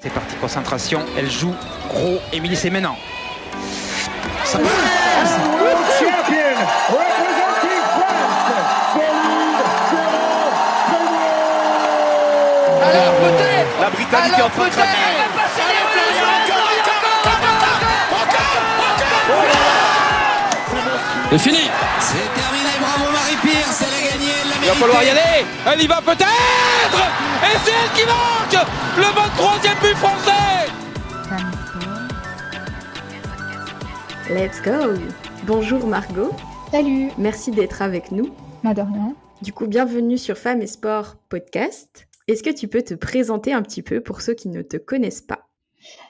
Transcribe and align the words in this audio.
C'est 0.00 0.12
parti, 0.12 0.36
concentration. 0.36 1.04
Elle 1.16 1.28
joue 1.28 1.52
gros. 1.88 2.20
Émilie, 2.32 2.54
c'est 2.54 2.70
maintenant. 2.70 2.96
Ça 4.44 4.58
Alors 12.80 13.14
peut-être 13.14 13.80
La 13.80 13.90
Britannique 13.90 14.38
est 14.38 14.42
en 14.42 14.50
train 14.50 14.64
de 14.66 14.70
craquer. 14.70 14.88
C'est 21.30 21.38
fini 21.38 21.70
C'est 22.00 22.14
terminé, 22.40 22.70
bravo 22.80 23.12
Marie-Pierce, 23.12 23.82
elle 23.82 23.94
a 23.94 24.12
gagné, 24.12 24.30
elle 24.42 24.48
l'a 24.48 24.54
Il 24.62 24.68
va 24.68 24.74
falloir 24.74 25.02
y 25.02 25.10
aller. 25.10 25.44
Elle 25.66 25.82
y 25.82 25.86
va 25.86 26.00
peut-être. 26.00 26.67
Et 27.50 27.58
c'est 27.64 27.70
elle 27.70 27.92
qui 27.98 28.06
marque 28.06 28.66
le 28.96 29.04
23e 29.04 29.80
but 29.80 29.96
français. 29.96 30.70
Let's 34.30 34.60
go 34.62 35.00
Bonjour 35.46 35.86
Margot, 35.86 36.32
Salut, 36.70 37.08
merci 37.16 37.50
d'être 37.50 37.80
avec 37.80 38.12
nous. 38.12 38.28
rien. 38.64 39.14
Du 39.40 39.52
coup, 39.54 39.66
bienvenue 39.66 40.18
sur 40.18 40.36
Femmes 40.36 40.60
et 40.60 40.66
Sport 40.66 41.16
podcast. 41.30 42.06
Est-ce 42.26 42.42
que 42.42 42.50
tu 42.50 42.68
peux 42.68 42.82
te 42.82 42.92
présenter 42.94 43.54
un 43.54 43.62
petit 43.62 43.82
peu 43.82 44.02
pour 44.02 44.20
ceux 44.20 44.34
qui 44.34 44.48
ne 44.50 44.60
te 44.60 44.76
connaissent 44.76 45.22
pas? 45.22 45.48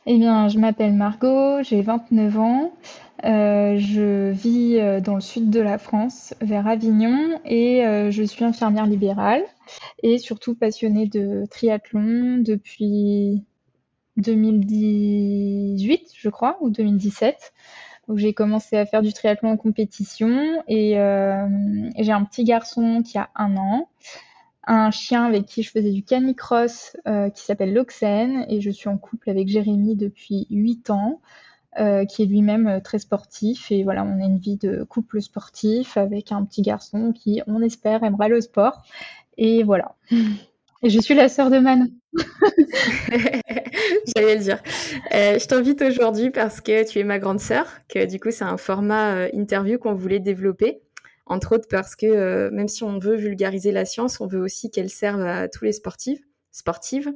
Eh 0.06 0.18
bien, 0.18 0.48
je 0.48 0.58
m'appelle 0.58 0.94
Margot, 0.94 1.62
j'ai 1.62 1.82
29 1.82 2.38
ans, 2.38 2.72
je 3.22 4.30
vis 4.30 4.78
euh, 4.78 5.00
dans 5.00 5.14
le 5.14 5.20
sud 5.20 5.50
de 5.50 5.60
la 5.60 5.78
France, 5.78 6.34
vers 6.40 6.66
Avignon, 6.66 7.40
et 7.44 7.84
euh, 7.86 8.10
je 8.10 8.22
suis 8.22 8.44
infirmière 8.44 8.86
libérale 8.86 9.42
et 10.02 10.18
surtout 10.18 10.54
passionnée 10.54 11.06
de 11.06 11.44
triathlon 11.50 12.38
depuis 12.38 13.44
2018, 14.18 16.12
je 16.14 16.28
crois, 16.28 16.58
ou 16.60 16.70
2017, 16.70 17.52
où 18.08 18.16
j'ai 18.16 18.32
commencé 18.34 18.76
à 18.76 18.86
faire 18.86 19.02
du 19.02 19.12
triathlon 19.12 19.50
en 19.50 19.56
compétition 19.56 20.62
et 20.66 20.98
euh, 20.98 21.46
j'ai 21.98 22.12
un 22.12 22.24
petit 22.24 22.44
garçon 22.44 23.02
qui 23.02 23.18
a 23.18 23.30
un 23.34 23.56
an. 23.56 23.88
un 24.64 24.90
chien 24.90 25.24
avec 25.24 25.46
qui 25.46 25.62
je 25.62 25.70
faisais 25.70 25.92
du 25.92 26.02
canicross 26.02 26.96
euh, 27.06 27.30
qui 27.30 27.44
s'appelle 27.44 27.72
Loxène 27.72 28.44
et 28.48 28.60
je 28.60 28.70
suis 28.70 28.88
en 28.88 28.98
couple 28.98 29.30
avec 29.30 29.48
Jérémy 29.48 29.96
depuis 29.96 30.46
8 30.50 30.90
ans 30.90 31.20
euh, 31.78 32.06
qui 32.06 32.22
est 32.22 32.26
lui-même 32.26 32.66
euh, 32.66 32.80
très 32.80 32.98
sportif 32.98 33.70
et 33.70 33.84
voilà 33.84 34.02
on 34.02 34.22
a 34.22 34.24
une 34.24 34.38
vie 34.38 34.56
de 34.56 34.84
couple 34.84 35.20
sportif 35.20 35.98
avec 35.98 36.32
un 36.32 36.42
petit 36.44 36.62
garçon 36.62 37.12
qui 37.12 37.42
on 37.46 37.60
espère 37.60 38.02
aimera 38.02 38.28
le 38.28 38.40
sport 38.40 38.82
et 39.36 39.62
voilà 39.64 39.94
et 40.82 40.88
je 40.88 40.98
suis 40.98 41.14
la 41.14 41.28
sœur 41.28 41.50
de 41.50 41.58
Manon 41.58 41.88
J'allais 44.16 44.36
le 44.36 44.40
dire. 44.40 44.62
Euh, 45.14 45.38
je 45.38 45.46
t'invite 45.46 45.82
aujourd'hui 45.82 46.30
parce 46.30 46.62
que 46.62 46.88
tu 46.88 47.00
es 47.00 47.04
ma 47.04 47.18
grande 47.18 47.38
sœur, 47.38 47.66
que 47.88 48.06
du 48.06 48.18
coup 48.18 48.30
c'est 48.30 48.44
un 48.44 48.56
format 48.56 49.28
interview 49.34 49.78
qu'on 49.78 49.94
voulait 49.94 50.20
développer. 50.20 50.80
Entre 51.26 51.54
autres 51.54 51.68
parce 51.68 51.94
que 51.94 52.48
même 52.48 52.68
si 52.68 52.82
on 52.82 52.98
veut 52.98 53.16
vulgariser 53.16 53.72
la 53.72 53.84
science, 53.84 54.22
on 54.22 54.26
veut 54.26 54.40
aussi 54.40 54.70
qu'elle 54.70 54.88
serve 54.88 55.20
à 55.20 55.48
tous 55.48 55.64
les 55.64 55.72
sportifs, 55.72 56.20
sportives. 56.50 57.12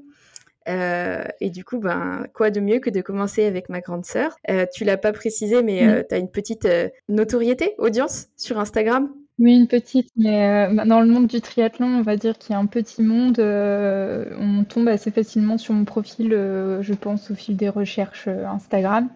Euh, 0.68 1.24
et 1.40 1.50
du 1.50 1.64
coup, 1.64 1.78
ben, 1.80 2.26
quoi 2.34 2.50
de 2.50 2.60
mieux 2.60 2.78
que 2.80 2.90
de 2.90 3.00
commencer 3.00 3.44
avec 3.44 3.68
ma 3.68 3.80
grande 3.80 4.04
sœur? 4.04 4.36
Euh, 4.50 4.66
Tu 4.72 4.84
l'as 4.84 4.96
pas 4.98 5.12
précisé, 5.12 5.62
mais 5.62 5.86
Mm. 5.86 6.04
tu 6.08 6.14
as 6.14 6.18
une 6.18 6.30
petite 6.30 6.64
euh, 6.66 6.88
notoriété, 7.08 7.74
audience 7.78 8.28
sur 8.36 8.58
Instagram? 8.58 9.10
Oui, 9.38 9.56
une 9.56 9.66
petite, 9.66 10.08
mais 10.16 10.68
euh, 10.70 10.84
dans 10.84 11.00
le 11.00 11.06
monde 11.06 11.26
du 11.26 11.40
triathlon, 11.40 11.86
on 11.86 12.02
va 12.02 12.16
dire 12.16 12.38
qu'il 12.38 12.52
y 12.52 12.54
a 12.54 12.58
un 12.58 12.66
petit 12.66 13.02
monde. 13.02 13.38
euh, 13.38 14.26
on 14.38 14.62
tombe 14.64 14.88
assez 14.88 15.10
facilement 15.10 15.58
sur 15.58 15.74
mon 15.74 15.84
profil, 15.84 16.32
euh, 16.32 16.82
je 16.82 16.94
pense, 16.94 17.30
au 17.30 17.34
fil 17.34 17.56
des 17.56 17.68
recherches 17.68 18.28
euh, 18.28 18.46
Instagram. 18.46 19.08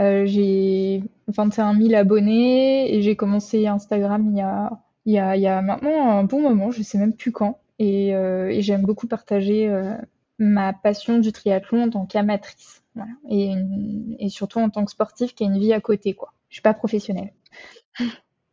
Euh, 0.00 0.26
j'ai 0.26 1.02
21 1.28 1.74
000 1.74 1.94
abonnés 1.94 2.94
et 2.94 3.02
j'ai 3.02 3.16
commencé 3.16 3.66
Instagram 3.66 4.28
il 4.32 4.38
y 4.38 4.42
a, 4.42 4.70
il 5.06 5.14
y 5.14 5.18
a, 5.18 5.36
il 5.36 5.42
y 5.42 5.48
a 5.48 5.62
maintenant 5.62 6.10
un 6.18 6.24
bon 6.24 6.40
moment, 6.42 6.70
je 6.70 6.82
sais 6.82 6.98
même 6.98 7.14
plus 7.14 7.32
quand. 7.32 7.60
Et, 7.80 8.14
euh, 8.14 8.48
et 8.50 8.62
j'aime 8.62 8.82
beaucoup 8.82 9.08
partager 9.08 9.68
euh, 9.68 9.94
ma 10.38 10.72
passion 10.72 11.18
du 11.18 11.32
triathlon 11.32 11.84
en 11.84 11.90
tant 11.90 12.06
qu'amatrice. 12.06 12.82
Voilà. 12.94 13.12
Et, 13.30 13.54
et 14.18 14.28
surtout 14.28 14.58
en 14.58 14.70
tant 14.70 14.84
que 14.84 14.90
sportif 14.90 15.34
qui 15.34 15.44
a 15.44 15.46
une 15.46 15.58
vie 15.58 15.72
à 15.72 15.80
côté, 15.80 16.14
quoi. 16.14 16.32
Je 16.48 16.56
suis 16.56 16.62
pas 16.62 16.74
professionnelle. 16.74 17.32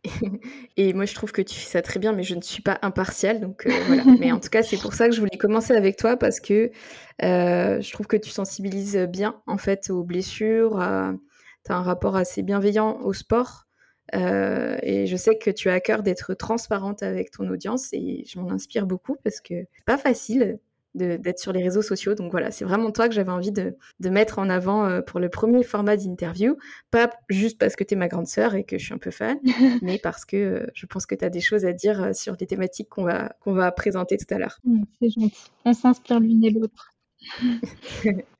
Et 0.77 0.93
moi, 0.93 1.05
je 1.05 1.13
trouve 1.13 1.31
que 1.31 1.41
tu 1.41 1.55
fais 1.55 1.69
ça 1.69 1.81
très 1.81 1.99
bien, 1.99 2.13
mais 2.13 2.23
je 2.23 2.35
ne 2.35 2.41
suis 2.41 2.61
pas 2.61 2.77
impartiale. 2.81 3.39
Donc 3.39 3.65
euh, 3.65 3.71
voilà. 3.87 4.03
Mais 4.19 4.31
en 4.31 4.39
tout 4.39 4.49
cas, 4.49 4.63
c'est 4.63 4.77
pour 4.77 4.93
ça 4.93 5.07
que 5.07 5.15
je 5.15 5.19
voulais 5.19 5.37
commencer 5.37 5.73
avec 5.73 5.97
toi 5.97 6.17
parce 6.17 6.39
que 6.39 6.71
euh, 7.23 7.81
je 7.81 7.91
trouve 7.91 8.07
que 8.07 8.17
tu 8.17 8.29
sensibilises 8.29 8.97
bien 9.09 9.41
en 9.47 9.57
fait 9.57 9.89
aux 9.89 10.03
blessures. 10.03 10.79
Tu 11.65 11.71
as 11.71 11.75
un 11.75 11.81
rapport 11.81 12.15
assez 12.15 12.43
bienveillant 12.43 12.99
au 13.01 13.13
sport. 13.13 13.65
Euh, 14.13 14.77
et 14.83 15.07
je 15.07 15.15
sais 15.15 15.37
que 15.37 15.49
tu 15.49 15.69
as 15.69 15.73
à 15.73 15.79
cœur 15.79 16.03
d'être 16.03 16.35
transparente 16.35 17.01
avec 17.01 17.31
ton 17.31 17.49
audience 17.49 17.91
et 17.91 18.23
je 18.27 18.39
m'en 18.39 18.51
inspire 18.51 18.85
beaucoup 18.85 19.17
parce 19.23 19.41
que 19.41 19.65
c'est 19.73 19.85
pas 19.85 19.97
facile 19.97 20.59
d'être 20.95 21.39
sur 21.39 21.51
les 21.51 21.61
réseaux 21.61 21.81
sociaux. 21.81 22.15
Donc 22.15 22.31
voilà, 22.31 22.51
c'est 22.51 22.65
vraiment 22.65 22.91
toi 22.91 23.07
que 23.07 23.13
j'avais 23.13 23.31
envie 23.31 23.51
de, 23.51 23.75
de 23.99 24.09
mettre 24.09 24.39
en 24.39 24.49
avant 24.49 24.85
euh, 24.85 25.01
pour 25.01 25.19
le 25.19 25.29
premier 25.29 25.63
format 25.63 25.97
d'interview. 25.97 26.57
Pas 26.91 27.09
juste 27.29 27.57
parce 27.59 27.75
que 27.75 27.83
tu 27.83 27.93
es 27.93 27.97
ma 27.97 28.07
grande 28.07 28.27
sœur 28.27 28.55
et 28.55 28.63
que 28.63 28.77
je 28.77 28.85
suis 28.85 28.93
un 28.93 28.97
peu 28.97 29.11
fan, 29.11 29.37
mais 29.81 29.99
parce 29.99 30.25
que 30.25 30.37
euh, 30.37 30.67
je 30.73 30.85
pense 30.85 31.05
que 31.05 31.15
tu 31.15 31.25
as 31.25 31.29
des 31.29 31.41
choses 31.41 31.65
à 31.65 31.73
dire 31.73 32.01
euh, 32.01 32.13
sur 32.13 32.35
les 32.39 32.47
thématiques 32.47 32.89
qu'on 32.89 33.03
va, 33.03 33.35
qu'on 33.41 33.53
va 33.53 33.71
présenter 33.71 34.17
tout 34.17 34.33
à 34.33 34.37
l'heure. 34.39 34.59
Mm, 34.63 34.83
C'est 34.99 35.09
gentil. 35.09 35.51
On 35.65 35.73
s'inspire 35.73 36.19
l'une 36.19 36.43
et 36.43 36.51
l'autre. 36.51 36.91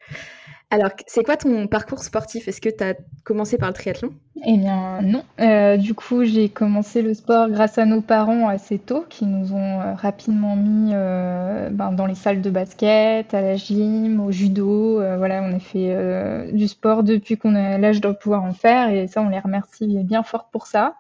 Alors, 0.76 0.92
c'est 1.08 1.24
quoi 1.24 1.38
ton 1.38 1.68
parcours 1.68 2.04
sportif? 2.04 2.50
Est-ce 2.50 2.60
que 2.60 2.68
tu 2.68 2.84
as 2.84 2.96
commencé 3.24 3.58
par 3.58 3.70
le 3.70 3.74
triathlon? 3.74 4.10
Eh 4.46 4.58
bien, 4.58 5.02
non. 5.02 5.24
Euh, 5.40 5.78
du 5.78 5.94
coup, 5.94 6.26
j'ai 6.26 6.50
commencé 6.50 7.02
le 7.02 7.14
sport 7.14 7.50
grâce 7.50 7.78
à 7.78 7.86
nos 7.86 8.02
parents 8.02 8.50
assez 8.50 8.78
tôt, 8.78 9.06
qui 9.08 9.26
nous 9.26 9.54
ont 9.54 9.80
euh, 9.80 9.94
rapidement 9.94 10.58
mis 10.58 10.92
euh, 10.94 11.70
ben, 11.70 11.94
dans 11.94 12.06
les 12.06 12.14
salles 12.14 12.42
de 12.42 12.50
basket, 12.50 13.34
à 13.34 13.40
la 13.40 13.56
gym, 13.56 14.20
au 14.20 14.34
judo. 14.34 14.96
Voilà, 15.18 15.44
on 15.44 15.56
a 15.56 15.60
fait 15.60 16.52
du 16.52 16.68
sport 16.68 17.04
depuis 17.04 17.38
qu'on 17.38 17.56
a 17.56 17.78
l'âge 17.78 18.02
de 18.02 18.12
pouvoir 18.12 18.44
en 18.44 18.52
faire, 18.52 18.90
et 18.90 19.08
ça, 19.08 19.22
on 19.22 19.30
les 19.30 19.40
remercie 19.40 20.04
bien 20.04 20.24
fort 20.24 20.50
pour 20.52 20.68
ça. 20.68 20.96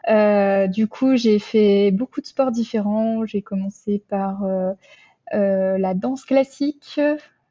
Du 0.69 0.87
coup, 0.87 1.17
j'ai 1.17 1.39
fait 1.39 1.91
beaucoup 1.91 2.21
de 2.21 2.27
sports 2.27 2.51
différents. 2.51 3.25
J'ai 3.25 3.41
commencé 3.41 4.01
par 4.07 4.47
la 5.33 5.93
danse 5.95 6.23
classique. 6.23 6.97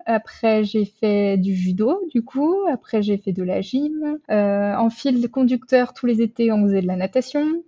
Après, 0.06 0.64
j'ai 0.64 0.84
fait 0.84 1.36
du 1.38 1.54
judo, 1.54 2.00
du 2.12 2.22
coup. 2.22 2.54
Après, 2.70 3.02
j'ai 3.02 3.16
fait 3.16 3.32
de 3.32 3.42
la 3.42 3.60
gym. 3.60 4.18
Euh, 4.30 4.74
en 4.74 4.90
fil 4.90 5.28
conducteur, 5.30 5.94
tous 5.94 6.06
les 6.06 6.20
étés, 6.22 6.52
on 6.52 6.62
faisait 6.64 6.82
de 6.82 6.86
la 6.86 6.96
natation. 6.96 7.62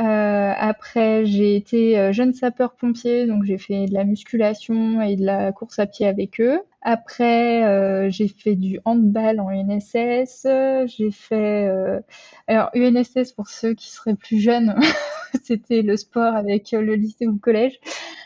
Euh, 0.00 0.52
après, 0.56 1.26
j'ai 1.26 1.56
été 1.56 1.98
euh, 1.98 2.12
jeune 2.12 2.32
sapeur-pompier, 2.32 3.26
donc 3.26 3.44
j'ai 3.44 3.58
fait 3.58 3.86
de 3.86 3.94
la 3.94 4.04
musculation 4.04 5.02
et 5.02 5.16
de 5.16 5.24
la 5.24 5.52
course 5.52 5.78
à 5.78 5.86
pied 5.86 6.06
avec 6.06 6.40
eux. 6.40 6.60
Après, 6.84 7.64
euh, 7.64 8.10
j'ai 8.10 8.26
fait 8.28 8.56
du 8.56 8.80
handball 8.84 9.38
en 9.40 9.50
UNSS. 9.50 10.86
J'ai 10.86 11.10
fait... 11.12 11.66
euh, 11.68 12.00
Alors, 12.48 12.70
UNSS, 12.74 13.32
pour 13.32 13.48
ceux 13.48 13.74
qui 13.74 13.90
seraient 13.90 14.16
plus 14.16 14.40
jeunes, 14.40 14.74
c'était 15.44 15.82
le 15.82 15.96
sport 15.96 16.34
avec 16.34 16.72
le 16.72 16.94
lycée 16.96 17.26
ou 17.28 17.32
le 17.32 17.38
collège. 17.38 17.78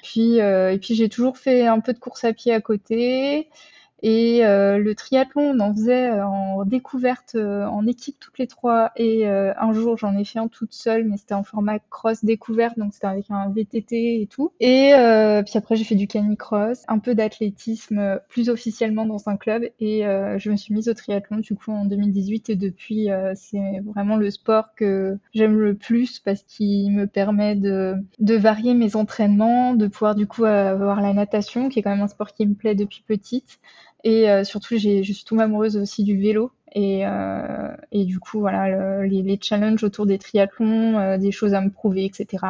Puis, 0.02 0.40
euh, 0.40 0.72
et 0.72 0.78
puis 0.78 0.94
j'ai 0.94 1.08
toujours 1.10 1.36
fait 1.36 1.66
un 1.66 1.80
peu 1.80 1.92
de 1.92 1.98
course 1.98 2.24
à 2.24 2.32
pied 2.32 2.52
à 2.52 2.60
côté. 2.62 3.48
Et 4.02 4.44
euh, 4.44 4.78
le 4.78 4.94
triathlon, 4.94 5.54
on 5.54 5.60
en 5.60 5.72
faisait 5.72 6.10
euh, 6.10 6.26
en 6.26 6.64
découverte, 6.64 7.34
euh, 7.34 7.64
en 7.64 7.86
équipe 7.86 8.18
toutes 8.20 8.38
les 8.38 8.46
trois. 8.46 8.92
Et 8.96 9.26
un 9.26 9.72
jour, 9.72 9.96
j'en 9.96 10.16
ai 10.16 10.24
fait 10.24 10.38
un 10.38 10.48
toute 10.48 10.72
seule, 10.72 11.04
mais 11.04 11.16
c'était 11.16 11.34
en 11.34 11.42
format 11.42 11.78
cross 11.78 12.24
découverte, 12.24 12.78
donc 12.78 12.92
c'était 12.92 13.06
avec 13.06 13.26
un 13.30 13.50
VTT 13.50 14.20
et 14.22 14.26
tout. 14.26 14.52
Et 14.60 14.92
puis 15.44 15.58
après, 15.58 15.76
j'ai 15.76 15.84
fait 15.84 15.94
du 15.94 16.06
canicross, 16.06 16.84
un 16.88 16.98
peu 16.98 17.14
d'athlétisme, 17.14 18.20
plus 18.28 18.48
officiellement 18.48 19.06
dans 19.06 19.28
un 19.28 19.36
club. 19.36 19.64
Et 19.80 20.03
je 20.03 20.50
me 20.50 20.56
suis 20.56 20.74
mise 20.74 20.88
au 20.88 20.94
triathlon 20.94 21.38
du 21.38 21.54
coup 21.54 21.72
en 21.72 21.84
2018. 21.84 22.50
Et 22.50 22.56
depuis, 22.56 23.09
c'est 23.34 23.80
vraiment 23.84 24.16
le 24.16 24.30
sport 24.30 24.74
que 24.74 25.18
j'aime 25.34 25.59
le 25.59 25.74
plus 25.74 26.21
parce 26.21 26.42
qu'il 26.42 26.92
me 26.92 27.06
permet 27.06 27.56
de, 27.56 27.94
de 28.18 28.34
varier 28.34 28.74
mes 28.74 28.97
entraînements, 28.97 29.74
de 29.74 29.86
pouvoir 29.86 30.15
du 30.15 30.26
coup 30.26 30.44
avoir 30.44 31.00
la 31.00 31.12
natation, 31.12 31.68
qui 31.68 31.80
est 31.80 31.82
quand 31.82 31.91
même 31.91 32.03
un 32.03 32.09
sport 32.09 32.32
qui 32.32 32.47
me 32.47 32.54
plaît 32.54 32.74
depuis 32.74 33.03
petite. 33.06 33.59
Et 34.04 34.31
euh, 34.31 34.45
surtout, 34.45 34.77
je 34.77 35.03
suis 35.03 35.25
tombée 35.25 35.43
amoureuse 35.43 35.77
aussi 35.77 36.04
du 36.04 36.19
vélo. 36.19 36.53
Et, 36.75 37.07
euh, 37.07 37.69
du 37.93 38.21
coup, 38.21 38.41
voilà, 38.41 38.69
le- 39.03 39.07
les, 39.07 39.39
challenges 39.41 39.83
autour 39.83 40.07
des 40.07 40.19
triathlons, 40.19 40.98
euh, 40.98 41.16
des 41.19 41.33
choses 41.33 41.54
à 41.54 41.60
me 41.60 41.71
prouver, 41.71 42.04
etc. 42.04 42.45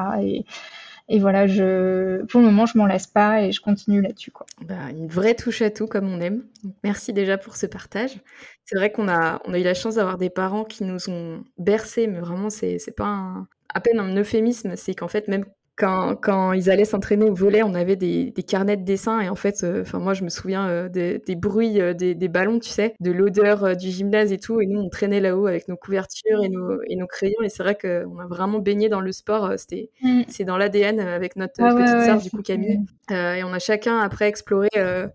Et, 1.08 1.18
voilà, 1.20 1.46
pour 1.46 2.40
le 2.40 2.46
moment, 2.46 2.66
je 2.66 2.76
m'en 2.76 2.86
lasse 2.86 3.06
pas 3.06 3.42
et 3.42 3.52
je 3.52 3.60
continue 3.60 4.00
là-dessus, 4.02 4.32
quoi. 4.32 4.46
Bah, 4.66 4.90
Une 4.90 5.06
vraie 5.06 5.34
touche 5.36 5.62
à 5.62 5.70
tout 5.70 5.86
comme 5.86 6.08
on 6.08 6.20
aime. 6.20 6.42
Merci 6.82 7.12
déjà 7.12 7.38
pour 7.38 7.54
ce 7.56 7.66
partage. 7.66 8.18
C'est 8.64 8.76
vrai 8.76 8.90
qu'on 8.90 9.08
a, 9.08 9.40
eu 9.46 9.62
la 9.62 9.74
chance 9.74 9.94
d'avoir 9.94 10.18
des 10.18 10.30
parents 10.30 10.64
qui 10.64 10.82
nous 10.82 11.08
ont 11.08 11.44
bercés, 11.58 12.08
mais 12.08 12.18
vraiment, 12.18 12.50
c'est 12.50 12.80
c'est 12.80 12.96
pas 12.96 13.46
à 13.72 13.80
peine 13.80 14.00
un 14.00 14.16
euphémisme, 14.16 14.74
c'est 14.74 14.94
qu'en 14.94 15.08
fait, 15.08 15.28
même 15.28 15.44
quand, 15.76 16.16
quand 16.16 16.52
ils 16.52 16.70
allaient 16.70 16.86
s'entraîner 16.86 17.26
au 17.26 17.34
volet, 17.34 17.62
on 17.62 17.74
avait 17.74 17.96
des, 17.96 18.30
des 18.30 18.42
carnets 18.42 18.78
de 18.78 18.84
dessin 18.84 19.20
et 19.20 19.28
en 19.28 19.34
fait, 19.34 19.62
euh, 19.62 19.84
moi 19.94 20.14
je 20.14 20.24
me 20.24 20.30
souviens 20.30 20.66
euh, 20.68 20.88
des, 20.88 21.18
des, 21.18 21.36
bruits 21.36 21.80
euh, 21.80 21.92
des, 21.92 22.14
des, 22.14 22.28
ballons, 22.28 22.58
tu 22.58 22.70
sais, 22.70 22.94
de 23.00 23.10
l'odeur 23.10 23.76
du 23.76 23.90
gymnase 23.90 24.32
et 24.32 24.38
tout. 24.38 24.60
Et 24.60 24.66
nous 24.66 24.80
on 24.80 24.88
traînait 24.88 25.20
là-haut 25.20 25.46
avec 25.46 25.68
nos 25.68 25.76
couvertures 25.76 26.42
et 26.42 26.48
nos, 26.48 26.80
et 26.88 26.96
nos 26.96 27.06
crayons. 27.06 27.42
Et 27.44 27.50
c'est 27.50 27.62
vrai 27.62 27.76
qu'on 27.76 28.18
a 28.18 28.26
vraiment 28.26 28.58
baigné 28.58 28.88
dans 28.88 29.00
le 29.00 29.12
sport. 29.12 29.52
C'était 29.58 29.90
mm. 30.02 30.22
c'est 30.28 30.44
dans 30.44 30.56
l'ADN 30.56 30.98
avec 30.98 31.36
notre 31.36 31.54
ah 31.58 31.74
petite 31.74 32.04
sœur 32.04 32.20
du 32.20 32.30
coup 32.30 32.42
Camille. 32.42 32.80
et 33.10 33.44
on 33.44 33.52
a 33.52 33.58
chacun 33.58 33.98
après 33.98 34.28
exploré 34.28 34.68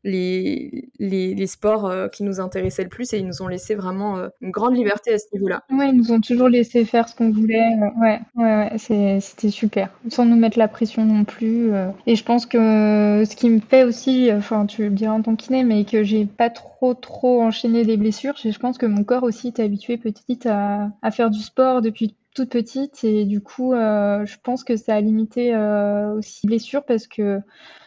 les, 0.04 0.90
les, 1.00 1.34
les, 1.34 1.48
sports 1.48 1.92
qui 2.12 2.24
nous 2.24 2.40
intéressaient 2.40 2.84
le 2.84 2.90
plus 2.90 3.14
et 3.14 3.18
ils 3.18 3.26
nous 3.26 3.42
ont 3.42 3.48
laissé 3.48 3.74
vraiment 3.74 4.30
une 4.42 4.52
grande 4.52 4.76
liberté 4.76 5.14
à 5.14 5.18
ce 5.18 5.26
niveau-là. 5.34 5.64
Ouais, 5.72 5.90
ils 5.90 5.98
nous 5.98 6.12
ont 6.12 6.22
toujours 6.22 6.50
laissé 6.50 6.86
faire 6.86 7.10
ce 7.10 7.16
qu'on 7.16 7.32
voulait. 7.32 7.58
Ouais, 8.00 8.20
ouais, 8.36 8.70
ouais 8.76 8.78
c'était 8.78 9.50
super, 9.50 9.90
sans 10.10 10.26
nous 10.26 10.38
mettre 10.38 10.51
la 10.56 10.68
pression 10.68 11.06
non 11.06 11.24
plus. 11.24 11.74
Euh. 11.74 11.90
Et 12.08 12.16
je 12.16 12.24
pense 12.24 12.46
que 12.46 13.24
ce 13.28 13.36
qui 13.36 13.50
me 13.50 13.60
fait 13.60 13.84
aussi, 13.84 14.30
enfin 14.32 14.66
tu 14.66 14.84
le 14.84 14.90
diras 14.92 15.14
en 15.14 15.22
tant 15.22 15.36
kiné, 15.36 15.64
mais 15.64 15.86
que 15.86 16.04
j'ai 16.04 16.26
pas 16.26 16.50
trop 16.50 16.94
trop 16.94 17.42
enchaîné 17.42 17.86
des 17.86 17.98
blessures, 17.98 18.36
je 18.38 18.58
pense 18.58 18.78
que 18.78 18.86
mon 18.86 19.04
corps 19.04 19.24
aussi 19.24 19.48
est 19.48 19.60
habitué 19.60 19.98
petite 19.98 20.46
à, 20.46 20.90
à 21.02 21.12
faire 21.12 21.30
du 21.30 21.40
sport 21.40 21.82
depuis 21.82 22.16
toute 22.34 22.50
petite 22.50 23.04
et 23.04 23.26
du 23.26 23.42
coup 23.42 23.74
euh, 23.74 24.26
je 24.26 24.38
pense 24.42 24.64
que 24.64 24.78
ça 24.78 24.96
a 24.96 25.02
limité 25.02 25.54
euh, 25.54 26.14
aussi 26.14 26.48
blessures 26.48 26.84
parce 26.86 27.08
que 27.08 27.42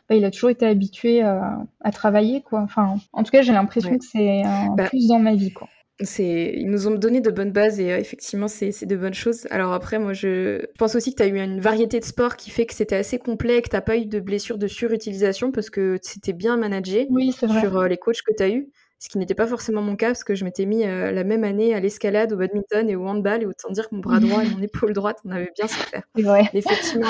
bah, 0.09 0.17
il 0.17 0.25
a 0.25 0.31
toujours 0.31 0.51
été 0.51 0.67
habitué 0.67 1.23
à, 1.23 1.59
à 1.81 1.91
travailler 1.93 2.43
quoi. 2.43 2.61
Enfin 2.61 2.97
en 3.13 3.23
tout 3.23 3.31
cas 3.31 3.43
j'ai 3.43 3.53
l'impression 3.53 3.97
que 3.97 4.05
c'est 4.05 4.43
un 4.43 4.75
bah 4.75 4.85
plus 4.85 5.09
dans 5.09 5.19
ma 5.19 5.35
vie 5.35 5.53
quoi 5.53 5.69
ils 6.01 6.69
nous 6.69 6.89
ont 6.89 6.93
donné 6.93 7.21
de 7.21 7.31
bonnes 7.31 7.53
bases 7.53 7.79
et 7.79 7.93
euh, 7.93 7.99
effectivement, 7.99 8.49
c'est 8.49 8.85
de 8.85 8.97
bonnes 8.97 9.15
choses. 9.15 9.47
Alors 9.51 9.73
après, 9.73 9.99
moi, 9.99 10.13
je 10.13 10.67
pense 10.79 10.95
aussi 10.97 11.13
que 11.13 11.17
tu 11.19 11.23
as 11.23 11.27
eu 11.27 11.39
une 11.39 11.61
variété 11.61 12.01
de 12.01 12.05
sports 12.05 12.37
qui 12.37 12.51
fait 12.51 12.67
que 12.67 12.75
c'était 12.75 12.97
assez 12.97 13.19
complet, 13.19 13.63
que 13.63 13.71
tu 13.71 13.81
pas 13.81 13.97
eu 13.97 14.07
de 14.07 14.19
blessures 14.19 14.59
de 14.59 14.67
surutilisation 14.67 15.53
parce 15.53 15.71
que 15.71 15.99
c'était 16.03 16.33
bien 16.33 16.57
managé 16.57 17.09
sur 17.37 17.79
euh, 17.79 17.89
les 17.89 17.97
coachs 17.97 18.23
que 18.27 18.35
tu 18.37 18.43
as 18.43 18.49
eu. 18.49 18.71
Ce 18.99 19.09
qui 19.09 19.19
n'était 19.19 19.35
pas 19.35 19.47
forcément 19.47 19.83
mon 19.83 19.97
cas 19.97 20.09
parce 20.09 20.25
que 20.25 20.35
je 20.35 20.45
m'étais 20.45 20.65
mis 20.65 20.85
euh, 20.85 21.13
la 21.13 21.25
même 21.25 21.45
année 21.45 21.75
à 21.75 21.81
l'escalade, 21.81 22.33
au 22.33 22.37
badminton 22.37 22.89
et 22.89 22.97
au 22.97 23.07
handball. 23.07 23.43
Et 23.43 23.47
autant 23.47 23.71
dire 23.71 23.89
que 23.89 23.95
mon 23.95 24.01
bras 24.01 24.19
droit 24.19 24.43
et 24.45 24.49
mon 24.49 24.63
épaule 24.63 24.95
droite, 24.95 25.19
on 25.25 25.31
avait 25.31 25.53
bien 25.57 25.69
souffert. 25.69 26.03
Ouais. 26.17 26.49
Effectivement, 26.55 27.07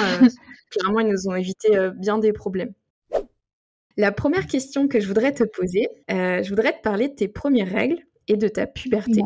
clairement, 0.70 1.00
ils 1.00 1.08
nous 1.08 1.28
ont 1.28 1.34
évité 1.34 1.90
bien 1.96 2.18
des 2.18 2.32
problèmes. 2.32 2.72
La 3.96 4.10
première 4.10 4.48
question 4.48 4.88
que 4.88 4.98
je 4.98 5.06
voudrais 5.06 5.32
te 5.32 5.44
poser, 5.44 5.88
je 6.08 6.48
voudrais 6.48 6.72
te 6.72 6.82
parler 6.82 7.08
de 7.08 7.14
tes 7.14 7.28
premières 7.28 7.70
règles 7.70 8.04
et 8.28 8.36
de 8.36 8.48
ta 8.48 8.66
puberté. 8.66 9.22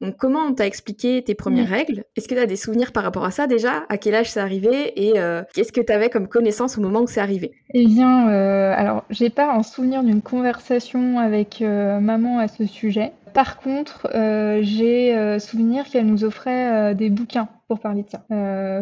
Donc, 0.00 0.16
comment 0.16 0.40
on 0.40 0.54
t'a 0.54 0.66
expliqué 0.66 1.22
tes 1.22 1.34
premières 1.34 1.68
règles? 1.68 2.04
Est-ce 2.16 2.28
que 2.28 2.34
tu 2.34 2.40
as 2.40 2.46
des 2.46 2.56
souvenirs 2.56 2.92
par 2.92 3.02
rapport 3.02 3.24
à 3.24 3.30
ça 3.30 3.46
déjà? 3.46 3.84
À 3.88 3.98
quel 3.98 4.14
âge 4.14 4.30
c'est 4.30 4.40
arrivé? 4.40 4.92
Et 4.96 5.18
euh, 5.18 5.42
qu'est-ce 5.54 5.72
que 5.72 5.80
tu 5.80 5.92
avais 5.92 6.10
comme 6.10 6.28
connaissance 6.28 6.78
au 6.78 6.80
moment 6.80 7.00
où 7.02 7.06
c'est 7.06 7.20
arrivé? 7.20 7.52
Eh 7.74 7.86
bien, 7.86 8.30
euh, 8.30 8.72
alors, 8.76 9.04
j'ai 9.10 9.30
pas 9.30 9.52
un 9.52 9.62
souvenir 9.62 10.02
d'une 10.02 10.22
conversation 10.22 11.18
avec 11.18 11.60
euh, 11.62 12.00
maman 12.00 12.38
à 12.38 12.48
ce 12.48 12.66
sujet. 12.66 13.12
Par 13.32 13.58
contre, 13.58 14.08
euh, 14.14 14.60
j'ai 14.62 15.16
euh, 15.16 15.38
souvenir 15.38 15.88
qu'elle 15.88 16.06
nous 16.06 16.24
offrait 16.24 16.72
euh, 16.72 16.94
des 16.94 17.10
bouquins 17.10 17.48
pour 17.66 17.80
parler 17.80 18.02
de 18.02 18.08
ça. 18.08 18.24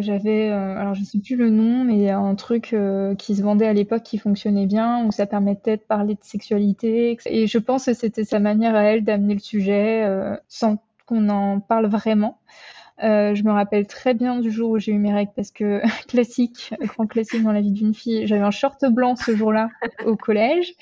J'avais, 0.01 0.49
alors 0.49 0.95
je 0.95 1.03
sais 1.03 1.19
plus 1.19 1.35
le 1.35 1.51
nom, 1.51 1.83
mais 1.83 1.95
il 1.95 2.03
y 2.03 2.09
a 2.09 2.19
un 2.19 2.37
truc 2.37 2.77
qui 3.19 3.35
se 3.35 3.43
vendait 3.43 3.67
à 3.67 3.73
l'époque 3.73 4.05
qui 4.05 4.17
fonctionnait 4.17 4.67
bien, 4.67 5.05
où 5.05 5.11
ça 5.11 5.27
permettait 5.27 5.77
de 5.77 5.83
parler 5.83 6.15
de 6.15 6.23
sexualité. 6.23 7.19
Et 7.27 7.49
je 7.49 7.59
pense 7.59 7.87
que 7.87 7.95
c'était 7.95 8.23
sa 8.23 8.39
manière 8.39 8.77
à 8.77 8.85
elle 8.85 9.03
d'amener 9.03 9.35
le 9.35 9.41
sujet 9.41 10.09
sans 10.47 10.79
qu'on 11.05 11.29
en 11.31 11.59
parle 11.59 11.87
vraiment. 11.87 12.39
Je 13.01 13.43
me 13.43 13.51
rappelle 13.51 13.89
très 13.89 14.15
bien 14.15 14.39
du 14.39 14.53
jour 14.53 14.71
où 14.71 14.79
j'ai 14.79 14.93
eu 14.93 14.99
mes 14.99 15.13
règles 15.13 15.33
parce 15.35 15.51
que 15.51 15.81
classique, 16.07 16.73
grand 16.83 17.09
classique 17.09 17.43
dans 17.43 17.53
la 17.53 17.63
vie 17.63 17.73
d'une 17.73 17.93
fille, 17.93 18.25
j'avais 18.29 18.43
un 18.45 18.53
short 18.53 18.85
blanc 18.85 19.17
ce 19.17 19.35
jour-là 19.35 19.69
au 20.05 20.15
collège. 20.15 20.75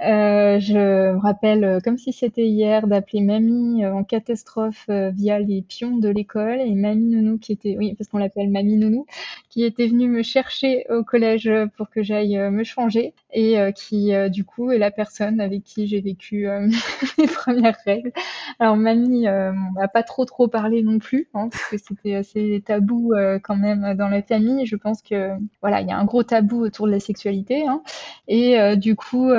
Euh, 0.00 0.60
je 0.60 0.74
me 0.74 1.18
rappelle 1.18 1.64
euh, 1.64 1.80
comme 1.82 1.96
si 1.96 2.12
c'était 2.12 2.46
hier 2.46 2.86
d'appeler 2.86 3.22
mamie 3.22 3.82
euh, 3.82 3.94
en 3.94 4.04
catastrophe 4.04 4.84
via 4.88 5.38
les 5.38 5.62
pions 5.62 5.96
de 5.96 6.10
l'école 6.10 6.60
et 6.60 6.74
mamie 6.74 7.06
nounou 7.16 7.38
qui 7.38 7.52
était, 7.52 7.76
oui 7.78 7.94
parce 7.94 8.08
qu'on 8.08 8.18
l'appelle 8.18 8.50
mamie 8.50 8.76
nounou, 8.76 9.06
qui 9.48 9.64
était 9.64 9.86
venue 9.86 10.08
me 10.08 10.22
chercher 10.22 10.84
au 10.90 11.02
collège 11.02 11.50
pour 11.76 11.88
que 11.88 12.02
j'aille 12.02 12.36
me 12.50 12.62
changer 12.62 13.14
et 13.32 13.56
qui 13.74 14.12
du 14.30 14.44
coup 14.44 14.70
est 14.70 14.78
la 14.78 14.90
personne 14.90 15.40
avec 15.40 15.62
qui 15.62 15.86
j'ai 15.86 16.00
vécu 16.00 16.46
mes 17.18 17.26
premières 17.26 17.76
règles. 17.84 18.12
Alors 18.58 18.76
mamie 18.76 19.22
n'a 19.22 19.88
pas 19.92 20.02
trop 20.02 20.24
trop 20.24 20.48
parlé 20.48 20.82
non 20.82 20.98
plus 20.98 21.28
hein, 21.34 21.48
parce 21.50 21.64
que 21.70 21.76
c'était 21.78 22.14
assez 22.14 22.62
tabou 22.64 23.12
quand 23.42 23.56
même 23.56 23.94
dans 23.94 24.08
la 24.08 24.22
famille. 24.22 24.66
Je 24.66 24.76
pense 24.76 25.02
que 25.02 25.32
voilà 25.60 25.80
il 25.80 25.88
y 25.88 25.90
a 25.90 25.98
un 25.98 26.04
gros 26.04 26.22
tabou 26.22 26.64
autour 26.64 26.86
de 26.86 26.92
la 26.92 27.00
sexualité 27.00 27.66
hein, 27.66 27.82
et 28.28 28.76
du 28.76 28.94
coup 28.96 29.30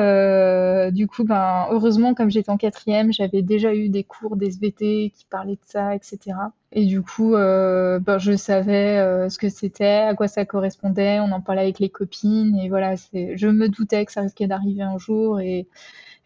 euh, 0.47 0.47
du 0.92 1.08
coup, 1.08 1.24
ben, 1.24 1.68
heureusement, 1.72 2.14
comme 2.14 2.30
j'étais 2.30 2.50
en 2.50 2.58
quatrième, 2.58 3.12
j'avais 3.14 3.42
déjà 3.42 3.74
eu 3.74 3.90
des 3.90 4.04
cours 4.04 4.36
d'SVT 4.36 5.12
qui 5.16 5.26
parlaient 5.30 5.54
de 5.54 5.60
ça, 5.66 5.96
etc. 5.96 6.36
Et 6.72 6.86
du 6.86 7.02
coup, 7.02 7.36
euh, 7.36 8.00
ben, 8.00 8.18
je 8.18 8.36
savais 8.36 8.98
euh, 9.00 9.30
ce 9.30 9.38
que 9.38 9.50
c'était, 9.50 9.86
à 9.86 10.16
quoi 10.16 10.28
ça 10.28 10.46
correspondait. 10.46 11.20
On 11.20 11.32
en 11.32 11.42
parlait 11.42 11.62
avec 11.62 11.80
les 11.80 11.90
copines, 11.90 12.58
et 12.58 12.70
voilà, 12.70 12.96
je 12.96 13.48
me 13.48 13.70
doutais 13.70 14.06
que 14.06 14.12
ça 14.12 14.22
risquait 14.22 14.48
d'arriver 14.48 14.84
un 14.84 14.98
jour, 14.98 15.40
et 15.40 15.68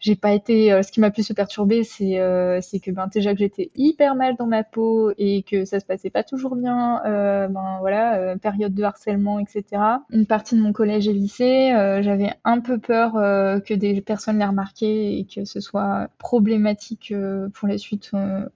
j'ai 0.02 0.16
pas 0.16 0.32
été. 0.32 0.72
Euh, 0.72 0.82
ce 0.82 0.90
qui 0.90 1.00
m'a 1.00 1.10
plus 1.10 1.22
se 1.22 1.32
perturber, 1.32 1.84
c'est 1.84 2.18
euh, 2.18 2.58
c'est 2.60 2.80
que 2.80 2.90
ben 2.90 3.06
déjà 3.06 3.32
que 3.32 3.38
j'étais 3.38 3.70
hyper 3.76 4.16
mal 4.16 4.34
dans 4.36 4.46
ma 4.46 4.64
peau 4.64 5.12
et 5.16 5.44
que 5.44 5.64
ça 5.64 5.78
se 5.78 5.86
passait 5.86 6.10
pas 6.10 6.24
toujours 6.24 6.56
bien. 6.56 7.00
Euh, 7.06 7.46
ben 7.46 7.78
voilà, 7.80 8.16
euh, 8.16 8.36
période 8.36 8.74
de 8.74 8.82
harcèlement, 8.82 9.38
etc. 9.38 9.64
Une 10.10 10.26
partie 10.26 10.56
de 10.56 10.60
mon 10.60 10.72
collège 10.72 11.06
et 11.06 11.12
lycée, 11.12 11.70
j'avais 12.02 12.32
un 12.44 12.58
peu 12.60 12.78
peur 12.78 13.12
que 13.12 13.74
des 13.74 14.00
personnes 14.00 14.38
l'aient 14.38 14.46
remarqué 14.46 15.18
et 15.18 15.24
que 15.24 15.44
ce 15.44 15.60
soit 15.60 16.08
problématique 16.18 17.14
pour 17.54 17.68
la 17.68 17.78
suite 17.78 18.10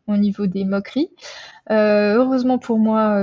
au 0.08 0.16
niveau 0.16 0.46
des 0.46 0.64
moqueries. 0.64 1.10
heureusement 1.70 2.58
pour 2.58 2.78
moi, 2.78 3.14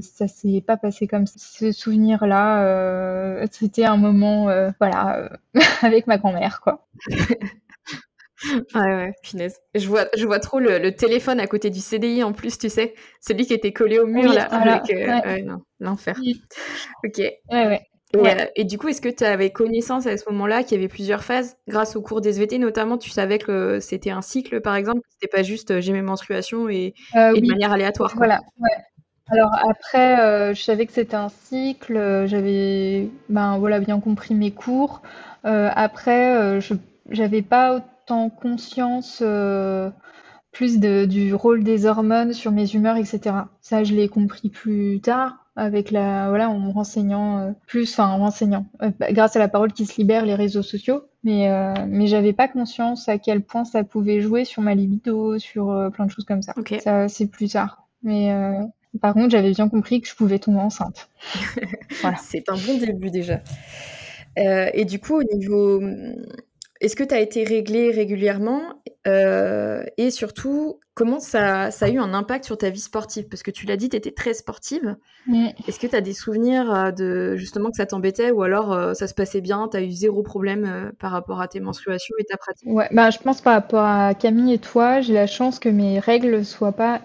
ça 0.00 0.26
s'est 0.26 0.62
pas 0.66 0.78
passé 0.78 1.06
comme 1.06 1.26
ça. 1.26 1.34
Ce 1.36 1.72
souvenir-là, 1.72 3.44
c'était 3.50 3.84
un 3.84 3.98
moment, 3.98 4.46
voilà, 4.80 5.30
avec 5.82 6.06
ma 6.06 6.16
grand-mère, 6.16 6.60
quoi. 6.62 6.86
Ouais, 8.74 8.80
ouais, 8.80 9.12
finesse. 9.22 9.60
Je 9.74 9.86
vois, 9.86 10.06
je 10.16 10.26
vois 10.26 10.40
trop 10.40 10.58
le, 10.58 10.90
téléphone 10.90 11.40
à 11.40 11.46
côté 11.46 11.70
du 11.70 11.80
CDI 11.80 12.22
en 12.22 12.32
plus, 12.32 12.58
tu 12.58 12.68
sais, 12.68 12.94
celui 13.20 13.46
qui 13.46 13.54
était 13.54 13.72
collé 13.72 13.98
au 13.98 14.06
mur 14.06 14.32
là, 14.32 14.44
avec 14.44 14.90
euh, 14.90 15.56
l'enfer. 15.80 16.18
Ok. 17.04 17.18
Ouais, 17.18 17.36
ouais. 17.50 17.80
Et, 18.14 18.18
euh, 18.18 18.44
et, 18.56 18.64
du 18.64 18.76
coup, 18.76 18.88
est-ce 18.88 19.00
que 19.00 19.08
tu 19.08 19.24
avais 19.24 19.50
connaissance 19.50 20.06
à 20.06 20.18
ce 20.18 20.28
moment-là 20.30 20.64
qu'il 20.64 20.76
y 20.76 20.80
avait 20.80 20.88
plusieurs 20.88 21.24
phases 21.24 21.56
grâce 21.66 21.96
au 21.96 22.02
cours 22.02 22.20
des 22.20 22.28
SVT 22.28 22.58
notamment 22.58 22.98
Tu 22.98 23.08
savais 23.08 23.38
que 23.38 23.80
c'était 23.80 24.10
un 24.10 24.20
cycle, 24.20 24.60
par 24.60 24.74
exemple 24.74 25.00
C'était 25.08 25.34
pas 25.34 25.42
juste 25.42 25.70
euh, 25.70 25.80
j'ai 25.80 25.94
mes 25.94 26.02
menstruations 26.02 26.68
et, 26.68 26.94
de 27.14 27.48
manière 27.48 27.72
aléatoire. 27.72 28.12
Voilà. 28.16 28.40
Alors 29.28 29.54
après, 29.66 30.52
je 30.54 30.60
savais 30.60 30.84
que 30.84 30.92
c'était 30.92 31.16
un 31.16 31.30
cycle, 31.30 32.26
j'avais 32.26 33.08
ben, 33.30 33.56
voilà, 33.56 33.80
bien 33.80 33.98
compris 33.98 34.34
mes 34.34 34.50
cours. 34.50 35.00
après, 35.44 36.60
je 36.60 36.74
j'avais 37.10 37.42
pas 37.42 37.76
autant 37.76 38.30
conscience 38.30 39.22
euh, 39.24 39.90
plus 40.50 40.78
de, 40.80 41.04
du 41.04 41.34
rôle 41.34 41.64
des 41.64 41.86
hormones 41.86 42.32
sur 42.32 42.52
mes 42.52 42.70
humeurs, 42.74 42.96
etc. 42.96 43.20
Ça, 43.60 43.84
je 43.84 43.94
l'ai 43.94 44.08
compris 44.08 44.50
plus 44.50 45.00
tard 45.00 45.38
avec 45.54 45.90
la 45.90 46.30
voilà 46.30 46.48
en 46.48 46.58
me 46.58 46.72
renseignant 46.72 47.38
euh, 47.40 47.50
plus 47.66 47.92
enfin 47.92 48.08
en 48.08 48.16
renseignant 48.16 48.64
euh, 48.80 48.90
bah, 48.98 49.12
grâce 49.12 49.36
à 49.36 49.38
la 49.38 49.48
parole 49.48 49.74
qui 49.74 49.84
se 49.84 50.00
libère 50.00 50.24
les 50.24 50.34
réseaux 50.34 50.62
sociaux. 50.62 51.04
Mais 51.24 51.48
mais 51.86 52.08
j'avais 52.08 52.32
pas 52.32 52.48
conscience 52.48 53.08
à 53.08 53.16
quel 53.16 53.42
point 53.42 53.64
ça 53.64 53.84
pouvait 53.84 54.20
jouer 54.20 54.44
sur 54.44 54.60
ma 54.60 54.74
libido 54.74 55.38
sur 55.38 55.88
plein 55.92 56.06
de 56.06 56.10
choses 56.10 56.24
comme 56.24 56.42
ça. 56.42 56.52
Ça 56.80 57.08
c'est 57.08 57.28
plus 57.28 57.50
tard. 57.50 57.86
Mais 58.02 58.34
par 59.00 59.14
contre 59.14 59.30
j'avais 59.30 59.52
bien 59.52 59.68
compris 59.68 60.00
que 60.00 60.08
je 60.08 60.16
pouvais 60.16 60.40
tomber 60.40 60.58
enceinte. 60.58 61.08
Voilà. 62.00 62.16
c'est 62.16 62.48
un 62.48 62.56
bon 62.56 62.76
début 62.76 63.12
déjà. 63.12 63.40
Et 64.36 64.84
du 64.84 64.98
coup 64.98 65.14
au 65.14 65.22
niveau 65.22 65.80
est-ce 66.82 66.96
que 66.96 67.04
tu 67.04 67.14
as 67.14 67.20
été 67.20 67.44
réglé 67.44 67.92
régulièrement 67.92 68.60
euh, 69.06 69.84
Et 69.98 70.10
surtout, 70.10 70.80
comment 70.94 71.20
ça, 71.20 71.70
ça, 71.70 71.86
a 71.86 71.88
eu 71.88 71.98
un 71.98 72.12
impact 72.12 72.44
sur 72.44 72.58
ta 72.58 72.70
vie 72.70 72.80
sportive? 72.80 73.28
Parce 73.28 73.44
que 73.44 73.52
tu 73.52 73.66
l'as 73.66 73.76
dit, 73.76 73.88
tu 73.88 73.94
étais 73.94 74.10
très 74.10 74.34
sportive. 74.34 74.96
Est-ce 75.68 75.78
que 75.78 75.86
tu 75.86 75.94
as 75.94 76.00
des 76.00 76.12
souvenirs 76.12 76.74
euh, 76.74 76.90
de 76.90 77.36
justement 77.36 77.70
que 77.70 77.76
ça 77.76 77.86
t'embêtait 77.86 78.32
ou 78.32 78.42
alors 78.42 78.72
euh, 78.72 78.94
ça 78.94 79.06
se 79.06 79.14
passait 79.14 79.40
bien, 79.40 79.68
tu 79.70 79.76
as 79.76 79.82
eu 79.82 79.92
zéro 79.92 80.24
problème 80.24 80.90
par 80.98 81.12
rapport 81.12 81.40
à 81.40 81.46
tes 81.46 81.60
menstruations 81.60 82.16
et 82.18 82.24
ta 82.24 82.36
pratique? 82.36 82.68
Ouais, 82.68 82.88
bah, 82.90 83.10
je 83.10 83.18
pense 83.18 83.40
par 83.40 83.52
rapport 83.52 83.84
à 83.84 84.14
Camille 84.14 84.54
et 84.54 84.58
toi, 84.58 85.00
j'ai 85.00 85.14
la 85.14 85.28
chance 85.28 85.60
que 85.60 85.68
mes 85.68 86.00
règles 86.00 86.44
soient 86.44 86.72
pas 86.72 87.00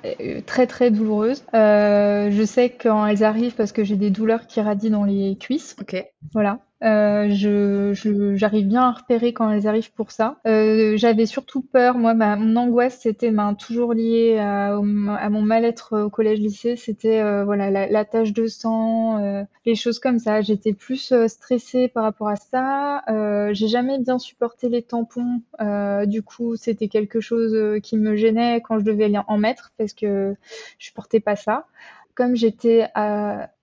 très 0.47 0.65
très 0.65 0.89
douloureuses. 0.89 1.43
je 1.53 2.43
sais 2.47 2.71
quand 2.71 3.05
elles 3.05 3.23
arrivent 3.23 3.53
parce 3.53 3.71
que 3.71 3.83
j'ai 3.83 3.95
des 3.95 4.09
douleurs 4.09 4.47
qui 4.47 4.59
radient 4.59 4.89
dans 4.89 5.03
les 5.03 5.37
cuisses. 5.37 5.75
Ok. 5.79 6.03
Voilà. 6.33 6.61
Euh, 6.83 7.29
je, 7.31 7.93
j'arrive 8.35 8.67
bien 8.67 8.83
à 8.83 8.91
repérer 8.91 9.33
quand 9.33 9.49
elles 9.49 9.67
arrivent 9.67 9.91
pour 9.93 10.11
ça. 10.11 10.37
Euh, 10.45 10.95
j'avais 10.95 11.25
surtout 11.25 11.61
peur, 11.61 11.97
moi, 11.97 12.13
ma, 12.13 12.35
mon 12.35 12.55
angoisse, 12.55 12.99
c'était 12.99 13.31
ben, 13.31 13.55
toujours 13.55 13.93
lié 13.93 14.37
à, 14.37 14.75
à 14.75 15.29
mon 15.29 15.41
mal-être 15.41 16.05
au 16.05 16.09
collège-lycée. 16.09 16.75
C'était 16.75 17.19
euh, 17.19 17.43
voilà 17.45 17.71
la, 17.71 17.87
la, 17.87 18.05
tache 18.05 18.31
de 18.31 18.45
sang, 18.45 19.17
euh, 19.19 19.43
les 19.65 19.75
choses 19.75 19.99
comme 19.99 20.19
ça. 20.19 20.41
J'étais 20.41 20.73
plus 20.73 21.11
euh, 21.11 21.27
stressée 21.27 21.87
par 21.87 22.03
rapport 22.03 22.29
à 22.29 22.35
ça. 22.35 23.01
J'ai 23.53 23.67
jamais 23.67 23.97
bien 23.99 24.19
supporté 24.19 24.69
les 24.69 24.83
tampons. 24.83 25.41
du 26.05 26.21
coup, 26.21 26.55
c'était 26.55 26.87
quelque 26.87 27.19
chose 27.19 27.81
qui 27.81 27.97
me 27.97 28.15
gênait 28.15 28.61
quand 28.61 28.79
je 28.79 28.83
devais 28.83 29.11
en 29.27 29.37
mettre 29.37 29.71
parce 29.77 29.93
que 29.93 30.35
je 30.77 30.91
portais 30.93 31.19
pas 31.19 31.35
ça. 31.35 31.65
Comme 32.13 32.35
j'étais 32.35 32.87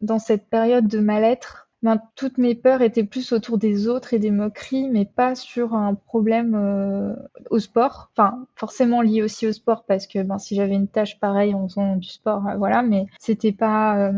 dans 0.00 0.18
cette 0.18 0.48
période 0.48 0.86
de 0.88 0.98
mal-être, 0.98 1.63
ben, 1.84 2.00
toutes 2.16 2.38
mes 2.38 2.54
peurs 2.54 2.80
étaient 2.80 3.04
plus 3.04 3.32
autour 3.32 3.58
des 3.58 3.88
autres 3.88 4.14
et 4.14 4.18
des 4.18 4.30
moqueries, 4.30 4.88
mais 4.88 5.04
pas 5.04 5.34
sur 5.34 5.74
un 5.74 5.92
problème 5.94 6.54
euh, 6.54 7.14
au 7.50 7.58
sport. 7.58 8.10
Enfin, 8.16 8.46
forcément 8.56 9.02
lié 9.02 9.22
aussi 9.22 9.46
au 9.46 9.52
sport 9.52 9.84
parce 9.84 10.06
que 10.06 10.22
ben, 10.22 10.38
si 10.38 10.54
j'avais 10.54 10.76
une 10.76 10.88
tâche 10.88 11.20
pareille 11.20 11.54
en 11.54 11.68
faisant 11.68 11.96
du 11.96 12.08
sport, 12.08 12.48
euh, 12.48 12.56
voilà, 12.56 12.80
mais 12.80 13.04
c'était 13.20 13.52
pas. 13.52 13.98
Euh, 13.98 14.12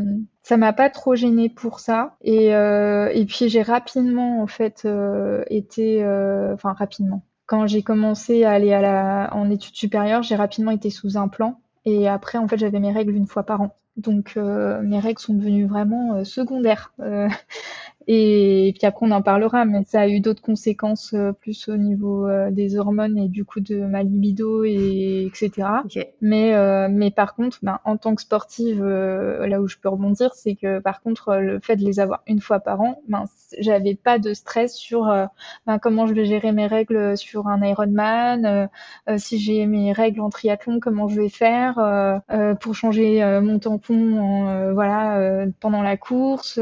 ça 0.44 0.56
m'a 0.56 0.73
pas 0.73 0.90
trop 0.90 1.16
gêné 1.16 1.49
pour 1.49 1.80
ça. 1.80 2.14
Et, 2.23 2.50
et 2.50 3.25
puis 3.26 3.49
j'ai 3.49 3.62
rapidement 3.62 4.42
en 4.42 4.46
fait 4.46 4.87
été, 5.50 6.04
enfin 6.54 6.73
rapidement. 6.73 7.25
Quand 7.46 7.66
j'ai 7.66 7.82
commencé 7.82 8.44
à 8.44 8.52
aller 8.52 8.73
à 8.73 8.80
la, 8.80 9.30
en 9.35 9.50
études 9.50 9.75
supérieures, 9.75 10.23
j'ai 10.23 10.37
rapidement 10.37 10.70
été 10.70 10.88
sous 10.90 11.16
un 11.18 11.26
plan. 11.26 11.58
Et 11.85 12.08
après, 12.08 12.38
en 12.38 12.46
fait, 12.46 12.58
j'avais 12.58 12.78
mes 12.78 12.92
règles 12.92 13.16
une 13.16 13.26
fois 13.26 13.42
par 13.42 13.61
an. 13.61 13.76
Donc 13.97 14.35
euh, 14.37 14.83
mes 14.83 14.99
règles 15.00 15.21
sont 15.21 15.35
devenues 15.35 15.67
vraiment 15.67 16.15
euh, 16.17 16.25
secondaires. 16.25 16.93
Euh, 18.08 18.12
et, 18.66 18.72
puis 18.76 18.86
après, 18.86 19.06
on 19.06 19.10
en 19.10 19.22
parlera, 19.22 19.64
mais 19.64 19.84
ça 19.84 20.02
a 20.02 20.08
eu 20.08 20.20
d'autres 20.20 20.42
conséquences 20.42 21.12
euh, 21.14 21.32
plus 21.32 21.68
au 21.68 21.76
niveau 21.76 22.26
euh, 22.26 22.50
des 22.50 22.78
hormones 22.78 23.18
et 23.18 23.28
du 23.28 23.44
coup 23.44 23.60
de 23.60 23.76
ma 23.76 24.02
libido 24.02 24.64
et 24.64 25.26
etc. 25.26 25.68
Mais 26.20 26.54
euh, 26.54 26.88
mais 26.90 27.10
par 27.10 27.34
contre, 27.34 27.58
ben, 27.62 27.80
en 27.84 27.96
tant 27.96 28.14
que 28.14 28.22
sportive, 28.22 28.84
là 28.84 29.60
où 29.60 29.68
je 29.68 29.76
peux 29.76 29.88
rebondir, 29.88 30.34
c'est 30.34 30.54
que 30.54 30.78
par 30.78 31.02
contre, 31.02 31.36
le 31.36 31.60
fait 31.60 31.76
de 31.76 31.84
les 31.84 32.00
avoir 32.00 32.22
une 32.26 32.40
fois 32.40 32.60
par 32.60 32.80
an, 32.80 33.02
ben, 33.08 33.25
j'avais 33.58 33.94
pas 33.94 34.18
de 34.18 34.34
stress 34.34 34.75
sur 34.75 35.06
ben, 35.66 35.78
comment 35.78 36.06
je 36.06 36.14
vais 36.14 36.25
gérer 36.25 36.52
mes 36.52 36.66
règles 36.66 37.16
sur 37.16 37.48
un 37.48 37.62
Ironman, 37.62 38.68
si 39.16 39.38
j'ai 39.38 39.66
mes 39.66 39.92
règles 39.92 40.20
en 40.20 40.30
triathlon, 40.30 40.80
comment 40.80 41.08
je 41.08 41.20
vais 41.20 41.28
faire 41.28 42.20
pour 42.60 42.75
changer 42.75 43.40
mon 43.42 43.58
tampon, 43.58 44.18
en, 44.18 44.72
voilà, 44.75 45.46
pendant 45.60 45.82
la 45.82 45.96
course. 45.96 46.60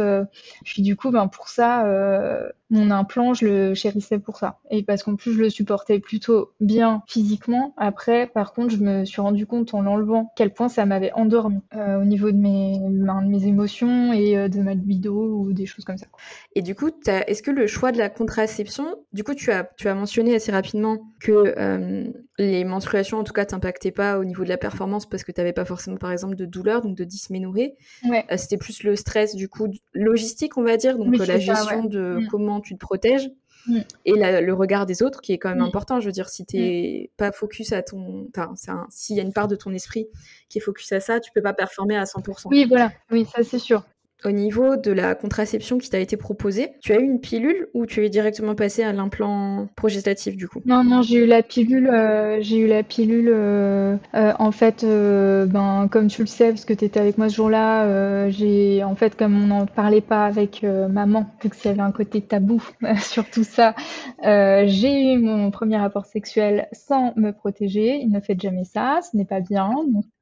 puis 0.64 0.82
du 0.82 0.96
coup, 0.96 1.10
ben 1.10 1.28
pour 1.34 1.48
ça, 1.48 1.86
euh, 1.86 2.50
mon 2.70 2.90
implant, 2.90 3.34
je 3.34 3.46
le 3.46 3.74
chérissais 3.74 4.18
pour 4.18 4.36
ça. 4.36 4.58
Et 4.70 4.82
parce 4.82 5.02
qu'en 5.02 5.16
plus, 5.16 5.34
je 5.34 5.38
le 5.38 5.50
supportais 5.50 5.98
plutôt 5.98 6.52
bien 6.60 7.02
physiquement. 7.06 7.74
Après, 7.76 8.26
par 8.26 8.52
contre, 8.52 8.70
je 8.70 8.78
me 8.78 9.04
suis 9.04 9.20
rendu 9.20 9.46
compte 9.46 9.74
en 9.74 9.82
l'enlevant 9.82 10.32
quel 10.34 10.52
point 10.52 10.68
ça 10.68 10.86
m'avait 10.86 11.12
endormi 11.12 11.60
euh, 11.74 12.00
au 12.00 12.04
niveau 12.04 12.30
de 12.30 12.36
mes, 12.36 12.78
ben, 12.80 13.22
de 13.22 13.28
mes 13.28 13.46
émotions 13.46 14.12
et 14.12 14.36
euh, 14.36 14.48
de 14.48 14.60
ma 14.60 14.74
libido 14.74 15.14
ou 15.14 15.52
des 15.52 15.66
choses 15.66 15.84
comme 15.84 15.98
ça. 15.98 16.06
Et 16.54 16.62
du 16.62 16.74
coup, 16.74 16.90
est-ce 17.06 17.42
que 17.42 17.50
le 17.50 17.66
choix 17.66 17.92
de 17.92 17.98
la 17.98 18.08
contraception, 18.08 18.96
du 19.12 19.24
coup, 19.24 19.34
tu 19.34 19.52
as, 19.52 19.68
tu 19.76 19.88
as 19.88 19.94
mentionné 19.94 20.34
assez 20.34 20.50
rapidement 20.50 20.98
que 21.20 21.54
euh, 21.58 22.06
les 22.38 22.64
menstruations, 22.64 23.18
en 23.18 23.24
tout 23.24 23.32
cas, 23.32 23.44
t'impactaient 23.44 23.92
pas 23.92 24.18
au 24.18 24.24
niveau 24.24 24.42
de 24.42 24.48
la 24.48 24.56
performance 24.56 25.06
parce 25.08 25.22
que 25.22 25.32
tu 25.32 25.40
n'avais 25.40 25.52
pas 25.52 25.64
forcément, 25.64 25.96
par 25.96 26.10
exemple, 26.10 26.34
de 26.34 26.46
douleur, 26.46 26.80
donc 26.82 26.96
de 26.96 27.04
dysménorrhée. 27.04 27.76
Ouais. 28.08 28.24
C'était 28.36 28.56
plus 28.56 28.82
le 28.82 28.96
stress, 28.96 29.36
du 29.36 29.48
coup, 29.48 29.68
logistique, 29.92 30.56
on 30.56 30.62
va 30.62 30.76
dire, 30.76 30.98
donc 30.98 31.16
la 31.16 31.38
gestion 31.38 31.84
de 31.84 32.18
mm. 32.20 32.26
comment 32.28 32.53
tu 32.60 32.74
te 32.74 32.78
protèges. 32.78 33.30
Mm. 33.66 33.78
Et 34.04 34.12
le 34.12 34.52
regard 34.52 34.84
des 34.84 35.02
autres 35.02 35.20
qui 35.20 35.32
est 35.32 35.38
quand 35.38 35.48
même 35.48 35.58
mm. 35.58 35.68
important. 35.68 36.00
Je 36.00 36.06
veux 36.06 36.12
dire, 36.12 36.28
si 36.28 36.44
tu 36.44 36.56
n'es 36.56 37.10
pas 37.16 37.32
focus 37.32 37.72
à 37.72 37.82
ton. 37.82 38.28
Enfin, 38.36 38.86
s'il 38.90 39.16
y 39.16 39.20
a 39.20 39.22
une 39.22 39.32
part 39.32 39.48
de 39.48 39.56
ton 39.56 39.72
esprit 39.72 40.06
qui 40.48 40.58
est 40.58 40.60
focus 40.60 40.92
à 40.92 41.00
ça, 41.00 41.20
tu 41.20 41.30
peux 41.32 41.42
pas 41.42 41.54
performer 41.54 41.96
à 41.96 42.04
100%. 42.04 42.48
Oui, 42.50 42.66
voilà. 42.66 42.92
Oui, 43.10 43.26
ça 43.34 43.42
c'est 43.42 43.58
sûr 43.58 43.84
au 44.24 44.30
niveau 44.30 44.76
de 44.76 44.90
la 44.90 45.14
contraception 45.14 45.78
qui 45.78 45.90
t'a 45.90 45.98
été 45.98 46.16
proposée, 46.16 46.70
tu 46.80 46.92
as 46.92 46.98
eu 46.98 47.04
une 47.04 47.20
pilule 47.20 47.68
ou 47.74 47.86
tu 47.86 48.04
es 48.04 48.08
directement 48.08 48.54
passé 48.54 48.82
à 48.82 48.92
l'implant 48.92 49.68
progestatif 49.76 50.36
du 50.36 50.48
coup? 50.48 50.60
Non, 50.64 50.82
non, 50.82 51.02
j'ai 51.02 51.24
eu 51.24 51.26
la 51.26 51.42
pilule. 51.42 51.88
Euh, 51.88 52.38
j'ai 52.40 52.58
eu 52.58 52.66
la 52.66 52.82
pilule. 52.82 53.30
Euh, 53.32 53.96
euh, 54.14 54.32
en 54.38 54.50
fait, 54.50 54.84
ben 54.84 55.88
comme 55.90 56.08
tu 56.08 56.22
le 56.22 56.26
sais, 56.26 56.48
parce 56.48 56.64
que 56.64 56.72
tu 56.72 56.84
étais 56.84 57.00
avec 57.00 57.18
moi 57.18 57.28
ce 57.28 57.36
jour-là, 57.36 58.30
j'ai 58.30 58.82
en 58.84 58.94
fait 58.94 59.16
comme 59.16 59.42
on 59.42 59.46
n'en 59.46 59.66
parlait 59.66 60.00
pas 60.00 60.24
avec 60.24 60.62
maman, 60.62 61.26
vu 61.42 61.50
avait 61.68 61.80
un 61.80 61.92
côté 61.92 62.20
tabou 62.20 62.62
sur 63.00 63.28
tout 63.30 63.44
ça, 63.44 63.74
j'ai 64.22 65.14
eu 65.14 65.18
mon 65.18 65.50
premier 65.50 65.76
rapport 65.76 66.06
sexuel 66.06 66.68
sans 66.72 67.12
me 67.16 67.32
protéger. 67.32 67.96
Il 67.96 68.10
ne 68.10 68.20
fait 68.20 68.38
jamais 68.40 68.64
ça, 68.64 69.00
ce 69.02 69.16
n'est 69.16 69.24
pas 69.24 69.40
bien. 69.40 69.70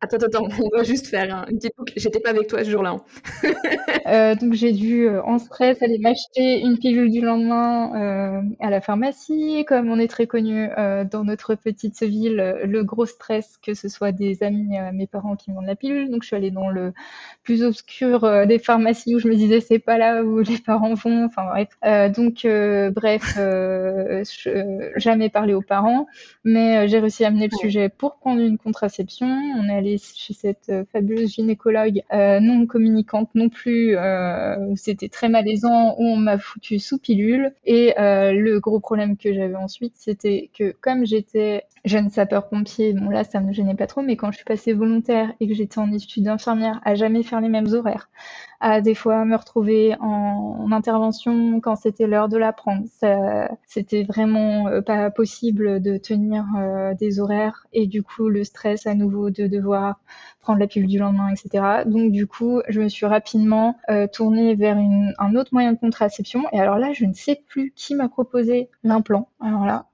Attends, 0.05 0.17
attends, 0.17 0.49
on 0.61 0.77
va 0.77 0.83
juste 0.83 1.07
faire 1.07 1.47
une 1.49 1.59
petite 1.59 1.77
boucle. 1.79 1.93
J'étais 1.97 2.19
pas 2.19 2.31
avec 2.31 2.49
toi 2.49 2.65
ce 2.65 2.71
jour-là. 2.71 2.91
Hein. 2.91 3.53
Euh, 4.09 4.35
donc 4.35 4.55
j'ai 4.55 4.73
dû 4.73 5.07
euh, 5.07 5.23
en 5.23 5.39
stress 5.39 5.81
aller 5.81 5.99
m'acheter 5.99 6.61
une 6.61 6.77
pilule 6.77 7.09
du 7.09 7.21
lendemain 7.21 7.93
euh, 7.95 8.43
à 8.59 8.69
la 8.69 8.81
pharmacie. 8.81 9.65
Comme 9.69 9.89
on 9.91 9.99
est 10.01 10.09
très 10.09 10.27
connu 10.27 10.69
dans 11.11 11.23
notre 11.23 11.55
petite 11.55 12.03
ville, 12.03 12.57
le 12.65 12.83
gros 12.83 13.07
stress 13.07 13.59
que 13.65 13.75
ce 13.75 13.89
soit 13.89 14.11
des 14.11 14.43
amis, 14.43 14.77
mes 14.93 15.07
parents 15.07 15.37
qui 15.37 15.53
vendent 15.53 15.67
la 15.67 15.77
pilule. 15.77 16.11
Donc 16.11 16.23
je 16.23 16.27
suis 16.27 16.37
allée 16.37 16.51
dans 16.51 16.69
le 16.69 16.93
plus 17.45 17.63
obscur 17.63 18.47
des 18.47 18.59
pharmacies 18.59 19.15
où 19.15 19.21
je 19.21 19.29
me 19.29 19.37
disais 19.37 19.61
c'est 19.61 19.79
pas 19.79 19.99
là 19.99 20.25
où 20.25 20.41
les 20.41 20.59
parents 20.59 20.95
vont. 20.95 21.27
Enfin 21.27 21.45
bref. 21.45 22.13
donc 22.13 22.45
bref, 22.93 23.39
jamais 24.97 25.29
parlé 25.29 25.55
aux 25.55 25.63
parents, 25.63 26.07
mais 26.45 26.89
j'ai 26.89 26.99
réussi 26.99 27.25
à 27.25 27.29
amener 27.29 27.49
le 27.51 27.57
sujet 27.57 27.89
pour 27.89 28.17
prendre 28.17 28.41
une 28.41 28.59
contraception. 28.59 29.29
On 29.29 29.69
est 29.69 29.77
allé 29.77 29.92
chez 29.99 30.35
cette 30.35 30.73
fabuleuse 30.93 31.33
gynécologue 31.33 32.03
non 32.13 32.67
communicante 32.67 33.31
non 33.35 33.49
plus 33.49 33.97
euh, 33.97 34.57
où 34.67 34.77
c'était 34.77 35.09
très 35.09 35.29
malaisant, 35.29 35.95
où 35.99 36.05
on 36.05 36.17
m'a 36.17 36.39
foutu 36.39 36.79
sous 36.79 36.99
pilule. 36.99 37.53
Et 37.65 37.99
euh, 37.99 38.33
le 38.33 38.61
gros 38.61 38.81
problème 38.81 39.17
que 39.17 39.33
j'avais 39.33 39.55
ensuite, 39.55 39.95
c'était 39.97 40.51
que 40.57 40.75
comme 40.81 41.07
j'étais 41.07 41.65
jeune 41.85 42.11
sapeur-pompier, 42.11 42.93
bon 42.93 43.11
là 43.11 43.25
ça 43.25 43.41
me 43.41 43.53
gênait 43.53 43.75
pas 43.75 43.87
trop, 43.87 44.03
mais 44.03 44.17
quand 44.17 44.31
je 44.31 44.37
suis 44.37 44.45
passée 44.45 44.73
volontaire 44.73 45.33
et 45.41 45.49
que 45.49 45.55
j'étais 45.55 45.79
en 45.79 45.93
études 45.93 46.25
d'infirmière, 46.25 46.81
à 46.85 46.95
jamais 46.95 47.23
faire 47.23 47.41
les 47.41 47.49
mêmes 47.49 47.73
horaires, 47.73 48.09
à 48.63 48.81
des 48.81 48.95
fois 48.95 49.25
me 49.25 49.37
retrouver 49.37 49.95
en, 50.01 50.71
intervention 50.73 51.61
quand 51.61 51.77
c'était 51.77 52.07
l'heure 52.07 52.31
de 52.31 52.39
la 52.39 52.55
prendre, 52.55 52.85
c'était 53.67 54.05
vraiment 54.05 54.69
euh, 54.69 54.81
pas 54.81 55.11
possible 55.11 55.83
de 55.83 55.99
tenir 55.99 56.47
des 56.99 57.21
horaires 57.21 57.67
et 57.75 57.87
du 57.87 58.03
coup 58.03 58.29
le 58.29 58.43
stress 58.43 58.87
à 58.87 58.95
nouveau 58.95 59.29
de 59.29 59.47
devoir 59.47 60.01
prendre 60.43 60.59
la 60.59 60.67
pilule 60.67 60.89
du 60.89 60.99
lendemain, 60.99 61.31
etc. 61.31 61.85
Donc 61.87 62.13
du 62.13 62.27
coup, 62.27 62.61
je 62.69 62.81
me 62.81 62.89
suis 62.89 63.07
rapidement 63.07 63.79
euh, 63.89 64.07
tournée 64.07 64.55
vers 64.55 64.77
un 64.77 65.37
autre 65.37 65.51
moyen 65.53 65.73
de 65.73 65.79
contraception. 65.79 66.45
Et 66.53 66.61
alors 66.61 66.79
là, 66.79 66.93
je 66.93 67.07
ne 67.07 67.15
sais 67.15 67.43
plus 67.49 67.73
qui 67.75 67.95
m'a 67.95 68.09
proposé 68.09 68.69
l'implant. 68.83 69.29
Alors 69.41 69.65
là, 69.65 69.87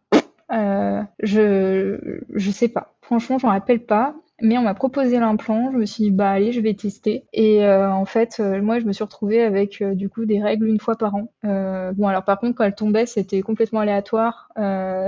euh, 0.50 1.02
je 1.20 2.20
je 2.34 2.50
sais 2.50 2.68
pas. 2.68 2.94
Franchement, 3.02 3.38
j'en 3.38 3.48
rappelle 3.48 3.84
pas. 3.84 4.14
Mais 4.40 4.56
on 4.56 4.62
m'a 4.62 4.74
proposé 4.74 5.18
l'implant, 5.18 5.72
je 5.72 5.78
me 5.78 5.84
suis 5.84 6.04
dit 6.04 6.10
bah 6.12 6.30
allez, 6.30 6.52
je 6.52 6.60
vais 6.60 6.74
tester. 6.74 7.24
Et 7.32 7.64
euh, 7.64 7.90
en 7.90 8.04
fait, 8.04 8.36
euh, 8.38 8.62
moi 8.62 8.78
je 8.78 8.84
me 8.84 8.92
suis 8.92 9.02
retrouvée 9.02 9.42
avec 9.42 9.82
euh, 9.82 9.94
du 9.94 10.08
coup 10.08 10.26
des 10.26 10.40
règles 10.40 10.68
une 10.68 10.78
fois 10.78 10.96
par 10.96 11.16
an. 11.16 11.32
bon 11.42 12.06
alors 12.06 12.24
par 12.24 12.38
contre 12.38 12.54
quand 12.56 12.64
elles 12.64 12.74
tombaient, 12.74 13.06
c'était 13.06 13.40
complètement 13.40 13.80
aléatoire. 13.80 14.48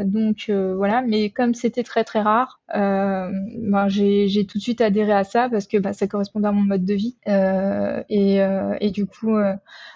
donc 0.04 0.50
voilà, 0.50 1.02
mais 1.02 1.30
comme 1.30 1.54
c'était 1.54 1.84
très 1.84 2.02
très 2.02 2.20
rare, 2.22 2.60
ben, 2.74 3.88
j'ai 3.88 4.46
tout 4.46 4.58
de 4.58 4.62
suite 4.62 4.80
adhéré 4.80 5.12
à 5.12 5.24
ça 5.24 5.48
parce 5.48 5.66
que 5.66 5.78
bah, 5.78 5.92
ça 5.92 6.08
correspondait 6.08 6.48
à 6.48 6.52
mon 6.52 6.62
mode 6.62 6.84
de 6.84 6.94
vie. 6.94 7.16
Et, 7.26 8.90
du 8.90 9.06
coup 9.06 9.36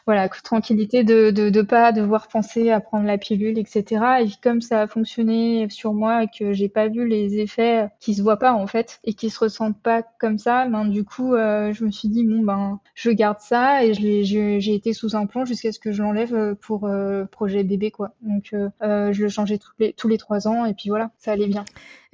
voilà, 0.07 0.29
tranquillité 0.29 1.03
de, 1.03 1.31
de 1.31 1.63
pas 1.63 1.91
devoir 1.93 2.29
penser 2.29 2.71
à 2.71 2.81
prendre 2.81 3.07
la 3.07 3.19
pilule, 3.19 3.59
etc. 3.59 4.23
Et 4.23 4.29
comme 4.43 4.61
ça 4.61 4.83
a 4.83 4.87
fonctionné 4.87 5.67
sur 5.71 5.93
moi 5.93 6.25
et 6.25 6.29
que 6.29 6.53
j'ai 6.53 6.69
pas 6.69 6.89
vu 6.89 7.09
les 7.09 7.39
effets 7.39 7.89
qui 8.01 8.15
se 8.15 8.23
voient 8.23 8.39
pas 8.39 8.53
en 8.53 8.67
fait 8.67 9.01
et 9.05 9.15
se 9.31 9.39
ressentent 9.39 9.81
pas 9.81 10.03
comme 10.03 10.39
ça, 10.39 10.67
ben 10.69 10.85
du 10.87 11.05
coup, 11.05 11.35
euh, 11.35 11.73
je 11.73 11.85
me 11.85 11.91
suis 11.91 12.09
dit 12.09 12.25
bon 12.25 12.43
ben 12.43 12.81
je 12.95 13.11
garde 13.11 13.41
ça 13.41 13.85
et 13.85 13.95
j'ai 13.95 14.75
été 14.75 14.93
sous 14.93 15.17
un 15.17 15.27
plan 15.27 15.45
jusqu'à 15.45 15.73
ce 15.73 15.79
que 15.79 15.93
je 15.93 16.03
l'enlève 16.03 16.35
euh, 16.35 16.55
pour 16.55 16.87
euh, 16.87 17.25
projet 17.25 17.65
bébé 17.65 17.91
quoi. 17.91 18.15
Donc 18.23 18.51
je 18.53 19.23
le 19.23 19.29
changeais 19.29 19.59
tous 19.59 19.73
les 19.79 19.93
tous 19.93 20.09
les 20.09 20.19
trois 20.19 20.49
ans 20.49 20.65
et 20.65 20.75
puis 20.75 20.89
voilà, 20.89 21.11
ça 21.19 21.33
allait 21.33 21.49
bien. 21.49 21.65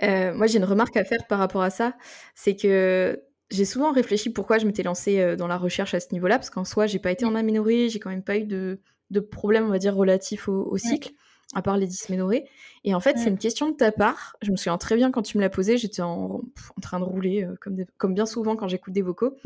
moi 0.01 0.47
j'ai 0.47 0.59
une 0.59 0.65
remarque 0.65 0.97
à 0.97 1.05
faire 1.05 1.27
par 1.29 1.39
rapport 1.39 1.63
à 1.63 1.71
ça, 1.71 1.95
c'est 2.35 2.57
que 2.57 3.23
j'ai 3.51 3.65
souvent 3.65 3.93
réfléchi 3.93 4.31
pourquoi 4.31 4.59
je 4.59 4.67
m'étais 4.67 4.83
lancée 4.83 5.37
dans 5.37 5.49
la 5.49 5.57
recherche 5.57 5.95
à 5.95 6.01
ce 6.01 6.13
niveau-là, 6.13 6.39
parce 6.39 6.51
qu'en 6.51 6.65
soi, 6.65 6.87
j'ai 6.87 7.01
pas 7.01 7.11
été 7.11 7.25
en 7.25 7.35
aménorrhée, 7.35 7.89
j'ai 7.89 7.99
quand 7.99 8.11
même 8.11 8.23
pas 8.23 8.37
eu 8.37 8.45
de, 8.45 8.81
de 9.11 9.21
problème, 9.21 9.65
on 9.65 9.71
va 9.71 9.79
dire, 9.79 9.97
relatif 9.97 10.49
au, 10.49 10.77
cycle 10.77 11.13
à 11.55 11.63
part 11.63 11.77
les 11.77 11.87
dysménorrhées. 11.87 12.47
Et 12.85 12.95
en 12.95 13.01
fait, 13.01 13.19
c'est 13.19 13.29
une 13.29 13.39
question 13.39 13.69
de 13.69 13.75
ta 13.75 13.93
part. 13.93 14.37
Je 14.43 14.51
me 14.51 14.57
souviens 14.57 14.79
très 14.79 14.97
bien 14.97 15.11
quand 15.11 15.23
tu 15.23 15.37
me 15.37 15.43
l'as 15.43 15.51
posée, 15.51 15.79
j'étais 15.79 16.03
en, 16.03 16.43
train 16.81 17.01
de 17.01 17.05
rouler, 17.05 17.45
euh, 17.45 17.55
comme, 17.61 17.77
comme 17.99 18.15
bien 18.15 18.27
souvent 18.27 18.57
quand 18.57 18.69
j'écoute 18.69 18.93
des 18.93 19.03
vocaux. 19.03 19.37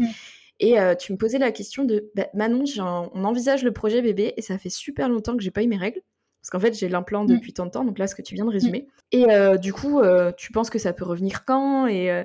Et 0.60 0.76
tu 1.00 1.12
me 1.12 1.18
posais 1.18 1.38
la 1.38 1.50
question 1.50 1.84
de 1.84 2.10
bah, 2.14 2.28
Manon, 2.32 2.64
on 2.78 3.24
envisage 3.24 3.64
le 3.64 3.72
projet 3.72 4.02
bébé 4.02 4.34
et 4.36 4.42
ça 4.42 4.56
fait 4.56 4.70
super 4.70 5.08
longtemps 5.08 5.36
que 5.36 5.42
j'ai 5.42 5.50
pas 5.50 5.62
eu 5.62 5.66
mes 5.66 5.76
règles. 5.76 6.00
Parce 6.44 6.50
qu'en 6.50 6.60
fait, 6.60 6.78
j'ai 6.78 6.90
l'implant 6.90 7.24
mm. 7.24 7.28
depuis 7.28 7.54
tant 7.54 7.64
de 7.64 7.70
temps, 7.70 7.86
donc 7.86 7.98
là, 7.98 8.06
ce 8.06 8.14
que 8.14 8.20
tu 8.20 8.34
viens 8.34 8.44
de 8.44 8.50
résumer. 8.50 8.86
Mm. 8.86 9.16
Et 9.16 9.30
euh, 9.30 9.56
du 9.56 9.72
coup, 9.72 10.00
euh, 10.00 10.30
tu 10.36 10.52
penses 10.52 10.68
que 10.68 10.78
ça 10.78 10.92
peut 10.92 11.06
revenir 11.06 11.46
quand 11.46 11.86
et, 11.86 12.10
euh, 12.10 12.22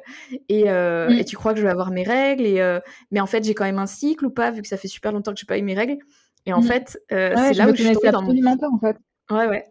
mm. 1.08 1.14
et, 1.14 1.24
tu 1.24 1.38
crois 1.38 1.54
que 1.54 1.60
je 1.60 1.64
vais 1.64 1.72
avoir 1.72 1.90
mes 1.92 2.04
règles. 2.04 2.46
Et, 2.46 2.80
mais 3.12 3.22
en 3.22 3.26
fait, 3.28 3.46
j'ai 3.46 3.54
quand 3.54 3.64
même 3.64 3.80
un 3.80 3.88
cycle 3.88 4.26
ou 4.26 4.30
pas, 4.30 4.52
vu 4.52 4.62
que 4.62 4.68
ça 4.68 4.76
fait 4.76 4.90
super 4.90 5.14
longtemps 5.14 5.32
que 5.34 5.40
j'ai 5.40 5.46
pas 5.46 5.58
eu 5.58 5.62
mes 5.62 5.74
règles. 5.74 6.00
Et 6.46 6.52
en 6.52 6.62
fait, 6.62 7.02
c'est 7.10 7.54
là 7.54 7.70
où 7.70 7.76
je 7.76 7.82
suis 7.82 8.12
dans 8.12 8.22
mon... 8.22 8.58
Pas, 8.58 8.68
en 8.70 8.80
fait. 8.80 8.98
Ouais, 9.30 9.48
ouais. 9.48 9.66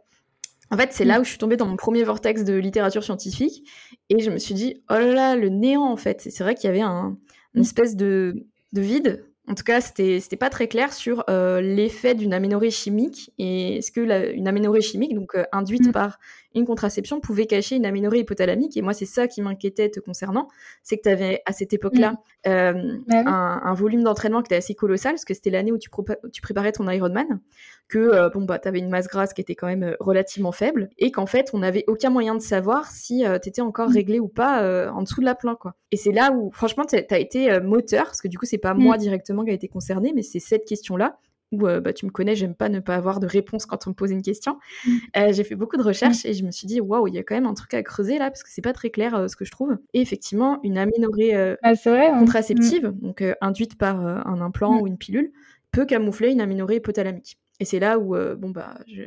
En 0.71 0.77
fait, 0.77 0.93
c'est 0.93 1.05
là 1.05 1.21
où 1.21 1.25
je 1.25 1.31
suis 1.31 1.39
tombée 1.39 1.57
dans 1.57 1.67
mon 1.67 1.77
premier 1.77 2.05
vortex 2.05 2.45
de 2.45 2.55
littérature 2.55 3.03
scientifique. 3.03 3.67
Et 4.11 4.21
je 4.21 4.31
me 4.31 4.39
suis 4.39 4.55
dit, 4.55 4.83
oh 4.91 4.95
là 4.95 5.13
là, 5.13 5.37
le 5.37 5.49
néant, 5.49 5.91
en 5.91 5.97
fait. 5.97 6.21
C'est 6.21 6.43
vrai 6.43 6.55
qu'il 6.55 6.69
y 6.69 6.71
avait 6.71 6.83
un, 6.83 7.17
une 7.55 7.63
espèce 7.63 7.97
de, 7.97 8.47
de 8.73 8.81
vide 8.81 9.25
en 9.49 9.55
tout 9.55 9.65
cas, 9.65 9.81
c'était 9.81 10.37
pas 10.39 10.51
très 10.51 10.69
clair 10.69 10.93
sur 10.93 11.25
euh, 11.31 11.63
l'effet 11.63 12.15
d'une 12.15 12.35
aménorrhée 12.35 12.71
chimique 12.71 13.33
et 13.39 13.79
est-ce 13.79 13.91
que 13.91 14.35
une 14.35 14.47
aménorrhée 14.47 14.83
chimique, 14.83 15.15
donc 15.15 15.35
euh, 15.35 15.45
induite 15.53 15.89
mm. 15.89 15.93
par 15.93 16.19
une 16.55 16.67
contraception, 16.67 17.19
pouvait 17.21 17.47
cacher 17.47 17.77
une 17.77 17.87
aménorrhée 17.87 18.21
hypothalamique. 18.21 18.77
Et 18.77 18.83
moi, 18.83 18.93
c'est 18.93 19.07
ça 19.07 19.27
qui 19.27 19.41
m'inquiétait 19.41 19.89
te 19.89 20.01
concernant, 20.01 20.49
c'est 20.83 20.99
que 20.99 21.03
tu 21.03 21.09
avais 21.09 21.41
à 21.47 21.53
cette 21.53 21.73
époque-là 21.73 22.13
mm. 22.13 22.49
euh, 22.49 22.99
bah 23.07 23.23
un, 23.27 23.75
volume 23.75 24.03
d'entraînement 24.03 24.43
qui 24.43 24.49
était 24.49 24.57
assez 24.57 24.75
colossal, 24.75 25.13
parce 25.13 25.25
que 25.25 25.33
c'était 25.33 25.51
l'année 25.51 25.73
où 25.73 25.79
tu, 25.79 25.89
tu, 26.31 26.43
préparais 26.43 26.73
ton 26.73 26.89
Ironman, 26.91 27.41
que 27.89 28.31
bon 28.33 28.43
bah 28.43 28.59
tu 28.59 28.69
avais 28.69 28.79
une 28.79 28.91
masse 28.91 29.09
grasse 29.09 29.33
qui 29.33 29.41
était 29.41 29.55
quand 29.55 29.67
même 29.67 29.97
relativement 30.01 30.53
faible, 30.53 30.91
et 30.99 31.11
qu'en 31.11 31.27
fait, 31.27 31.51
on 31.53 31.59
n'avait 31.59 31.85
aucun 31.87 32.11
moyen 32.11 32.35
de 32.35 32.43
savoir 32.43 32.91
si 32.91 33.25
tu 33.43 33.49
étais 33.49 33.63
encore 33.63 33.89
mm. 33.89 33.95
réglé 33.95 34.21
ou 34.21 34.29
pas 34.29 34.91
en 34.93 35.03
dessous 35.03 35.21
de 35.21 35.27
la 35.27 35.35
plan. 35.35 35.57
Quoi. 35.57 35.75
Et 35.93 35.97
c'est 35.97 36.13
là 36.13 36.33
où, 36.33 36.51
franchement, 36.53 36.85
tu 36.85 36.97
as 36.97 37.19
été 37.19 37.61
moteur, 37.61 38.05
parce 38.05 38.21
que 38.21 38.29
du 38.29 38.39
coup, 38.39 38.47
c'est 38.47 38.59
pas 38.59 38.75
moi 38.75 38.99
directement 38.99 39.45
qui 39.45 39.51
a 39.51 39.55
été 39.55 39.69
concerné, 39.69 40.13
mais 40.15 40.23
c'est 40.23 40.41
cette 40.41 40.65
question-là 40.65 41.19
où 41.53 41.67
euh, 41.67 41.81
bah, 41.81 41.93
tu 41.93 42.07
me 42.07 42.11
connais, 42.11 42.37
j'aime 42.37 42.55
pas 42.55 42.69
ne 42.69 42.81
pas 42.81 42.95
avoir 42.95 43.21
de 43.21 43.27
réponse 43.27 43.67
quand 43.67 43.87
on 43.87 43.91
me 43.91 43.95
pose 43.95 44.11
une 44.11 44.23
question. 44.23 44.59
Mm. 44.87 44.97
Euh, 45.17 45.33
j'ai 45.33 45.45
fait 45.45 45.55
beaucoup 45.55 45.77
de 45.77 45.83
recherches 45.83 46.25
mm. 46.25 46.29
et 46.29 46.35
je 46.35 46.45
me 46.45 46.51
suis 46.51 46.67
dit, 46.67 46.81
waouh, 46.81 47.07
il 47.09 47.15
y 47.15 47.19
a 47.19 47.23
quand 47.23 47.35
même 47.35 47.47
un 47.47 47.55
truc 47.55 47.75
à 47.75 47.83
creuser 47.83 48.19
là, 48.19 48.31
parce 48.31 48.43
que 48.43 48.51
c'est 48.51 48.63
pas 48.63 48.73
très 48.73 48.91
clair 48.91 49.15
euh, 49.15 49.29
ce 49.29 49.37
que 49.37 49.45
je 49.45 49.51
trouve. 49.51 49.77
Et 49.95 50.01
effectivement, 50.01 50.61
une 50.63 50.79
aménorrhée 50.79 51.35
ah, 51.63 51.73
hein. 51.87 52.19
contraceptive, 52.19 52.89
mm. 52.89 53.01
donc 53.01 53.25
induite 53.41 53.77
par 53.79 54.01
un 54.01 54.41
implant 54.41 54.81
ou 54.81 54.87
une 54.87 54.99
pilule, 54.99 55.33
peut 55.71 55.87
camoufler 55.87 56.31
une 56.31 56.41
aménorrhée 56.41 56.77
hypothalamique. 56.77 57.39
Et 57.61 57.65
c'est 57.65 57.81
là 57.81 57.99
où, 57.99 58.15
bon, 58.37 58.51
bah, 58.51 58.79
je, 58.87 59.03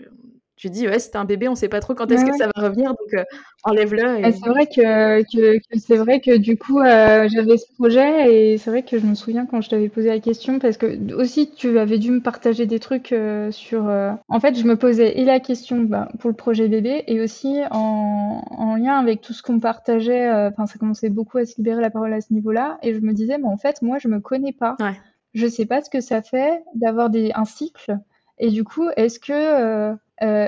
je 0.61 0.67
dis 0.67 0.87
ouais 0.87 0.99
c'est 0.99 1.15
un 1.15 1.25
bébé 1.25 1.47
on 1.47 1.55
sait 1.55 1.69
pas 1.69 1.79
trop 1.79 1.95
quand 1.95 2.11
est-ce 2.11 2.23
que 2.23 2.37
ça 2.37 2.47
va 2.55 2.67
revenir 2.67 2.89
donc 2.89 3.13
euh, 3.15 3.23
enlève-le 3.63 4.19
et... 4.19 4.31
c'est 4.31 4.47
vrai 4.47 4.67
que, 4.67 5.21
que, 5.23 5.59
c'est 5.79 5.97
vrai 5.97 6.19
que 6.19 6.37
du 6.37 6.55
coup 6.55 6.79
euh, 6.79 7.27
j'avais 7.33 7.57
ce 7.57 7.65
projet 7.73 8.53
et 8.53 8.57
c'est 8.59 8.69
vrai 8.69 8.83
que 8.83 8.99
je 8.99 9.05
me 9.05 9.15
souviens 9.15 9.47
quand 9.47 9.61
je 9.61 9.69
t'avais 9.69 9.89
posé 9.89 10.09
la 10.09 10.19
question 10.19 10.59
parce 10.59 10.77
que 10.77 11.13
aussi 11.15 11.49
tu 11.49 11.79
avais 11.79 11.97
dû 11.97 12.11
me 12.11 12.21
partager 12.21 12.67
des 12.67 12.79
trucs 12.79 13.11
euh, 13.11 13.49
sur 13.51 13.85
en 14.27 14.39
fait 14.39 14.55
je 14.55 14.65
me 14.65 14.75
posais 14.75 15.17
et 15.19 15.25
la 15.25 15.39
question 15.39 15.81
bah, 15.81 16.09
pour 16.19 16.29
le 16.29 16.35
projet 16.35 16.67
bébé 16.67 17.03
et 17.07 17.21
aussi 17.21 17.61
en, 17.71 18.43
en 18.51 18.75
lien 18.75 18.99
avec 18.99 19.21
tout 19.21 19.33
ce 19.33 19.41
qu'on 19.41 19.59
partageait 19.59 20.29
enfin 20.31 20.67
ça 20.67 20.77
commençait 20.77 21.09
beaucoup 21.09 21.39
à 21.39 21.45
se 21.45 21.55
libérer 21.57 21.81
la 21.81 21.89
parole 21.89 22.13
à 22.13 22.21
ce 22.21 22.33
niveau-là 22.33 22.77
et 22.83 22.93
je 22.93 22.99
me 22.99 23.13
disais 23.13 23.39
mais 23.39 23.47
en 23.47 23.57
fait 23.57 23.81
moi 23.81 23.97
je 23.99 24.07
me 24.09 24.19
connais 24.19 24.53
pas 24.53 24.75
ouais. 24.79 24.93
je 25.33 25.47
sais 25.47 25.65
pas 25.65 25.81
ce 25.81 25.89
que 25.89 26.01
ça 26.01 26.21
fait 26.21 26.63
d'avoir 26.75 27.09
des 27.09 27.31
un 27.33 27.45
cycle 27.45 27.97
et 28.41 28.49
du 28.49 28.63
coup, 28.63 28.89
est-ce 28.97 29.19
que 29.19 29.31
euh, 29.31 29.95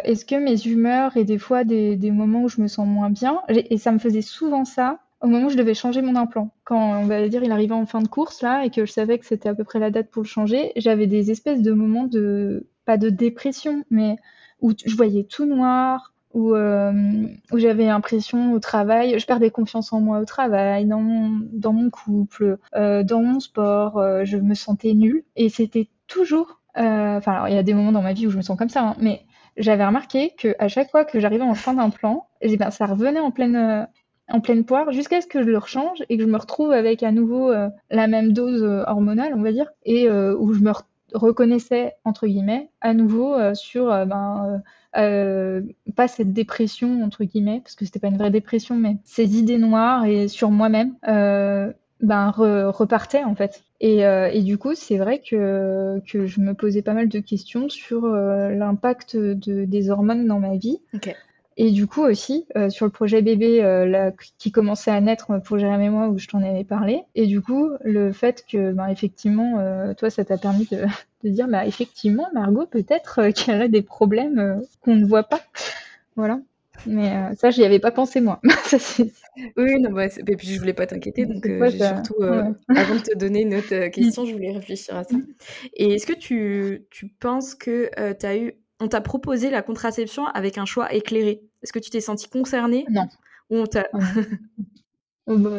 est-ce 0.03 0.25
que 0.25 0.35
mes 0.35 0.67
humeurs 0.67 1.15
et 1.15 1.23
des 1.23 1.37
fois 1.37 1.63
des, 1.63 2.11
moments 2.11 2.43
où 2.43 2.49
je 2.49 2.61
me 2.61 2.67
sens 2.67 2.87
moins 2.87 3.09
bien, 3.09 3.41
et 3.49 3.77
ça 3.77 3.91
me 3.91 3.99
faisait 3.99 4.21
souvent 4.21 4.65
ça 4.65 4.99
au 5.21 5.27
moment 5.27 5.47
où 5.47 5.49
je 5.49 5.57
devais 5.57 5.73
changer 5.73 6.01
mon 6.01 6.17
implant. 6.17 6.51
Quand 6.65 6.99
on 7.01 7.05
va 7.05 7.27
dire 7.29 7.43
il 7.43 7.51
arrivait 7.51 7.73
en 7.73 7.85
fin 7.85 8.01
de 8.01 8.07
course 8.09 8.41
là 8.41 8.65
et 8.65 8.69
que 8.69 8.85
je 8.85 8.91
savais 8.91 9.17
que 9.17 9.25
c'était 9.25 9.47
à 9.47 9.55
peu 9.55 9.63
près 9.63 9.79
la 9.79 9.89
date 9.89 10.09
pour 10.11 10.23
le 10.23 10.27
changer, 10.27 10.73
j'avais 10.75 11.07
des 11.07 11.31
espèces 11.31 11.61
de 11.61 11.71
moments 11.71 12.05
de 12.05 12.67
pas 12.85 12.97
de 12.97 13.09
dépression, 13.09 13.83
mais 13.89 14.17
où 14.61 14.73
je 14.85 14.95
voyais 14.95 15.23
tout 15.23 15.45
noir, 15.45 16.13
où, 16.33 16.55
euh, 16.55 16.91
où 17.51 17.57
j'avais 17.59 17.85
l'impression 17.85 18.53
au 18.53 18.59
travail, 18.59 19.19
je 19.19 19.25
perdais 19.25 19.51
confiance 19.51 19.93
en 19.93 20.01
moi 20.01 20.19
au 20.19 20.25
travail, 20.25 20.85
dans 20.85 21.01
mon, 21.01 21.89
couple, 21.89 22.57
euh, 22.75 23.03
dans 23.03 23.21
mon 23.21 23.39
sport, 23.39 23.97
euh, 23.97 24.25
je 24.25 24.37
me 24.37 24.55
sentais 24.55 24.93
nulle. 24.93 25.23
Et 25.35 25.49
c'était 25.49 25.89
toujours, 26.07 26.47
euh, 26.47 26.62
enfin, 26.75 27.47
il 27.47 27.55
y 27.55 27.57
a 27.57 27.63
des 27.63 27.73
moments 27.73 27.91
dans 27.91 28.01
ma 28.01 28.13
vie 28.13 28.27
où 28.27 28.31
je 28.31 28.37
me 28.37 28.41
sens 28.41 28.57
comme 28.57 28.69
ça, 28.69 28.89
hein, 28.89 28.95
mais 28.99 29.21
j'avais 29.57 29.85
remarqué 29.85 30.33
que 30.37 30.55
à 30.59 30.67
chaque 30.67 30.89
fois 30.89 31.05
que 31.05 31.19
j'arrivais 31.19 31.43
en 31.43 31.53
fin 31.53 31.73
d'un 31.73 31.89
plan, 31.89 32.27
eh 32.41 32.55
ben, 32.57 32.71
ça 32.71 32.85
revenait 32.85 33.19
en 33.19 33.31
pleine, 33.31 33.55
euh, 33.55 33.85
en 34.29 34.39
pleine 34.39 34.65
poire 34.65 34.91
jusqu'à 34.91 35.21
ce 35.21 35.27
que 35.27 35.43
je 35.43 35.49
le 35.49 35.57
rechange 35.57 36.03
et 36.09 36.17
que 36.17 36.23
je 36.23 36.27
me 36.27 36.37
retrouve 36.37 36.71
avec 36.71 37.03
à 37.03 37.11
nouveau 37.11 37.51
euh, 37.51 37.69
la 37.91 38.07
même 38.07 38.33
dose 38.33 38.63
euh, 38.63 38.83
hormonale, 38.87 39.33
on 39.35 39.41
va 39.41 39.51
dire, 39.51 39.69
et 39.83 40.09
où 40.09 40.53
je 40.53 40.61
me 40.61 40.71
reconnaissais, 41.13 41.93
entre 42.05 42.25
guillemets, 42.25 42.69
à 42.81 42.93
nouveau 42.93 43.35
sur, 43.53 43.85
ben, 44.07 44.63
pas 44.93 46.07
cette 46.07 46.33
dépression, 46.33 47.03
entre 47.03 47.23
guillemets, 47.23 47.61
parce 47.63 47.75
que 47.75 47.85
c'était 47.85 47.99
pas 47.99 48.07
une 48.07 48.17
vraie 48.17 48.31
dépression, 48.31 48.75
mais 48.75 48.97
ces 49.03 49.37
idées 49.37 49.59
noires 49.59 50.05
et 50.05 50.27
sur 50.27 50.49
moi-même 50.49 50.95
ben, 52.03 52.29
repartait 52.31 53.23
en 53.23 53.33
fait. 53.33 53.63
Et, 53.79 54.05
euh, 54.05 54.29
et 54.31 54.41
du 54.41 54.57
coup, 54.57 54.75
c'est 54.75 54.97
vrai 54.97 55.19
que, 55.19 55.99
que 56.05 56.25
je 56.25 56.41
me 56.41 56.53
posais 56.53 56.81
pas 56.81 56.93
mal 56.93 57.07
de 57.07 57.19
questions 57.19 57.69
sur 57.69 58.05
euh, 58.05 58.49
l'impact 58.49 59.15
de, 59.15 59.65
des 59.65 59.89
hormones 59.89 60.27
dans 60.27 60.39
ma 60.39 60.57
vie. 60.57 60.79
Et 61.55 61.69
du 61.69 61.85
coup 61.85 62.01
aussi, 62.01 62.45
euh, 62.57 62.69
sur 62.69 62.85
le 62.85 62.91
projet 62.91 63.21
bébé 63.21 63.61
là, 63.61 64.11
qui 64.37 64.51
commençait 64.51 64.91
à 64.91 64.99
naître 64.99 65.37
pour 65.43 65.59
Jérémy 65.59 65.85
et 65.85 65.89
moi, 65.89 66.07
où 66.09 66.17
je 66.17 66.27
t'en 66.27 66.41
avais 66.43 66.63
parlé. 66.63 67.03
Et 67.15 67.25
du 67.25 67.41
coup, 67.41 67.69
le 67.83 68.11
fait 68.11 68.43
que, 68.51 68.73
ben, 68.73 68.87
effectivement, 68.87 69.93
toi, 69.95 70.09
ça 70.09 70.25
t'a 70.25 70.37
permis 70.37 70.67
de, 70.71 70.85
de 71.23 71.29
dire, 71.29 71.47
bah, 71.47 71.65
effectivement, 71.65 72.27
Margot, 72.33 72.65
peut-être 72.65 73.29
qu'elle 73.29 73.61
a 73.61 73.67
des 73.67 73.81
problèmes 73.81 74.61
qu'on 74.81 74.95
ne 74.95 75.05
voit 75.05 75.23
pas. 75.23 75.41
Voilà. 76.15 76.39
Mais 76.85 77.15
euh, 77.15 77.35
ça, 77.35 77.49
j'y 77.49 77.63
avais 77.63 77.79
pas 77.79 77.91
pensé 77.91 78.21
moi. 78.21 78.39
oui, 79.57 79.81
non, 79.81 79.91
bah, 79.91 80.05
et 80.05 80.35
puis 80.35 80.47
je 80.47 80.59
voulais 80.59 80.73
pas 80.73 80.87
t'inquiéter, 80.87 81.25
donc 81.25 81.45
euh, 81.45 81.69
j'ai 81.69 81.79
surtout, 81.79 82.21
euh, 82.21 82.51
avant 82.75 82.95
de 82.95 83.01
te 83.01 83.17
donner 83.17 83.41
une 83.41 83.55
autre 83.55 83.87
question, 83.87 84.25
je 84.25 84.33
voulais 84.33 84.51
réfléchir 84.51 84.95
à 84.95 85.03
ça. 85.03 85.15
Et 85.73 85.93
est-ce 85.93 86.05
que 86.05 86.13
tu, 86.13 86.85
tu 86.89 87.07
penses 87.07 87.55
que 87.55 87.89
tu 88.13 88.25
as 88.25 88.37
eu, 88.37 88.53
on 88.79 88.87
t'a 88.87 89.01
proposé 89.01 89.49
la 89.49 89.61
contraception 89.61 90.25
avec 90.25 90.57
un 90.57 90.65
choix 90.65 90.93
éclairé? 90.93 91.41
Est-ce 91.61 91.73
que 91.73 91.79
tu 91.79 91.89
t'es 91.89 92.01
senti 92.01 92.29
concernée? 92.29 92.85
Non. 92.89 93.07
Ou 93.49 93.57
on 93.57 93.65
t'a... 93.65 93.87
Oh, 95.25 95.37
bah, 95.37 95.51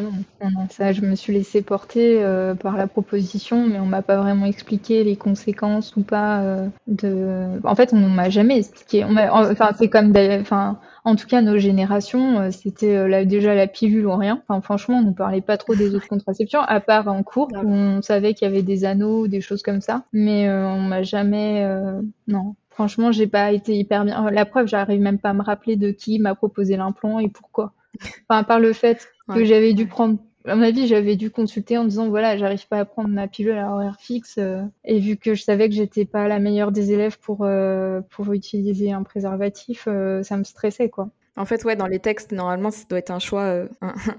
non, 0.42 0.68
ça, 0.68 0.92
je 0.92 1.00
me 1.00 1.14
suis 1.14 1.32
laissée 1.32 1.62
porter 1.62 2.22
euh, 2.22 2.54
par 2.54 2.76
la 2.76 2.86
proposition, 2.86 3.66
mais 3.66 3.80
on 3.80 3.86
m'a 3.86 4.02
pas 4.02 4.18
vraiment 4.18 4.44
expliqué 4.44 5.02
les 5.04 5.16
conséquences 5.16 5.96
ou 5.96 6.02
pas 6.02 6.42
euh, 6.42 6.68
de. 6.86 7.58
En 7.64 7.74
fait, 7.74 7.94
on 7.94 8.08
m'a 8.10 8.28
jamais 8.28 8.58
expliqué. 8.58 9.06
On 9.06 9.16
enfin, 9.16 9.70
c'est 9.78 9.88
comme, 9.88 10.12
enfin, 10.38 10.78
en 11.04 11.16
tout 11.16 11.26
cas, 11.26 11.40
nos 11.40 11.56
générations, 11.56 12.40
euh, 12.40 12.50
c'était 12.50 13.24
déjà 13.24 13.54
la 13.54 13.66
pilule 13.66 14.06
ou 14.06 14.14
rien. 14.16 14.42
Enfin, 14.46 14.60
franchement, 14.60 14.98
on 14.98 15.02
ne 15.02 15.12
parlait 15.14 15.40
pas 15.40 15.56
trop 15.56 15.74
des 15.74 15.94
autres 15.94 16.08
contraceptions, 16.08 16.60
à 16.60 16.80
part 16.80 17.08
en 17.08 17.22
cours 17.22 17.48
où 17.54 17.66
on 17.72 18.02
savait 18.02 18.34
qu'il 18.34 18.46
y 18.46 18.50
avait 18.50 18.62
des 18.62 18.84
anneaux, 18.84 19.28
des 19.28 19.40
choses 19.40 19.62
comme 19.62 19.80
ça, 19.80 20.04
mais 20.12 20.46
on 20.50 20.80
m'a 20.80 21.02
jamais. 21.02 21.66
Non, 22.28 22.54
franchement, 22.68 23.12
j'ai 23.12 23.26
pas 23.26 23.50
été 23.52 23.74
hyper 23.74 24.04
bien. 24.04 24.30
La 24.30 24.44
preuve, 24.44 24.66
j'arrive 24.66 25.00
même 25.00 25.18
pas 25.18 25.30
à 25.30 25.34
me 25.34 25.42
rappeler 25.42 25.76
de 25.76 25.90
qui 25.90 26.18
m'a 26.18 26.34
proposé 26.34 26.76
l'implant 26.76 27.18
et 27.18 27.28
pourquoi. 27.30 27.72
Enfin, 28.28 28.44
par 28.44 28.60
le 28.60 28.72
fait 28.72 29.08
que 29.32 29.44
j'avais 29.44 29.74
dû 29.74 29.86
prendre 29.86 30.18
à 30.46 30.56
mon 30.56 30.62
avis, 30.62 30.86
j'avais 30.86 31.16
dû 31.16 31.30
consulter 31.30 31.78
en 31.78 31.84
disant 31.84 32.08
voilà, 32.08 32.36
j'arrive 32.36 32.66
pas 32.68 32.78
à 32.78 32.84
prendre 32.84 33.08
ma 33.08 33.28
pilule 33.28 33.56
à 33.56 33.72
horaire 33.72 33.96
fixe. 33.98 34.36
Euh, 34.38 34.62
et 34.84 34.98
vu 34.98 35.16
que 35.16 35.34
je 35.34 35.42
savais 35.42 35.68
que 35.68 35.74
j'étais 35.74 36.04
pas 36.04 36.28
la 36.28 36.38
meilleure 36.38 36.70
des 36.72 36.92
élèves 36.92 37.18
pour, 37.18 37.44
euh, 37.44 38.00
pour 38.10 38.32
utiliser 38.32 38.92
un 38.92 39.02
préservatif, 39.02 39.84
euh, 39.88 40.22
ça 40.22 40.36
me 40.36 40.44
stressait 40.44 40.90
quoi. 40.90 41.08
En 41.36 41.46
fait, 41.46 41.64
ouais, 41.64 41.74
dans 41.74 41.88
les 41.88 41.98
textes, 41.98 42.30
normalement, 42.30 42.70
ça 42.70 42.84
doit 42.88 42.98
être 42.98 43.10
un 43.10 43.18
choix, 43.18 43.42
euh, 43.42 43.68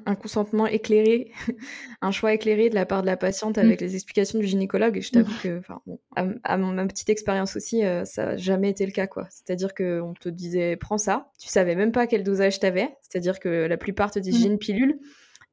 un, 0.05 0.15
consentement 0.15 0.67
éclairé, 0.67 1.31
un 2.01 2.11
choix 2.11 2.33
éclairé 2.33 2.69
de 2.69 2.75
la 2.75 2.85
part 2.85 3.01
de 3.03 3.07
la 3.07 3.15
patiente 3.15 3.57
avec 3.57 3.79
mm. 3.79 3.85
les 3.85 3.95
explications 3.95 4.39
du 4.39 4.45
gynécologue. 4.45 4.97
Et 4.97 5.01
je 5.01 5.11
t'avoue 5.11 5.33
que, 5.41 5.59
enfin, 5.59 5.81
bon, 5.85 5.99
à, 6.15 6.57
ma 6.57 6.85
petite 6.87 7.09
expérience 7.09 7.55
aussi, 7.55 7.85
euh, 7.85 8.03
ça 8.03 8.25
n'a 8.25 8.37
jamais 8.37 8.69
été 8.69 8.85
le 8.85 8.91
cas, 8.91 9.07
quoi. 9.07 9.27
C'est-à-dire 9.29 9.73
qu'on 9.73 10.13
te 10.19 10.27
disait, 10.27 10.75
prends 10.75 10.97
ça, 10.97 11.31
tu 11.39 11.47
savais 11.47 11.75
même 11.75 11.93
pas 11.93 12.05
quel 12.05 12.23
dosage 12.23 12.59
t'avais. 12.59 12.89
C'est-à-dire 13.01 13.39
que 13.39 13.65
la 13.65 13.77
plupart 13.77 14.11
te 14.11 14.19
disent, 14.19 14.41
j'ai 14.41 14.49
mm. 14.49 14.53
une 14.53 14.59
pilule. 14.59 14.99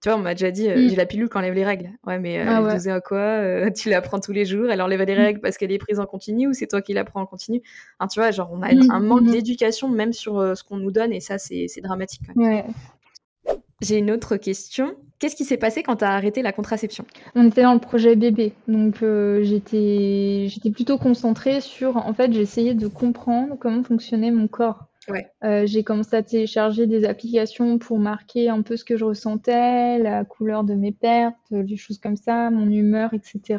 Tu 0.02 0.08
vois, 0.08 0.18
on 0.18 0.22
m'a 0.22 0.34
déjà 0.34 0.50
dit, 0.50 0.68
euh, 0.68 0.76
mm. 0.76 0.88
j'ai 0.88 0.96
la 0.96 1.06
pilule 1.06 1.28
qui 1.28 1.38
enlève 1.38 1.54
les 1.54 1.64
règles. 1.64 1.90
Ouais, 2.04 2.18
mais 2.18 2.40
euh, 2.40 2.44
ah 2.48 2.92
à 2.92 3.00
quoi 3.00 3.18
euh, 3.18 3.70
Tu 3.76 3.88
la 3.88 4.00
prends 4.00 4.18
tous 4.18 4.32
les 4.32 4.44
jours, 4.44 4.68
elle 4.68 4.82
enlève 4.82 5.02
les 5.02 5.14
mm. 5.14 5.18
règles 5.18 5.40
parce 5.40 5.56
qu'elle 5.56 5.70
est 5.70 5.78
prise 5.78 6.00
en 6.00 6.06
continu 6.06 6.48
ou 6.48 6.52
c'est 6.52 6.66
toi 6.66 6.82
qui 6.82 6.92
la 6.92 7.04
prends 7.04 7.20
en 7.20 7.26
continu? 7.26 7.62
Tu 8.10 8.18
vois, 8.18 8.32
genre, 8.32 8.50
on 8.52 8.62
a 8.62 8.74
mm, 8.74 8.90
un 8.90 8.98
manque 8.98 9.30
d'éducation 9.30 9.88
même 9.88 10.12
sur 10.12 10.56
ce 10.56 10.64
qu'on 10.64 10.78
nous 10.78 10.90
donne 10.90 11.12
et 11.12 11.20
ça, 11.20 11.38
c'est 11.38 11.68
dramatique. 11.82 12.22
Ouais. 12.34 12.64
J'ai 13.80 13.98
une 13.98 14.10
autre 14.10 14.36
question. 14.36 14.94
Qu'est-ce 15.20 15.36
qui 15.36 15.44
s'est 15.44 15.56
passé 15.56 15.84
quand 15.84 15.96
tu 15.96 16.04
as 16.04 16.10
arrêté 16.10 16.42
la 16.42 16.52
contraception? 16.52 17.04
On 17.36 17.46
était 17.46 17.62
dans 17.62 17.74
le 17.74 17.80
projet 17.80 18.16
bébé, 18.16 18.54
donc 18.66 19.04
j'étais 19.42 20.46
j'étais 20.48 20.70
plutôt 20.72 20.98
concentrée 20.98 21.60
sur, 21.60 21.96
en 21.96 22.12
fait, 22.12 22.32
j'essayais 22.32 22.74
de 22.74 22.88
comprendre 22.88 23.54
comment 23.60 23.84
fonctionnait 23.84 24.32
mon 24.32 24.48
corps 24.48 24.88
j'ai 25.64 25.84
commencé 25.84 26.16
à 26.16 26.22
télécharger 26.22 26.86
des 26.86 27.04
applications 27.04 27.78
pour 27.78 27.98
marquer 27.98 28.48
un 28.48 28.62
peu 28.62 28.76
ce 28.76 28.84
que 28.84 28.96
je 28.96 29.04
ressentais, 29.04 29.98
la 29.98 30.24
couleur 30.24 30.64
de 30.64 30.74
mes 30.74 30.92
pertes, 30.92 31.36
des 31.50 31.76
choses 31.76 31.98
comme 31.98 32.16
ça, 32.16 32.50
mon 32.50 32.68
humeur, 32.70 33.12
etc. 33.14 33.58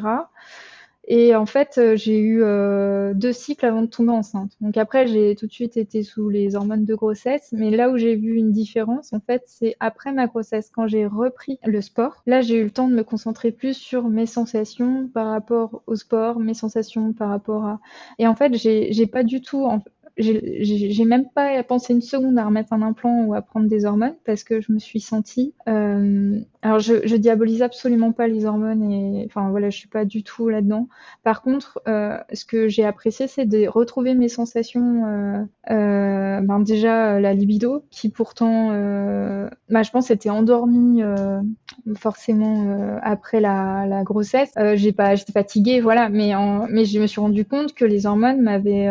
Et 1.06 1.34
en 1.34 1.44
fait, 1.44 1.76
euh, 1.76 1.96
j'ai 1.96 2.18
eu 2.18 2.42
euh, 2.42 3.12
deux 3.12 3.32
cycles 3.32 3.66
avant 3.66 3.82
de 3.82 3.86
tomber 3.86 4.12
enceinte. 4.12 4.52
Donc 4.62 4.78
après, 4.78 5.06
j'ai 5.06 5.34
tout 5.34 5.46
de 5.46 5.52
suite 5.52 5.76
été 5.76 6.02
sous 6.02 6.30
les 6.30 6.56
hormones 6.56 6.86
de 6.86 6.94
grossesse. 6.94 7.50
Mais 7.52 7.70
là 7.70 7.90
où 7.90 7.98
j'ai 7.98 8.16
vu 8.16 8.36
une 8.36 8.52
différence, 8.52 9.12
en 9.12 9.20
fait, 9.20 9.42
c'est 9.46 9.76
après 9.80 10.12
ma 10.12 10.26
grossesse, 10.26 10.70
quand 10.74 10.86
j'ai 10.86 11.06
repris 11.06 11.58
le 11.66 11.82
sport. 11.82 12.22
Là, 12.26 12.40
j'ai 12.40 12.56
eu 12.56 12.64
le 12.64 12.70
temps 12.70 12.88
de 12.88 12.94
me 12.94 13.04
concentrer 13.04 13.50
plus 13.50 13.74
sur 13.74 14.08
mes 14.08 14.26
sensations 14.26 15.08
par 15.12 15.28
rapport 15.28 15.82
au 15.86 15.94
sport, 15.94 16.40
mes 16.40 16.54
sensations 16.54 17.12
par 17.12 17.28
rapport 17.28 17.66
à. 17.66 17.80
Et 18.18 18.26
en 18.26 18.34
fait, 18.34 18.54
j'ai 18.54 19.06
pas 19.06 19.24
du 19.24 19.42
tout 19.42 19.68
j'ai 20.16 21.04
même 21.04 21.28
pas 21.34 21.62
pensé 21.64 21.92
une 21.92 22.02
seconde 22.02 22.38
à 22.38 22.44
remettre 22.44 22.72
un 22.72 22.82
implant 22.82 23.24
ou 23.24 23.34
à 23.34 23.42
prendre 23.42 23.68
des 23.68 23.84
hormones 23.84 24.14
parce 24.24 24.44
que 24.44 24.60
je 24.60 24.72
me 24.72 24.78
suis 24.78 25.00
sentie. 25.00 25.54
Euh, 25.68 26.38
alors 26.62 26.78
je, 26.78 27.06
je 27.06 27.16
diabolise 27.16 27.62
absolument 27.62 28.12
pas 28.12 28.28
les 28.28 28.46
hormones 28.46 28.90
et 28.90 29.24
enfin 29.26 29.50
voilà, 29.50 29.70
je 29.70 29.76
suis 29.76 29.88
pas 29.88 30.04
du 30.04 30.22
tout 30.22 30.48
là-dedans. 30.48 30.88
Par 31.24 31.42
contre, 31.42 31.80
euh, 31.88 32.16
ce 32.32 32.44
que 32.44 32.68
j'ai 32.68 32.84
apprécié, 32.84 33.26
c'est 33.26 33.44
de 33.44 33.66
retrouver 33.66 34.14
mes 34.14 34.28
sensations. 34.28 35.04
Euh, 35.06 35.44
euh 35.70 36.40
ben 36.40 36.60
déjà 36.60 37.20
la 37.20 37.34
libido, 37.34 37.84
qui 37.90 38.08
pourtant, 38.08 38.70
euh, 38.72 39.48
bah, 39.68 39.82
je 39.82 39.90
pense, 39.90 40.10
était 40.10 40.30
endormie 40.30 41.02
euh, 41.02 41.40
forcément 41.96 42.98
après 43.02 43.40
la, 43.40 43.86
la 43.86 44.04
grossesse. 44.04 44.52
j'ai 44.74 44.92
pas, 44.92 45.14
j'étais 45.14 45.32
fatiguée, 45.32 45.80
voilà, 45.80 46.08
mais 46.08 46.34
en, 46.34 46.66
mais 46.68 46.84
je 46.84 47.00
me 47.00 47.06
suis 47.06 47.20
rendu 47.20 47.44
compte 47.44 47.74
que 47.74 47.84
les 47.84 48.06
hormones 48.06 48.40
m'avaient 48.40 48.88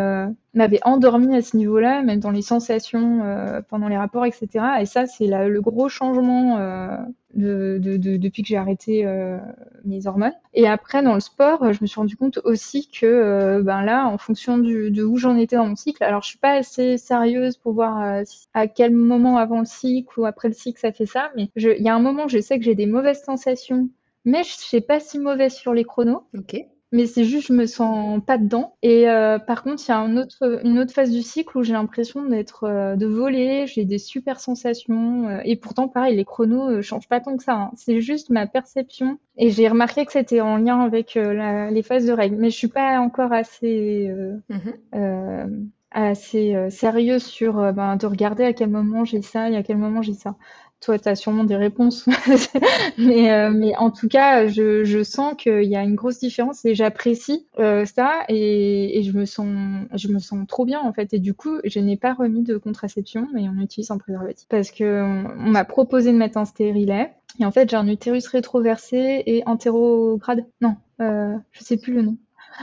m'avait 0.54 0.80
endormi 0.84 1.36
à 1.36 1.42
ce 1.42 1.58
niveau-là, 1.58 2.02
même 2.04 2.20
dans 2.20 2.32
les 2.32 2.42
sensations 2.42 3.24
euh, 3.24 3.62
pendant 3.68 3.88
les 3.88 3.98
rapports, 3.98 4.26
etc. 4.26 4.48
Et 4.82 4.86
ça, 4.86 5.06
c'est 5.06 5.28
le 5.28 5.62
gros 5.62 5.90
changement 5.90 6.58
euh, 6.58 6.98
de, 7.34 7.80
de, 7.82 7.98
de, 7.98 8.18
depuis 8.18 8.44
que 8.44 8.50
j'ai 8.50 8.58
arrêté 8.58 9.06
euh, 9.06 9.38
mes 9.86 10.06
hormones. 10.06 10.34
Et 10.54 10.68
après, 10.68 11.02
dans 11.02 11.16
le 11.16 11.20
sport, 11.20 11.74
je 11.74 11.80
me 11.82 11.88
suis 11.88 12.00
rendu 12.00 12.16
compte 12.16 12.40
aussi 12.44 12.90
que 12.90 13.06
euh, 13.06 13.64
ben 13.64 13.84
là, 13.84 14.08
en 14.08 14.18
fonction 14.18 14.58
du, 14.58 14.92
de 14.92 15.04
où 15.04 15.18
j'en 15.18 15.38
étais 15.38 15.56
dans 15.56 15.68
mon 15.68 15.76
cycle, 15.76 16.04
alors 16.04 16.22
je 16.22 16.30
suis 16.30 16.38
pas 16.38 16.54
assez 16.54 16.98
sérieuse 16.98 17.58
pour 17.58 17.74
voir 17.74 18.02
euh, 18.02 18.24
à 18.54 18.68
quel 18.68 18.94
moment 18.94 19.38
avant 19.38 19.60
le 19.60 19.66
cycle 19.66 20.20
ou 20.20 20.26
après 20.26 20.48
le 20.50 20.54
cycle 20.54 20.80
ça 20.80 20.92
fait 20.92 21.06
ça, 21.06 21.32
mais 21.36 21.50
il 21.56 21.82
y 21.82 21.90
a 21.90 21.96
un 21.96 22.00
moment, 22.00 22.28
je 22.28 22.40
sais 22.40 22.60
que 22.60 22.66
j'ai 22.66 22.76
des 22.76 22.86
mauvaises 22.86 23.24
sensations 23.24 23.90
mais 24.26 24.44
je 24.44 24.54
sais 24.56 24.82
pas 24.82 25.00
si 25.00 25.20
mauvaise 25.20 25.54
sur 25.54 25.74
les 25.74 25.84
chronos. 25.84 26.24
Ok 26.38 26.56
mais 26.94 27.08
c'est 27.08 27.24
juste 27.24 27.48
je 27.48 27.54
me 27.54 27.66
sens 27.66 28.22
pas 28.24 28.38
dedans. 28.38 28.76
Et 28.84 29.10
euh, 29.10 29.40
par 29.40 29.64
contre, 29.64 29.82
il 29.86 29.90
y 29.90 29.92
a 29.92 29.98
un 29.98 30.16
autre, 30.16 30.62
une 30.64 30.78
autre 30.78 30.94
phase 30.94 31.10
du 31.10 31.24
cycle 31.24 31.58
où 31.58 31.64
j'ai 31.64 31.74
l'impression 31.74 32.24
d'être 32.24 32.66
euh, 32.66 32.96
de 32.96 33.08
voler, 33.08 33.66
j'ai 33.66 33.84
des 33.84 33.98
super 33.98 34.40
sensations. 34.40 35.28
Euh, 35.28 35.40
et 35.44 35.56
pourtant, 35.56 35.88
pareil, 35.88 36.16
les 36.16 36.24
chronos 36.24 36.84
changent 36.84 37.08
pas 37.10 37.20
tant 37.20 37.36
que 37.36 37.44
ça. 37.44 37.56
Hein. 37.56 37.72
C'est 37.76 38.00
juste 38.00 38.30
ma 38.30 38.46
perception. 38.46 39.18
Et 39.38 39.50
j'ai 39.50 39.68
remarqué 39.68 40.06
que 40.06 40.12
c'était 40.12 40.42
en 40.42 40.58
lien 40.58 40.82
avec 40.82 41.16
les 41.16 41.82
phases 41.82 42.06
de 42.06 42.14
règles. 42.14 42.36
Mais 42.36 42.52
je 42.52 42.58
suis 42.58 42.68
pas 42.68 43.00
encore 43.00 43.34
assez 43.34 44.14
mm-hmm. 44.52 45.70
assez 45.90 46.70
sérieuse 46.70 47.24
sur 47.24 47.74
ben, 47.74 47.96
de 47.96 48.06
regarder 48.06 48.44
à 48.44 48.54
quel 48.54 48.70
moment 48.70 49.04
j'ai 49.04 49.24
ça 49.24 49.50
et 49.50 49.56
à 49.56 49.64
quel 49.64 49.78
moment 49.78 50.04
j'ai 50.04 50.14
ça 50.14 50.36
toi, 50.84 51.00
tu 51.00 51.08
as 51.08 51.16
sûrement 51.16 51.46
des 51.46 51.56
réponses. 51.56 52.06
mais, 52.98 53.32
euh, 53.32 53.52
mais 53.52 53.76
en 53.78 53.90
tout 53.90 54.10
cas, 54.10 54.48
je, 54.48 55.04
sens 55.04 55.34
qu'il 55.38 55.64
y 55.64 55.76
a 55.76 55.84
une 55.84 55.96
grosse 55.96 56.20
différence 56.20 56.66
et 56.66 56.76
j'apprécie 56.76 57.48
euh, 57.60 57.86
ça 57.86 58.24
et, 58.28 59.02
je, 59.04 59.18
me 59.18 59.26
sens, 59.26 60.48
trop 60.48 60.66
bien 60.66 60.82
en 60.82 60.92
fait. 60.92 61.14
Et 61.14 61.20
du 61.20 61.34
coup, 61.34 61.60
je 61.64 61.80
n'ai 61.80 61.96
pas 61.96 62.14
remis 62.14 62.44
de 62.44 62.58
contraception, 62.58 63.28
mais 63.34 63.48
on 63.48 63.62
utilise 63.62 63.92
un 63.92 63.98
préservatif. 63.98 64.48
Parce 64.50 64.72
qu'on 64.72 65.26
on, 65.40 65.50
m'a 65.50 65.64
proposé 65.64 66.12
de 66.12 66.18
mettre 66.18 66.38
un 66.38 66.46
stérilet. 66.46 67.14
Et 67.40 67.46
en 67.46 67.52
fait, 67.52 67.70
j'ai 67.70 67.78
un 67.78 67.88
utérus 67.88 68.28
rétroversé 68.28 69.24
et 69.26 69.44
antérograde. 69.46 70.46
Non, 70.62 70.76
euh, 71.02 71.36
je 71.52 71.64
sais 71.64 71.78
plus 71.78 71.94
le 71.94 72.02
nom. 72.02 72.18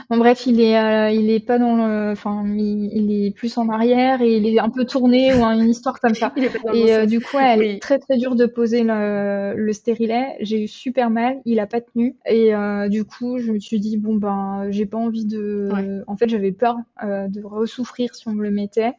Bon, 0.09 0.17
bref, 0.17 0.45
il 0.45 0.59
est, 0.61 0.77
euh, 0.77 1.09
il 1.09 1.29
est 1.29 1.39
pas 1.39 1.57
dans 1.57 1.75
le, 1.75 2.11
enfin, 2.11 2.43
il, 2.47 3.11
est 3.11 3.31
plus 3.31 3.57
en 3.57 3.69
arrière 3.69 4.21
et 4.21 4.37
il 4.37 4.47
est 4.47 4.59
un 4.59 4.69
peu 4.69 4.85
tourné 4.85 5.33
ou 5.33 5.43
une 5.43 5.69
histoire 5.69 5.99
comme 5.99 6.15
ça. 6.15 6.33
et 6.73 6.93
euh, 6.93 7.05
du 7.05 7.19
coup, 7.19 7.37
elle 7.39 7.63
est 7.63 7.81
très 7.81 7.99
très 7.99 8.17
dur 8.17 8.35
de 8.35 8.45
poser 8.45 8.83
le, 8.83 9.53
le 9.55 9.73
stérilet. 9.73 10.37
J'ai 10.39 10.63
eu 10.63 10.67
super 10.67 11.09
mal, 11.09 11.41
il 11.45 11.59
a 11.59 11.67
pas 11.67 11.81
tenu 11.81 12.15
et 12.25 12.53
euh, 12.55 12.89
du 12.89 13.05
coup, 13.05 13.39
je 13.39 13.51
me 13.51 13.59
suis 13.59 13.79
dit 13.79 13.97
bon 13.97 14.15
ben, 14.15 14.67
j'ai 14.69 14.85
pas 14.85 14.97
envie 14.97 15.25
de, 15.25 15.69
en 16.07 16.15
fait, 16.15 16.29
j'avais 16.29 16.51
peur 16.51 16.77
de 17.03 17.43
ressouffrir 17.43 18.15
si 18.15 18.27
on 18.27 18.31
me 18.31 18.43
le 18.43 18.51
mettait. 18.51 18.93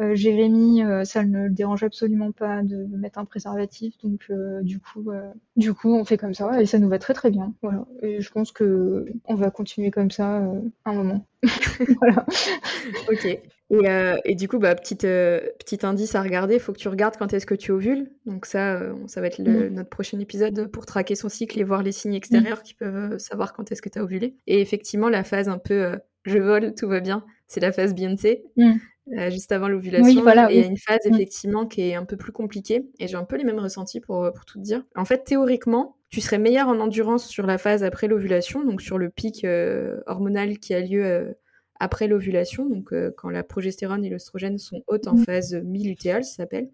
Euh, 0.00 0.14
Jérémy, 0.14 0.84
euh, 0.84 1.04
ça 1.04 1.24
ne 1.24 1.44
le 1.44 1.50
dérange 1.50 1.82
absolument 1.82 2.30
pas 2.30 2.62
de 2.62 2.86
mettre 2.96 3.18
un 3.18 3.24
préservatif, 3.24 3.94
donc 4.02 4.26
euh, 4.30 4.62
du 4.62 4.78
coup, 4.78 5.10
du 5.56 5.74
coup, 5.74 5.92
on 5.92 6.04
fait 6.04 6.16
comme 6.16 6.34
ça 6.34 6.60
et 6.60 6.66
ça 6.66 6.78
nous 6.78 6.88
va 6.88 6.98
très 6.98 7.14
très 7.14 7.30
bien. 7.30 7.52
Voilà. 7.62 7.84
Et 8.02 8.20
je 8.20 8.30
pense 8.30 8.52
que 8.52 9.06
on 9.24 9.34
va 9.34 9.50
continuer 9.50 9.90
comme 9.90 10.10
ça 10.10 10.42
un 10.84 10.92
moment. 10.92 11.26
voilà. 12.00 12.24
ok. 13.10 13.26
Et, 13.70 13.84
et, 14.24 14.34
du 14.34 14.48
coup, 14.48 14.58
bah, 14.58 14.74
petite, 14.74 15.02
petit 15.02 15.78
indice 15.82 16.14
à 16.14 16.22
regarder, 16.22 16.54
il 16.54 16.60
faut 16.60 16.72
que 16.72 16.78
tu 16.78 16.88
regardes 16.88 17.16
quand 17.18 17.34
est-ce 17.34 17.44
que 17.44 17.54
tu 17.54 17.70
ovules. 17.70 18.10
Donc 18.24 18.46
ça, 18.46 18.80
ça 19.06 19.20
va 19.20 19.26
être 19.26 19.38
le, 19.38 19.68
mm. 19.68 19.74
notre 19.74 19.90
prochain 19.90 20.18
épisode 20.20 20.68
pour 20.68 20.86
traquer 20.86 21.16
son 21.16 21.28
cycle 21.28 21.60
et 21.60 21.64
voir 21.64 21.82
les 21.82 21.92
signes 21.92 22.14
extérieurs 22.14 22.62
qui 22.62 22.72
peuvent 22.72 23.18
savoir 23.18 23.52
quand 23.52 23.70
est-ce 23.70 23.82
que 23.82 23.90
tu 23.90 23.98
as 23.98 24.04
ovulé. 24.04 24.36
Et 24.46 24.62
effectivement, 24.62 25.10
la 25.10 25.22
phase 25.22 25.50
un 25.50 25.58
peu 25.58 25.98
je 26.24 26.38
vole, 26.38 26.74
tout 26.74 26.88
va 26.88 27.00
bien, 27.00 27.24
c'est 27.46 27.60
la 27.60 27.72
phase. 27.72 27.94
Mm. 27.94 28.74
Euh, 29.16 29.30
juste 29.30 29.52
avant 29.52 29.68
l'ovulation. 29.68 30.06
et 30.08 30.54
il 30.54 30.60
y 30.60 30.62
a 30.62 30.66
une 30.66 30.76
phase 30.76 31.00
mm. 31.04 31.14
effectivement 31.14 31.66
qui 31.66 31.82
est 31.82 31.94
un 31.94 32.04
peu 32.04 32.16
plus 32.16 32.32
compliquée. 32.32 32.86
Et 32.98 33.08
j'ai 33.08 33.16
un 33.16 33.24
peu 33.24 33.36
les 33.36 33.44
mêmes 33.44 33.58
ressentis 33.58 34.00
pour, 34.00 34.30
pour 34.34 34.44
tout 34.44 34.58
te 34.58 34.64
dire. 34.64 34.84
En 34.96 35.04
fait, 35.04 35.24
théoriquement, 35.24 35.96
tu 36.10 36.20
serais 36.20 36.38
meilleur 36.38 36.68
en 36.68 36.78
endurance 36.80 37.26
sur 37.26 37.46
la 37.46 37.58
phase 37.58 37.84
après 37.84 38.08
l'ovulation, 38.08 38.64
donc 38.64 38.82
sur 38.82 38.98
le 38.98 39.10
pic 39.10 39.44
euh, 39.44 40.00
hormonal 40.06 40.58
qui 40.58 40.74
a 40.74 40.80
lieu 40.80 41.04
euh, 41.04 41.32
après 41.80 42.08
l'ovulation, 42.08 42.68
donc 42.68 42.92
quand 43.16 43.30
la 43.30 43.44
progestérone 43.44 44.04
et 44.04 44.10
l'oestrogène 44.10 44.58
sont 44.58 44.82
hautes 44.88 45.06
en 45.06 45.14
mm. 45.14 45.24
phase 45.24 45.54
mi-lutéale, 45.64 46.24
ça 46.24 46.36
s'appelle. 46.36 46.70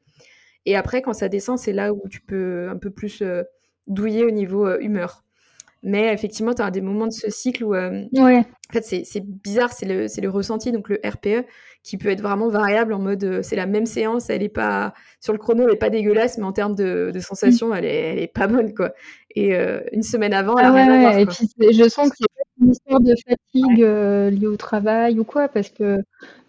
Et 0.67 0.77
après, 0.77 1.03
quand 1.03 1.13
ça 1.13 1.29
descend, 1.29 1.59
c'est 1.59 1.75
là 1.75 1.93
où 1.93 2.09
tu 2.09 2.21
peux 2.23 2.69
un 2.71 2.79
peu 2.79 2.91
plus 2.91 3.23
douiller 3.87 4.25
au 4.25 4.31
niveau 4.31 4.79
humeur. 4.79 5.24
Mais 5.87 6.13
effectivement, 6.15 6.55
tu 6.55 6.63
as 6.63 6.71
des 6.71 6.81
moments 6.81 7.07
de 7.07 7.13
ce 7.13 7.31
cycle 7.31 7.63
où. 7.63 7.75
Euh, 7.75 8.05
ouais. 8.15 8.39
En 8.39 8.73
fait, 8.73 9.05
c'est 9.05 9.21
bizarre, 9.21 9.71
c'est 9.71 9.85
le, 9.85 10.07
le, 10.21 10.31
ressenti, 10.31 10.73
donc 10.73 10.89
le 10.89 10.99
RPE, 11.05 11.47
qui 11.83 11.99
peut 11.99 12.09
être 12.09 12.23
vraiment 12.23 12.49
variable 12.49 12.95
en 12.95 12.99
mode 12.99 13.23
euh, 13.25 13.43
c'est 13.43 13.55
la 13.55 13.67
même 13.67 13.85
séance, 13.85 14.31
elle 14.31 14.43
est 14.43 14.49
pas. 14.49 14.95
Sur 15.21 15.35
le 15.35 15.39
chrono, 15.39 15.69
elle 15.69 15.75
est 15.75 15.79
pas 15.79 15.91
dégueulasse, 15.91 16.39
mais 16.39 16.45
en 16.45 16.53
termes 16.53 16.75
de, 16.75 17.11
de 17.13 17.21
sensation, 17.21 17.75
elle, 17.75 17.85
est, 17.85 18.13
elle 18.13 18.19
est 18.19 18.33
pas 18.33 18.47
bonne, 18.47 18.75
quoi. 18.75 18.95
Et 19.37 19.55
euh, 19.55 19.81
une 19.93 20.03
semaine 20.03 20.33
avant, 20.33 20.57
elle 20.57 20.65
ah 20.65 20.73
a 20.73 21.15
ouais, 21.15 21.23
Et 21.23 21.27
puis, 21.27 21.47
je 21.61 21.89
sens 21.89 22.09
que 22.09 22.17
c'est 22.19 22.44
une 22.65 22.73
histoire 22.73 23.01
de 23.01 23.15
fatigue 23.29 23.79
liée 24.41 24.47
au 24.47 24.57
travail 24.57 25.19
ou 25.21 25.25
quoi, 25.25 25.49
parce 25.49 25.69
que, 25.71 25.99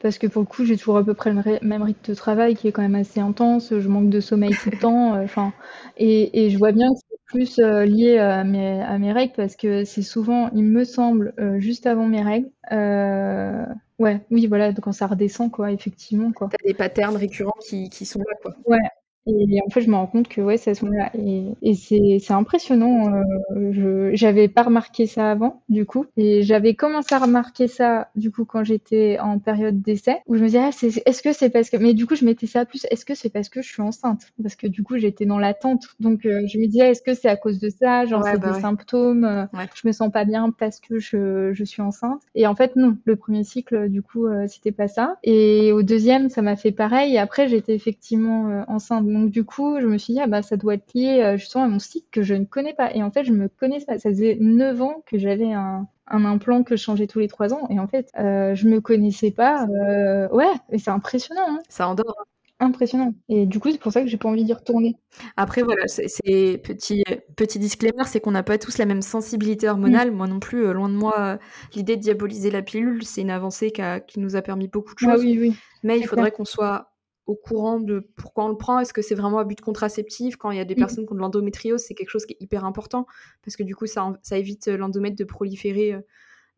parce 0.01 0.17
que 0.17 0.27
pour 0.27 0.41
le 0.41 0.47
coup, 0.47 0.65
j'ai 0.65 0.77
toujours 0.77 0.97
à 0.97 1.03
peu 1.03 1.13
près 1.13 1.31
le 1.33 1.41
même 1.61 1.81
rythme 1.83 2.11
de 2.11 2.15
travail 2.15 2.55
qui 2.55 2.67
est 2.67 2.71
quand 2.71 2.81
même 2.81 2.95
assez 2.95 3.19
intense, 3.19 3.77
je 3.77 3.87
manque 3.87 4.09
de 4.09 4.19
sommeil 4.19 4.51
tout 4.61 4.69
le 4.71 4.79
temps, 4.79 5.21
enfin, 5.21 5.53
et, 5.97 6.45
et 6.45 6.49
je 6.49 6.57
vois 6.57 6.71
bien 6.71 6.89
que 6.93 7.15
plus 7.25 7.59
euh, 7.59 7.85
lié 7.85 8.17
à 8.19 8.43
mes, 8.43 8.81
à 8.81 8.97
mes 8.97 9.11
règles 9.11 9.33
parce 9.35 9.55
que 9.55 9.83
c'est 9.83 10.01
souvent, 10.03 10.49
il 10.53 10.63
me 10.63 10.83
semble, 10.83 11.33
euh, 11.39 11.59
juste 11.59 11.87
avant 11.87 12.07
mes 12.07 12.21
règles. 12.21 12.49
Euh, 12.71 13.65
ouais, 13.99 14.21
oui, 14.31 14.47
voilà, 14.47 14.73
quand 14.73 14.91
ça 14.91 15.07
redescend, 15.07 15.51
quoi, 15.51 15.71
effectivement, 15.71 16.31
quoi. 16.31 16.49
T'as 16.51 16.65
des 16.65 16.73
patterns 16.73 17.17
récurrents 17.17 17.57
qui, 17.67 17.89
qui 17.89 18.05
sont 18.05 18.19
là, 18.19 18.35
quoi. 18.41 18.55
Ouais, 18.65 18.77
et 19.27 19.59
en 19.65 19.69
fait, 19.69 19.81
je 19.81 19.89
me 19.89 19.95
rends 19.95 20.07
compte 20.07 20.27
que 20.27 20.41
ouais, 20.41 20.57
c'est 20.57 20.71
à 20.71 20.75
ce 20.75 20.85
moment-là. 20.85 21.11
Et, 21.17 21.43
et 21.61 21.73
c'est, 21.73 22.19
c'est 22.21 22.33
impressionnant. 22.33 23.13
Euh, 23.13 23.71
je 23.71 24.11
j'avais 24.13 24.47
pas 24.47 24.63
remarqué 24.63 25.07
ça 25.07 25.31
avant, 25.31 25.61
du 25.69 25.85
coup. 25.85 26.05
Et 26.17 26.43
j'avais 26.43 26.75
commencé 26.75 27.15
à 27.15 27.19
remarquer 27.19 27.67
ça, 27.67 28.09
du 28.15 28.31
coup, 28.31 28.45
quand 28.45 28.63
j'étais 28.63 29.17
en 29.19 29.39
période 29.39 29.81
d'essai, 29.81 30.17
où 30.27 30.35
je 30.35 30.41
me 30.41 30.47
disais, 30.47 30.59
ah, 30.59 30.71
c'est, 30.71 31.01
est-ce 31.05 31.21
que 31.23 31.33
c'est 31.33 31.49
parce 31.49 31.69
que... 31.69 31.77
Mais 31.77 31.93
du 31.93 32.05
coup, 32.05 32.15
je 32.15 32.25
mettais 32.25 32.47
ça 32.47 32.65
plus, 32.65 32.85
est-ce 32.91 33.05
que 33.05 33.15
c'est 33.15 33.29
parce 33.29 33.49
que 33.49 33.61
je 33.61 33.67
suis 33.71 33.81
enceinte? 33.81 34.31
Parce 34.41 34.55
que 34.55 34.67
du 34.67 34.83
coup, 34.83 34.97
j'étais 34.97 35.25
dans 35.25 35.39
l'attente. 35.39 35.85
Donc, 35.99 36.25
euh, 36.25 36.45
je 36.47 36.57
me 36.59 36.67
disais, 36.67 36.91
est-ce 36.91 37.01
que 37.01 37.13
c'est 37.13 37.29
à 37.29 37.35
cause 37.37 37.59
de 37.59 37.69
ça? 37.69 38.05
Genre, 38.05 38.23
c'est 38.23 38.39
bah 38.39 38.51
des 38.53 38.59
symptômes, 38.59 39.23
euh, 39.25 39.45
je 39.75 39.87
me 39.87 39.91
sens 39.91 40.11
pas 40.11 40.25
bien 40.25 40.51
parce 40.51 40.79
que 40.79 40.99
je, 40.99 41.51
je 41.53 41.63
suis 41.63 41.81
enceinte. 41.81 42.21
Et 42.35 42.47
en 42.47 42.55
fait, 42.55 42.75
non. 42.75 42.97
Le 43.05 43.15
premier 43.15 43.43
cycle, 43.43 43.89
du 43.89 44.01
coup, 44.01 44.27
euh, 44.27 44.45
c'était 44.47 44.71
pas 44.71 44.87
ça. 44.87 45.17
Et 45.23 45.71
au 45.71 45.83
deuxième, 45.83 46.29
ça 46.29 46.41
m'a 46.41 46.55
fait 46.55 46.71
pareil. 46.71 47.15
Et 47.15 47.17
après, 47.19 47.47
j'étais 47.47 47.73
effectivement 47.73 48.63
enceinte 48.67 49.05
donc 49.15 49.31
du 49.31 49.45
coup, 49.45 49.79
je 49.79 49.87
me 49.87 49.97
suis 49.97 50.13
dit, 50.13 50.19
ah 50.19 50.27
bah 50.27 50.41
ça 50.41 50.57
doit 50.57 50.73
être 50.73 50.93
lié 50.93 51.21
euh, 51.21 51.37
justement 51.37 51.63
à 51.63 51.67
mon 51.69 51.79
cycle 51.79 52.07
que 52.11 52.21
je 52.21 52.33
ne 52.33 52.43
connais 52.43 52.73
pas. 52.73 52.93
Et 52.93 53.01
en 53.01 53.11
fait, 53.11 53.23
je 53.23 53.31
me 53.31 53.47
connais 53.47 53.79
pas. 53.79 53.97
Ça 53.97 54.09
faisait 54.09 54.37
9 54.41 54.81
ans 54.81 55.03
que 55.05 55.17
j'avais 55.17 55.53
un, 55.53 55.87
implant 56.07 56.63
que 56.63 56.75
je 56.75 56.83
changeais 56.83 57.07
tous 57.07 57.19
les 57.19 57.29
3 57.29 57.53
ans. 57.53 57.65
Et 57.69 57.79
en 57.79 57.87
fait, 57.87 58.09
euh, 58.19 58.53
je 58.55 58.67
me 58.67 58.81
connaissais 58.81 59.31
pas. 59.31 59.67
Euh, 59.67 60.27
ouais, 60.29 60.51
et 60.69 60.79
c'est 60.79 60.91
impressionnant. 60.91 61.45
Hein. 61.47 61.59
Ça 61.69 61.87
endort. 61.87 62.25
Impressionnant. 62.59 63.13
Et 63.29 63.45
du 63.45 63.59
coup, 63.59 63.71
c'est 63.71 63.79
pour 63.79 63.93
ça 63.93 64.01
que 64.01 64.07
j'ai 64.07 64.17
pas 64.17 64.27
envie 64.27 64.43
d'y 64.43 64.53
retourner. 64.53 64.97
Après, 65.37 65.61
voilà, 65.61 65.87
c'est 65.87 66.61
petit, 66.61 67.03
petit 67.37 67.59
disclaimer, 67.59 68.03
c'est 68.05 68.19
qu'on 68.19 68.31
n'a 68.31 68.43
pas 68.43 68.57
tous 68.57 68.77
la 68.77 68.85
même 68.85 69.01
sensibilité 69.01 69.69
hormonale. 69.69 70.11
Mm. 70.11 70.15
Moi 70.15 70.27
non 70.27 70.39
plus, 70.39 70.73
loin 70.73 70.89
de 70.89 70.93
moi, 70.93 71.37
l'idée 71.73 71.95
de 71.95 72.01
diaboliser 72.01 72.51
la 72.51 72.61
pilule, 72.61 73.03
c'est 73.03 73.21
une 73.21 73.31
avancée 73.31 73.71
qui, 73.71 73.81
qui, 74.07 74.19
nous 74.19 74.35
a 74.35 74.41
permis 74.41 74.67
beaucoup 74.67 74.93
de 74.93 75.05
ah 75.05 75.13
choses. 75.13 75.23
oui, 75.23 75.37
oui. 75.39 75.55
Mais 75.83 75.99
il 75.99 76.07
faudrait 76.07 76.31
qu'on 76.31 76.45
soit 76.45 76.94
au 77.25 77.35
courant 77.35 77.79
de 77.79 78.07
pourquoi 78.15 78.45
on 78.45 78.49
le 78.49 78.57
prend 78.57 78.79
Est-ce 78.79 78.93
que 78.93 79.01
c'est 79.01 79.15
vraiment 79.15 79.39
à 79.39 79.43
but 79.43 79.59
contraceptif 79.61 80.35
Quand 80.35 80.51
il 80.51 80.57
y 80.57 80.61
a 80.61 80.65
des 80.65 80.75
mmh. 80.75 80.77
personnes 80.77 81.05
qui 81.05 81.13
ont 81.13 81.15
de 81.15 81.21
l'endométriose, 81.21 81.81
c'est 81.81 81.95
quelque 81.95 82.09
chose 82.09 82.25
qui 82.25 82.33
est 82.33 82.41
hyper 82.41 82.65
important 82.65 83.07
parce 83.43 83.55
que 83.55 83.63
du 83.63 83.75
coup, 83.75 83.87
ça, 83.87 84.17
ça 84.21 84.37
évite 84.37 84.67
l'endomètre 84.67 85.15
de 85.15 85.23
proliférer 85.23 85.95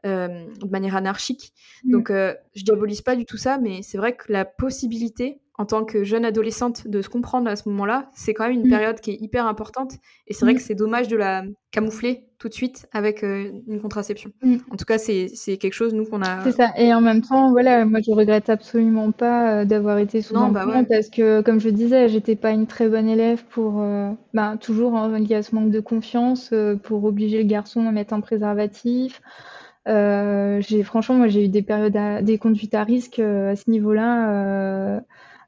de 0.03 0.69
manière 0.69 0.95
anarchique. 0.95 1.53
Mmh. 1.84 1.91
Donc, 1.91 2.10
je 2.10 2.63
diabolise 2.63 3.01
pas 3.01 3.15
du 3.15 3.25
tout 3.25 3.38
ça, 3.38 3.58
mais 3.58 3.82
c'est 3.82 3.97
vrai 3.97 4.15
que 4.15 4.32
la 4.32 4.45
possibilité 4.45 5.39
en 5.58 5.65
tant 5.65 5.86
que 5.86 6.04
jeune 6.04 6.24
adolescente 6.24 6.88
de 6.88 7.02
se 7.02 7.10
comprendre 7.10 7.50
à 7.50 7.56
ce 7.56 7.67
moment-là, 7.70 8.10
c'est 8.13 8.36
quand 8.36 8.48
même 8.48 8.60
une 8.60 8.67
mmh. 8.67 8.70
période 8.70 9.00
qui 9.00 9.12
est 9.12 9.17
hyper 9.20 9.48
importante. 9.48 9.93
Et 10.28 10.34
c'est 10.34 10.46
vrai 10.46 10.54
mmh. 10.54 10.58
que 10.58 10.62
c'est 10.62 10.76
dommage 10.76 11.08
de 11.08 11.17
la 11.17 11.43
camoufler 11.72 12.26
tout 12.38 12.48
de 12.48 12.54
suite 12.54 12.88
avec 12.93 13.24
euh, 13.24 13.50
une 13.67 13.82
contraception. 13.82 14.30
Mmh. 14.43 14.58
En 14.70 14.76
tout 14.76 14.86
cas, 14.86 15.00
c'est 15.00 15.28
quelque 15.58 15.74
chose, 15.74 15.96
nous, 15.96 16.06
qu'on 16.06 16.22
a... 16.22 16.43
C'est 16.43 16.52
ça. 16.52 16.70
Et 16.78 16.93
en 16.93 17.02
même 17.02 17.24
temps, 17.24 17.50
voilà, 17.50 17.86
moi, 17.86 18.02
je 18.06 18.12
regrette 18.12 18.52
absolument 18.52 19.12
pas 19.12 19.62
euh, 19.62 19.65
d'avoir 19.65 19.98
été 19.98 20.22
sous 20.22 20.36
non, 20.36 20.50
bah 20.50 20.65
parce 20.88 21.10
que, 21.10 21.41
comme 21.41 21.60
je 21.60 21.70
disais, 21.70 22.08
j'étais 22.08 22.36
pas 22.36 22.52
une 22.52 22.67
très 22.67 22.88
bonne 22.88 23.10
élève 23.10 23.43
pour... 23.50 23.82
Euh, 23.82 24.12
bah, 24.36 24.58
toujours 24.62 24.96
hein, 24.96 25.12
à 25.32 25.41
ce 25.41 25.56
manque 25.56 25.72
de 25.72 25.80
confiance, 25.80 26.54
pour 26.84 27.04
obliger 27.04 27.39
le 27.39 27.48
garçon 27.48 27.88
à 27.88 27.91
mettre 27.91 28.13
un 28.13 28.22
préservatif. 28.22 29.22
j'ai 29.88 30.84
franchement 30.84 31.15
moi 31.15 31.28
j'ai 31.28 31.46
eu 31.46 31.48
des 31.48 31.62
périodes 31.63 32.24
des 32.24 32.38
conduites 32.38 32.76
à 32.76 32.84
risque 32.84 33.20
à 33.20 33.56
ce 33.56 33.70
niveau-là 33.70 35.02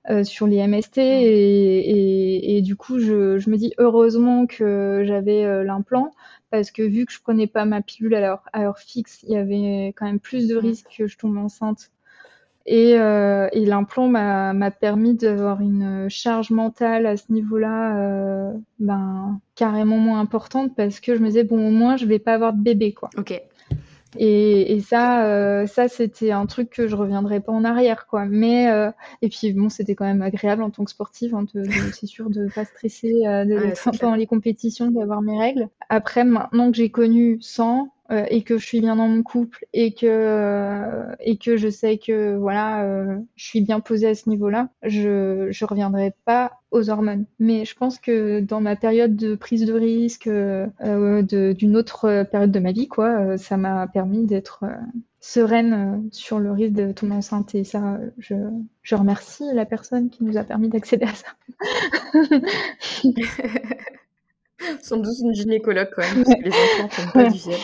euh, 0.09 0.23
sur 0.23 0.47
les 0.47 0.65
MST 0.65 0.97
mmh. 0.97 1.01
et, 1.01 2.57
et, 2.57 2.62
du 2.62 2.77
coup 2.77 2.99
je, 2.99 3.38
je, 3.38 3.49
me 3.49 3.57
dis 3.57 3.73
heureusement 3.77 4.47
que 4.47 5.03
j'avais 5.05 5.43
euh, 5.43 5.63
l'implant 5.65 6.13
parce 6.51 6.71
que 6.71 6.81
vu 6.81 7.05
que 7.05 7.12
je 7.12 7.21
prenais 7.21 7.47
pas 7.47 7.65
ma 7.65 7.81
pilule 7.81 8.15
à 8.15 8.21
l'heure, 8.21 8.43
à 8.53 8.63
heure 8.63 8.79
fixe, 8.79 9.21
il 9.23 9.33
y 9.33 9.38
avait 9.38 9.93
quand 9.97 10.05
même 10.05 10.19
plus 10.19 10.47
de 10.47 10.55
mmh. 10.55 10.59
risques 10.59 10.95
que 10.97 11.05
je 11.05 11.17
tombe 11.17 11.38
enceinte. 11.38 11.91
Et, 12.65 12.97
euh, 12.97 13.49
et 13.51 13.65
l'implant 13.65 14.07
m'a 14.07 14.71
permis 14.71 15.15
d'avoir 15.15 15.62
une 15.62 16.07
charge 16.09 16.49
mentale 16.49 17.05
à 17.05 17.17
ce 17.17 17.31
niveau-là 17.31 18.53
ben, 18.79 19.39
carrément 19.55 19.97
moins 19.97 20.19
importante 20.19 20.75
parce 20.75 20.99
que 20.99 21.15
je 21.15 21.19
me 21.19 21.27
disais, 21.27 21.43
bon, 21.43 21.67
au 21.67 21.71
moins, 21.71 21.97
je 21.97 22.05
vais 22.05 22.19
pas 22.19 22.33
avoir 22.33 22.53
de 22.53 22.62
bébé. 22.62 22.93
Quoi. 22.93 23.09
Ok. 23.17 23.41
Et, 24.17 24.74
et 24.74 24.80
ça, 24.80 25.26
euh, 25.26 25.67
ça 25.67 25.88
c'était 25.88 26.32
un 26.32 26.45
truc 26.45 26.69
que 26.69 26.88
je 26.88 26.95
reviendrai 26.95 27.39
pas 27.39 27.52
en 27.52 27.63
arrière, 27.63 28.08
quoi. 28.08 28.26
Mais 28.26 28.69
euh, 28.72 28.91
et 29.22 29.30
puis 29.30 29.54
bon, 29.54 29.69
c'était 29.69 29.95
quand 29.95 30.06
même 30.06 30.22
agréable 30.22 30.63
en 30.63 30.69
tant 30.69 30.84
que 30.84 30.91
sportive, 30.91 31.36
hein, 31.36 31.45
c'est 31.93 32.08
sûr 32.08 32.30
de 32.30 32.48
pas 32.54 32.65
stresser, 32.65 33.26
euh, 33.28 33.45
de, 33.45 33.74
pendant 34.00 34.15
les 34.15 34.26
compétitions, 34.26 34.89
d'avoir 34.89 35.22
mes 35.22 35.38
règles. 35.38 35.69
Après, 35.89 36.24
maintenant 36.24 36.72
que 36.72 36.78
j'ai 36.78 36.89
connu 36.89 37.38
sans, 37.41 37.91
euh, 38.12 38.26
et 38.30 38.43
que 38.43 38.58
je 38.58 38.65
suis 38.65 38.82
bien 38.82 38.95
dans 38.95 39.08
mon 39.08 39.22
couple 39.22 39.65
et 39.74 39.93
que 39.93 40.08
euh, 40.08 41.15
et 41.19 41.38
que 41.38 41.58
je 41.58 41.69
sais 41.69 42.00
que 42.00 42.36
voilà 42.36 42.84
euh, 42.84 43.19
je 43.36 43.45
suis 43.45 43.62
bien 43.62 43.80
posée 43.80 44.08
à 44.08 44.15
ce 44.15 44.30
niveau-là, 44.30 44.69
je 44.82 45.48
je 45.52 45.65
reviendrai 45.65 46.13
pas 46.26 46.60
aux 46.72 46.89
hormones. 46.89 47.26
Mais 47.39 47.65
je 47.65 47.76
pense 47.76 48.00
que 48.00 48.39
dans 48.39 48.62
ma 48.62 48.76
période 48.76 49.15
de 49.15 49.36
prise 49.36 49.65
de 49.65 49.74
risque 49.74 50.28
d'une 50.28 51.78
autre 51.78 52.24
période 52.32 52.52
de 52.52 52.60
ma 52.60 52.72
vie 52.72 52.88
quoi, 52.88 53.38
ça 53.38 53.58
m'a 53.58 53.88
permis 53.88 54.26
d'être 54.26 54.65
sereine 55.19 56.10
sur 56.12 56.39
le 56.39 56.52
risque 56.52 56.74
de 56.74 56.91
tomber 56.91 57.13
enceinte 57.13 57.54
et 57.54 57.63
ça 57.63 58.00
je 58.17 58.36
je 58.82 58.95
remercie 58.95 59.43
la 59.54 59.65
personne 59.65 60.10
qui 60.10 60.24
nous 60.24 60.38
a 60.38 60.43
permis 60.43 60.69
d'accéder 60.69 61.06
à 61.06 61.13
ça. 61.13 61.28
Sans 64.82 64.98
doute 64.98 65.17
une 65.22 65.34
gynécologue 65.34 65.89
quand 65.95 66.02
même, 66.02 66.24
parce 66.24 66.36
que 66.36 66.43
les 66.43 66.52
enfants 66.84 67.04
n'ont 67.06 67.12
pas 67.12 67.30
du 67.30 67.38
ciel. 67.38 67.58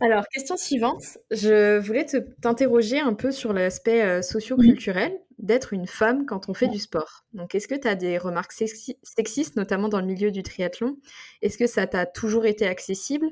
Alors, 0.00 0.24
question 0.28 0.56
suivante. 0.56 1.18
Je 1.30 1.78
voulais 1.78 2.04
t'interroger 2.42 3.00
un 3.00 3.14
peu 3.14 3.30
sur 3.30 3.52
l'aspect 3.52 4.02
euh, 4.02 4.22
socio-culturel 4.22 5.12
d'être 5.38 5.72
une 5.72 5.86
femme 5.86 6.26
quand 6.26 6.48
on 6.48 6.54
fait 6.54 6.68
du 6.68 6.78
sport. 6.78 7.24
Donc, 7.32 7.54
est-ce 7.54 7.68
que 7.68 7.74
tu 7.74 7.88
as 7.88 7.94
des 7.94 8.18
remarques 8.18 8.52
sexistes, 8.52 9.56
notamment 9.56 9.88
dans 9.88 10.00
le 10.00 10.06
milieu 10.06 10.30
du 10.30 10.42
triathlon? 10.42 10.96
Est-ce 11.42 11.56
que 11.56 11.66
ça 11.66 11.86
t'a 11.86 12.06
toujours 12.06 12.44
été 12.44 12.66
accessible? 12.66 13.28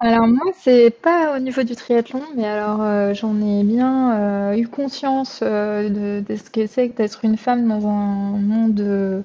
Alors 0.00 0.26
moi, 0.26 0.52
c'est 0.58 0.90
pas 0.90 1.36
au 1.36 1.38
niveau 1.38 1.62
du 1.62 1.76
triathlon, 1.76 2.22
mais 2.34 2.46
alors 2.46 2.82
euh, 2.82 3.14
j'en 3.14 3.40
ai 3.40 3.62
bien 3.62 4.50
euh, 4.50 4.56
eu 4.56 4.66
conscience 4.66 5.40
de, 5.44 6.20
de, 6.20 6.36
ce 6.36 6.50
que 6.50 6.66
c'est 6.66 6.88
d'être 6.88 7.24
une 7.24 7.36
femme 7.36 7.68
dans 7.68 7.86
un 7.86 8.38
monde 8.38 9.24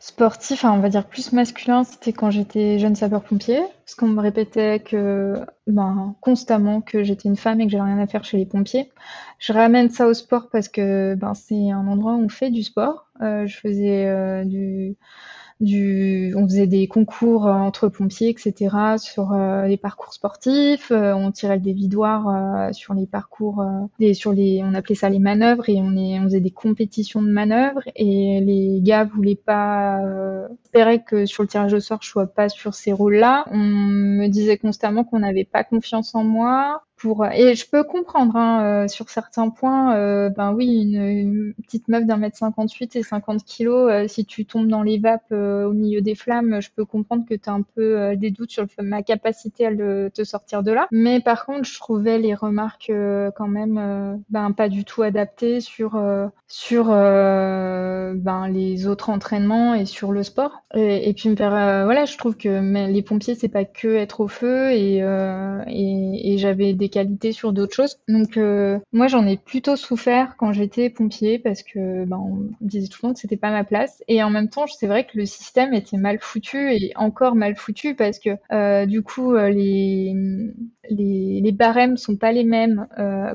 sportif, 0.00 0.64
on 0.64 0.78
va 0.78 0.88
dire 0.88 1.06
plus 1.06 1.32
masculin, 1.32 1.84
c'était 1.84 2.14
quand 2.14 2.30
j'étais 2.30 2.78
jeune 2.78 2.96
sapeur-pompier, 2.96 3.60
parce 3.84 3.94
qu'on 3.94 4.08
me 4.08 4.20
répétait 4.20 4.80
que 4.80 5.44
ben, 5.66 6.16
constamment 6.22 6.80
que 6.80 7.04
j'étais 7.04 7.28
une 7.28 7.36
femme 7.36 7.60
et 7.60 7.66
que 7.66 7.70
j'avais 7.70 7.84
rien 7.84 7.98
à 7.98 8.06
faire 8.06 8.24
chez 8.24 8.38
les 8.38 8.46
pompiers. 8.46 8.90
Je 9.38 9.52
ramène 9.52 9.90
ça 9.90 10.06
au 10.06 10.14
sport 10.14 10.48
parce 10.50 10.68
que 10.68 11.14
ben, 11.16 11.34
c'est 11.34 11.70
un 11.70 11.86
endroit 11.86 12.14
où 12.14 12.24
on 12.24 12.28
fait 12.30 12.50
du 12.50 12.62
sport. 12.62 13.10
Euh, 13.20 13.46
je 13.46 13.58
faisais 13.58 14.06
euh, 14.06 14.42
du 14.44 14.96
on 15.62 16.48
faisait 16.48 16.66
des 16.66 16.88
concours 16.88 17.46
euh, 17.46 17.52
entre 17.52 17.88
pompiers, 17.88 18.30
etc. 18.30 18.96
sur 18.98 19.32
euh, 19.32 19.66
les 19.66 19.76
parcours 19.76 20.14
sportifs. 20.14 20.90
Euh, 20.90 21.12
on 21.14 21.30
tirait 21.32 21.58
des 21.58 21.72
vidoirs 21.72 22.72
sur 22.72 22.94
les 22.94 23.06
parcours, 23.06 23.64
sur 24.14 24.32
les, 24.32 24.62
on 24.64 24.74
appelait 24.74 24.94
ça 24.94 25.08
les 25.08 25.18
manœuvres 25.18 25.68
et 25.68 25.76
on, 25.76 25.96
on 25.96 26.24
faisait 26.24 26.40
des 26.40 26.50
compétitions 26.50 27.22
de 27.22 27.30
manœuvres 27.30 27.82
et 27.96 28.40
les 28.40 28.80
gars 28.80 29.04
voulaient 29.04 29.34
pas, 29.34 30.00
espérer 30.64 31.02
que 31.02 31.26
sur 31.26 31.42
le 31.42 31.48
tirage 31.48 31.74
au 31.74 31.80
sort 31.80 32.02
je 32.02 32.08
sois 32.08 32.26
pas 32.26 32.48
sur 32.48 32.74
ces 32.74 32.92
rôles-là. 32.92 33.44
On 33.50 33.58
me 33.58 34.28
disait 34.28 34.58
constamment 34.58 35.04
qu'on 35.04 35.20
n'avait 35.20 35.44
pas 35.44 35.64
confiance 35.64 36.14
en 36.14 36.24
moi, 36.24 36.82
et 37.32 37.54
je 37.54 37.68
peux 37.68 37.84
comprendre 37.84 38.36
hein, 38.36 38.62
euh, 38.84 38.88
sur 38.88 39.08
certains 39.08 39.48
points 39.48 39.96
euh, 39.96 40.28
ben 40.28 40.52
oui 40.52 40.82
une, 40.82 41.54
petite 41.62 41.88
meuf 41.88 42.04
d'un 42.04 42.16
mètre 42.16 42.36
58 42.36 42.96
et 42.96 43.02
50 43.02 43.44
kilos 43.44 43.90
euh, 43.90 44.06
si 44.06 44.26
tu 44.26 44.44
tombes 44.44 44.68
dans 44.68 44.82
les 44.82 44.98
vapes 44.98 45.32
au 45.32 45.72
milieu 45.72 46.00
des 46.00 46.14
flammes 46.14 46.60
je 46.60 46.68
peux 46.74 46.84
comprendre 46.84 47.24
que 47.28 47.34
tu 47.34 47.48
as 47.48 47.52
un 47.52 47.62
peu 47.62 48.16
des 48.16 48.30
doutes 48.30 48.50
sur 48.50 48.66
ma 48.80 49.02
capacité 49.02 49.66
à 49.66 49.70
te 50.10 50.24
sortir 50.24 50.62
de 50.62 50.72
là. 50.72 50.86
Mais 50.90 51.20
par 51.20 51.46
contre 51.46 51.64
je 51.64 51.78
trouvais 51.78 52.18
les 52.18 52.34
remarques 52.34 52.92
quand 53.36 53.48
même 53.48 54.22
ben 54.30 54.52
pas 54.52 54.68
du 54.68 54.84
tout 54.84 55.02
adaptées 55.02 55.60
sur 55.60 56.00
sur 56.48 56.86
ben 56.86 58.48
les 58.48 58.86
autres 58.86 59.10
entraînements 59.10 59.74
et 59.74 59.86
sur 59.86 60.12
le 60.12 60.22
sport. 60.22 60.62
Et, 60.74 61.08
et 61.08 61.14
puis 61.14 61.34
voilà 61.34 62.04
je 62.04 62.16
trouve 62.16 62.36
que 62.36 62.48
les 62.88 63.02
pompiers 63.02 63.34
c'est 63.34 63.48
pas 63.48 63.64
que 63.64 63.88
être 63.88 64.20
au 64.20 64.28
feu 64.28 64.70
et, 64.72 64.98
et 64.98 66.38
j'avais 66.38 66.72
des 66.74 66.89
qualités 66.90 67.32
sur 67.32 67.52
d'autres 67.52 67.74
choses. 67.74 67.98
Donc 68.08 68.36
euh, 68.36 68.78
moi 68.92 69.06
j'en 69.06 69.26
ai 69.26 69.36
plutôt 69.36 69.76
souffert 69.76 70.34
quand 70.36 70.52
j'étais 70.52 70.90
pompier 70.90 71.38
parce 71.38 71.62
que 71.62 72.04
ben, 72.04 72.18
on 72.18 72.50
disait 72.60 72.88
tout 72.88 72.98
le 73.02 73.08
temps 73.08 73.14
que 73.14 73.20
c'était 73.20 73.36
pas 73.36 73.50
ma 73.50 73.64
place 73.64 74.02
et 74.08 74.22
en 74.22 74.30
même 74.30 74.48
temps 74.48 74.66
c'est 74.66 74.86
vrai 74.86 75.04
que 75.04 75.16
le 75.16 75.26
système 75.26 75.72
était 75.74 75.96
mal 75.96 76.18
foutu 76.20 76.72
et 76.72 76.92
encore 76.96 77.34
mal 77.34 77.56
foutu 77.56 77.94
parce 77.94 78.18
que 78.18 78.30
euh, 78.52 78.86
du 78.86 79.02
coup 79.02 79.34
euh, 79.34 79.48
les, 79.48 80.14
les, 80.90 81.40
les 81.42 81.52
barèmes 81.52 81.96
sont 81.96 82.16
pas 82.16 82.32
les 82.32 82.44
mêmes 82.44 82.86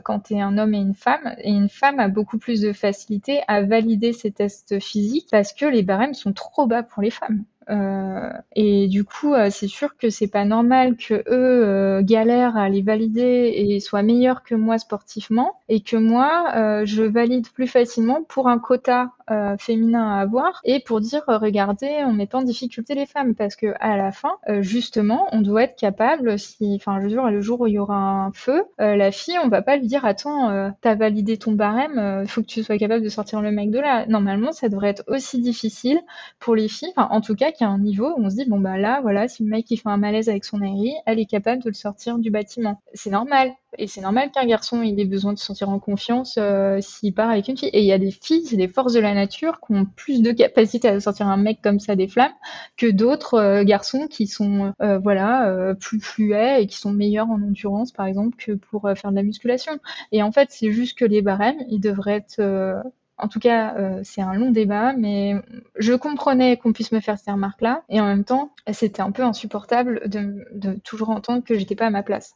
quand 0.03 0.19
tu 0.19 0.35
es 0.35 0.41
un 0.41 0.57
homme 0.57 0.73
et 0.73 0.79
une 0.79 0.93
femme 0.93 1.35
et 1.39 1.51
une 1.51 1.69
femme 1.69 1.99
a 1.99 2.07
beaucoup 2.07 2.37
plus 2.37 2.61
de 2.61 2.73
facilité 2.73 3.41
à 3.47 3.63
valider 3.63 4.13
ses 4.13 4.31
tests 4.31 4.79
physiques 4.79 5.27
parce 5.31 5.53
que 5.53 5.65
les 5.65 5.83
barèmes 5.83 6.13
sont 6.13 6.33
trop 6.33 6.67
bas 6.67 6.83
pour 6.83 7.01
les 7.01 7.09
femmes. 7.09 7.45
Euh, 7.69 8.29
et 8.55 8.87
du 8.87 9.03
coup, 9.03 9.33
euh, 9.33 9.49
c'est 9.49 9.67
sûr 9.67 9.97
que 9.97 10.09
c'est 10.09 10.27
pas 10.27 10.45
normal 10.45 10.95
que 10.97 11.15
eux 11.15 11.23
euh, 11.27 12.01
galèrent 12.01 12.57
à 12.57 12.69
les 12.69 12.81
valider 12.81 13.53
et 13.55 13.79
soient 13.79 14.03
meilleurs 14.03 14.43
que 14.43 14.55
moi 14.55 14.77
sportivement, 14.77 15.59
et 15.69 15.81
que 15.81 15.97
moi, 15.97 16.83
je 16.85 17.03
valide 17.03 17.49
plus 17.49 17.67
facilement 17.67 18.23
pour 18.23 18.47
un 18.47 18.59
quota 18.59 19.11
féminin 19.59 20.11
à 20.11 20.21
avoir 20.21 20.61
et 20.63 20.79
pour 20.79 21.01
dire 21.01 21.23
regardez, 21.27 21.89
on 22.05 22.13
met 22.13 22.27
pas 22.27 22.37
en 22.39 22.43
difficulté 22.43 22.93
les 22.93 23.05
femmes 23.05 23.33
parce 23.33 23.55
que 23.55 23.73
à 23.79 23.97
la 23.97 24.11
fin, 24.11 24.37
justement, 24.59 25.27
on 25.31 25.41
doit 25.41 25.63
être 25.63 25.75
capable. 25.75 26.37
Si, 26.37 26.75
enfin, 26.75 26.99
je 26.99 27.05
veux 27.05 27.09
dire, 27.09 27.29
le 27.29 27.41
jour 27.41 27.61
où 27.61 27.67
il 27.67 27.73
y 27.73 27.79
aura 27.79 27.95
un 27.95 28.31
feu, 28.31 28.63
la 28.77 29.11
fille, 29.11 29.37
on 29.43 29.47
va 29.47 29.61
pas 29.61 29.77
lui 29.77 29.87
dire 29.87 30.05
attends, 30.05 30.71
t'as 30.81 30.95
validé 30.95 31.37
ton 31.37 31.53
barème, 31.53 32.21
il 32.23 32.29
faut 32.29 32.41
que 32.41 32.47
tu 32.47 32.63
sois 32.63 32.77
capable 32.77 33.03
de 33.03 33.09
sortir 33.09 33.41
le 33.41 33.51
mec 33.51 33.71
de 33.71 33.79
là. 33.79 34.05
Normalement, 34.05 34.51
ça 34.51 34.69
devrait 34.69 34.89
être 34.89 35.03
aussi 35.07 35.41
difficile 35.41 35.99
pour 36.39 36.55
les 36.55 36.67
filles, 36.67 36.93
en 36.95 37.21
tout 37.21 37.35
cas 37.35 37.51
qu'il 37.55 37.65
y 37.65 37.69
a 37.69 37.73
un 37.73 37.79
niveau 37.79 38.13
où 38.17 38.23
on 38.23 38.29
se 38.29 38.35
dit 38.35 38.45
bon 38.45 38.59
bah 38.59 38.77
là 38.77 38.99
voilà 39.01 39.27
si 39.27 39.43
le 39.43 39.49
mec 39.49 39.69
il 39.71 39.77
fait 39.77 39.89
un 39.89 39.97
malaise 39.97 40.29
avec 40.29 40.45
son 40.45 40.61
aérie 40.61 40.93
elle 41.05 41.19
est 41.19 41.25
capable 41.25 41.63
de 41.63 41.69
le 41.69 41.73
sortir 41.73 42.17
du 42.17 42.29
bâtiment. 42.29 42.81
C'est 42.93 43.09
normal. 43.09 43.51
Et 43.77 43.87
c'est 43.87 43.99
normal 43.99 44.31
qu'un 44.31 44.45
garçon 44.45 44.81
il 44.83 44.99
ait 44.99 45.05
besoin 45.05 45.33
de 45.33 45.39
se 45.39 45.45
sentir 45.45 45.69
en 45.69 45.79
confiance 45.79 46.35
euh, 46.37 46.79
s'il 46.81 47.13
part 47.13 47.29
avec 47.29 47.47
une 47.47 47.57
fille. 47.57 47.69
Et 47.73 47.79
il 47.79 47.85
y 47.85 47.91
a 47.91 47.97
des 47.97 48.11
filles 48.11 48.45
c'est 48.45 48.57
des 48.57 48.67
forces 48.67 48.93
de 48.93 48.99
la 48.99 49.13
nature 49.13 49.59
qui 49.65 49.73
ont 49.73 49.85
plus 49.85 50.21
de 50.21 50.31
capacité 50.31 50.87
à 50.87 50.99
sortir 50.99 51.27
un 51.27 51.37
mec 51.37 51.59
comme 51.61 51.79
ça 51.79 51.95
des 51.95 52.07
flammes 52.07 52.33
que 52.77 52.89
d'autres 52.89 53.35
euh, 53.35 53.63
garçons 53.63 54.07
qui 54.07 54.27
sont 54.27 54.73
euh, 54.81 54.97
voilà 54.99 55.73
plus 55.79 55.99
fluets 55.99 56.63
et 56.63 56.67
qui 56.67 56.77
sont 56.77 56.91
meilleurs 56.91 57.29
en 57.29 57.41
endurance 57.41 57.91
par 57.91 58.05
exemple 58.05 58.37
que 58.37 58.53
pour 58.53 58.89
faire 58.95 59.11
de 59.11 59.15
la 59.15 59.23
musculation. 59.23 59.79
Et 60.11 60.23
en 60.23 60.31
fait 60.31 60.49
c'est 60.51 60.71
juste 60.71 60.97
que 60.97 61.05
les 61.05 61.21
barèmes 61.21 61.59
ils 61.69 61.79
devraient 61.79 62.15
être 62.15 62.83
en 63.17 63.27
tout 63.27 63.39
cas, 63.39 63.75
euh, 63.77 64.01
c'est 64.03 64.21
un 64.21 64.33
long 64.33 64.51
débat, 64.51 64.93
mais 64.93 65.35
je 65.77 65.93
comprenais 65.93 66.57
qu'on 66.57 66.73
puisse 66.73 66.91
me 66.91 66.99
faire 66.99 67.17
ces 67.17 67.31
remarques-là, 67.31 67.83
et 67.89 68.01
en 68.01 68.05
même 68.05 68.23
temps, 68.23 68.51
c'était 68.73 69.01
un 69.01 69.11
peu 69.11 69.23
insupportable 69.23 70.01
de, 70.07 70.79
toujours 70.83 71.09
entendre 71.09 71.43
que 71.43 71.57
j'étais 71.57 71.75
pas 71.75 71.87
à 71.87 71.89
ma 71.89 72.03
place. 72.03 72.35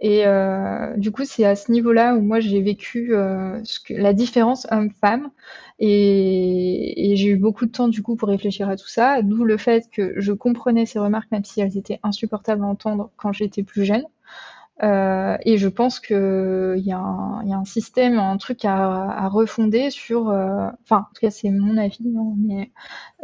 Et 0.00 0.24
du 0.96 1.12
coup, 1.12 1.24
c'est 1.24 1.44
à 1.44 1.54
ce 1.54 1.70
niveau-là 1.70 2.16
où 2.16 2.22
moi 2.22 2.40
j'ai 2.40 2.60
vécu 2.60 3.10
que, 3.10 3.94
la 3.94 4.12
différence 4.12 4.66
homme-femme. 4.70 5.30
Et, 5.78 7.14
j'ai 7.16 7.28
eu 7.28 7.36
beaucoup 7.36 7.66
de 7.66 7.72
temps 7.72 7.90
pour 8.18 8.28
réfléchir 8.28 8.68
à 8.68 8.76
tout 8.76 8.88
ça, 8.88 9.22
d'où 9.22 9.44
le 9.44 9.56
fait 9.56 9.88
que 9.92 10.14
je 10.16 10.32
comprenais 10.32 10.86
ces 10.86 10.98
remarques, 10.98 11.30
même 11.32 11.44
si 11.44 11.60
elles 11.60 11.76
étaient 11.76 12.00
insupportables 12.02 12.62
à 12.62 12.66
entendre 12.66 13.10
quand 13.16 13.32
j'étais 13.32 13.62
plus 13.62 13.84
jeune. 13.84 14.04
Euh, 14.82 15.36
et 15.44 15.58
je 15.58 15.68
pense 15.68 16.00
qu'il 16.00 16.16
y, 16.76 16.88
y, 16.88 16.92
a 16.92 16.98
un 16.98 17.64
système, 17.64 18.18
un 18.18 18.36
truc 18.36 18.64
à, 18.64 18.74
à 18.74 19.28
refonder 19.28 19.90
sur. 19.90 20.28
Euh, 20.28 20.68
enfin, 20.82 21.06
en 21.10 21.14
tout 21.14 21.20
cas, 21.20 21.30
c'est 21.30 21.50
mon 21.50 21.76
avis, 21.76 22.12
hein, 22.16 22.34
mais 22.36 22.72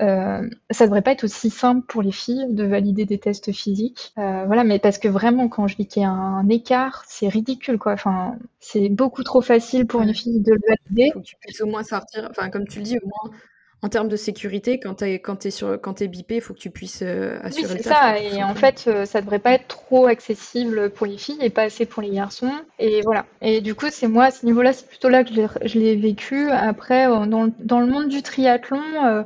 euh, 0.01 0.49
ça 0.71 0.87
devrait 0.87 1.03
pas 1.03 1.13
être 1.13 1.25
aussi 1.25 1.51
simple 1.51 1.85
pour 1.87 2.03
les 2.03 2.13
filles 2.13 2.47
de 2.51 2.65
valider 2.65 3.07
des 3.07 3.19
tests 3.19 3.53
physiques. 3.53 4.13
Euh, 4.19 4.45
voilà, 4.47 4.63
mais 4.63 4.79
parce 4.79 4.99
que 4.99 5.09
vraiment, 5.09 5.49
quand 5.49 5.67
je 5.67 5.77
dis 5.77 5.87
qu'il 5.87 6.03
y 6.03 6.05
a 6.05 6.11
un 6.11 6.49
écart, 6.49 7.05
c'est 7.09 7.29
ridicule, 7.29 7.79
quoi. 7.79 7.93
Enfin, 7.93 8.37
c'est 8.61 8.89
beaucoup 8.89 9.25
trop 9.25 9.41
facile 9.41 9.87
pour 9.87 10.03
une 10.03 10.15
fille 10.15 10.41
de 10.41 10.53
le 10.53 10.61
valider. 10.69 11.11
Faut 11.13 11.21
que 11.21 11.25
tu 11.25 11.37
puisses 11.41 11.61
au 11.61 11.67
moins 11.67 11.83
sortir. 11.83 12.29
Enfin, 12.31 12.51
comme 12.51 12.69
tu 12.69 12.79
le 12.79 12.85
dis, 12.85 12.99
au 12.99 13.07
moins 13.07 13.37
en 13.81 13.89
termes 13.89 14.09
de 14.09 14.17
sécurité, 14.17 14.81
quand 14.81 14.97
tu 14.97 15.05
es, 15.05 15.19
quand 15.21 15.47
es, 15.47 15.51
sur, 15.51 15.81
quand 15.81 16.03
es 16.03 16.09
bipé, 16.09 16.37
il 16.37 16.41
faut 16.41 16.53
que 16.53 16.59
tu 16.59 16.71
puisses 16.71 17.03
euh, 17.03 17.39
assurer 17.45 17.75
oui, 17.75 17.81
c'est 17.81 17.89
ça. 17.89 18.19
Et 18.19 18.43
en 18.43 18.55
fait, 18.57 18.85
euh, 18.89 19.05
ça 19.05 19.21
devrait 19.21 19.39
pas 19.39 19.53
être 19.53 19.69
trop 19.69 20.07
accessible 20.07 20.91
pour 20.91 21.07
les 21.07 21.17
filles 21.17 21.39
et 21.41 21.51
pas 21.51 21.63
assez 21.63 21.87
pour 21.87 22.03
les 22.03 22.11
garçons. 22.11 22.51
Et 22.81 23.03
voilà. 23.03 23.25
Et 23.41 23.61
du 23.61 23.77
coup, 23.77 23.87
c'est 23.91 24.09
moi, 24.09 24.25
à 24.25 24.31
ce 24.33 24.45
niveau-là, 24.47 24.73
c'est 24.73 24.89
plutôt 24.89 25.09
là 25.09 25.23
que 25.23 25.31
je 25.33 25.79
l'ai 25.79 25.95
vécu. 25.95 26.51
Après, 26.51 27.07
euh, 27.07 27.27
dans, 27.27 27.53
dans, 27.61 27.79
le 27.79 27.87
monde 27.87 28.09
du 28.09 28.21
triathlon, 28.23 28.83
euh, 29.05 29.23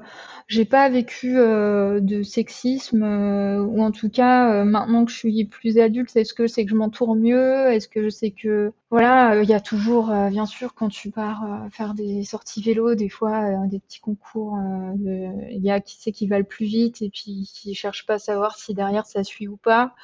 j'ai 0.52 0.66
pas 0.66 0.90
vécu 0.90 1.38
euh, 1.38 2.00
de 2.00 2.22
sexisme, 2.22 3.02
euh, 3.02 3.62
ou 3.62 3.82
en 3.82 3.90
tout 3.90 4.10
cas, 4.10 4.52
euh, 4.52 4.64
maintenant 4.64 5.06
que 5.06 5.10
je 5.10 5.16
suis 5.16 5.44
plus 5.46 5.78
adulte, 5.78 6.14
est-ce 6.14 6.34
que 6.34 6.46
c'est 6.46 6.66
que 6.66 6.70
je 6.70 6.76
m'entoure 6.76 7.16
mieux? 7.16 7.70
Est-ce 7.70 7.88
que 7.88 8.02
je 8.02 8.10
sais 8.10 8.32
que 8.32 8.70
voilà, 8.90 9.42
il 9.42 9.48
y 9.48 9.54
a 9.54 9.60
toujours, 9.60 10.12
bien 10.28 10.44
sûr, 10.44 10.74
quand 10.74 10.90
tu 10.90 11.10
pars 11.10 11.66
faire 11.70 11.94
des 11.94 12.24
sorties 12.24 12.60
vélo, 12.60 12.94
des 12.94 13.08
fois 13.08 13.66
des 13.66 13.78
petits 13.78 14.00
concours, 14.00 14.58
il 15.06 15.62
y 15.62 15.70
a 15.70 15.80
qui 15.80 15.96
sait 15.96 16.12
qui 16.12 16.26
va 16.26 16.36
le 16.36 16.44
plus 16.44 16.66
vite 16.66 17.00
et 17.00 17.08
puis 17.08 17.50
qui 17.54 17.74
cherche 17.74 18.04
pas 18.04 18.14
à 18.14 18.18
savoir 18.18 18.58
si 18.58 18.74
derrière 18.74 19.06
ça 19.06 19.24
suit 19.24 19.48
ou 19.48 19.56
pas. 19.56 19.94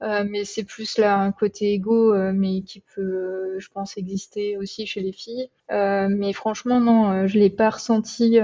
mais 0.00 0.46
c'est 0.46 0.64
plus 0.64 0.96
là 0.96 1.18
un 1.20 1.32
côté 1.32 1.74
égo, 1.74 2.14
mais 2.32 2.62
qui 2.62 2.82
peut, 2.94 3.58
je 3.58 3.68
pense, 3.68 3.98
exister 3.98 4.56
aussi 4.56 4.86
chez 4.86 5.02
les 5.02 5.12
filles. 5.12 5.50
mais 5.68 6.32
franchement, 6.32 6.80
non, 6.80 7.26
je 7.26 7.38
l'ai 7.38 7.50
pas 7.50 7.68
ressenti 7.68 8.38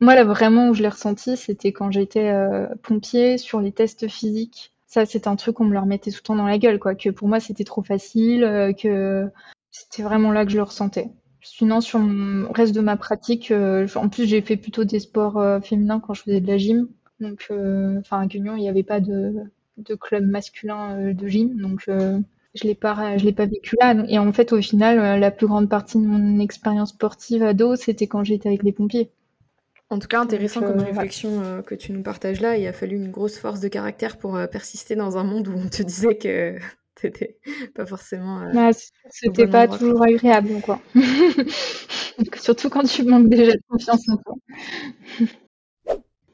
moi, 0.00 0.14
là, 0.14 0.24
vraiment, 0.24 0.68
où 0.68 0.74
je 0.74 0.82
l'ai 0.82 0.88
ressenti, 0.88 1.36
c'était 1.36 1.72
quand 1.72 1.90
j'étais 1.90 2.28
euh, 2.30 2.66
pompier 2.82 3.38
sur 3.38 3.60
les 3.60 3.72
tests 3.72 4.08
physiques. 4.08 4.72
Ça, 4.86 5.06
c'est 5.06 5.26
un 5.26 5.36
truc 5.36 5.56
qu'on 5.56 5.64
me 5.64 5.72
leur 5.72 5.86
mettait 5.86 6.10
tout 6.10 6.18
le 6.20 6.26
temps 6.26 6.36
dans 6.36 6.46
la 6.46 6.58
gueule, 6.58 6.78
quoi. 6.78 6.94
Que 6.94 7.10
pour 7.10 7.28
moi, 7.28 7.40
c'était 7.40 7.64
trop 7.64 7.82
facile, 7.82 8.44
euh, 8.44 8.72
que 8.72 9.28
c'était 9.70 10.02
vraiment 10.02 10.32
là 10.32 10.44
que 10.44 10.52
je 10.52 10.56
le 10.56 10.62
ressentais. 10.62 11.10
Sinon, 11.42 11.80
sur 11.80 11.98
le 11.98 12.46
reste 12.52 12.74
de 12.74 12.80
ma 12.80 12.96
pratique, 12.96 13.50
euh, 13.50 13.86
en 13.96 14.08
plus, 14.08 14.26
j'ai 14.26 14.40
fait 14.40 14.56
plutôt 14.56 14.84
des 14.84 15.00
sports 15.00 15.42
féminins 15.62 16.00
quand 16.00 16.14
je 16.14 16.22
faisais 16.22 16.40
de 16.40 16.46
la 16.46 16.58
gym. 16.58 16.88
Donc, 17.20 17.48
enfin, 17.50 18.20
à 18.20 18.26
Guignon, 18.26 18.56
il 18.56 18.60
n'y 18.60 18.68
avait 18.68 18.82
pas 18.82 19.00
de, 19.00 19.34
de 19.78 19.94
club 19.94 20.24
masculin 20.24 21.12
de 21.12 21.28
gym. 21.28 21.60
Donc, 21.60 21.84
je 21.86 22.64
l'ai 22.64 22.74
pas 22.74 23.16
l'ai 23.16 23.32
pas 23.32 23.46
vécu 23.46 23.76
là 23.80 23.94
et 24.08 24.18
en 24.18 24.32
fait 24.32 24.52
au 24.52 24.62
final 24.62 25.18
la 25.18 25.30
plus 25.32 25.48
grande 25.48 25.68
partie 25.68 25.98
de 25.98 26.06
mon 26.06 26.38
expérience 26.38 26.90
sportive 26.90 27.42
ado 27.42 27.74
c'était 27.74 28.06
quand 28.06 28.22
j'étais 28.22 28.48
avec 28.48 28.62
les 28.62 28.70
pompiers 28.70 29.10
en 29.90 29.98
tout 29.98 30.08
cas, 30.08 30.20
intéressant 30.20 30.60
comme 30.60 30.80
euh, 30.80 30.84
réflexion 30.84 31.42
euh, 31.42 31.62
que 31.62 31.74
tu 31.74 31.92
nous 31.92 32.02
partages 32.02 32.40
là. 32.40 32.56
Il 32.56 32.66
a 32.66 32.72
fallu 32.72 32.96
une 32.96 33.10
grosse 33.10 33.38
force 33.38 33.60
de 33.60 33.68
caractère 33.68 34.16
pour 34.16 34.36
euh, 34.36 34.46
persister 34.46 34.96
dans 34.96 35.18
un 35.18 35.24
monde 35.24 35.48
où 35.48 35.52
on 35.52 35.68
te 35.68 35.82
disait 35.82 36.16
que 36.16 36.56
t'étais 36.94 37.38
pas 37.74 37.84
forcément. 37.84 38.50
Bah, 38.52 38.70
c'était 39.10 39.46
pas 39.46 39.68
toujours 39.68 40.02
agréable, 40.02 40.60
quoi. 40.62 40.80
Surtout 42.40 42.70
quand 42.70 42.84
tu 42.84 43.02
manques 43.04 43.28
déjà 43.28 43.52
de 43.52 43.62
confiance 43.68 44.08
en 44.08 44.16
toi. 44.16 44.34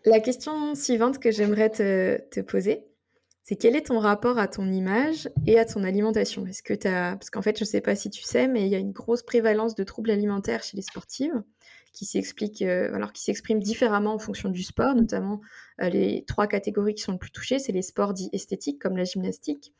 La 0.04 0.20
question 0.20 0.74
suivante 0.74 1.18
que 1.18 1.30
j'aimerais 1.30 1.70
te, 1.70 2.18
te 2.30 2.40
poser, 2.40 2.86
c'est 3.42 3.56
quel 3.56 3.74
est 3.74 3.86
ton 3.86 3.98
rapport 3.98 4.38
à 4.38 4.48
ton 4.48 4.70
image 4.70 5.28
et 5.46 5.58
à 5.58 5.64
ton 5.64 5.82
alimentation? 5.82 6.46
Est-ce 6.46 6.62
que 6.62 6.72
tu 6.72 6.86
as... 6.86 7.16
Parce 7.16 7.30
qu'en 7.30 7.42
fait, 7.42 7.58
je 7.58 7.64
ne 7.64 7.68
sais 7.68 7.80
pas 7.80 7.96
si 7.96 8.08
tu 8.08 8.22
sais, 8.22 8.46
mais 8.46 8.62
il 8.62 8.68
y 8.68 8.76
a 8.76 8.78
une 8.78 8.92
grosse 8.92 9.22
prévalence 9.22 9.74
de 9.74 9.82
troubles 9.82 10.10
alimentaires 10.10 10.62
chez 10.62 10.76
les 10.76 10.82
sportives 10.82 11.42
qui 11.92 12.04
s'explique, 12.04 12.62
euh, 12.62 12.94
alors 12.94 13.12
qui 13.12 13.22
s'expriment 13.22 13.60
différemment 13.60 14.14
en 14.14 14.18
fonction 14.18 14.48
du 14.48 14.62
sport, 14.62 14.94
notamment 14.94 15.40
euh, 15.80 15.88
les 15.88 16.24
trois 16.26 16.46
catégories 16.46 16.94
qui 16.94 17.02
sont 17.02 17.12
le 17.12 17.18
plus 17.18 17.30
touchées, 17.30 17.58
c'est 17.58 17.72
les 17.72 17.82
sports 17.82 18.14
dits 18.14 18.30
esthétiques 18.32 18.80
comme 18.80 18.96
la 18.96 19.04
gymnastique, 19.04 19.72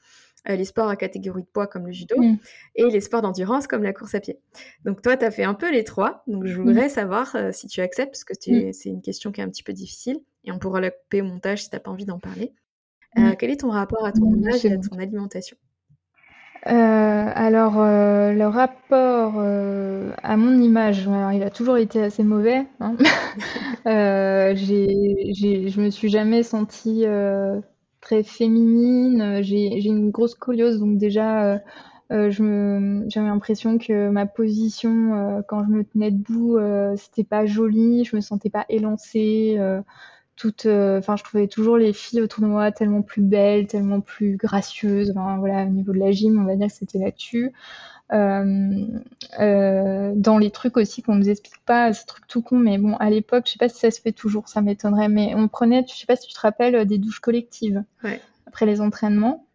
euh, 0.49 0.57
les 0.57 0.65
sports 0.65 0.89
à 0.89 0.97
catégorie 0.97 1.43
de 1.43 1.49
poids 1.49 1.67
comme 1.67 1.87
le 1.87 1.93
judo 1.93 2.21
mm. 2.21 2.39
et 2.77 2.91
les 2.91 3.01
sports 3.01 3.23
d'endurance 3.23 3.67
comme 3.67 3.83
la 3.83 3.93
course 3.93 4.15
à 4.15 4.21
pied. 4.21 4.39
Donc 4.85 5.03
toi, 5.03 5.17
tu 5.17 5.25
as 5.25 5.31
fait 5.31 5.45
un 5.45 5.55
peu 5.55 5.71
les 5.71 5.85
trois, 5.85 6.25
donc 6.27 6.47
je 6.47 6.61
voudrais 6.61 6.87
mm. 6.87 6.91
savoir 6.91 7.37
si 7.53 7.69
tu 7.69 7.81
acceptes, 7.81 8.13
parce 8.13 8.25
que 8.25 8.35
c'est 8.35 8.89
une 8.89 9.03
question 9.03 9.31
qui 9.31 9.41
est 9.41 9.45
un 9.45 9.51
petit 9.51 9.63
peu 9.63 9.73
difficile, 9.73 10.21
et 10.45 10.53
on 10.53 10.59
pourra 10.59 10.81
la 10.81 10.91
couper 10.91 11.21
au 11.23 11.27
montage 11.27 11.63
si 11.63 11.71
tu 11.71 11.77
n'as 11.77 11.81
pas 11.81 11.91
envie 11.91 12.07
d'en 12.07 12.19
parler. 12.19 12.53
quel 13.39 13.51
est 13.51 13.61
ton 13.61 13.71
rapport 13.71 14.05
à 14.05 14.13
ton 14.13 14.29
image 14.35 14.65
et 14.65 14.73
à 14.73 14.79
ton 14.79 14.99
alimentation? 14.99 15.57
Euh, 16.67 16.71
alors, 17.35 17.79
euh, 17.81 18.33
le 18.33 18.47
rapport 18.47 19.35
euh, 19.39 20.13
à 20.23 20.37
mon 20.37 20.61
image, 20.61 21.09
il 21.35 21.43
a 21.43 21.51
toujours 21.51 21.79
été 21.79 22.03
assez 22.03 22.23
mauvais. 22.23 22.67
Hein. 22.81 22.97
j'ai, 23.87 25.33
j'ai, 25.33 25.69
je 25.69 25.81
me 25.81 25.91
suis 25.91 26.09
jamais 26.11 26.43
sentie 26.43 27.05
très 28.01 28.23
féminine. 28.23 29.43
J'ai, 29.43 29.81
j'ai 29.81 29.89
une 29.89 30.11
grosse 30.11 30.33
scoliose, 30.33 30.79
donc 30.81 30.99
déjà, 30.99 31.61
je 32.11 32.43
me, 32.43 33.09
j'avais 33.09 33.29
l'impression 33.29 33.79
que 33.79 34.11
ma 34.11 34.27
position 34.27 35.43
quand 35.49 35.65
je 35.65 35.71
me 35.71 35.85
tenais 35.85 36.11
debout, 36.11 36.59
c'était 36.97 37.25
pas 37.25 37.47
joli. 37.47 38.05
Je 38.05 38.17
me 38.17 38.21
sentais 38.21 38.51
pas 38.51 38.67
élancée. 38.69 39.59
Euh, 40.67 40.99
enfin, 40.99 41.17
je 41.17 41.25
trouvais 41.25 41.47
toujours 41.49 41.77
les 41.77 41.93
filles 41.93 42.23
autour 42.23 42.43
de 42.43 42.49
moi 42.49 42.73
tellement 42.73 43.03
plus 43.03 43.23
belles, 43.23 43.67
tellement 43.67 44.01
plus 44.01 44.37
gracieuses. 44.37 45.13
voilà, 45.15 45.65
au 45.65 45.69
niveau 45.69 45.93
de 45.93 45.99
la 45.99 46.11
gym, 46.11 46.41
on 46.41 46.45
va 46.45 46.57
dire 46.57 46.69
que 46.69 46.73
c'était 46.73 46.99
là-dessus. 46.99 47.53
Euh, 48.13 48.87
euh, 49.39 50.13
dans 50.17 50.39
les 50.39 50.51
trucs 50.51 50.77
aussi 50.77 51.03
qu'on 51.03 51.15
nous 51.15 51.29
explique 51.29 51.65
pas, 51.65 51.93
ces 51.93 52.07
trucs 52.07 52.27
tout 52.27 52.43
con, 52.43 52.59
mais 52.59 52.79
bon, 52.79 52.97
à 52.97 53.09
l'époque, 53.11 53.45
je 53.47 53.53
sais 53.53 53.59
pas 53.59 53.69
si 53.69 53.79
ça 53.79 53.91
se 53.91 54.01
fait 54.01 54.13
toujours, 54.13 54.49
ça 54.49 54.61
m'étonnerait, 54.63 55.09
mais 55.09 55.35
on 55.37 55.47
prenait, 55.49 55.85
je 55.89 55.95
sais 55.95 56.07
pas 56.07 56.17
si 56.17 56.27
tu 56.27 56.35
te 56.35 56.41
rappelles, 56.41 56.85
des 56.87 56.99
douches 56.99 57.21
collectives 57.21 57.85
après 58.47 58.67
les 58.67 58.81
entraînements. 58.81 59.47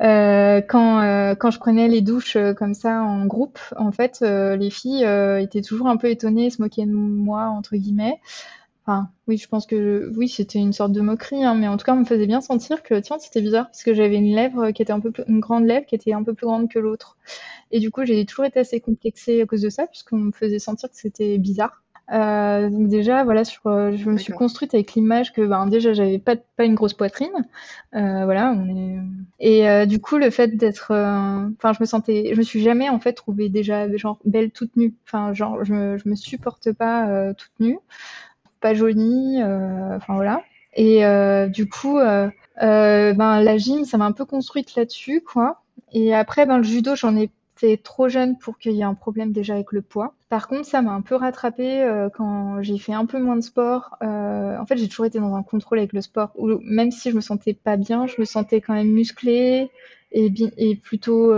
quand, 0.00 1.34
quand 1.38 1.50
je 1.50 1.58
prenais 1.58 1.88
les 1.88 2.02
douches 2.02 2.36
comme 2.58 2.74
ça 2.74 3.02
en 3.02 3.24
groupe, 3.24 3.58
en 3.76 3.90
fait, 3.90 4.20
les 4.20 4.70
filles 4.70 5.06
étaient 5.40 5.62
toujours 5.62 5.88
un 5.88 5.96
peu 5.96 6.10
étonnées, 6.10 6.50
se 6.50 6.60
moquaient 6.60 6.86
de 6.86 6.92
moi, 6.92 7.46
entre 7.46 7.76
guillemets. 7.76 8.20
Enfin, 8.86 9.08
oui, 9.28 9.38
je 9.38 9.48
pense 9.48 9.66
que 9.66 10.10
oui, 10.14 10.28
c'était 10.28 10.58
une 10.58 10.74
sorte 10.74 10.92
de 10.92 11.00
moquerie, 11.00 11.42
hein, 11.42 11.54
mais 11.54 11.68
en 11.68 11.78
tout 11.78 11.86
cas, 11.86 11.94
on 11.94 12.00
me 12.00 12.04
faisait 12.04 12.26
bien 12.26 12.42
sentir 12.42 12.82
que 12.82 13.00
tiens, 13.00 13.18
c'était 13.18 13.40
bizarre 13.40 13.66
parce 13.66 13.82
que 13.82 13.94
j'avais 13.94 14.16
une 14.16 14.34
lèvre 14.34 14.72
qui 14.72 14.82
était 14.82 14.92
un 14.92 15.00
peu 15.00 15.10
plus, 15.10 15.24
une 15.26 15.40
grande 15.40 15.64
lèvre 15.64 15.86
qui 15.86 15.94
était 15.94 16.12
un 16.12 16.22
peu 16.22 16.34
plus 16.34 16.46
grande 16.46 16.68
que 16.68 16.78
l'autre. 16.78 17.16
Et 17.70 17.80
du 17.80 17.90
coup, 17.90 18.04
j'ai 18.04 18.24
toujours 18.26 18.44
été 18.44 18.60
assez 18.60 18.80
complexée 18.80 19.40
à 19.40 19.46
cause 19.46 19.62
de 19.62 19.70
ça, 19.70 19.86
puisqu'on 19.86 20.18
me 20.18 20.32
faisait 20.32 20.58
sentir 20.58 20.90
que 20.90 20.96
c'était 20.96 21.38
bizarre. 21.38 21.82
Euh, 22.12 22.68
donc 22.68 22.88
déjà, 22.88 23.24
voilà, 23.24 23.44
sur, 23.44 23.66
euh, 23.68 23.92
je 23.96 24.10
me 24.10 24.18
suis 24.18 24.34
construite 24.34 24.74
avec 24.74 24.92
l'image 24.92 25.32
que, 25.32 25.40
ben, 25.40 25.66
déjà, 25.66 25.94
j'avais 25.94 26.18
pas 26.18 26.36
pas 26.36 26.64
une 26.66 26.74
grosse 26.74 26.92
poitrine, 26.92 27.32
euh, 27.94 28.24
voilà. 28.26 28.52
On 28.52 28.68
est... 28.68 28.98
Et 29.40 29.66
euh, 29.68 29.86
du 29.86 29.98
coup, 30.00 30.18
le 30.18 30.28
fait 30.30 30.56
d'être, 30.56 30.92
enfin, 30.92 31.72
je 31.72 31.78
me 31.80 31.86
sentais, 31.86 32.32
je 32.34 32.38
me 32.38 32.42
suis 32.42 32.60
jamais 32.62 32.90
en 32.90 33.00
fait 33.00 33.14
trouvée 33.14 33.48
déjà 33.48 33.94
genre 33.96 34.18
belle 34.26 34.50
toute 34.50 34.76
nue. 34.76 34.94
Enfin, 35.06 35.32
genre, 35.32 35.64
je 35.64 35.72
me, 35.72 35.96
je 35.98 36.06
me 36.08 36.14
supporte 36.16 36.70
pas 36.72 37.32
toute 37.34 37.52
nue 37.60 37.78
pas 38.64 38.72
jolie, 38.72 39.42
euh, 39.42 39.94
enfin 39.94 40.14
voilà. 40.14 40.42
Et 40.74 41.04
euh, 41.04 41.48
du 41.48 41.68
coup, 41.68 41.98
euh, 41.98 42.30
ben 42.56 43.42
la 43.42 43.58
gym, 43.58 43.84
ça 43.84 43.98
m'a 43.98 44.06
un 44.06 44.12
peu 44.12 44.24
construite 44.24 44.74
là-dessus, 44.74 45.20
quoi. 45.20 45.60
Et 45.92 46.14
après, 46.14 46.46
ben 46.46 46.56
le 46.56 46.62
judo, 46.62 46.96
j'en 46.96 47.14
ai 47.14 47.28
fait 47.56 47.76
trop 47.76 48.08
jeune 48.08 48.38
pour 48.38 48.56
qu'il 48.56 48.72
y 48.72 48.80
ait 48.80 48.84
un 48.84 48.94
problème 48.94 49.32
déjà 49.32 49.52
avec 49.52 49.70
le 49.72 49.82
poids. 49.82 50.14
Par 50.30 50.48
contre, 50.48 50.64
ça 50.64 50.80
m'a 50.80 50.92
un 50.92 51.02
peu 51.02 51.14
rattrapé 51.14 51.86
quand 52.16 52.62
j'ai 52.62 52.78
fait 52.78 52.94
un 52.94 53.04
peu 53.04 53.20
moins 53.20 53.36
de 53.36 53.42
sport. 53.42 53.98
en 54.00 54.64
fait, 54.66 54.78
j'ai 54.78 54.88
toujours 54.88 55.04
été 55.04 55.20
dans 55.20 55.34
un 55.34 55.42
contrôle 55.42 55.78
avec 55.78 55.92
le 55.92 56.00
sport, 56.00 56.32
où 56.36 56.58
même 56.62 56.90
si 56.90 57.10
je 57.10 57.16
me 57.16 57.20
sentais 57.20 57.52
pas 57.52 57.76
bien, 57.76 58.06
je 58.06 58.14
me 58.18 58.24
sentais 58.24 58.62
quand 58.62 58.72
même 58.72 58.90
musclée 58.90 59.70
et, 60.10 60.32
et 60.56 60.74
plutôt 60.74 61.34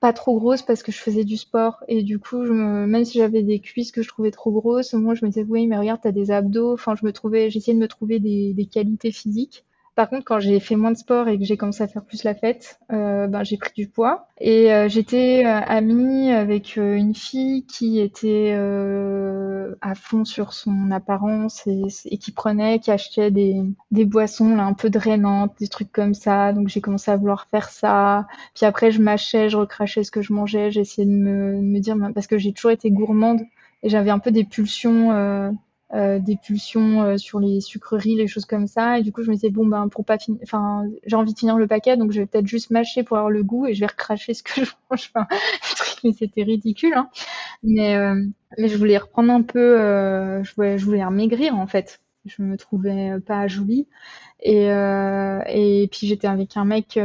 pas 0.00 0.12
trop 0.12 0.38
grosse 0.38 0.62
parce 0.62 0.82
que 0.82 0.92
je 0.92 0.98
faisais 0.98 1.24
du 1.24 1.36
sport. 1.36 1.84
Et 1.88 2.02
du 2.02 2.18
coup 2.18 2.44
je 2.46 2.52
me, 2.52 2.86
même 2.86 3.04
si 3.04 3.18
j'avais 3.18 3.42
des 3.42 3.60
cuisses 3.60 3.92
que 3.92 4.02
je 4.02 4.08
trouvais 4.08 4.30
trop 4.30 4.52
grosses 4.52 4.94
moi 4.94 5.14
je 5.14 5.24
me 5.24 5.30
disais 5.30 5.44
oui 5.48 5.66
mais 5.66 5.78
regarde 5.78 6.00
t'as 6.02 6.12
des 6.12 6.30
abdos. 6.30 6.74
Enfin 6.74 6.94
je 7.00 7.04
me 7.06 7.12
trouvais 7.12 7.50
j'essayais 7.50 7.74
de 7.76 7.80
me 7.82 7.88
trouver 7.88 8.20
des, 8.20 8.54
des 8.54 8.66
qualités 8.66 9.12
physiques 9.12 9.64
Par 9.98 10.08
contre, 10.08 10.24
quand 10.24 10.38
j'ai 10.38 10.60
fait 10.60 10.76
moins 10.76 10.92
de 10.92 10.96
sport 10.96 11.26
et 11.26 11.36
que 11.40 11.44
j'ai 11.44 11.56
commencé 11.56 11.82
à 11.82 11.88
faire 11.88 12.04
plus 12.04 12.22
la 12.22 12.32
fête, 12.32 12.78
euh, 12.92 13.26
ben, 13.26 13.42
j'ai 13.42 13.56
pris 13.56 13.72
du 13.74 13.88
poids. 13.88 14.28
Et 14.40 14.72
euh, 14.72 14.88
j'étais 14.88 15.42
euh, 15.44 15.60
amie 15.66 16.30
avec 16.30 16.76
une 16.76 17.16
fille 17.16 17.66
qui 17.66 17.98
était 17.98 18.52
à 19.80 19.94
fond 19.96 20.24
sur 20.24 20.52
son 20.52 20.92
apparence 20.92 21.66
et, 21.66 22.16
qui 22.18 22.30
prenait, 22.30 22.78
qui 22.78 22.92
achetait 22.92 23.32
des, 23.32 23.60
des 23.90 24.04
boissons 24.04 24.54
là, 24.54 24.66
un 24.66 24.72
peu 24.72 24.88
drainantes, 24.88 25.58
des 25.58 25.66
trucs 25.66 25.90
comme 25.90 26.14
ça. 26.14 26.52
Donc 26.52 26.68
j'ai 26.68 26.80
commencé 26.80 27.10
à 27.10 27.16
vouloir 27.16 27.48
faire 27.50 27.68
ça. 27.68 28.28
Puis 28.54 28.66
après, 28.66 28.92
je 28.92 29.02
mâchais, 29.02 29.48
je 29.48 29.56
recrachais 29.56 30.04
ce 30.04 30.12
que 30.12 30.22
je 30.22 30.32
mangeais. 30.32 30.70
J'essayais 30.70 31.08
de 31.08 31.10
me, 31.10 31.60
me 31.60 31.80
dire, 31.80 31.96
parce 32.14 32.28
que 32.28 32.38
j'ai 32.38 32.52
toujours 32.52 32.70
été 32.70 32.92
gourmande 32.92 33.40
et 33.82 33.88
j'avais 33.88 34.10
un 34.10 34.20
peu 34.20 34.30
des 34.30 34.44
pulsions 34.44 35.58
euh, 35.94 36.18
des 36.18 36.36
pulsions 36.36 37.02
euh, 37.02 37.16
sur 37.16 37.40
les 37.40 37.62
sucreries, 37.62 38.14
les 38.14 38.26
choses 38.26 38.44
comme 38.44 38.66
ça. 38.66 38.98
Et 38.98 39.02
du 39.02 39.10
coup, 39.10 39.22
je 39.22 39.30
me 39.30 39.34
disais, 39.36 39.48
bon, 39.48 39.66
ben, 39.66 39.88
pour 39.88 40.04
pas 40.04 40.18
finir, 40.18 40.38
enfin, 40.42 40.84
j'ai 41.06 41.16
envie 41.16 41.32
de 41.32 41.38
finir 41.38 41.56
le 41.56 41.66
paquet, 41.66 41.96
donc 41.96 42.12
je 42.12 42.20
vais 42.20 42.26
peut-être 42.26 42.46
juste 42.46 42.70
mâcher 42.70 43.02
pour 43.02 43.16
avoir 43.16 43.30
le 43.30 43.42
goût 43.42 43.66
et 43.66 43.72
je 43.72 43.80
vais 43.80 43.86
recracher 43.86 44.34
ce 44.34 44.42
que 44.42 44.64
je 44.64 44.70
mange. 44.90 45.10
Enfin, 45.14 45.26
mais 46.04 46.12
c'était 46.12 46.42
ridicule, 46.42 46.92
hein. 46.94 47.08
Mais, 47.62 47.96
euh, 47.96 48.22
mais 48.58 48.68
je 48.68 48.76
voulais 48.76 48.98
reprendre 48.98 49.32
un 49.32 49.40
peu, 49.40 49.78
je 50.42 50.54
voulais, 50.56 50.76
je 50.78 50.84
voulais 50.84 51.08
maigrir, 51.10 51.56
en 51.56 51.66
fait. 51.66 52.00
Je 52.26 52.42
me 52.42 52.58
trouvais 52.58 53.18
pas 53.26 53.46
jolie. 53.46 53.88
Et, 54.40 54.66
et 54.66 55.88
puis 55.90 56.06
j'étais 56.06 56.26
avec 56.26 56.56
un 56.58 56.66
mec 56.66 56.98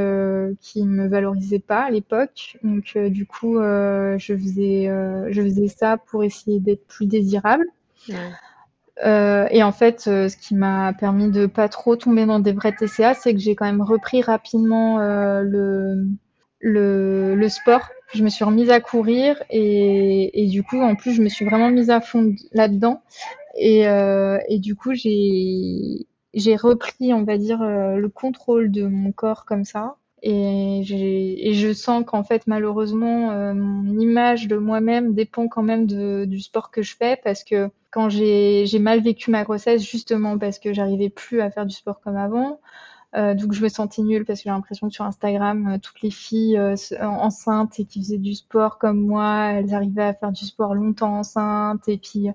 qui 0.60 0.86
me 0.86 1.08
valorisait 1.08 1.60
pas 1.60 1.84
à 1.84 1.90
l'époque. 1.90 2.58
Donc, 2.64 2.98
du 2.98 3.26
coup, 3.26 3.56
je, 3.60 4.36
faisais, 4.38 4.90
je 5.32 5.42
faisais 5.42 5.68
ça 5.70 5.98
pour 5.98 6.26
essayer 6.26 6.60
d'être 6.60 6.86
plus 6.88 7.06
désirable. 7.06 7.66
Euh, 9.04 9.48
et 9.50 9.64
en 9.64 9.72
fait, 9.72 10.06
euh, 10.08 10.30
ce 10.30 10.38
qui 10.38 10.56
m'a 10.56 10.94
permis 10.94 11.32
de 11.32 11.48
pas 11.48 11.68
trop 11.68 11.96
tomber 11.96 12.26
dans 12.26 12.40
des 12.40 12.54
vrais 12.54 12.74
TCA, 12.74 13.14
c'est 13.14 13.34
que 13.34 13.40
j'ai 13.40 13.56
quand 13.56 13.66
même 13.66 13.82
repris 13.82 14.22
rapidement 14.22 15.00
euh, 15.00 15.42
le, 15.42 16.06
le, 16.60 17.36
le, 17.36 17.50
sport. 17.50 17.90
Je 18.14 18.24
me 18.24 18.30
suis 18.30 18.46
remise 18.46 18.70
à 18.70 18.80
courir 18.80 19.42
et, 19.50 20.44
et, 20.44 20.48
du 20.48 20.64
coup, 20.64 20.80
en 20.80 20.96
plus, 20.96 21.14
je 21.14 21.22
me 21.24 21.30
suis 21.30 21.46
vraiment 21.46 21.70
mise 21.72 21.90
à 21.90 22.02
fond 22.02 22.36
là-dedans. 22.52 23.02
Et, 23.58 23.88
euh, 23.88 24.38
et, 24.48 24.60
du 24.60 24.76
coup, 24.76 24.94
j'ai 24.94 26.08
j'ai 26.36 26.56
repris, 26.56 27.14
on 27.14 27.24
va 27.24 27.38
dire, 27.38 27.60
le 27.62 28.08
contrôle 28.10 28.72
de 28.72 28.88
mon 28.88 29.12
corps 29.12 29.46
comme 29.46 29.66
ça. 29.66 29.98
Et, 30.26 30.84
je 30.86 31.74
sens 31.74 32.06
qu'en 32.06 32.24
fait, 32.24 32.48
malheureusement, 32.48 33.32
euh, 33.32 33.54
mon 33.54 34.00
image 34.00 34.48
de 34.48 34.56
moi-même 34.56 35.14
dépend 35.14 35.50
quand 35.50 35.64
même 35.64 35.86
du 35.86 36.40
sport 36.40 36.72
que 36.72 36.82
je 36.82 36.96
fais 36.96 37.20
parce 37.24 37.44
que 37.44 37.70
quand 37.92 38.10
j'ai 38.10 38.80
mal 38.80 39.02
vécu 39.02 39.32
ma 39.32 39.44
grossesse, 39.44 39.84
justement 39.84 40.38
parce 40.38 40.60
que 40.60 40.74
j'arrivais 40.74 41.10
plus 41.10 41.42
à 41.42 41.52
faire 41.52 41.66
du 41.66 41.76
sport 41.76 42.00
comme 42.00 42.16
avant, 42.16 42.62
euh, 43.16 43.36
donc 43.36 43.54
je 43.54 43.62
me 43.62 43.70
sentais 43.70 44.02
nulle 44.02 44.26
parce 44.26 44.40
que 44.40 44.44
j'ai 44.46 44.50
l'impression 44.50 44.88
que 44.88 44.94
sur 44.94 45.06
Instagram, 45.06 45.68
euh, 45.68 45.78
toutes 45.78 46.02
les 46.02 46.12
filles 46.12 46.58
euh, 46.58 46.76
enceintes 47.02 47.80
et 47.80 47.86
qui 47.86 48.00
faisaient 48.00 48.18
du 48.18 48.34
sport 48.34 48.78
comme 48.78 49.00
moi, 49.00 49.52
elles 49.54 49.74
arrivaient 49.74 50.04
à 50.04 50.14
faire 50.14 50.32
du 50.32 50.46
sport 50.46 50.74
longtemps 50.74 51.20
enceintes 51.20 51.88
et 51.88 51.98
puis 51.98 52.28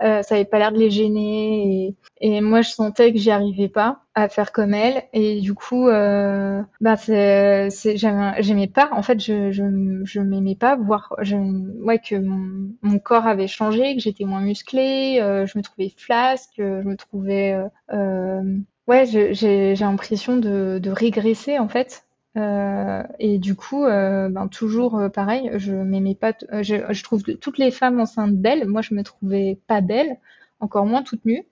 ça 0.00 0.22
avait 0.30 0.44
pas 0.44 0.58
l'air 0.58 0.72
de 0.72 0.78
les 0.78 0.90
gêner. 0.90 1.94
Et, 2.20 2.36
et 2.36 2.40
moi, 2.40 2.62
je 2.62 2.70
sentais 2.70 3.12
que 3.12 3.18
j'y 3.18 3.30
arrivais 3.30 3.68
pas 3.68 4.00
à 4.14 4.28
faire 4.28 4.52
comme 4.52 4.74
elles. 4.74 5.04
Et 5.12 5.40
du 5.40 5.54
coup, 5.54 5.88
euh, 5.88 6.62
bah 6.80 6.94
j'aimais 6.96 8.66
pas. 8.68 8.88
En 8.92 9.02
fait, 9.02 9.20
je, 9.20 9.50
je, 9.50 9.62
je 10.04 10.20
m'aimais 10.20 10.54
pas 10.54 10.76
voir, 10.76 11.14
ouais, 11.18 11.98
que 11.98 12.16
mon, 12.16 12.70
mon, 12.82 12.98
corps 12.98 13.26
avait 13.26 13.48
changé, 13.48 13.94
que 13.94 14.00
j'étais 14.00 14.24
moins 14.24 14.40
musclée, 14.40 15.16
je 15.20 15.58
me 15.58 15.62
trouvais 15.62 15.92
flasque, 15.96 16.54
je 16.58 16.86
me 16.86 16.96
trouvais 16.96 17.58
euh, 17.92 18.42
Ouais, 18.86 19.06
j'ai 19.06 19.74
l'impression 19.74 20.36
de, 20.36 20.78
de 20.82 20.90
régresser 20.90 21.58
en 21.58 21.68
fait. 21.68 22.04
Euh, 22.36 23.02
et 23.18 23.38
du 23.38 23.54
coup, 23.54 23.84
euh, 23.84 24.28
ben, 24.28 24.48
toujours 24.48 24.98
euh, 24.98 25.08
pareil, 25.08 25.50
je 25.56 25.72
m'aimais 25.72 26.14
pas. 26.14 26.32
Je, 26.62 26.76
je, 26.90 27.02
trouve 27.04 27.22
toutes 27.22 27.58
les 27.58 27.70
femmes 27.70 28.00
enceintes 28.00 28.34
belles. 28.36 28.66
Moi, 28.66 28.82
je 28.82 28.94
me 28.94 29.02
trouvais 29.02 29.58
pas 29.68 29.80
belle, 29.80 30.18
encore 30.60 30.86
moins 30.86 31.02
toute 31.02 31.24
nue. 31.24 31.44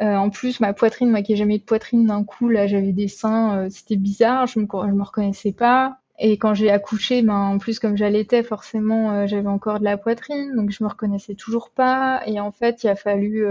en 0.00 0.30
plus, 0.30 0.60
ma 0.60 0.72
poitrine, 0.74 1.10
moi 1.10 1.22
qui 1.22 1.32
n'ai 1.32 1.38
jamais 1.38 1.56
eu 1.56 1.58
de 1.60 1.64
poitrine 1.64 2.06
d'un 2.06 2.24
coup, 2.24 2.48
là, 2.48 2.66
j'avais 2.66 2.92
des 2.92 3.08
seins, 3.08 3.68
c'était 3.70 3.96
bizarre, 3.96 4.46
je 4.46 4.60
me, 4.60 4.66
je 4.66 4.92
me 4.92 5.02
reconnaissais 5.02 5.52
pas. 5.52 5.98
Et 6.18 6.38
quand 6.38 6.54
j'ai 6.54 6.70
accouché, 6.70 7.22
ben, 7.22 7.34
en 7.34 7.58
plus, 7.58 7.78
comme 7.80 7.96
j'allaitais, 7.96 8.42
forcément, 8.42 9.26
j'avais 9.26 9.48
encore 9.48 9.80
de 9.80 9.84
la 9.84 9.98
poitrine, 9.98 10.54
donc 10.56 10.70
je 10.70 10.84
me 10.84 10.88
reconnaissais 10.88 11.34
toujours 11.34 11.70
pas. 11.70 12.22
Et 12.26 12.40
en 12.40 12.52
fait, 12.52 12.84
il 12.84 12.88
a 12.88 12.96
fallu 12.96 13.46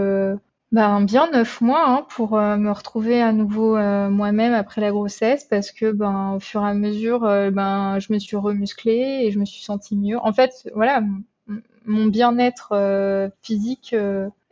ben, 0.74 1.02
bien 1.02 1.30
neuf 1.30 1.62
mois 1.62 1.88
hein, 1.88 2.06
pour 2.10 2.36
euh, 2.36 2.58
me 2.58 2.72
retrouver 2.72 3.22
à 3.22 3.32
nouveau 3.32 3.78
euh, 3.78 4.10
moi-même 4.10 4.56
après 4.56 4.82
la 4.82 4.90
grossesse 4.90 5.46
parce 5.46 5.72
que 5.72 5.92
ben 5.92 6.34
au 6.34 6.40
fur 6.40 6.64
et 6.66 6.70
à 6.70 6.74
mesure 6.74 7.26
euh, 7.26 7.52
ben 7.52 8.00
je 8.00 8.12
me 8.12 8.18
suis 8.18 8.36
remusclée 8.38 9.22
et 9.24 9.32
je 9.32 9.38
me 9.40 9.46
suis 9.46 9.64
sentie 9.64 9.96
mieux. 9.96 10.18
En 10.18 10.34
fait, 10.34 10.68
voilà, 10.74 11.04
mon 11.86 12.08
bien-être 12.08 13.32
physique 13.44 13.96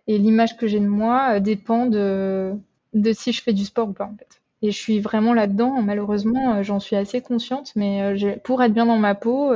et 0.08 0.18
l'image 0.20 0.58
que 0.58 0.68
j'ai 0.68 0.80
de 0.80 0.88
moi 0.88 1.40
dépend 1.40 1.88
de 1.88 2.54
de 2.94 3.14
si 3.14 3.32
je 3.34 3.42
fais 3.42 3.54
du 3.54 3.66
sport 3.66 3.90
ou 3.90 3.94
pas 3.94 4.06
en 4.06 4.16
fait. 4.16 4.42
Et 4.62 4.72
je 4.72 4.78
suis 4.78 5.00
vraiment 5.00 5.34
là-dedans. 5.34 5.82
Malheureusement, 5.82 6.62
j'en 6.62 6.80
suis 6.80 6.96
assez 6.96 7.22
consciente, 7.22 7.72
mais 7.76 8.16
pour 8.44 8.62
être 8.62 8.74
bien 8.74 8.86
dans 8.86 8.98
ma 9.00 9.16
peau, 9.16 9.52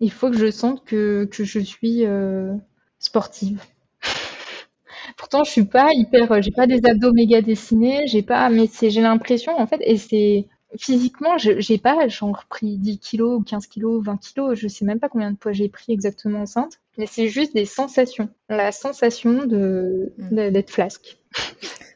il 0.00 0.10
faut 0.10 0.28
que 0.30 0.36
je 0.38 0.50
sente 0.50 0.84
que 0.84 1.28
que 1.30 1.44
je 1.44 1.60
suis 1.60 2.04
sportive. 2.98 3.62
Pourtant, 5.32 5.44
je 5.44 5.50
suis 5.52 5.64
pas 5.64 5.88
hyper, 5.94 6.30
euh, 6.30 6.42
j'ai 6.42 6.50
pas 6.50 6.66
des 6.66 6.84
abdos 6.84 7.10
méga 7.14 7.40
dessinés, 7.40 8.06
j'ai 8.06 8.20
pas, 8.20 8.50
mais 8.50 8.66
c'est, 8.70 8.90
j'ai 8.90 9.00
l'impression, 9.00 9.58
en 9.58 9.66
fait, 9.66 9.80
et 9.80 9.96
c'est, 9.96 10.44
physiquement, 10.76 11.38
j'ai 11.38 11.78
pas, 11.78 12.06
j'ai 12.06 12.26
pris 12.50 12.76
10 12.76 12.98
kilos, 12.98 13.40
15 13.46 13.66
kilos, 13.66 14.04
20 14.04 14.18
kilos, 14.18 14.58
je 14.58 14.68
sais 14.68 14.84
même 14.84 15.00
pas 15.00 15.08
combien 15.08 15.30
de 15.30 15.38
poids 15.38 15.52
j'ai 15.52 15.70
pris 15.70 15.90
exactement 15.90 16.40
enceinte, 16.40 16.80
mais 16.98 17.06
c'est 17.06 17.28
juste 17.28 17.54
des 17.54 17.64
sensations. 17.64 18.28
La 18.50 18.72
sensation 18.72 19.46
de, 19.46 20.12
mm. 20.18 20.50
d'être 20.50 20.70
flasque. 20.70 21.16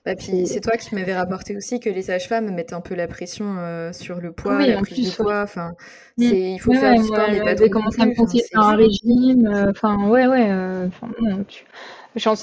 Bah, 0.07 0.14
puis 0.14 0.47
c'est 0.47 0.61
toi 0.61 0.78
qui 0.78 0.95
m'avais 0.95 1.14
rapporté 1.14 1.57
aussi 1.57 1.78
que 1.78 1.91
les 1.91 2.03
sages-femmes 2.03 2.55
mettent 2.55 2.72
un 2.72 2.80
peu 2.80 2.95
la 2.95 3.09
pression 3.09 3.57
euh, 3.59 3.93
sur 3.93 4.20
le 4.20 4.32
poids, 4.32 4.64
la 4.64 4.80
prise 4.80 5.11
de 5.11 5.22
poids. 5.22 5.43
Enfin, 5.43 5.72
mm. 6.16 6.22
il 6.22 6.59
faut 6.59 6.72
faire 6.72 6.95
du 6.95 7.05
sport, 7.05 7.28
mais 7.28 7.41
pas 7.41 7.55
trop. 7.55 7.68
commencé 7.68 8.01
à 8.01 8.07
me 8.07 8.14
conseiller 8.14 8.45
un 8.55 8.76
régime. 8.76 9.47
Euh, 9.47 9.72
enfin, 9.72 10.09
ouais, 10.09 10.26
ouais. 10.26 10.49
enfin, 10.87 11.09
non, 11.20 11.45
tu... 11.45 11.64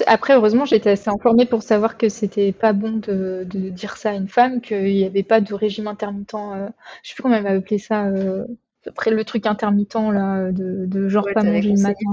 Après, 0.06 0.34
heureusement, 0.34 0.64
j'étais 0.64 0.90
assez 0.90 1.10
informée 1.10 1.46
pour 1.46 1.62
savoir 1.62 1.96
que 1.98 2.08
c'était 2.08 2.52
pas 2.52 2.72
bon 2.72 2.98
de, 2.98 3.46
de, 3.48 3.70
dire 3.70 3.96
ça 3.96 4.10
à 4.10 4.14
une 4.14 4.28
femme, 4.28 4.60
qu'il 4.60 4.84
n'y 4.84 5.04
avait 5.04 5.22
pas 5.22 5.40
de 5.40 5.54
régime 5.54 5.88
intermittent. 5.88 6.34
Euh, 6.34 6.68
je 7.02 7.10
sais 7.10 7.14
plus 7.14 7.22
comment 7.22 7.36
elle 7.36 7.42
m'a 7.42 7.50
appelé 7.50 7.78
ça. 7.78 8.06
Euh, 8.06 8.44
après 8.86 9.10
le 9.10 9.24
truc 9.24 9.46
intermittent 9.46 9.94
là, 9.94 10.52
de, 10.52 10.86
de 10.86 11.08
genre 11.08 11.26
pas 11.32 11.42
manger 11.42 11.72
le 11.72 11.80
matin. 11.80 12.04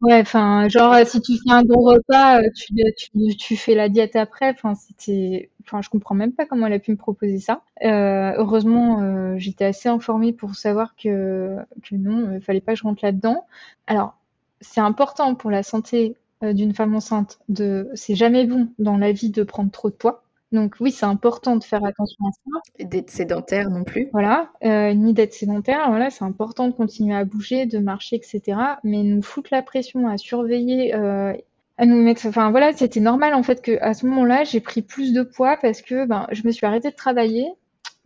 Ouais, 0.00 0.20
enfin, 0.20 0.68
genre 0.68 0.94
si 1.06 1.20
tu 1.20 1.32
fais 1.34 1.52
un 1.52 1.62
gros 1.64 1.82
repas, 1.82 2.40
euh, 2.40 2.48
tu, 2.54 2.74
tu, 2.96 3.36
tu 3.36 3.56
fais 3.56 3.74
la 3.74 3.88
diète 3.88 4.16
après. 4.16 4.50
Enfin, 4.50 4.74
c'était, 4.74 5.50
enfin, 5.62 5.80
je 5.82 5.88
comprends 5.88 6.14
même 6.14 6.32
pas 6.32 6.46
comment 6.46 6.66
elle 6.66 6.74
a 6.74 6.78
pu 6.78 6.90
me 6.90 6.96
proposer 6.96 7.38
ça. 7.38 7.62
Euh, 7.82 8.32
heureusement, 8.36 9.02
euh, 9.02 9.34
j'étais 9.38 9.64
assez 9.64 9.88
informée 9.88 10.32
pour 10.32 10.54
savoir 10.54 10.94
que 10.96 11.56
que 11.82 11.94
non, 11.94 12.32
il 12.34 12.40
fallait 12.40 12.60
pas 12.60 12.72
que 12.72 12.78
je 12.78 12.84
rentre 12.84 13.04
là-dedans. 13.04 13.46
Alors, 13.86 14.16
c'est 14.60 14.80
important 14.80 15.34
pour 15.34 15.50
la 15.50 15.62
santé 15.62 16.16
d'une 16.52 16.74
femme 16.74 16.94
enceinte, 16.94 17.38
de 17.48 17.88
c'est 17.94 18.14
jamais 18.14 18.46
bon 18.46 18.68
dans 18.78 18.98
la 18.98 19.12
vie 19.12 19.30
de 19.30 19.42
prendre 19.42 19.70
trop 19.70 19.88
de 19.88 19.94
poids. 19.94 20.24
Donc 20.54 20.76
oui, 20.78 20.92
c'est 20.92 21.04
important 21.04 21.56
de 21.56 21.64
faire 21.64 21.84
attention 21.84 22.24
à 22.26 22.30
ça. 22.30 22.60
Et 22.78 22.84
d'être 22.84 23.10
sédentaire 23.10 23.70
non 23.70 23.82
plus. 23.82 24.08
Voilà, 24.12 24.50
euh, 24.64 24.94
ni 24.94 25.12
d'être 25.12 25.34
sédentaire. 25.34 25.88
Voilà, 25.88 26.10
c'est 26.10 26.24
important 26.24 26.68
de 26.68 26.72
continuer 26.72 27.14
à 27.14 27.24
bouger, 27.24 27.66
de 27.66 27.78
marcher, 27.78 28.16
etc. 28.16 28.56
Mais 28.84 29.02
nous 29.02 29.20
foutre 29.20 29.48
la 29.52 29.62
pression 29.62 30.06
à 30.06 30.16
surveiller, 30.16 30.94
euh, 30.94 31.32
à 31.76 31.86
nous 31.86 32.00
mettre. 32.00 32.24
Enfin 32.26 32.52
voilà, 32.52 32.72
c'était 32.72 33.00
normal 33.00 33.34
en 33.34 33.42
fait 33.42 33.62
que 33.62 33.78
à 33.80 33.94
ce 33.94 34.06
moment-là, 34.06 34.44
j'ai 34.44 34.60
pris 34.60 34.80
plus 34.80 35.12
de 35.12 35.22
poids 35.22 35.58
parce 35.60 35.82
que 35.82 36.06
ben 36.06 36.28
je 36.30 36.42
me 36.46 36.52
suis 36.52 36.64
arrêtée 36.64 36.90
de 36.90 36.96
travailler. 36.96 37.48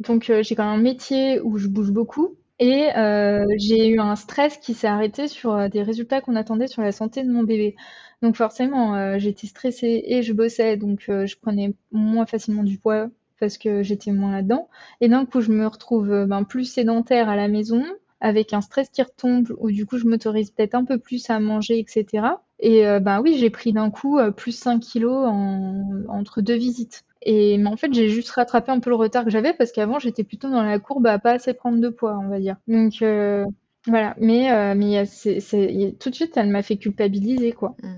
Donc 0.01 0.33
j'ai 0.41 0.55
quand 0.55 0.65
même 0.65 0.81
un 0.81 0.83
métier 0.83 1.41
où 1.41 1.59
je 1.59 1.69
bouge 1.69 1.91
beaucoup. 1.91 2.37
Et 2.61 2.89
euh, 2.97 3.45
j'ai 3.59 3.89
eu 3.89 4.01
un 4.01 4.17
stress 4.17 4.57
qui 4.57 4.75
s'est 4.75 4.89
arrêté 4.89 5.29
sur 5.29 5.69
des 5.69 5.83
résultats 5.83 6.21
qu'on 6.21 6.35
attendait 6.35 6.67
sur 6.67 6.83
la 6.83 6.93
santé 6.93 7.23
de 7.23 7.31
mon 7.31 7.43
bébé. 7.45 7.77
Donc 8.23 8.37
forcément, 8.37 8.97
euh, 8.97 9.19
j'étais 9.19 9.47
stressée 9.47 10.03
et 10.07 10.23
je 10.23 10.33
bossais, 10.33 10.77
donc 10.77 11.07
euh, 11.09 11.27
je 11.27 11.37
prenais 11.41 11.75
moins 11.93 12.27
facilement 12.27 12.65
du 12.65 12.79
poids 12.79 13.09
parce 13.39 13.59
que 13.59 13.83
j'étais 13.85 14.11
moins 14.11 14.33
là-dedans. 14.33 14.69
Et 15.01 15.09
d'un 15.09 15.25
coup, 15.25 15.41
je 15.41 15.53
me 15.53 15.67
retrouve 15.67 16.11
euh, 16.11 16.27
ben, 16.27 16.43
plus 16.43 16.65
sédentaire 16.65 17.29
à 17.29 17.37
la 17.37 17.47
maison, 17.47 17.85
avec 18.21 18.53
un 18.53 18.61
stress 18.61 18.89
qui 18.89 19.03
retombe, 19.03 19.55
où 19.59 19.71
du 19.71 19.87
coup, 19.87 19.99
je 19.99 20.07
m'autorise 20.07 20.51
peut-être 20.51 20.75
un 20.75 20.85
peu 20.85 20.99
plus 20.99 21.31
à 21.31 21.39
manger, 21.39 21.79
etc. 21.79 22.27
Et 22.59 22.83
ben 23.01 23.21
oui, 23.23 23.37
j'ai 23.39 23.51
pris 23.51 23.73
d'un 23.73 23.93
coup 23.93 24.19
plus 24.37 24.51
5 24.51 24.81
kilos 24.81 25.29
en, 25.29 25.85
entre 26.09 26.41
deux 26.41 26.57
visites. 26.57 27.05
Et 27.23 27.57
mais 27.59 27.69
en 27.69 27.77
fait, 27.77 27.95
j'ai 27.95 28.09
juste 28.09 28.31
rattrapé 28.31 28.73
un 28.73 28.81
peu 28.81 28.91
le 28.91 28.97
retard 28.97 29.25
que 29.25 29.31
j'avais 29.31 29.55
parce 29.55 29.71
qu'avant, 29.71 30.01
j'étais 30.01 30.25
plutôt 30.25 30.51
dans 30.51 30.65
la 30.65 30.81
courbe 30.81 31.07
à 31.07 31.21
pas 31.21 31.35
assez 31.35 31.55
prendre 31.55 31.79
de 31.79 31.89
poids, 31.89 32.19
on 32.21 32.29
va 32.29 32.41
dire. 32.41 32.57
Donc 32.67 32.95
voilà, 33.87 34.17
mais, 34.19 35.07
tout 36.01 36.11
de 36.11 36.15
suite, 36.17 36.37
elle 36.37 36.49
m'a 36.49 36.63
fait 36.63 36.77
culpabiliser, 36.77 37.53
quoi. 37.53 37.77
Mmh. 37.81 37.89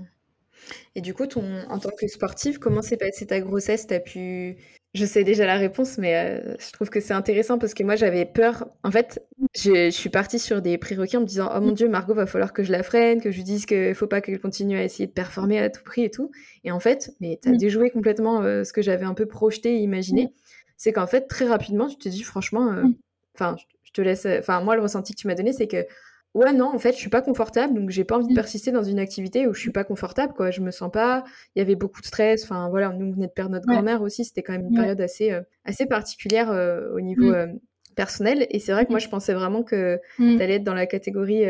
Et 0.95 1.01
du 1.01 1.13
coup, 1.13 1.27
ton, 1.27 1.43
en 1.69 1.79
tant 1.79 1.89
que 1.89 2.07
sportive, 2.07 2.59
comment 2.59 2.81
s'est 2.81 2.97
passée 2.97 3.25
ta 3.25 3.39
grossesse? 3.39 3.87
T'as 3.87 3.99
pu 3.99 4.57
Je 4.93 5.05
sais 5.05 5.23
déjà 5.23 5.45
la 5.45 5.57
réponse, 5.57 5.97
mais 5.97 6.15
euh, 6.15 6.55
je 6.59 6.71
trouve 6.71 6.89
que 6.89 6.99
c'est 6.99 7.13
intéressant 7.13 7.57
parce 7.57 7.73
que 7.73 7.83
moi 7.83 7.95
j'avais 7.95 8.25
peur. 8.25 8.67
En 8.83 8.91
fait, 8.91 9.25
je, 9.55 9.89
suis 9.89 10.09
partie 10.09 10.39
sur 10.39 10.61
des 10.61 10.77
prérequis 10.77 11.17
en 11.17 11.21
me 11.21 11.25
disant 11.25 11.49
Oh 11.55 11.61
mon 11.61 11.71
dieu, 11.71 11.87
Margot, 11.87 12.13
va 12.13 12.25
falloir 12.25 12.53
que 12.53 12.63
je 12.63 12.71
la 12.71 12.83
freine, 12.83 13.21
que 13.21 13.31
je 13.31 13.37
lui 13.37 13.43
dise 13.43 13.65
qu'il 13.65 13.95
faut 13.95 14.07
pas 14.07 14.21
qu'elle 14.21 14.39
continue 14.39 14.77
à 14.77 14.83
essayer 14.83 15.07
de 15.07 15.13
performer 15.13 15.59
à 15.59 15.69
tout 15.69 15.83
prix 15.83 16.03
et 16.03 16.11
tout. 16.11 16.31
Et 16.63 16.71
en 16.71 16.79
fait, 16.79 17.15
mais 17.21 17.39
t'as 17.41 17.51
as 17.51 17.53
mm. 17.53 17.57
déjoué 17.57 17.89
complètement 17.89 18.41
euh, 18.41 18.63
ce 18.63 18.73
que 18.73 18.81
j'avais 18.81 19.05
un 19.05 19.13
peu 19.13 19.25
projeté 19.25 19.75
et 19.75 19.79
imaginé. 19.79 20.25
Mm. 20.25 20.31
C'est 20.77 20.93
qu'en 20.93 21.07
fait, 21.07 21.27
très 21.27 21.45
rapidement, 21.45 21.87
tu 21.87 21.97
te 21.97 22.09
dis 22.09 22.23
franchement, 22.23 22.71
euh, 22.71 22.83
mm. 22.83 22.95
enfin, 23.35 23.55
je 23.83 23.91
te 23.91 24.01
laisse. 24.01 24.25
Enfin, 24.25 24.61
moi, 24.61 24.75
le 24.75 24.81
ressenti 24.81 25.13
que 25.13 25.19
tu 25.19 25.27
m'as 25.27 25.35
donné, 25.35 25.53
c'est 25.53 25.67
que 25.67 25.85
Ouais, 26.33 26.53
non, 26.53 26.73
en 26.73 26.79
fait, 26.79 26.93
je 26.93 26.97
suis 26.97 27.09
pas 27.09 27.21
confortable, 27.21 27.73
donc 27.73 27.89
j'ai 27.89 28.05
pas 28.05 28.15
envie 28.15 28.27
de 28.27 28.31
mmh. 28.31 28.35
persister 28.35 28.71
dans 28.71 28.83
une 28.83 28.99
activité 28.99 29.47
où 29.47 29.53
je 29.53 29.59
suis 29.59 29.71
pas 29.71 29.83
confortable, 29.83 30.33
quoi. 30.33 30.49
Je 30.49 30.61
me 30.61 30.71
sens 30.71 30.89
pas. 30.89 31.25
Il 31.55 31.59
y 31.59 31.61
avait 31.61 31.75
beaucoup 31.75 31.99
de 31.99 32.05
stress. 32.05 32.45
Enfin, 32.45 32.69
voilà, 32.69 32.89
nous 32.89 33.07
on 33.07 33.11
venait 33.11 33.27
de 33.27 33.33
perdre 33.33 33.51
notre 33.51 33.67
grand-mère 33.67 34.01
aussi. 34.01 34.23
C'était 34.23 34.41
quand 34.41 34.53
même 34.53 34.67
une 34.67 34.75
période 34.75 35.01
assez, 35.01 35.31
euh, 35.31 35.41
assez 35.65 35.85
particulière 35.85 36.49
euh, 36.49 36.89
au 36.95 37.01
niveau 37.01 37.31
mmh. 37.31 37.35
euh, 37.35 37.47
personnel. 37.95 38.47
Et 38.49 38.59
c'est 38.59 38.71
vrai 38.71 38.85
que 38.85 38.91
moi, 38.91 38.99
mmh. 38.99 39.03
je 39.03 39.09
pensais 39.09 39.33
vraiment 39.33 39.63
que 39.63 39.99
tu 40.15 40.41
allais 40.41 40.55
être 40.55 40.63
dans 40.63 40.73
la 40.73 40.85
catégorie 40.85 41.43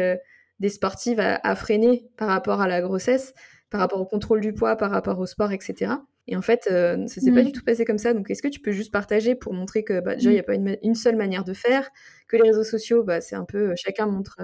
des 0.60 0.70
sportives 0.70 1.20
à, 1.20 1.56
freiner 1.56 2.10
par 2.18 2.30
rapport 2.30 2.60
à 2.60 2.68
la 2.68 2.82
grossesse, 2.82 3.36
par 3.70 3.82
rapport 3.82 4.02
au 4.02 4.06
contrôle 4.06 4.42
du 4.42 4.52
poids, 4.52 4.76
par 4.78 4.90
rapport 4.90 5.20
au 5.20 5.28
sport, 5.28 5.52
etc. 5.52 5.92
Et 6.28 6.36
en 6.36 6.42
fait, 6.42 6.64
ça 6.66 7.08
s'est 7.08 7.32
pas 7.32 7.44
du 7.44 7.52
tout 7.52 7.64
passé 7.64 7.84
comme 7.84 7.98
ça. 7.98 8.14
Donc, 8.14 8.30
est-ce 8.30 8.42
que 8.42 8.48
tu 8.48 8.60
peux 8.60 8.72
juste 8.72 8.92
partager 8.92 9.36
pour 9.36 9.54
montrer 9.54 9.84
que 9.84 10.00
bah, 10.00 10.16
déjà, 10.16 10.30
il 10.30 10.34
n'y 10.34 10.40
a 10.40 10.44
pas 10.44 10.56
une, 10.56 10.78
une, 10.84 10.96
seule 10.96 11.16
manière 11.16 11.44
de 11.44 11.54
faire, 11.54 11.90
que 12.28 12.38
les 12.38 12.44
réseaux 12.44 12.64
sociaux, 12.64 13.04
bah, 13.04 13.22
c'est 13.22 13.36
un 13.36 13.46
peu 13.46 13.74
chacun 13.76 14.06
montre 14.06 14.38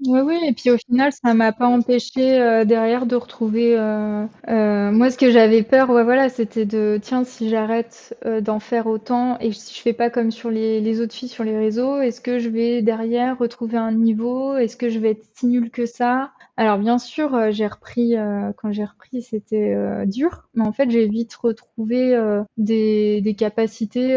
oui, 0.00 0.20
oui, 0.20 0.38
et 0.46 0.52
puis 0.52 0.70
au 0.70 0.76
final, 0.76 1.12
ça 1.12 1.34
m'a 1.34 1.52
pas 1.52 1.66
empêché 1.66 2.40
euh, 2.40 2.64
derrière 2.64 3.06
de 3.06 3.14
retrouver. 3.16 3.78
Euh, 3.78 4.26
euh, 4.48 4.90
moi, 4.90 5.10
ce 5.10 5.16
que 5.16 5.30
j'avais 5.30 5.62
peur, 5.62 5.88
ouais, 5.90 6.02
voilà, 6.02 6.28
c'était 6.28 6.66
de 6.66 6.98
tiens, 7.00 7.24
si 7.24 7.48
j'arrête 7.48 8.14
d'en 8.42 8.58
faire 8.58 8.86
autant 8.86 9.38
et 9.38 9.52
si 9.52 9.74
je 9.74 9.80
fais 9.80 9.92
pas 9.92 10.10
comme 10.10 10.30
sur 10.30 10.50
les, 10.50 10.80
les 10.80 11.00
autres 11.00 11.14
filles 11.14 11.28
sur 11.28 11.44
les 11.44 11.56
réseaux, 11.56 12.00
est-ce 12.00 12.20
que 12.20 12.38
je 12.38 12.48
vais 12.48 12.82
derrière 12.82 13.38
retrouver 13.38 13.78
un 13.78 13.92
niveau? 13.92 14.56
Est-ce 14.56 14.76
que 14.76 14.90
je 14.90 14.98
vais 14.98 15.12
être 15.12 15.24
si 15.34 15.46
nulle 15.46 15.70
que 15.70 15.86
ça? 15.86 16.32
Alors, 16.56 16.78
bien 16.78 16.98
sûr, 16.98 17.50
j'ai 17.50 17.66
repris, 17.66 18.14
quand 18.56 18.70
j'ai 18.70 18.84
repris, 18.84 19.22
c'était 19.22 19.76
dur, 20.06 20.48
mais 20.54 20.64
en 20.64 20.72
fait, 20.72 20.88
j'ai 20.88 21.08
vite 21.08 21.34
retrouvé 21.34 22.16
des, 22.56 23.20
des 23.20 23.34
capacités 23.34 24.12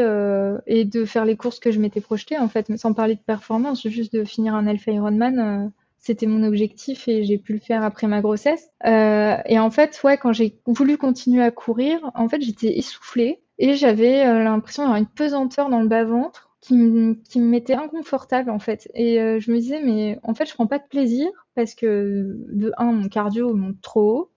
et 0.67 0.85
de 0.85 1.05
faire 1.05 1.25
les 1.25 1.35
courses 1.35 1.59
que 1.59 1.71
je 1.71 1.79
m'étais 1.79 2.01
projetées, 2.01 2.37
en 2.37 2.47
fait, 2.47 2.75
sans 2.77 2.93
parler 2.93 3.15
de 3.15 3.21
performance, 3.21 3.87
juste 3.87 4.13
de 4.13 4.23
finir 4.23 4.53
un 4.53 4.67
Alpha 4.67 4.91
Ironman 4.91 5.71
c'était 6.07 6.25
mon 6.25 6.43
objectif 6.43 7.07
et 7.07 7.25
j'ai 7.25 7.37
pu 7.37 7.53
le 7.53 7.59
faire 7.59 7.83
après 7.83 8.07
ma 8.07 8.21
grossesse. 8.21 8.69
Euh, 8.85 9.35
et 9.45 9.59
en 9.59 9.69
fait, 9.69 9.99
ouais, 10.03 10.17
quand 10.17 10.31
j'ai 10.31 10.57
voulu 10.65 10.97
continuer 10.97 11.43
à 11.43 11.51
courir, 11.51 11.99
en 12.15 12.29
fait, 12.29 12.41
j'étais 12.41 12.77
essoufflée 12.77 13.41
et 13.59 13.75
j'avais 13.75 14.25
euh, 14.25 14.43
l'impression 14.43 14.83
d'avoir 14.83 14.99
une 14.99 15.07
pesanteur 15.07 15.69
dans 15.69 15.81
le 15.81 15.87
bas-ventre 15.87 16.46
qui, 16.61 16.75
me 16.75 17.15
mettait 17.37 17.75
inconfortable 17.75 18.49
en 18.49 18.59
fait. 18.59 18.89
Et 18.93 19.21
euh, 19.21 19.39
je 19.39 19.51
me 19.51 19.57
disais, 19.57 19.81
mais 19.83 20.19
en 20.23 20.33
fait, 20.33 20.45
je 20.45 20.53
prends 20.53 20.67
pas 20.67 20.79
de 20.79 20.87
plaisir 20.89 21.27
parce 21.55 21.75
que 21.75 22.37
de 22.51 22.71
un, 22.77 22.91
mon 22.91 23.09
cardio 23.09 23.53
monte 23.53 23.81
trop 23.81 24.01
haut 24.01 24.31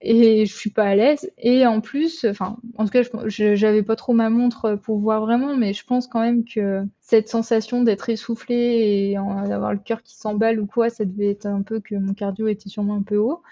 et 0.00 0.46
je 0.46 0.54
suis 0.54 0.70
pas 0.70 0.84
à 0.84 0.94
l'aise. 0.94 1.30
Et 1.38 1.66
en 1.66 1.80
plus, 1.80 2.24
enfin, 2.24 2.56
en 2.76 2.84
tout 2.84 2.90
cas, 2.90 3.02
j'avais 3.26 3.82
pas 3.82 3.96
trop 3.96 4.12
ma 4.12 4.30
montre 4.30 4.76
pour 4.76 4.98
voir 4.98 5.22
vraiment, 5.22 5.56
mais 5.56 5.72
je 5.72 5.84
pense 5.84 6.06
quand 6.06 6.20
même 6.20 6.44
que 6.44 6.84
cette 7.00 7.28
sensation 7.28 7.82
d'être 7.82 8.08
essoufflé 8.08 8.54
et 8.54 9.14
d'avoir 9.14 9.72
le 9.72 9.80
cœur 9.80 10.02
qui 10.02 10.16
s'emballe 10.16 10.60
ou 10.60 10.66
quoi, 10.66 10.88
ça 10.90 11.04
devait 11.04 11.30
être 11.30 11.46
un 11.46 11.62
peu 11.62 11.80
que 11.80 11.96
mon 11.96 12.14
cardio 12.14 12.46
était 12.46 12.68
sûrement 12.68 12.96
un 12.96 13.02
peu 13.02 13.16
haut. 13.16 13.42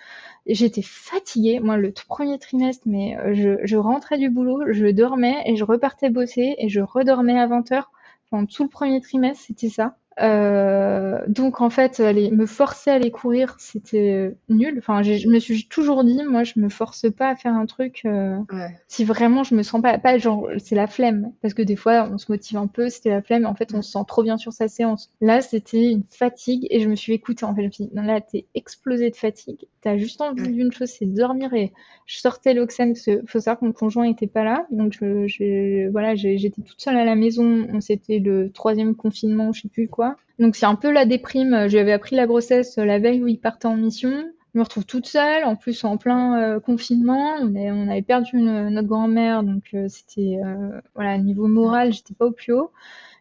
J'étais 0.47 0.83
fatiguée, 0.83 1.59
moi, 1.59 1.77
le 1.77 1.93
premier 2.09 2.39
trimestre, 2.39 2.85
mais 2.87 3.17
euh, 3.19 3.35
je, 3.35 3.59
je 3.65 3.77
rentrais 3.77 4.19
du 4.19 4.31
boulot, 4.31 4.61
je 4.71 4.87
dormais 4.87 5.43
et 5.47 5.57
je 5.57 5.65
repartais 5.65 6.11
bosser 6.11 6.55
et 6.59 6.69
je 6.69 6.81
redormais 6.81 7.39
à 7.39 7.49
20 7.49 7.73
Enfin, 8.31 8.47
tout 8.47 8.63
le 8.63 8.69
premier 8.69 9.01
trimestre, 9.01 9.45
c'était 9.47 9.69
ça. 9.69 9.99
Euh, 10.21 11.21
donc 11.29 11.61
en 11.61 11.69
fait, 11.71 12.01
aller 12.01 12.31
me 12.31 12.47
forcer 12.47 12.91
à 12.91 12.95
aller 12.95 13.11
courir, 13.11 13.57
c'était 13.59 14.35
nul. 14.49 14.77
Enfin, 14.79 15.03
je 15.03 15.29
me 15.29 15.39
suis 15.39 15.69
toujours 15.69 16.05
dit, 16.05 16.23
moi, 16.29 16.45
je 16.45 16.55
me 16.57 16.69
force 16.69 17.11
pas 17.11 17.31
à 17.31 17.37
faire 17.37 17.53
un 17.55 17.67
truc 17.67 18.03
euh, 18.07 18.39
si 18.89 19.05
vraiment 19.05 19.45
je 19.45 19.55
me 19.55 19.63
sens 19.63 19.83
pas, 19.83 19.99
pas 19.99 20.19
genre, 20.19 20.49
c'est 20.59 20.75
la 20.75 20.87
flemme, 20.87 21.33
parce 21.43 21.55
que 21.55 21.63
des 21.63 21.77
fois, 21.77 22.09
on 22.11 22.19
se 22.19 22.31
motive 22.31 22.57
un 22.59 22.67
peu, 22.67 22.89
c'était 22.89 23.11
la 23.11 23.23
flemme. 23.23 23.47
En 23.47 23.55
fait, 23.55 23.75
on 23.75 23.83
se 23.83 23.91
sent 23.93 24.05
trop 24.09 24.23
bien 24.23 24.39
sur 24.39 24.53
sa 24.53 24.69
séance. 24.69 25.11
Là, 25.21 25.43
c'était 25.43 25.91
une 25.91 26.05
fatigue 26.11 26.67
et 26.71 26.81
je 26.81 26.89
me 26.89 26.97
suis 26.97 27.13
écoutée. 27.13 27.45
En 27.45 27.55
fait, 27.55 27.63
je 27.63 27.67
me 27.67 27.73
suis 27.73 27.85
dit, 27.87 27.95
non, 27.95 28.03
là, 28.03 28.21
t'es 28.21 28.47
explosé 28.55 29.11
de 29.11 29.17
fatigue. 29.17 29.67
T'as 29.83 29.97
juste 29.99 30.21
envie 30.21 30.49
d'une 30.53 30.73
chose, 30.73 30.89
c'est 30.89 31.07
dormir. 31.07 31.53
Et 31.55 31.73
je 32.07 32.19
sortais 32.19 32.55
l'Oxen, 32.55 32.93
parce 32.93 33.05
qu'il 33.05 33.23
faut 33.27 33.41
savoir 33.41 33.61
que 33.61 33.65
mon 33.67 33.73
conjoint 33.73 34.05
était 34.05 34.27
pas 34.27 34.45
là, 34.45 34.67
donc 34.71 34.93
je, 34.99 35.27
je 35.27 35.89
voilà, 35.91 36.15
j'étais 36.15 36.63
toute 36.63 36.81
seule 36.81 36.97
à 36.97 37.05
la 37.05 37.15
maison. 37.17 37.67
C'était 37.81 38.19
le 38.19 38.51
troisième 38.51 38.95
confinement, 38.95 39.53
je 39.53 39.63
sais 39.63 39.69
plus 39.69 39.89
quoi. 39.89 40.06
Donc 40.39 40.57
c'est 40.57 40.67
un 40.67 40.75
peu 40.75 40.91
la 40.91 41.07
déprime. 41.07 41.69
J'avais 41.69 41.93
appris 41.93 42.17
la 42.17 42.27
grossesse 42.27 42.77
la 42.77 42.99
veille 42.99 43.23
où 43.23 43.29
il 43.29 43.39
partait 43.39 43.67
en 43.67 43.77
mission. 43.77 44.25
Je 44.57 44.59
me 44.61 44.65
retrouve 44.65 44.87
toute 44.87 45.05
seule, 45.05 45.45
en 45.45 45.55
plus 45.55 45.85
en 45.85 45.99
plein 45.99 46.41
euh, 46.41 46.61
confinement. 46.61 47.35
On, 47.43 47.55
on, 47.55 47.89
avait 47.89 48.01
perdu 48.01 48.41
notre 48.41 48.89
grand-mère, 48.89 49.43
donc 49.43 49.65
euh, 49.75 49.85
c'était 49.91 50.39
euh, 50.43 50.81
voilà 50.95 51.19
niveau 51.19 51.47
moral, 51.47 51.93
j'étais 51.93 52.15
pas 52.15 52.25
au 52.25 52.31
plus 52.31 52.55
haut. 52.55 52.73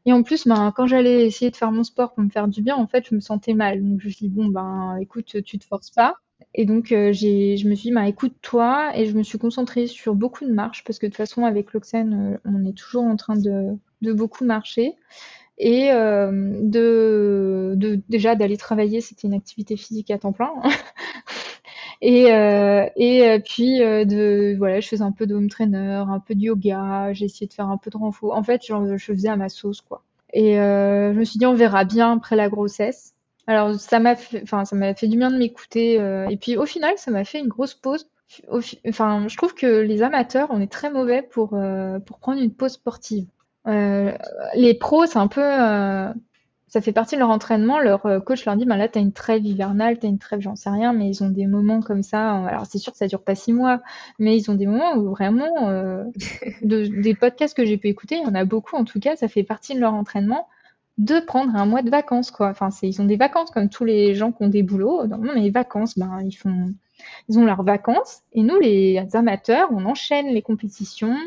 Et 0.06 0.14
en 0.14 0.24
plus, 0.24 0.48
ben, 0.48 0.72
quand 0.74 0.88
j'allais 0.88 1.26
essayer 1.26 1.52
de 1.52 1.58
faire 1.58 1.74
mon 1.74 1.84
sport 1.84 2.14
pour 2.14 2.24
me 2.24 2.30
faire 2.30 2.48
du 2.48 2.62
bien, 2.62 2.78
en 2.78 2.88
fait, 2.88 3.08
je 3.10 3.16
me 3.16 3.20
sentais 3.20 3.54
mal. 3.54 3.84
Donc 3.84 4.00
je 4.00 4.08
me 4.08 4.12
suis 4.12 4.30
dit 4.30 4.34
bon 4.34 4.46
ben 4.46 4.96
écoute, 5.02 5.44
tu 5.44 5.60
te 5.60 5.66
forces 5.66 5.92
pas. 5.92 6.16
Et 6.54 6.66
donc 6.66 6.86
je 6.88 7.68
me 7.68 7.76
suis 7.76 7.90
dit 7.90 7.92
ben 7.92 8.04
écoute-toi 8.04 8.98
et 8.98 9.06
je 9.06 9.18
me 9.18 9.24
suis 9.24 9.38
concentrée 9.38 9.88
sur 9.88 10.16
beaucoup 10.16 10.46
de 10.46 10.54
marches 10.54 10.86
parce 10.86 11.00
que 11.00 11.06
de 11.06 11.12
toute 11.12 11.18
façon 11.18 11.44
avec 11.44 11.74
l'Oxen, 11.74 12.40
on 12.46 12.66
est 12.66 12.78
toujours 12.78 13.04
en 13.04 13.18
train 13.18 13.36
de 13.36 14.14
beaucoup 14.14 14.46
marcher 14.46 14.96
et 15.58 15.92
euh, 15.92 16.60
de, 16.62 17.74
de, 17.76 18.02
déjà 18.10 18.36
d'aller 18.36 18.58
travailler, 18.58 19.02
c'était 19.02 19.28
une 19.28 19.34
activité 19.34 19.78
physique 19.78 20.12
à 20.12 20.18
temps 20.18 20.34
plein. 20.34 20.52
et, 22.02 22.32
euh, 22.34 22.88
et 22.98 23.24
euh, 23.28 23.40
puis 23.40 23.80
de 23.80 24.56
voilà, 24.58 24.82
je 24.82 24.88
faisais 24.88 25.04
un 25.04 25.14
peu 25.14 25.26
de 25.26 25.36
home 25.36 25.50
trainer, 25.50 26.04
un 26.08 26.20
peu 26.20 26.36
de 26.36 26.42
yoga, 26.42 27.12
essayé 27.12 27.48
de 27.48 27.54
faire 27.54 27.70
un 27.70 27.78
peu 27.78 27.90
de 27.90 27.98
renfort. 27.98 28.36
En 28.36 28.44
fait, 28.44 28.66
je, 28.66 28.98
je 28.98 29.06
faisais 29.06 29.30
à 29.30 29.38
ma 29.38 29.50
sauce 29.50 29.82
quoi. 29.82 30.04
Et 30.34 30.56
je 30.56 31.18
me 31.18 31.24
suis 31.24 31.40
dit 31.40 31.46
on 31.46 31.54
verra 31.54 31.86
bien 31.86 32.14
après 32.14 32.36
la 32.36 32.50
grossesse. 32.50 33.14
Alors 33.48 33.76
ça 33.76 34.00
m'a 34.00 34.16
fait, 34.16 34.42
enfin 34.44 34.66
ça 34.66 34.76
m'a 34.76 34.94
fait 34.96 35.08
du 35.08 35.18
bien 35.18 35.32
de 35.32 35.38
m'écouter. 35.38 35.94
et 36.30 36.38
puis 36.38 36.58
au 36.58 36.66
final, 36.66 36.94
ça 36.98 37.12
m'a 37.12 37.24
fait 37.24 37.40
une 37.40 37.48
grosse 37.48 37.76
pause. 37.76 38.10
enfin, 38.90 39.28
je 39.30 39.38
trouve 39.38 39.54
que 39.54 39.68
les 39.82 40.04
amateurs, 40.04 40.50
on 40.52 40.60
est 40.60 40.72
très 40.72 40.90
mauvais 40.90 41.22
pour 41.22 41.58
pour 42.06 42.20
prendre 42.20 42.42
une 42.42 42.52
pause 42.52 42.74
sportive. 42.74 43.28
Euh, 43.68 44.12
les 44.56 44.74
pros, 44.74 45.06
c'est 45.06 45.20
un 45.20 45.28
peu, 45.28 45.42
euh, 45.42 46.14
ça 46.68 46.82
fait 46.82 46.92
partie 46.92 47.16
de 47.16 47.20
leur 47.20 47.30
entraînement. 47.30 47.80
Leur 47.80 48.06
euh, 48.06 48.20
coach 48.20 48.46
leur 48.46 48.56
dit, 48.56 48.66
ben 48.66 48.78
là, 48.78 48.88
tu 48.88 49.00
as 49.00 49.02
une 49.02 49.14
trêve 49.14 49.46
hivernale, 49.46 50.00
tu 50.00 50.06
as 50.06 50.10
une 50.10 50.20
trêve, 50.20 50.42
j'en 50.42 50.56
sais 50.56 50.70
rien, 50.70 50.94
mais 50.94 51.08
ils 51.08 51.24
ont 51.24 51.30
des 51.30 51.48
moments 51.48 51.82
comme 51.82 52.04
ça. 52.04 52.46
Alors, 52.46 52.66
c'est 52.66 52.78
sûr 52.78 52.92
que 52.92 52.98
ça 52.98 53.08
dure 53.08 53.24
pas 53.24 53.36
six 53.36 53.54
mois, 53.54 53.82
mais 54.20 54.38
ils 54.38 54.50
ont 54.52 54.56
des 54.56 54.68
moments 54.68 54.96
où 54.96 55.10
vraiment, 55.10 56.06
des 56.62 57.16
podcasts 57.16 57.56
que 57.56 57.66
j'ai 57.66 57.78
pu 57.78 57.88
écouter, 57.88 58.18
il 58.18 58.24
y 58.24 58.28
en 58.28 58.36
a 58.36 58.46
beaucoup 58.46 58.76
en 58.76 58.86
tout 58.86 59.00
cas, 59.00 59.16
ça 59.16 59.28
fait 59.28 59.44
partie 59.44 59.76
de 59.76 59.80
leur 59.80 59.94
entraînement 59.94 60.48
de 60.98 61.20
prendre 61.20 61.56
un 61.56 61.66
mois 61.66 61.82
de 61.82 61.90
vacances, 61.90 62.32
quoi. 62.32 62.50
Enfin, 62.50 62.70
ils 62.82 63.02
ont 63.02 63.06
des 63.06 63.18
vacances 63.18 63.52
comme 63.52 63.70
tous 63.70 63.86
les 63.86 64.16
gens 64.16 64.32
qui 64.32 64.44
ont 64.44 64.50
des 64.50 64.64
boulots. 64.64 65.08
Non, 65.08 65.18
mais 65.18 65.42
les 65.42 65.50
vacances, 65.50 65.98
ben, 65.98 66.22
ils 66.24 66.36
font, 66.36 66.74
ils 67.30 67.40
ont 67.40 67.46
leurs 67.46 67.64
vacances. 67.64 68.22
Et 68.34 68.44
nous, 68.44 68.60
les 68.60 69.04
amateurs, 69.14 69.70
on 69.72 69.86
enchaîne 69.86 70.28
les 70.28 70.42
compétitions. 70.42 71.18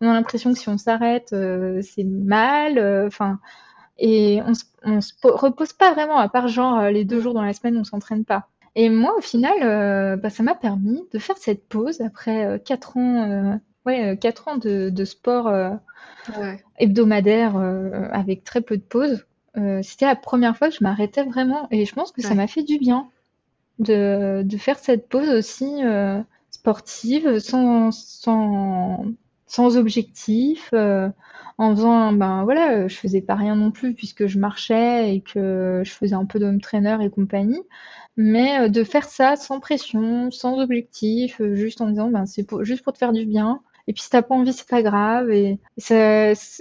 On 0.00 0.08
a 0.08 0.12
l'impression 0.12 0.52
que 0.52 0.58
si 0.58 0.68
on 0.68 0.78
s'arrête, 0.78 1.32
euh, 1.32 1.80
c'est 1.82 2.04
mal. 2.04 2.78
Euh, 2.78 3.06
enfin, 3.06 3.38
et 3.98 4.40
on, 4.46 4.52
on 4.84 5.00
se 5.00 5.12
repose 5.22 5.72
pas 5.72 5.92
vraiment, 5.92 6.18
à 6.18 6.28
part 6.28 6.48
genre 6.48 6.78
euh, 6.78 6.90
les 6.90 7.04
deux 7.04 7.20
jours 7.20 7.34
dans 7.34 7.42
la 7.42 7.52
semaine, 7.52 7.76
on 7.78 7.84
s'entraîne 7.84 8.24
pas. 8.24 8.48
Et 8.76 8.90
moi, 8.90 9.14
au 9.16 9.20
final, 9.20 10.18
bah, 10.18 10.30
ça 10.30 10.42
m'a 10.42 10.56
permis 10.56 11.04
de 11.12 11.18
faire 11.20 11.36
cette 11.36 11.68
pause 11.68 12.00
après 12.00 12.60
quatre 12.64 12.96
ans, 12.96 13.60
ouais, 13.86 14.18
quatre 14.20 14.48
ans 14.48 14.56
de, 14.56 14.90
de 14.90 15.04
sport 15.04 15.48
hebdomadaire 16.78 17.54
avec 18.10 18.42
très 18.42 18.62
peu 18.62 18.76
de 18.76 18.82
pauses. 18.82 19.26
C'était 19.82 20.06
la 20.06 20.16
première 20.16 20.56
fois 20.56 20.70
que 20.70 20.74
je 20.74 20.82
m'arrêtais 20.82 21.22
vraiment, 21.22 21.68
et 21.70 21.84
je 21.84 21.94
pense 21.94 22.10
que 22.10 22.20
ça 22.20 22.34
m'a 22.34 22.48
fait 22.48 22.64
du 22.64 22.78
bien 22.78 23.08
de, 23.78 24.42
de 24.44 24.56
faire 24.56 24.78
cette 24.78 25.08
pause 25.08 25.28
aussi 25.28 25.84
euh, 25.84 26.20
sportive, 26.50 27.38
sans, 27.38 27.90
sans, 27.92 29.04
sans 29.46 29.76
objectif, 29.76 30.70
euh, 30.74 31.08
en 31.58 31.74
faisant, 31.74 32.12
ben 32.12 32.44
voilà, 32.44 32.88
je 32.88 32.96
faisais 32.96 33.20
pas 33.22 33.34
rien 33.34 33.56
non 33.56 33.70
plus 33.70 33.94
puisque 33.94 34.26
je 34.26 34.38
marchais 34.38 35.14
et 35.14 35.20
que 35.20 35.82
je 35.84 35.90
faisais 35.92 36.14
un 36.14 36.24
peu 36.26 36.38
d'home 36.38 36.60
trainer 36.60 36.98
et 37.02 37.10
compagnie, 37.10 37.62
mais 38.16 38.60
euh, 38.60 38.68
de 38.68 38.84
faire 38.84 39.04
ça 39.04 39.36
sans 39.36 39.60
pression, 39.60 40.30
sans 40.30 40.58
objectif, 40.60 41.40
juste 41.54 41.80
en 41.80 41.88
disant, 41.88 42.10
ben 42.10 42.26
c'est 42.26 42.46
juste 42.62 42.82
pour 42.84 42.92
te 42.92 42.98
faire 42.98 43.12
du 43.12 43.26
bien. 43.26 43.60
Et 43.86 43.92
puis 43.92 44.02
si 44.02 44.10
t'as 44.10 44.22
pas 44.22 44.34
envie, 44.34 44.52
c'est 44.54 44.68
pas 44.68 44.82
grave. 44.82 45.30
Et, 45.30 45.58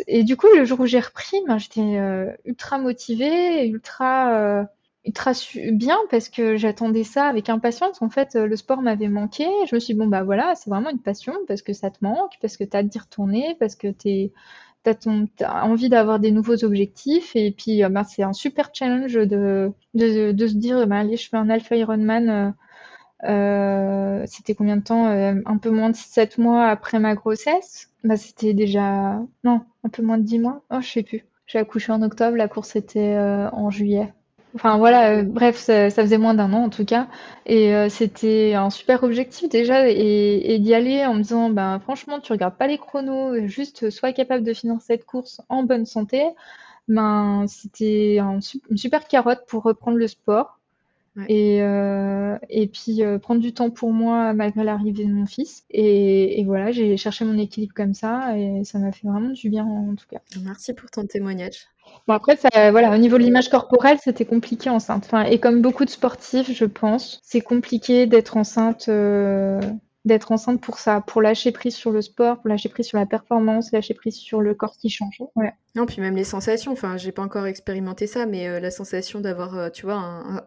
et 0.08 0.24
du 0.24 0.36
coup, 0.36 0.48
le 0.56 0.66
jour 0.66 0.82
où 0.82 0.86
j'ai 0.86 1.00
repris, 1.00 1.38
ben, 1.48 1.58
j'étais 1.58 1.98
ultra 2.44 2.78
motivée, 2.80 3.66
ultra 3.66 4.68
trace 5.12 5.58
bien 5.72 5.98
parce 6.10 6.30
que 6.30 6.56
j'attendais 6.56 7.04
ça 7.04 7.26
avec 7.26 7.50
impatience. 7.50 8.02
En 8.02 8.10
fait, 8.10 8.36
le 8.36 8.56
sport 8.56 8.82
m'avait 8.82 9.10
manqué. 9.10 9.46
Je 9.68 9.76
me 9.76 9.80
suis 9.80 9.94
dit, 9.94 10.00
bon, 10.00 10.08
bah 10.08 10.24
voilà, 10.24 10.56
c'est 10.56 10.70
vraiment 10.70 10.90
une 10.90 11.00
passion 11.00 11.34
parce 11.48 11.62
que 11.62 11.74
ça 11.74 11.90
te 11.90 11.98
manque, 12.02 12.34
parce 12.42 12.56
que 12.56 12.64
tu 12.64 12.78
as 12.78 12.84
d'y 12.84 13.00
retourner, 13.00 13.56
parce 13.60 13.76
que 13.76 13.88
tu 13.88 14.32
as, 14.86 15.66
envie 15.66 15.90
d'avoir 15.90 16.20
des 16.20 16.32
nouveaux 16.32 16.64
objectifs. 16.64 17.36
Et 17.36 17.52
puis, 17.52 17.82
bah, 17.90 18.04
c'est 18.04 18.24
un 18.24 18.34
super 18.34 18.70
challenge 18.74 19.14
de, 19.14 19.74
de, 19.94 20.32
de 20.32 20.48
se 20.48 20.56
dire, 20.56 20.88
bah, 20.88 21.00
allez, 21.00 21.18
je 21.18 21.28
fais 21.30 21.38
un 21.38 21.50
Alpha 21.50 21.76
Ironman. 21.76 22.54
Euh, 23.26 24.24
c'était 24.28 24.54
combien 24.54 24.78
de 24.78 24.84
temps 24.84 25.08
euh, 25.08 25.36
Un 25.46 25.58
peu 25.58 25.70
moins 25.70 25.90
de 25.90 25.96
7 25.96 26.38
mois 26.38 26.68
après 26.68 27.00
ma 27.00 27.16
grossesse. 27.16 27.90
Bah, 28.04 28.18
c'était 28.18 28.54
déjà. 28.54 29.22
Non, 29.44 29.62
un 29.84 29.90
peu 29.90 30.02
moins 30.02 30.18
de 30.18 30.24
10 30.24 30.40
mois. 30.40 30.62
Oh, 30.70 30.82
je 30.82 30.88
sais 30.90 31.04
plus. 31.04 31.26
J'ai 31.46 31.60
accouché 31.60 31.92
en 31.92 32.02
octobre, 32.02 32.38
la 32.38 32.48
course 32.48 32.76
était 32.76 33.16
euh, 33.16 33.50
en 33.52 33.70
juillet. 33.70 34.14
Enfin 34.56 34.78
voilà, 34.78 35.18
euh, 35.18 35.24
bref, 35.24 35.58
ça, 35.58 35.90
faisait 35.90 36.18
moins 36.18 36.36
d'un 36.36 36.54
an 36.54 36.66
en 36.66 36.70
tout 36.70 36.86
cas. 36.86 37.08
Et 37.46 37.74
euh, 37.74 37.90
c'était 37.90 38.54
un 38.54 38.70
super 38.70 39.04
objectif 39.04 39.50
déjà. 39.50 39.90
Et, 39.90 40.60
d'y 40.60 40.74
aller 40.74 41.06
en 41.06 41.16
me 41.16 41.22
disant, 41.22 41.50
ben 41.50 41.80
franchement, 41.80 42.20
tu 42.20 42.32
regardes 42.32 42.56
pas 42.58 42.68
les 42.68 42.78
chronos, 42.78 43.48
juste 43.48 43.90
sois 43.90 44.14
capable 44.14 44.44
de 44.44 44.54
finir 44.54 44.78
cette 44.82 45.06
course 45.06 45.42
en 45.50 45.64
bonne 45.64 45.86
santé. 45.86 46.24
Ben 46.88 47.46
c'était 47.48 48.18
une 48.18 48.78
super 48.78 49.08
carotte 49.08 49.44
pour 49.48 49.64
reprendre 49.64 49.98
le 49.98 50.08
sport. 50.08 50.60
Et, 51.30 51.62
euh, 51.62 52.40
et 52.50 52.66
puis 52.66 53.02
prendre 53.22 53.40
du 53.40 53.54
temps 53.54 53.70
pour 53.70 53.94
moi 53.94 54.34
malgré 54.34 54.64
l'arrivée 54.64 55.06
de 55.06 55.12
mon 55.14 55.26
fils. 55.26 55.64
Et, 55.70 56.40
et 56.40 56.44
voilà, 56.44 56.72
j'ai 56.72 56.98
cherché 56.98 57.24
mon 57.26 57.38
équilibre 57.38 57.74
comme 57.76 57.94
ça 57.94 58.38
et 58.38 58.64
ça 58.64 58.80
m'a 58.80 58.92
fait 58.92 59.08
vraiment 59.08 59.30
du 59.30 59.50
bien 59.50 59.64
en 59.64 59.96
tout 59.96 60.08
cas. 60.10 60.20
Merci 60.42 60.74
pour 60.74 60.90
ton 60.90 61.06
témoignage. 61.06 61.68
Bon 62.08 62.14
après, 62.14 62.36
ça, 62.36 62.72
voilà, 62.72 62.92
au 62.92 62.98
niveau 62.98 63.18
de 63.18 63.24
l'image 63.24 63.50
corporelle, 63.50 63.98
c'était 64.04 64.26
compliqué 64.26 64.70
enceinte. 64.70 65.04
Enfin, 65.06 65.24
et 65.24 65.40
comme 65.40 65.62
beaucoup 65.62 65.86
de 65.86 65.90
sportifs, 65.90 66.52
je 66.52 66.66
pense, 66.66 67.20
c'est 67.24 67.42
compliqué 67.42 68.06
d'être 68.08 68.38
enceinte 68.38 68.90
euh, 68.90 69.62
d'être 70.06 70.34
enceinte 70.34 70.60
pour 70.60 70.80
ça, 70.80 71.00
pour 71.00 71.22
lâcher 71.22 71.54
prise 71.54 71.76
sur 71.76 71.92
le 71.92 72.02
sport, 72.02 72.42
pour 72.42 72.50
lâcher 72.50 72.68
prise 72.68 72.88
sur 72.88 72.98
la 72.98 73.06
performance, 73.06 73.72
lâcher 73.72 73.94
prise 73.94 74.16
sur 74.16 74.42
le 74.42 74.54
corps 74.54 74.76
qui 74.78 74.90
change. 74.90 75.24
Ouais. 75.36 75.54
Non, 75.76 75.86
puis 75.86 76.02
même 76.02 76.18
les 76.18 76.26
sensations. 76.26 76.74
Enfin, 76.74 76.98
j'ai 76.98 77.14
pas 77.14 77.22
encore 77.22 77.46
expérimenté 77.46 78.06
ça, 78.06 78.26
mais 78.26 78.50
euh, 78.50 78.60
la 78.60 78.70
sensation 78.70 79.22
d'avoir, 79.22 79.58
euh, 79.58 79.70
tu 79.70 79.86
vois, 79.86 79.96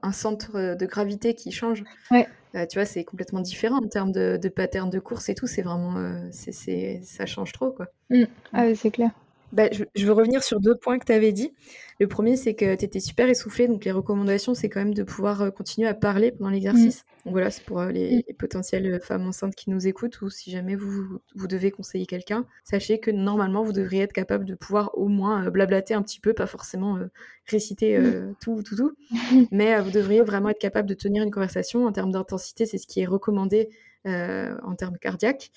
un, 0.02 0.12
centre 0.12 0.76
de 0.76 0.86
gravité 0.86 1.34
qui 1.34 1.52
change. 1.52 1.84
Ouais. 2.10 2.26
tu 2.68 2.78
vois, 2.78 2.84
c'est 2.84 3.04
complètement 3.04 3.40
différent 3.40 3.78
en 3.78 3.88
termes 3.88 4.12
de, 4.12 4.38
de 4.40 4.48
pattern 4.50 4.90
de 4.90 4.98
course 4.98 5.30
et 5.30 5.34
tout. 5.34 5.46
C'est 5.46 5.62
vraiment, 5.62 5.94
c'est, 6.32 7.00
ça 7.02 7.24
change 7.24 7.52
trop, 7.52 7.70
quoi. 7.70 7.86
Mmh. 8.10 8.24
Ah, 8.52 8.74
c'est 8.74 8.90
clair. 8.90 9.10
Bah, 9.52 9.68
je, 9.72 10.06
veux 10.06 10.12
revenir 10.12 10.42
sur 10.42 10.60
deux 10.60 10.74
points 10.74 10.98
que 10.98 11.06
tu 11.06 11.12
avais 11.12 11.32
dit. 11.32 11.52
Le 11.98 12.08
premier, 12.08 12.36
c'est 12.36 12.54
que 12.54 12.74
tu 12.74 12.84
étais 12.84 13.00
super 13.00 13.28
essoufflé. 13.28 13.68
Donc, 13.68 13.84
les 13.84 13.92
recommandations, 13.92 14.54
c'est 14.54 14.68
quand 14.68 14.80
même 14.80 14.94
de 14.94 15.02
pouvoir 15.02 15.40
euh, 15.42 15.50
continuer 15.50 15.88
à 15.88 15.94
parler 15.94 16.32
pendant 16.32 16.50
l'exercice. 16.50 17.04
Mm. 17.04 17.24
Donc, 17.24 17.32
voilà, 17.32 17.50
c'est 17.50 17.64
pour 17.64 17.80
euh, 17.80 17.90
les, 17.90 18.24
potentielles 18.38 18.86
euh, 18.86 18.98
femmes 18.98 19.26
enceintes 19.26 19.54
qui 19.54 19.70
nous 19.70 19.86
écoutent 19.86 20.20
ou 20.20 20.28
si 20.28 20.50
jamais 20.50 20.74
vous, 20.74 21.20
vous 21.34 21.46
devez 21.46 21.70
conseiller 21.70 22.06
quelqu'un, 22.06 22.44
sachez 22.64 22.98
que 22.98 23.10
normalement, 23.10 23.62
vous 23.62 23.72
devriez 23.72 24.02
être 24.02 24.12
capable 24.12 24.44
de 24.44 24.54
pouvoir 24.54 24.90
au 24.98 25.08
moins 25.08 25.48
blablater 25.48 25.94
un 25.94 26.02
petit 26.02 26.20
peu, 26.20 26.34
pas 26.34 26.46
forcément 26.46 26.98
réciter 27.46 27.98
mm. 27.98 28.34
tout, 28.40 28.62
tout, 28.62 28.76
tout. 28.76 28.92
Mais 29.52 29.80
vous 29.80 29.90
devriez 29.90 30.22
vraiment 30.22 30.50
être 30.50 30.60
capable 30.60 30.88
de 30.88 30.94
tenir 30.94 31.22
une 31.22 31.30
conversation. 31.30 31.86
En 31.86 31.92
termes 31.92 32.12
d'intensité, 32.12 32.66
c'est 32.66 32.78
ce 32.78 32.86
qui 32.86 33.00
est 33.00 33.06
recommandé 33.06 33.70
en 34.04 34.74
termes 34.76 34.98
cardiaques. 34.98 35.50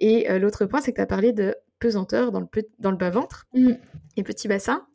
Et 0.00 0.26
l'autre 0.38 0.64
point, 0.64 0.80
c'est 0.80 0.92
que 0.92 0.96
tu 0.96 1.02
as 1.02 1.06
parlé 1.06 1.32
de 1.32 1.54
pesanteur 1.80 2.30
dans 2.30 2.40
le, 2.40 2.46
dans 2.78 2.90
le 2.90 2.96
bas-ventre 2.96 3.46
mm. 3.54 3.72
et 4.16 4.22
petit 4.22 4.46
bassin. 4.46 4.86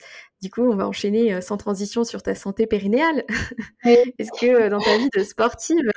Du 0.41 0.49
coup, 0.49 0.61
on 0.61 0.75
va 0.75 0.87
enchaîner 0.87 1.33
euh, 1.33 1.41
sans 1.41 1.57
transition 1.57 2.03
sur 2.03 2.21
ta 2.21 2.35
santé 2.35 2.67
périnéale. 2.67 3.23
Est-ce 3.83 4.31
que 4.39 4.45
euh, 4.45 4.69
dans 4.69 4.79
ta 4.79 4.97
vie 4.97 5.09
de 5.13 5.23
sportive, 5.23 5.91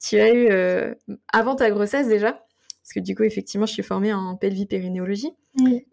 tu 0.00 0.18
as 0.20 0.32
eu, 0.32 0.48
euh, 0.50 0.94
avant 1.32 1.56
ta 1.56 1.70
grossesse 1.70 2.06
déjà, 2.06 2.45
parce 2.86 2.94
que 2.94 3.00
du 3.00 3.16
coup, 3.16 3.24
effectivement, 3.24 3.66
je 3.66 3.72
suis 3.72 3.82
formée 3.82 4.14
en 4.14 4.36
pelvipérinéologie 4.36 5.32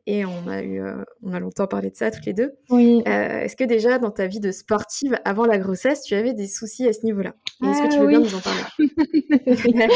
et 0.06 0.26
on 0.26 0.48
a, 0.48 0.62
eu, 0.62 0.80
on 1.24 1.34
a 1.34 1.40
longtemps 1.40 1.66
parlé 1.66 1.90
de 1.90 1.96
ça 1.96 2.12
toutes 2.12 2.28
les 2.28 2.34
deux. 2.34 2.52
Est-ce 2.70 3.56
que 3.56 3.64
déjà, 3.64 3.98
dans 3.98 4.12
ta 4.12 4.28
vie 4.28 4.40
de 4.40 4.52
sportive, 4.52 5.18
avant 5.26 5.48
la 5.48 5.58
grossesse, 5.58 6.04
tu 6.04 6.14
avais 6.14 6.34
des 6.34 6.46
soucis 6.46 6.88
à 6.88 6.94
ce 6.94 7.04
niveau-là? 7.04 7.34
Est-ce 7.64 7.82
que 7.82 7.94
tu 7.94 8.00
veux 8.00 8.06
bien 8.06 8.20
nous 8.20 8.36
en 8.36 8.42
parler? 8.42 8.62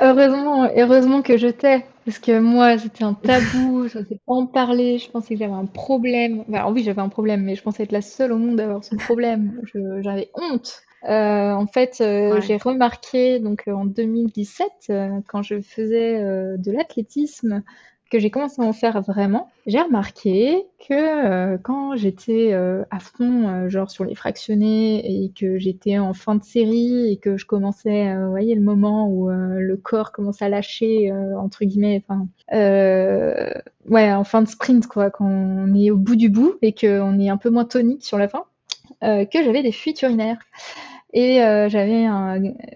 Heureusement, 0.00 0.68
heureusement 0.76 1.22
que 1.22 1.36
je 1.36 1.46
t'ai. 1.46 1.84
Parce 2.04 2.18
que 2.18 2.40
moi, 2.40 2.76
c'était 2.78 3.04
un 3.04 3.14
tabou, 3.14 3.86
je 3.92 3.98
n'osais 3.98 4.18
pas 4.26 4.34
en 4.34 4.46
parler, 4.46 4.98
je 4.98 5.08
pensais 5.10 5.34
que 5.34 5.38
j'avais 5.38 5.52
un 5.52 5.66
problème. 5.66 6.44
Enfin, 6.48 6.72
oui, 6.72 6.82
j'avais 6.82 7.00
un 7.00 7.08
problème, 7.08 7.42
mais 7.44 7.54
je 7.54 7.62
pensais 7.62 7.84
être 7.84 7.92
la 7.92 8.02
seule 8.02 8.32
au 8.32 8.38
monde 8.38 8.58
à 8.58 8.64
avoir 8.64 8.82
ce 8.82 8.96
problème. 8.96 9.62
J'avais 10.00 10.30
honte. 10.34 10.82
Euh, 11.08 11.52
en 11.52 11.66
fait, 11.66 11.98
euh, 12.00 12.40
j'ai 12.40 12.56
remarqué 12.56 13.40
donc 13.40 13.64
en 13.66 13.84
2017, 13.84 14.68
euh, 14.90 15.08
quand 15.26 15.42
je 15.42 15.60
faisais 15.60 16.20
de 16.22 16.70
l'athlétisme, 16.70 17.62
que 18.12 18.18
j'ai 18.18 18.28
commencé 18.28 18.60
à 18.60 18.66
en 18.66 18.74
faire 18.74 19.00
vraiment, 19.00 19.48
j'ai 19.66 19.80
remarqué 19.80 20.66
que 20.86 20.92
euh, 20.92 21.56
quand 21.56 21.96
j'étais 21.96 22.50
euh, 22.52 22.84
à 22.90 22.98
fond, 22.98 23.48
euh, 23.48 23.68
genre 23.70 23.90
sur 23.90 24.04
les 24.04 24.14
fractionnés, 24.14 25.24
et 25.24 25.30
que 25.30 25.58
j'étais 25.58 25.98
en 25.98 26.12
fin 26.12 26.34
de 26.34 26.44
série, 26.44 27.10
et 27.10 27.16
que 27.16 27.38
je 27.38 27.46
commençais, 27.46 28.14
vous 28.14 28.28
voyez, 28.28 28.54
le 28.54 28.60
moment 28.60 29.08
où 29.08 29.30
le 29.30 29.76
corps 29.78 30.12
commence 30.12 30.42
à 30.42 30.50
lâcher, 30.50 31.10
entre 31.38 31.64
guillemets, 31.64 32.04
enfin, 32.06 32.26
ouais, 32.52 34.12
en 34.12 34.24
fin 34.24 34.42
de 34.42 34.48
sprint, 34.48 34.86
quoi, 34.86 35.08
quand 35.10 35.24
on 35.24 35.74
est 35.74 35.90
au 35.90 35.96
bout 35.96 36.16
du 36.16 36.28
bout, 36.28 36.56
et 36.60 36.74
qu'on 36.74 37.18
est 37.18 37.30
un 37.30 37.38
peu 37.38 37.48
moins 37.48 37.64
tonique 37.64 38.04
sur 38.04 38.18
la 38.18 38.28
fin, 38.28 38.44
que 39.00 39.42
j'avais 39.42 39.62
des 39.62 39.72
fuites 39.72 40.02
urinaires. 40.02 40.38
Et 41.14 41.42
euh, 41.42 41.68
j'avais 41.68 42.06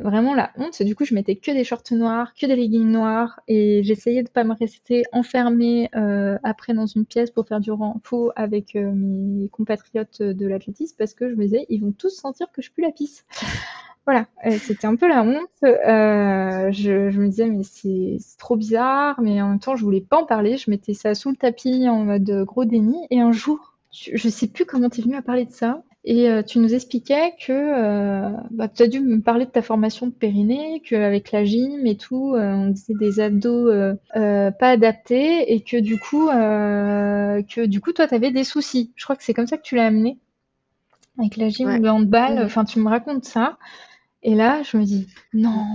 vraiment 0.01 0.34
la 0.34 0.51
honte. 0.59 0.82
Du 0.82 0.95
coup, 0.95 1.05
je 1.05 1.14
mettais 1.14 1.37
que 1.37 1.51
des 1.51 1.64
shorts 1.64 1.93
noirs, 1.93 2.34
que 2.34 2.47
des 2.47 2.57
leggings 2.57 2.91
noirs, 2.91 3.41
et 3.49 3.82
j'essayais 3.82 4.22
de 4.22 4.28
pas 4.28 4.45
me 4.45 4.55
rester 4.55 5.05
enfermée 5.12 5.89
euh, 5.97 6.37
après 6.43 6.74
dans 6.74 6.87
une 6.87 7.07
pièce 7.07 7.30
pour 7.30 7.47
faire 7.47 7.61
du 7.61 7.70
renfort 7.70 8.32
avec 8.37 8.76
euh, 8.76 8.93
mes 8.95 9.49
compatriotes 9.49 10.20
de 10.22 10.47
l'athlétisme 10.47 10.97
parce 10.99 11.14
que 11.14 11.30
je 11.30 11.34
me 11.34 11.45
disais, 11.45 11.64
ils 11.70 11.80
vont 11.80 11.93
tous 11.93 12.11
sentir 12.11 12.49
que 12.53 12.61
je 12.61 12.70
pue 12.70 12.82
la 12.82 12.93
pisse. 12.93 13.24
Voilà, 14.09 14.26
c'était 14.61 14.87
un 14.87 14.95
peu 14.95 15.09
la 15.09 15.24
honte. 15.24 15.49
Je, 15.62 17.18
me 17.18 17.26
disais, 17.26 17.51
mais 17.51 17.64
c'est 17.64 18.18
trop 18.39 18.55
bizarre, 18.55 19.20
mais 19.20 19.43
en 19.43 19.49
même 19.49 19.59
temps, 19.59 19.74
je 19.74 19.82
voulais 19.82 20.01
pas 20.01 20.18
en 20.18 20.24
parler. 20.24 20.57
Je 20.59 20.70
mettais 20.70 20.95
ça 20.95 21.16
sous 21.16 21.28
le 21.28 21.34
tapis 21.34 21.89
en 21.89 22.05
mode 22.05 22.45
gros 22.45 22.64
déni. 22.64 23.05
Et 23.11 23.18
un 23.18 23.32
jour, 23.32 23.74
je 23.91 24.28
sais 24.28 24.47
plus 24.47 24.64
comment 24.64 24.89
tu 24.91 25.01
es 25.01 25.03
venu 25.03 25.16
à 25.16 25.22
parler 25.22 25.45
de 25.45 25.51
ça. 25.51 25.82
Et 26.09 26.30
euh, 26.30 26.42
tu 26.44 26.61
nous 26.61 26.72
expliquais 26.72 27.34
que 27.44 27.52
euh, 27.52 28.30
bah, 28.52 28.68
tu 28.68 28.80
as 28.80 28.86
dû 28.86 29.00
me 29.00 29.20
parler 29.20 29.44
de 29.44 29.50
ta 29.50 29.61
formation 29.61 30.07
de 30.07 30.12
périnée, 30.12 30.80
qu'avec 30.88 31.32
la 31.32 31.44
gym 31.44 31.84
et 31.84 31.96
tout, 31.96 32.34
euh, 32.36 32.52
on 32.52 32.68
disait 32.68 32.94
des 32.94 33.18
abdos 33.18 33.72
pas 34.14 34.70
adaptés 34.70 35.52
et 35.52 35.62
que 35.62 35.76
du 35.76 35.98
coup, 35.98 36.28
que 36.28 37.66
du 37.66 37.80
coup, 37.80 37.92
toi, 37.92 38.07
tu 38.07 38.14
avais 38.14 38.30
des 38.30 38.44
soucis. 38.44 38.92
Je 38.94 39.04
crois 39.04 39.16
que 39.16 39.24
c'est 39.24 39.34
comme 39.34 39.48
ça 39.48 39.57
que 39.57 39.62
tu 39.62 39.74
l'as 39.74 39.86
amené 39.86 40.18
avec 41.18 41.36
la 41.36 41.48
gym, 41.48 41.82
le 41.82 41.90
handball. 41.90 42.40
Enfin, 42.44 42.64
tu 42.64 42.78
me 42.78 42.88
racontes 42.88 43.24
ça. 43.24 43.59
Et 44.22 44.36
là, 44.36 44.62
je 44.62 44.76
me 44.76 44.84
dis 44.84 45.09
non, 45.34 45.66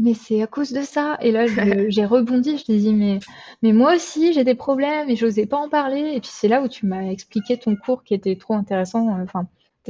mais 0.00 0.14
c'est 0.14 0.42
à 0.42 0.46
cause 0.46 0.72
de 0.72 0.80
ça. 0.80 1.18
Et 1.20 1.30
là, 1.30 1.46
j'ai 1.88 2.04
rebondi, 2.04 2.58
je 2.58 2.64
t'ai 2.64 2.78
dit, 2.78 2.94
mais, 2.94 3.20
mais 3.62 3.72
moi 3.72 3.94
aussi, 3.94 4.32
j'ai 4.32 4.44
des 4.44 4.54
problèmes 4.54 5.08
et 5.08 5.16
j'osais 5.16 5.46
pas 5.46 5.58
en 5.58 5.68
parler. 5.68 6.12
Et 6.14 6.20
puis 6.20 6.30
c'est 6.32 6.48
là 6.48 6.62
où 6.62 6.68
tu 6.68 6.86
m'as 6.86 7.02
expliqué 7.02 7.58
ton 7.58 7.76
cours 7.76 8.02
qui 8.02 8.14
était 8.14 8.36
trop 8.36 8.54
intéressant. 8.54 9.08
Euh, 9.10 9.22
enfin, 9.22 9.46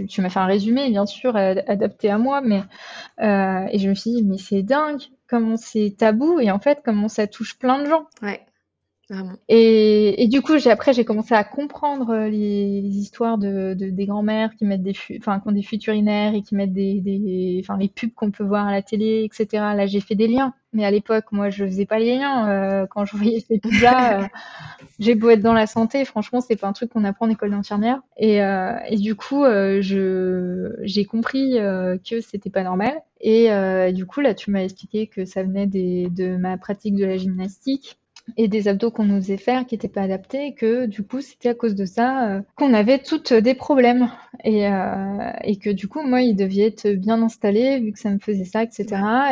tu 0.09 0.21
m'as 0.21 0.29
fait 0.29 0.41
un 0.41 0.47
résumé, 0.47 0.89
bien 0.91 1.07
sûr, 1.07 1.37
adapté 1.37 2.11
à 2.11 2.19
moi, 2.19 2.41
mais 2.41 2.63
euh, 3.21 3.67
et 3.71 3.79
je 3.79 3.89
me 3.89 3.95
suis 3.95 4.13
dit, 4.13 4.23
mais 4.23 4.39
c'est 4.39 4.63
dingue 4.63 5.01
comment 5.27 5.57
c'est 5.57 5.95
tabou 5.97 6.41
et 6.41 6.51
en 6.51 6.59
fait 6.59 6.81
comment 6.85 7.09
ça 7.09 7.27
touche 7.27 7.59
plein 7.59 7.81
de 7.83 7.87
gens. 7.87 8.07
Ouais. 8.23 8.41
Et, 9.49 10.23
et, 10.23 10.29
du 10.29 10.41
coup, 10.41 10.55
après, 10.67 10.93
j'ai 10.93 11.05
commencé 11.05 11.35
à 11.35 11.43
comprendre 11.43 12.11
euh, 12.11 12.29
les, 12.29 12.81
les 12.81 12.97
histoires 12.97 13.39
de, 13.39 13.75
de 13.75 13.91
des 13.91 14.07
grands-mères 14.07 14.55
qui 14.57 14.65
mettent 14.65 14.83
des, 14.83 14.95
enfin, 15.19 15.41
qui 15.41 15.49
ont 15.49 15.53
des 15.53 15.63
fuites 15.63 15.87
urinaires 15.87 16.35
et 16.35 16.43
qui 16.43 16.55
mettent 16.55 16.73
des, 16.73 17.01
des, 17.01 17.61
enfin, 17.63 17.77
les 17.77 17.89
pubs 17.89 18.13
qu'on 18.15 18.31
peut 18.31 18.45
voir 18.45 18.67
à 18.67 18.73
la 18.73 18.83
télé, 18.83 19.25
etc. 19.25 19.47
Là, 19.75 19.87
j'ai 19.87 20.01
fait 20.01 20.15
des 20.15 20.29
liens. 20.29 20.55
Mais 20.73 20.85
à 20.85 20.91
l'époque, 20.93 21.25
moi, 21.33 21.51
je 21.51 21.65
faisais 21.65 21.87
pas 21.87 21.99
les 21.99 22.17
liens. 22.17 22.49
Euh, 22.49 22.87
quand 22.87 23.05
je 23.05 23.17
voyais 23.17 23.41
ces 23.41 23.59
pubs-là, 23.59 24.21
euh, 24.23 24.27
j'ai 25.01 25.17
beau 25.17 25.31
être 25.31 25.43
dans 25.43 25.53
la 25.53 25.67
santé, 25.67 26.05
franchement, 26.05 26.41
c'est 26.41 26.55
pas 26.57 26.69
un 26.69 26.73
truc 26.73 26.91
qu'on 26.93 27.03
apprend 27.05 27.27
en 27.27 27.31
école 27.31 27.51
d'infirmière. 27.51 28.01
Et, 28.17 28.43
euh, 28.43 28.77
et 28.89 28.97
du 28.97 29.17
coup, 29.17 29.45
je, 29.45 30.77
j'ai 30.83 31.05
compris 31.05 31.59
que 32.09 32.21
c'était 32.21 32.51
pas 32.51 32.63
normal. 32.63 32.93
Et 33.21 33.49
du 33.93 34.07
coup, 34.07 34.21
là, 34.21 34.35
tu 34.35 34.51
m'as 34.53 34.63
expliqué 34.63 35.09
que 35.09 35.25
ça 35.25 35.43
venait 35.43 35.67
des, 35.67 36.09
de 36.11 36.37
ma 36.37 36.57
pratique 36.57 36.95
de 36.95 37.05
la 37.05 37.17
gymnastique 37.17 38.00
et 38.37 38.49
des 38.49 38.69
abdos 38.69 38.91
qu'on 38.91 39.05
nous 39.05 39.17
faisait 39.17 39.37
faire 39.37 39.67
qui 39.67 39.75
n'étaient 39.75 39.89
pas 39.89 40.03
adaptés 40.03 40.47
et 40.47 40.55
que 40.55 40.87
du 40.87 41.03
coup 41.03 41.21
c'était 41.21 41.51
à 41.51 41.55
cause 41.55 41.75
de 41.75 41.85
ça 41.85 42.29
euh, 42.29 42.41
qu'on 42.57 42.75
avait 42.75 42.99
toutes 42.99 43.33
des 43.33 43.55
problèmes. 43.55 44.11
Et, 44.45 44.67
euh, 44.69 45.33
et 45.45 45.57
que 45.57 45.71
du 45.71 45.87
coup 45.89 46.03
moi 46.03 46.23
il 46.23 46.35
devait 46.35 46.63
être 46.63 46.89
bien 46.89 47.21
installé 47.21 47.79
vu 47.81 47.93
que 47.93 47.99
ça 47.99 48.11
me 48.11 48.19
faisait 48.19 48.45
ça 48.45 48.63
etc 48.63 48.87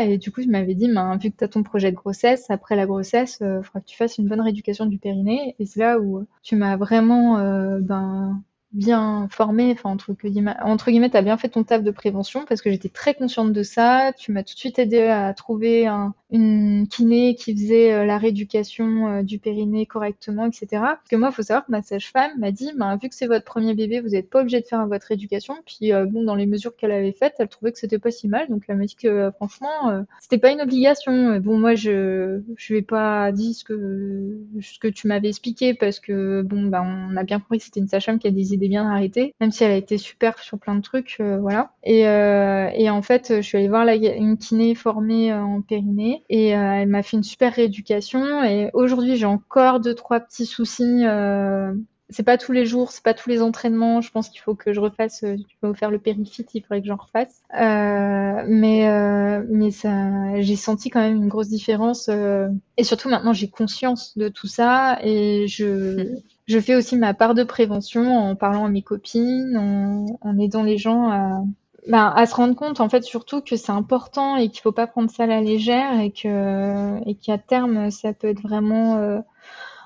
et 0.06 0.18
du 0.18 0.30
coup 0.30 0.42
je 0.42 0.48
m'avais 0.48 0.74
dit 0.74 0.92
ben, 0.92 1.16
vu 1.16 1.30
que 1.30 1.36
tu 1.38 1.44
as 1.44 1.48
ton 1.48 1.62
projet 1.62 1.90
de 1.90 1.96
grossesse 1.96 2.50
après 2.50 2.76
la 2.76 2.84
grossesse 2.84 3.38
il 3.40 3.46
euh, 3.46 3.62
faudra 3.62 3.80
que 3.80 3.86
tu 3.86 3.96
fasses 3.96 4.18
une 4.18 4.28
bonne 4.28 4.40
rééducation 4.40 4.86
du 4.86 4.98
périnée. 4.98 5.54
Et 5.58 5.66
c'est 5.66 5.80
là 5.80 5.98
où 5.98 6.26
tu 6.42 6.56
m'as 6.56 6.76
vraiment 6.76 7.38
ben 7.80 8.42
bien 8.72 9.28
formé, 9.30 9.72
enfin 9.72 9.90
entre 9.90 10.12
guillemets, 10.12 10.54
entre 10.62 10.90
guillemets, 10.90 11.08
bien 11.08 11.36
fait 11.36 11.48
ton 11.48 11.64
taf 11.64 11.82
de 11.82 11.90
prévention 11.90 12.44
parce 12.46 12.60
que 12.60 12.70
j'étais 12.70 12.88
très 12.88 13.14
consciente 13.14 13.52
de 13.52 13.62
ça. 13.62 14.12
Tu 14.16 14.32
m'as 14.32 14.42
tout 14.42 14.54
de 14.54 14.58
suite 14.58 14.78
aidé 14.78 15.02
à 15.02 15.32
trouver 15.34 15.86
un, 15.86 16.14
une 16.30 16.86
kiné 16.88 17.34
qui 17.34 17.54
faisait 17.54 17.92
euh, 17.92 18.04
la 18.04 18.18
rééducation 18.18 19.08
euh, 19.08 19.22
du 19.22 19.38
périnée 19.38 19.86
correctement, 19.86 20.46
etc. 20.46 20.66
Parce 20.70 21.08
que 21.10 21.16
moi, 21.16 21.30
il 21.30 21.34
faut 21.34 21.42
savoir 21.42 21.64
que 21.64 21.72
ma 21.72 21.82
sage-femme 21.82 22.32
m'a 22.38 22.50
dit, 22.50 22.70
bah, 22.76 22.98
vu 23.00 23.08
que 23.08 23.14
c'est 23.14 23.26
votre 23.26 23.44
premier 23.46 23.74
bébé, 23.74 24.00
vous 24.00 24.10
n'êtes 24.10 24.28
pas 24.28 24.40
obligé 24.40 24.60
de 24.60 24.66
faire 24.66 24.86
votre 24.86 25.06
rééducation. 25.06 25.54
Puis 25.64 25.92
euh, 25.92 26.04
bon, 26.04 26.24
dans 26.24 26.34
les 26.34 26.46
mesures 26.46 26.76
qu'elle 26.76 26.92
avait 26.92 27.12
faites, 27.12 27.34
elle 27.38 27.48
trouvait 27.48 27.72
que 27.72 27.78
c'était 27.78 27.98
pas 27.98 28.10
si 28.10 28.28
mal, 28.28 28.46
donc 28.48 28.64
elle 28.68 28.76
m'a 28.76 28.84
dit 28.84 28.96
que 28.96 29.30
franchement, 29.36 30.04
c'était 30.20 30.38
pas 30.38 30.50
une 30.50 30.60
obligation. 30.60 31.38
Bon, 31.40 31.58
moi, 31.58 31.74
je 31.74 32.40
je 32.56 32.74
vais 32.74 32.82
pas 32.82 33.32
dire 33.32 33.54
ce 33.54 33.64
que 33.64 34.38
ce 34.60 34.78
que 34.78 34.88
tu 34.88 35.06
m'avais 35.06 35.28
expliqué 35.28 35.74
parce 35.74 36.00
que 36.00 36.42
bon, 36.42 36.66
bah, 36.66 36.82
on 36.84 37.16
a 37.16 37.24
bien 37.24 37.40
compris 37.40 37.58
que 37.58 37.64
c'était 37.64 37.80
une 37.80 37.88
sage-femme 37.88 38.18
qui 38.18 38.26
a 38.26 38.30
des 38.30 38.52
idées 38.54 38.68
bien 38.68 38.86
arrêtées, 38.86 39.34
même 39.40 39.50
si 39.50 39.64
elle 39.64 39.72
a 39.72 39.76
été 39.76 39.98
super 39.98 40.38
sur 40.38 40.58
plein 40.58 40.74
de 40.74 40.82
trucs, 40.82 41.20
voilà. 41.40 41.72
Et 41.84 42.00
et 42.00 42.90
en 42.90 43.02
fait, 43.02 43.36
je 43.36 43.40
suis 43.42 43.58
allée 43.58 43.68
voir 43.68 43.86
une 43.88 44.36
kiné 44.36 44.74
formée 44.74 45.32
en 45.32 45.62
périnée 45.62 46.17
et 46.28 46.56
euh, 46.56 46.74
elle 46.74 46.88
m'a 46.88 47.02
fait 47.02 47.16
une 47.16 47.22
super 47.22 47.54
rééducation. 47.54 48.42
Et 48.44 48.70
aujourd'hui, 48.72 49.16
j'ai 49.16 49.26
encore 49.26 49.80
deux 49.80 49.94
trois 49.94 50.20
petits 50.20 50.46
soucis. 50.46 51.04
Euh, 51.04 51.72
c'est 52.10 52.22
pas 52.22 52.38
tous 52.38 52.52
les 52.52 52.64
jours, 52.64 52.90
c'est 52.90 53.02
pas 53.02 53.12
tous 53.14 53.28
les 53.28 53.42
entraînements. 53.42 54.00
Je 54.00 54.10
pense 54.10 54.30
qu'il 54.30 54.40
faut 54.40 54.54
que 54.54 54.72
je 54.72 54.80
refasse. 54.80 55.20
Tu 55.20 55.56
vas 55.62 55.74
faire 55.74 55.90
le 55.90 55.98
périfit, 55.98 56.46
il 56.54 56.62
faudrait 56.62 56.80
que 56.80 56.86
j'en 56.86 56.96
refasse. 56.96 57.42
Euh, 57.54 58.44
mais 58.48 58.88
euh, 58.88 59.44
mais 59.50 59.70
ça, 59.70 60.40
j'ai 60.40 60.56
senti 60.56 60.88
quand 60.90 61.00
même 61.00 61.16
une 61.16 61.28
grosse 61.28 61.48
différence. 61.48 62.08
Euh, 62.08 62.48
et 62.78 62.84
surtout 62.84 63.10
maintenant, 63.10 63.32
j'ai 63.32 63.48
conscience 63.48 64.16
de 64.16 64.28
tout 64.28 64.46
ça 64.46 64.98
et 65.02 65.46
je 65.48 66.14
je 66.46 66.58
fais 66.60 66.74
aussi 66.74 66.96
ma 66.96 67.12
part 67.12 67.34
de 67.34 67.44
prévention 67.44 68.16
en 68.16 68.34
parlant 68.34 68.64
à 68.64 68.70
mes 68.70 68.82
copines, 68.82 69.56
en, 69.56 70.06
en 70.22 70.38
aidant 70.38 70.62
les 70.62 70.78
gens 70.78 71.10
à 71.10 71.42
ben, 71.86 72.12
à 72.14 72.26
se 72.26 72.34
rendre 72.34 72.54
compte 72.54 72.80
en 72.80 72.88
fait 72.88 73.02
surtout 73.04 73.40
que 73.40 73.56
c'est 73.56 73.72
important 73.72 74.36
et 74.36 74.48
qu'il 74.48 74.60
faut 74.60 74.72
pas 74.72 74.86
prendre 74.86 75.10
ça 75.10 75.24
à 75.24 75.26
la 75.26 75.40
légère 75.40 76.00
et 76.00 76.10
que 76.10 76.98
et 77.08 77.14
qu'à 77.14 77.38
terme 77.38 77.90
ça 77.90 78.12
peut 78.12 78.28
être 78.28 78.42
vraiment 78.42 78.96
euh, 78.96 79.20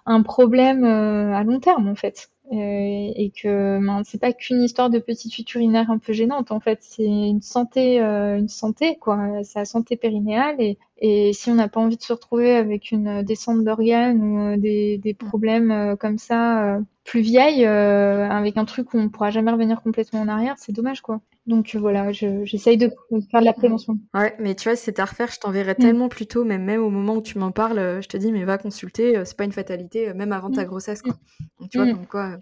un 0.06 0.22
problème 0.22 0.84
euh, 0.84 1.34
à 1.34 1.42
long 1.44 1.60
terme 1.60 1.88
en 1.88 1.94
fait. 1.94 2.30
Et, 2.50 3.24
et 3.24 3.30
que 3.30 3.78
ben, 3.78 4.02
c'est 4.04 4.20
pas 4.20 4.32
qu'une 4.32 4.62
histoire 4.62 4.90
de 4.90 4.98
petite 4.98 5.32
fuite 5.32 5.54
urinaire 5.54 5.90
un 5.90 5.98
peu 5.98 6.12
gênante 6.12 6.50
en 6.50 6.60
fait. 6.60 6.78
C'est 6.82 7.04
une 7.04 7.42
santé 7.42 8.02
euh, 8.02 8.38
une 8.38 8.48
santé 8.48 8.96
quoi. 8.98 9.42
C'est 9.44 9.60
la 9.60 9.64
santé 9.64 9.96
périnéale 9.96 10.60
et, 10.60 10.78
et 11.04 11.32
si 11.32 11.50
on 11.50 11.54
n'a 11.54 11.68
pas 11.68 11.80
envie 11.80 11.96
de 11.96 12.02
se 12.02 12.12
retrouver 12.12 12.54
avec 12.54 12.90
une 12.90 13.22
descente 13.22 13.64
d'organes 13.64 14.22
ou 14.22 14.56
des, 14.56 14.98
des 14.98 15.14
problèmes 15.14 15.96
comme 15.98 16.16
ça 16.16 16.78
plus 17.04 17.20
vieilles 17.20 17.66
avec 17.66 18.56
un 18.56 18.64
truc 18.64 18.94
où 18.94 18.98
on 18.98 19.08
pourra 19.08 19.30
jamais 19.30 19.50
revenir 19.50 19.82
complètement 19.82 20.20
en 20.20 20.28
arrière 20.28 20.54
c'est 20.58 20.72
dommage 20.72 21.00
quoi 21.00 21.20
donc 21.46 21.74
voilà, 21.74 22.12
j'essaye 22.12 22.76
de 22.76 22.88
faire 23.30 23.40
de 23.40 23.44
la 23.44 23.52
prévention. 23.52 23.98
Ouais, 24.14 24.36
mais 24.38 24.54
tu 24.54 24.68
vois, 24.68 24.76
si 24.76 24.84
c'était 24.84 25.02
à 25.02 25.06
refaire, 25.06 25.28
je 25.28 25.40
t'enverrais 25.40 25.72
mm. 25.72 25.82
tellement 25.82 26.08
plus 26.08 26.26
tôt, 26.26 26.44
même, 26.44 26.62
même 26.62 26.80
au 26.80 26.90
moment 26.90 27.16
où 27.16 27.22
tu 27.22 27.36
m'en 27.38 27.50
parles, 27.50 27.80
euh, 27.80 28.00
je 28.00 28.08
te 28.08 28.16
dis, 28.16 28.30
mais 28.30 28.44
va 28.44 28.58
consulter, 28.58 29.16
euh, 29.16 29.24
c'est 29.24 29.36
pas 29.36 29.44
une 29.44 29.52
fatalité, 29.52 30.08
euh, 30.08 30.14
même 30.14 30.30
avant 30.30 30.52
ta 30.52 30.62
mm. 30.62 30.66
grossesse, 30.66 31.02
quoi. 31.02 31.14
Donc 31.58 31.70
tu 31.70 31.78
vois, 31.78 31.86
mm. 31.88 31.94
comme 31.94 32.06
quoi, 32.06 32.36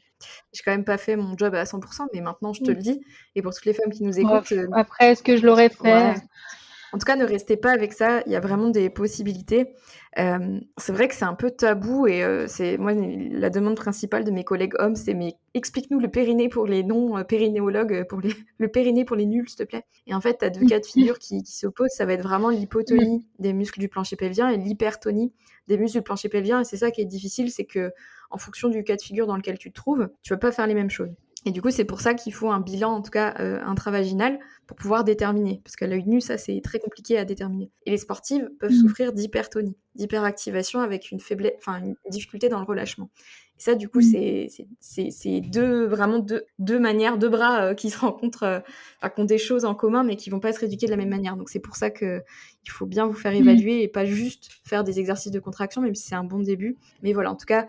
j'ai 0.52 0.62
quand 0.62 0.72
même 0.72 0.84
pas 0.84 0.98
fait 0.98 1.16
mon 1.16 1.34
job 1.38 1.54
à 1.54 1.64
100%, 1.64 2.08
mais 2.12 2.20
maintenant 2.20 2.52
je 2.52 2.62
te 2.62 2.70
le 2.70 2.76
dis. 2.76 3.00
Et 3.36 3.42
pour 3.42 3.54
toutes 3.54 3.64
les 3.64 3.72
femmes 3.72 3.90
qui 3.90 4.02
nous 4.02 4.18
écoutent. 4.18 4.52
après, 4.72 5.12
est-ce 5.12 5.22
que 5.22 5.38
je 5.38 5.46
l'aurais 5.46 5.70
fait? 5.70 6.14
En 6.92 6.98
tout 6.98 7.04
cas, 7.04 7.16
ne 7.16 7.24
restez 7.24 7.56
pas 7.56 7.70
avec 7.70 7.92
ça, 7.92 8.22
il 8.26 8.32
y 8.32 8.36
a 8.36 8.40
vraiment 8.40 8.68
des 8.68 8.90
possibilités. 8.90 9.74
Euh, 10.18 10.58
c'est 10.76 10.92
vrai 10.92 11.06
que 11.06 11.14
c'est 11.14 11.24
un 11.24 11.34
peu 11.34 11.50
tabou 11.50 12.08
et 12.08 12.24
euh, 12.24 12.46
c'est 12.48 12.78
moi 12.78 12.92
la 12.94 13.48
demande 13.48 13.76
principale 13.76 14.24
de 14.24 14.32
mes 14.32 14.42
collègues 14.42 14.74
hommes, 14.78 14.96
c'est 14.96 15.14
mais 15.14 15.34
explique-nous 15.54 16.00
le 16.00 16.08
périnée 16.08 16.48
pour 16.48 16.66
les 16.66 16.82
non 16.82 17.16
euh, 17.16 17.22
périnéologues, 17.22 18.06
pour 18.08 18.20
les, 18.20 18.34
le 18.58 18.68
périnée 18.68 19.04
pour 19.04 19.16
les 19.16 19.26
nuls, 19.26 19.48
s'il 19.48 19.58
te 19.58 19.62
plaît. 19.62 19.84
Et 20.08 20.14
en 20.14 20.20
fait, 20.20 20.38
tu 20.38 20.44
as 20.44 20.50
deux 20.50 20.66
cas 20.66 20.80
de 20.80 20.86
figure 20.86 21.18
qui, 21.18 21.42
qui 21.42 21.56
s'opposent. 21.56 21.92
Ça 21.92 22.06
va 22.06 22.14
être 22.14 22.22
vraiment 22.22 22.50
l'hypotonie 22.50 23.26
des 23.38 23.52
muscles 23.52 23.78
du 23.78 23.88
plancher 23.88 24.16
pelvien 24.16 24.48
et 24.48 24.56
l'hypertonie 24.56 25.32
des 25.68 25.78
muscles 25.78 25.98
du 25.98 26.02
plancher 26.02 26.28
pelvien. 26.28 26.60
Et 26.60 26.64
c'est 26.64 26.76
ça 26.76 26.90
qui 26.90 27.00
est 27.00 27.06
difficile, 27.06 27.50
c'est 27.50 27.66
que 27.66 27.92
en 28.30 28.38
fonction 28.38 28.68
du 28.68 28.82
cas 28.84 28.96
de 28.96 29.02
figure 29.02 29.26
dans 29.26 29.36
lequel 29.36 29.58
tu 29.58 29.70
te 29.70 29.74
trouves, 29.74 30.08
tu 30.22 30.32
vas 30.32 30.38
pas 30.38 30.52
faire 30.52 30.66
les 30.66 30.74
mêmes 30.74 30.90
choses. 30.90 31.10
Et 31.46 31.52
du 31.52 31.62
coup, 31.62 31.70
c'est 31.70 31.84
pour 31.84 32.00
ça 32.00 32.12
qu'il 32.12 32.34
faut 32.34 32.50
un 32.50 32.60
bilan, 32.60 32.90
en 32.90 33.02
tout 33.02 33.10
cas 33.10 33.34
euh, 33.40 33.60
intravaginal, 33.64 34.38
pour 34.66 34.76
pouvoir 34.76 35.04
déterminer. 35.04 35.62
Parce 35.64 35.74
qu'à 35.74 35.86
l'œil 35.86 36.04
nu, 36.06 36.20
ça, 36.20 36.36
c'est 36.36 36.60
très 36.62 36.78
compliqué 36.78 37.16
à 37.16 37.24
déterminer. 37.24 37.70
Et 37.86 37.90
les 37.90 37.96
sportives 37.96 38.50
peuvent 38.60 38.70
mmh. 38.70 38.80
souffrir 38.80 39.12
d'hypertonie, 39.14 39.76
d'hyperactivation 39.94 40.80
avec 40.80 41.10
une 41.10 41.18
faiblesse, 41.18 41.54
enfin, 41.56 41.82
une 41.82 41.96
difficulté 42.10 42.50
dans 42.50 42.58
le 42.60 42.66
relâchement. 42.66 43.08
Et 43.58 43.62
ça, 43.62 43.74
du 43.74 43.88
coup, 43.88 44.00
mmh. 44.00 44.48
c'est 44.80 45.40
deux, 45.40 45.86
vraiment 45.86 46.18
deux, 46.18 46.44
deux 46.58 46.78
manières, 46.78 47.16
deux 47.16 47.30
bras 47.30 47.62
euh, 47.62 47.74
qui 47.74 47.88
se 47.90 47.98
rencontrent, 47.98 48.42
euh, 48.42 48.60
qui 49.08 49.20
ont 49.20 49.24
des 49.24 49.38
choses 49.38 49.64
en 49.64 49.74
commun, 49.74 50.04
mais 50.04 50.16
qui 50.16 50.28
vont 50.28 50.40
pas 50.40 50.52
se 50.52 50.60
rééduquer 50.60 50.86
de 50.86 50.90
la 50.90 50.98
même 50.98 51.08
manière. 51.08 51.36
Donc, 51.36 51.48
c'est 51.48 51.58
pour 51.58 51.76
ça 51.76 51.88
que 51.88 52.22
il 52.66 52.70
faut 52.70 52.86
bien 52.86 53.06
vous 53.06 53.14
faire 53.14 53.32
mmh. 53.32 53.36
évaluer 53.36 53.82
et 53.82 53.88
pas 53.88 54.04
juste 54.04 54.50
faire 54.64 54.84
des 54.84 55.00
exercices 55.00 55.32
de 55.32 55.40
contraction, 55.40 55.80
même 55.80 55.94
si 55.94 56.06
c'est 56.06 56.16
un 56.16 56.24
bon 56.24 56.40
début. 56.40 56.76
Mais 57.02 57.14
voilà, 57.14 57.32
en 57.32 57.36
tout 57.36 57.46
cas, 57.46 57.66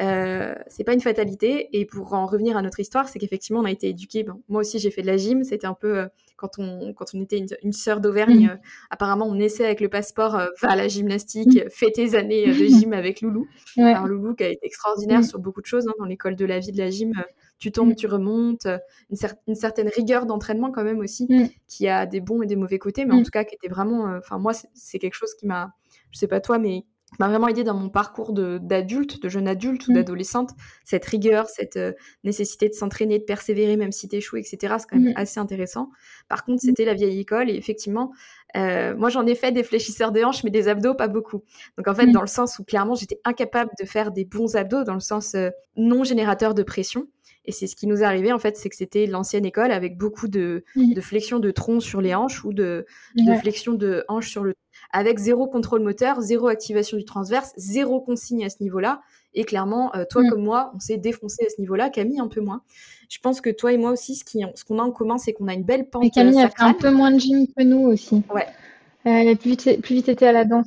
euh, 0.00 0.54
c'est 0.68 0.84
pas 0.84 0.94
une 0.94 1.00
fatalité. 1.00 1.68
Et 1.78 1.84
pour 1.84 2.14
en 2.14 2.26
revenir 2.26 2.56
à 2.56 2.62
notre 2.62 2.80
histoire, 2.80 3.08
c'est 3.08 3.18
qu'effectivement, 3.18 3.60
on 3.60 3.64
a 3.64 3.70
été 3.70 3.88
éduqués. 3.88 4.22
Bon, 4.22 4.42
moi 4.48 4.60
aussi, 4.60 4.78
j'ai 4.78 4.90
fait 4.90 5.02
de 5.02 5.06
la 5.06 5.16
gym. 5.16 5.44
C'était 5.44 5.66
un 5.66 5.74
peu 5.74 5.98
euh, 5.98 6.06
quand 6.36 6.58
on 6.58 6.94
quand 6.94 7.06
on 7.14 7.20
était 7.20 7.38
une, 7.38 7.48
une 7.62 7.72
sœur 7.72 8.00
d'Auvergne. 8.00 8.46
Mmh. 8.46 8.50
Euh, 8.50 8.56
apparemment, 8.90 9.26
on 9.26 9.38
essaie 9.38 9.64
avec 9.64 9.80
le 9.80 9.88
passeport, 9.88 10.32
va 10.32 10.70
à 10.70 10.76
la 10.76 10.88
gymnastique, 10.88 11.54
mmh. 11.54 11.70
fait 11.70 11.90
tes 11.90 12.14
années 12.14 12.46
de 12.46 12.52
gym 12.52 12.92
avec 12.92 13.20
Loulou. 13.20 13.46
Alors 13.76 14.06
Loulou 14.06 14.34
qui 14.34 14.44
a 14.44 14.48
été 14.48 14.64
extraordinaire 14.66 15.20
mmh. 15.20 15.24
sur 15.24 15.38
beaucoup 15.38 15.60
de 15.60 15.66
choses 15.66 15.86
hein, 15.88 15.94
dans 15.98 16.06
l'école 16.06 16.36
de 16.36 16.44
la 16.44 16.58
vie 16.58 16.72
de 16.72 16.78
la 16.78 16.90
gym. 16.90 17.12
tu 17.58 17.72
tombes, 17.72 17.94
tu 17.94 18.06
remontes, 18.06 18.66
une, 19.10 19.16
une 19.48 19.54
certaine 19.54 19.88
rigueur 19.88 20.24
d'entraînement 20.24 20.70
quand 20.70 20.84
même 20.84 21.00
aussi, 21.00 21.28
qui 21.68 21.88
a 21.88 22.06
des 22.06 22.20
bons 22.20 22.42
et 22.42 22.46
des 22.46 22.56
mauvais 22.56 22.78
côtés, 22.78 23.04
mais 23.04 23.14
en 23.14 23.22
tout 23.22 23.30
cas 23.30 23.44
qui 23.44 23.54
était 23.54 23.68
vraiment. 23.68 24.16
Enfin 24.16 24.38
moi, 24.38 24.52
c'est 24.72 24.98
quelque 24.98 25.14
chose 25.14 25.34
qui 25.34 25.46
m'a, 25.46 25.72
je 26.10 26.18
sais 26.18 26.28
pas 26.28 26.40
toi, 26.40 26.58
mais 26.58 26.84
m'a 27.18 27.28
vraiment 27.28 27.48
aidé 27.48 27.64
dans 27.64 27.74
mon 27.74 27.88
parcours 27.88 28.32
d'adulte, 28.32 29.22
de, 29.22 29.28
jeune 29.28 29.48
adulte 29.48 29.88
ou 29.88 29.92
mmh. 29.92 29.94
d'adolescente. 29.94 30.50
Cette 30.84 31.04
rigueur, 31.04 31.48
cette 31.48 31.76
euh, 31.76 31.92
nécessité 32.24 32.68
de 32.68 32.74
s'entraîner, 32.74 33.18
de 33.18 33.24
persévérer 33.24 33.76
même 33.76 33.92
si 33.92 34.08
t'échoues, 34.08 34.36
etc. 34.36 34.74
C'est 34.78 34.86
quand 34.88 34.98
même 34.98 35.12
mmh. 35.12 35.16
assez 35.16 35.40
intéressant. 35.40 35.90
Par 36.28 36.44
contre, 36.44 36.64
mmh. 36.64 36.68
c'était 36.68 36.84
la 36.84 36.94
vieille 36.94 37.20
école 37.20 37.50
et 37.50 37.54
effectivement, 37.54 38.12
euh, 38.56 38.96
moi 38.96 39.10
j'en 39.10 39.26
ai 39.26 39.34
fait 39.34 39.52
des 39.52 39.62
fléchisseurs 39.62 40.12
de 40.12 40.22
hanches, 40.22 40.44
mais 40.44 40.50
des 40.50 40.68
abdos, 40.68 40.94
pas 40.94 41.08
beaucoup. 41.08 41.42
Donc 41.76 41.88
en 41.88 41.94
fait, 41.94 42.06
dans 42.06 42.20
le 42.20 42.26
sens 42.26 42.58
où 42.58 42.64
clairement 42.64 42.94
j'étais 42.94 43.20
incapable 43.24 43.70
de 43.80 43.86
faire 43.86 44.12
des 44.12 44.24
bons 44.24 44.56
abdos, 44.56 44.84
dans 44.84 44.94
le 44.94 45.00
sens 45.00 45.34
euh, 45.34 45.50
non 45.76 46.04
générateur 46.04 46.54
de 46.54 46.62
pression. 46.62 47.06
Et 47.46 47.52
c'est 47.52 47.66
ce 47.66 47.74
qui 47.74 47.86
nous 47.86 48.02
est 48.02 48.04
arrivé, 48.04 48.32
en 48.32 48.38
fait, 48.38 48.56
c'est 48.56 48.68
que 48.68 48.76
c'était 48.76 49.06
l'ancienne 49.06 49.46
école 49.46 49.72
avec 49.72 49.96
beaucoup 49.96 50.28
de, 50.28 50.62
de 50.76 51.00
flexion 51.00 51.38
de 51.38 51.50
tronc 51.50 51.80
sur 51.80 52.02
les 52.02 52.14
hanches 52.14 52.44
ou 52.44 52.52
de, 52.52 52.84
de 53.16 53.34
flexion 53.34 53.72
de 53.72 54.04
hanches 54.08 54.28
sur 54.28 54.44
le 54.44 54.54
avec 54.92 55.18
zéro 55.18 55.46
contrôle 55.46 55.82
moteur, 55.82 56.20
zéro 56.20 56.48
activation 56.48 56.96
du 56.96 57.04
transverse, 57.04 57.52
zéro 57.56 58.00
consigne 58.00 58.44
à 58.44 58.50
ce 58.50 58.62
niveau-là. 58.62 59.02
Et 59.34 59.44
clairement, 59.44 59.94
euh, 59.94 60.04
toi 60.08 60.22
mm. 60.22 60.30
comme 60.30 60.42
moi, 60.42 60.72
on 60.74 60.80
s'est 60.80 60.96
défoncé 60.96 61.44
à 61.46 61.48
ce 61.48 61.60
niveau-là. 61.60 61.90
Camille, 61.90 62.20
un 62.20 62.28
peu 62.28 62.40
moins. 62.40 62.62
Je 63.08 63.18
pense 63.18 63.40
que 63.40 63.50
toi 63.50 63.72
et 63.72 63.76
moi 63.76 63.90
aussi, 63.90 64.16
ce 64.16 64.24
qu'on 64.24 64.52
ce 64.54 64.64
a 64.74 64.82
en 64.82 64.90
commun, 64.90 65.18
c'est 65.18 65.32
qu'on 65.32 65.48
a 65.48 65.54
une 65.54 65.64
belle 65.64 65.88
pente 65.88 66.04
et 66.04 66.10
Camille 66.10 66.40
a 66.40 66.48
fait 66.48 66.62
un 66.62 66.74
peu 66.74 66.90
moins 66.90 67.10
de 67.10 67.18
gym 67.18 67.46
que 67.46 67.62
nous 67.62 67.86
aussi. 67.86 68.22
Ouais. 68.34 68.46
elle 69.04 69.28
a 69.28 69.36
plus 69.36 69.50
vite, 69.50 69.82
plus 69.82 69.94
vite 69.94 70.08
été 70.08 70.26
à 70.26 70.32
la 70.32 70.44
danse. 70.44 70.66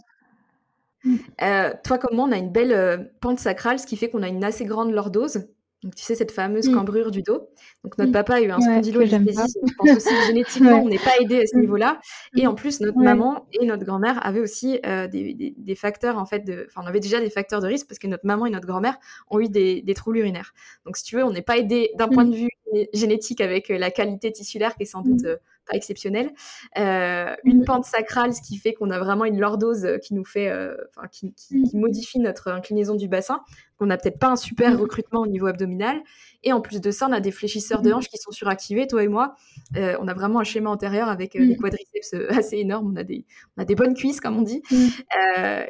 Euh, 1.42 1.74
toi 1.84 1.98
comme 1.98 2.16
moi, 2.16 2.26
on 2.28 2.32
a 2.32 2.38
une 2.38 2.52
belle 2.52 2.72
euh, 2.72 2.98
pente 3.20 3.40
sacrale, 3.40 3.80
ce 3.80 3.86
qui 3.86 3.98
fait 3.98 4.10
qu'on 4.10 4.24
a 4.24 4.28
une 4.28 4.44
assez 4.44 4.66
grande 4.66 4.92
lordose. 4.92 5.48
Donc, 5.84 5.96
tu 5.96 6.04
sais, 6.04 6.16
cette 6.16 6.32
fameuse 6.32 6.70
mmh. 6.70 6.74
cambrure 6.74 7.12
du 7.12 7.22
dos. 7.22 7.50
Donc, 7.84 7.98
notre 7.98 8.12
papa 8.12 8.36
a 8.36 8.42
eu 8.42 8.52
un 8.52 8.60
spondylolisthesie. 8.60 9.54
je 9.68 9.74
pense 9.78 9.98
aussi 9.98 10.10
que 10.10 10.26
génétiquement, 10.28 10.82
on 10.82 10.88
n'est 10.88 10.98
pas 10.98 11.18
aidé 11.20 11.42
à 11.42 11.46
ce 11.46 11.58
mmh. 11.58 11.62
niveau-là. 11.62 12.00
Et 12.38 12.48
en 12.48 12.56
plus, 12.56 12.80
notre 12.80 12.98
maman 12.98 13.48
et 13.52 13.66
notre 13.66 13.84
grand-mère 13.84 14.26
avaient 14.26 14.40
aussi 14.40 14.80
euh, 14.86 15.08
des, 15.08 15.54
des, 15.58 15.76
facteurs, 15.76 16.18
en 16.18 16.26
fait, 16.26 16.40
de... 16.40 16.68
enfin, 16.70 16.82
on 16.84 16.88
avait 16.88 17.00
déjà 17.00 17.20
des 17.20 17.30
facteurs 17.30 17.62
de 17.62 17.68
risque 17.68 17.88
parce 17.88 18.00
que 18.00 18.08
notre 18.08 18.26
maman 18.26 18.46
et 18.46 18.50
notre 18.50 18.68
grand-mère 18.68 18.98
ont 19.30 19.40
eu 19.40 19.50
des, 19.50 19.82
des, 19.82 19.94
troubles 19.94 20.18
urinaires. 20.20 20.54
Donc, 20.86 20.98
si 20.98 21.04
tu 21.04 21.18
veux, 21.18 21.24
on 21.24 21.32
n'est 21.32 21.42
pas 21.42 21.58
aidé 21.58 21.92
d'un 21.98 22.08
point 22.08 22.24
mmh. 22.26 22.32
de 22.32 22.36
vue 22.36 22.50
génétique 22.94 23.42
avec 23.42 23.70
euh, 23.70 23.78
la 23.78 23.92
qualité 23.92 24.32
tissulaire 24.32 24.76
qui 24.76 24.84
est 24.84 24.88
sans 24.88 25.02
doute 25.02 25.26
euh, 25.26 25.38
pas 25.66 25.76
exceptionnelle. 25.76 26.32
Euh, 26.78 27.36
une 27.44 27.64
pente 27.66 27.86
sacrale, 27.86 28.34
ce 28.34 28.42
qui 28.42 28.58
fait 28.58 28.74
qu'on 28.74 28.90
a 28.90 29.00
vraiment 29.00 29.26
une 29.26 29.40
lordose 29.40 29.88
qui 30.02 30.14
nous 30.14 30.26
fait, 30.26 30.52
enfin, 30.96 31.08
qui, 31.12 31.34
qui, 31.34 31.64
qui, 31.64 31.78
modifie 31.78 32.20
notre 32.20 32.50
inclinaison 32.50 32.96
du 32.96 33.08
bassin. 33.08 33.42
On 33.80 33.86
n'a 33.88 33.98
peut-être 33.98 34.20
pas 34.20 34.30
un 34.30 34.36
super 34.38 34.80
recrutement 34.80 35.22
au 35.22 35.28
niveau 35.28 35.48
abdominal. 35.48 36.02
Et 36.44 36.54
en 36.54 36.62
plus 36.62 36.80
de 36.80 36.92
ça, 36.92 37.08
on 37.10 37.12
a 37.12 37.20
des 37.20 37.32
fléchisseurs 37.32 37.82
de 37.82 37.92
hanches 37.92 38.08
qui 38.08 38.18
sont 38.18 38.32
suractivés, 38.32 38.88
toi 38.88 39.04
et 39.04 39.08
moi. 39.08 39.36
on 39.76 40.08
a 40.08 40.14
vraiment 40.14 40.40
un 40.40 40.44
schéma 40.44 40.70
antérieur 40.70 41.10
avec 41.10 41.34
des 41.34 41.58
quadriceps 41.58 42.14
assez 42.30 42.58
énormes. 42.58 42.94
On 42.94 42.96
a 42.96 43.04
des, 43.04 43.26
on 43.58 43.62
a 43.62 43.66
des 43.66 43.76
bonnes 43.76 43.94
cuisses, 43.94 44.22
comme 44.22 44.38
on 44.38 44.42
dit. 44.42 44.62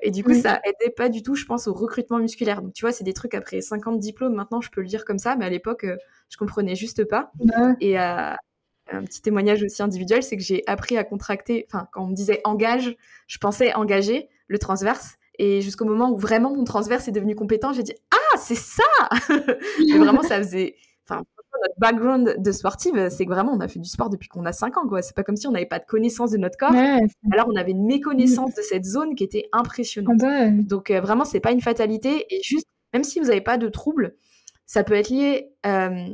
et 0.02 0.12
du 0.12 0.24
coup, 0.24 0.34
ça 0.34 0.62
aidait 0.64 0.92
pas 0.92 1.10
du 1.10 1.24
tout, 1.24 1.36
je 1.36 1.46
pense, 1.46 1.68
au 1.68 1.74
recrutement 1.74 2.20
musculaire. 2.20 2.62
Donc, 2.62 2.74
tu 2.74 2.82
vois, 2.86 2.92
c'est 2.92 3.04
des 3.04 3.14
trucs 3.14 3.34
après 3.34 3.62
50 3.62 4.00
diplômes. 4.00 4.36
Maintenant, 4.36 4.62
je 4.62 4.70
peux 4.70 4.82
le 4.82 4.88
dire 4.88 5.06
comme 5.06 5.20
ça, 5.20 5.36
mais 5.36 5.46
à 5.46 5.50
l'époque, 5.50 5.86
je 6.30 6.38
comprenais 6.38 6.76
juste 6.76 7.06
pas. 7.06 7.32
Et 7.80 8.00
euh, 8.00 8.34
un 8.92 9.04
petit 9.04 9.22
témoignage 9.22 9.64
aussi 9.64 9.82
individuel, 9.82 10.24
c'est 10.24 10.38
que 10.38 10.44
j'ai 10.44 10.64
appris 10.68 10.98
à 10.98 11.04
contracter, 11.04 11.66
enfin, 11.68 11.88
quand 11.92 12.04
on 12.04 12.08
me 12.08 12.16
disait 12.16 12.42
engage, 12.44 12.96
je 13.28 13.38
pensais 13.38 13.74
engager 13.74 14.30
le 14.48 14.60
transverse. 14.60 15.18
Et 15.40 15.62
jusqu'au 15.62 15.86
moment 15.86 16.12
où 16.12 16.18
vraiment 16.18 16.56
mon 16.56 16.64
transverse 16.64 17.08
est 17.08 17.12
devenu 17.12 17.36
compétent, 17.36 17.74
j'ai 17.74 17.84
dit 17.84 17.96
Ah, 18.12 18.38
c'est 18.38 18.58
ça 18.58 18.84
Mais 19.80 19.98
vraiment, 19.98 20.22
ça 20.22 20.38
faisait. 20.38 20.76
Enfin, 21.08 21.24
notre 21.62 21.80
background 21.80 22.36
de 22.38 22.52
sportive, 22.52 23.10
c'est 23.10 23.26
que 23.26 23.32
vraiment, 23.32 23.54
on 23.54 23.60
a 23.60 23.68
fait 23.68 23.80
du 23.80 23.90
sport 23.90 24.10
depuis 24.10 24.28
qu'on 24.28 24.46
a 24.46 24.54
5 24.54 24.78
ans, 24.78 24.88
quoi. 24.88 25.02
C'est 25.02 25.16
pas 25.16 25.24
comme 25.24 25.36
si 25.36 25.48
on 25.48 25.52
n'avait 25.52 25.66
pas 25.66 25.80
de 25.80 25.86
connaissance 25.86 26.32
de 26.32 26.38
notre 26.38 26.58
corps. 26.58 26.74
Alors, 27.32 27.48
on 27.50 27.56
avait 27.56 27.72
une 27.72 27.86
méconnaissance 27.86 28.54
de 28.56 28.62
cette 28.62 28.86
zone 28.86 29.16
qui 29.16 29.24
était 29.24 29.50
impressionnante. 29.54 30.22
Donc, 30.68 30.92
euh, 30.92 31.02
vraiment, 31.02 31.26
c'est 31.26 31.40
pas 31.40 31.52
une 31.52 31.62
fatalité. 31.62 32.26
Et 32.30 32.42
juste, 32.44 32.68
même 32.94 33.04
si 33.04 33.20
vous 33.20 33.28
n'avez 33.28 33.42
pas 33.42 33.58
de 33.58 33.70
troubles, 33.70 34.16
ça 34.66 34.84
peut 34.84 34.94
être 34.94 35.10
lié 35.10 35.52
euh, 35.66 36.10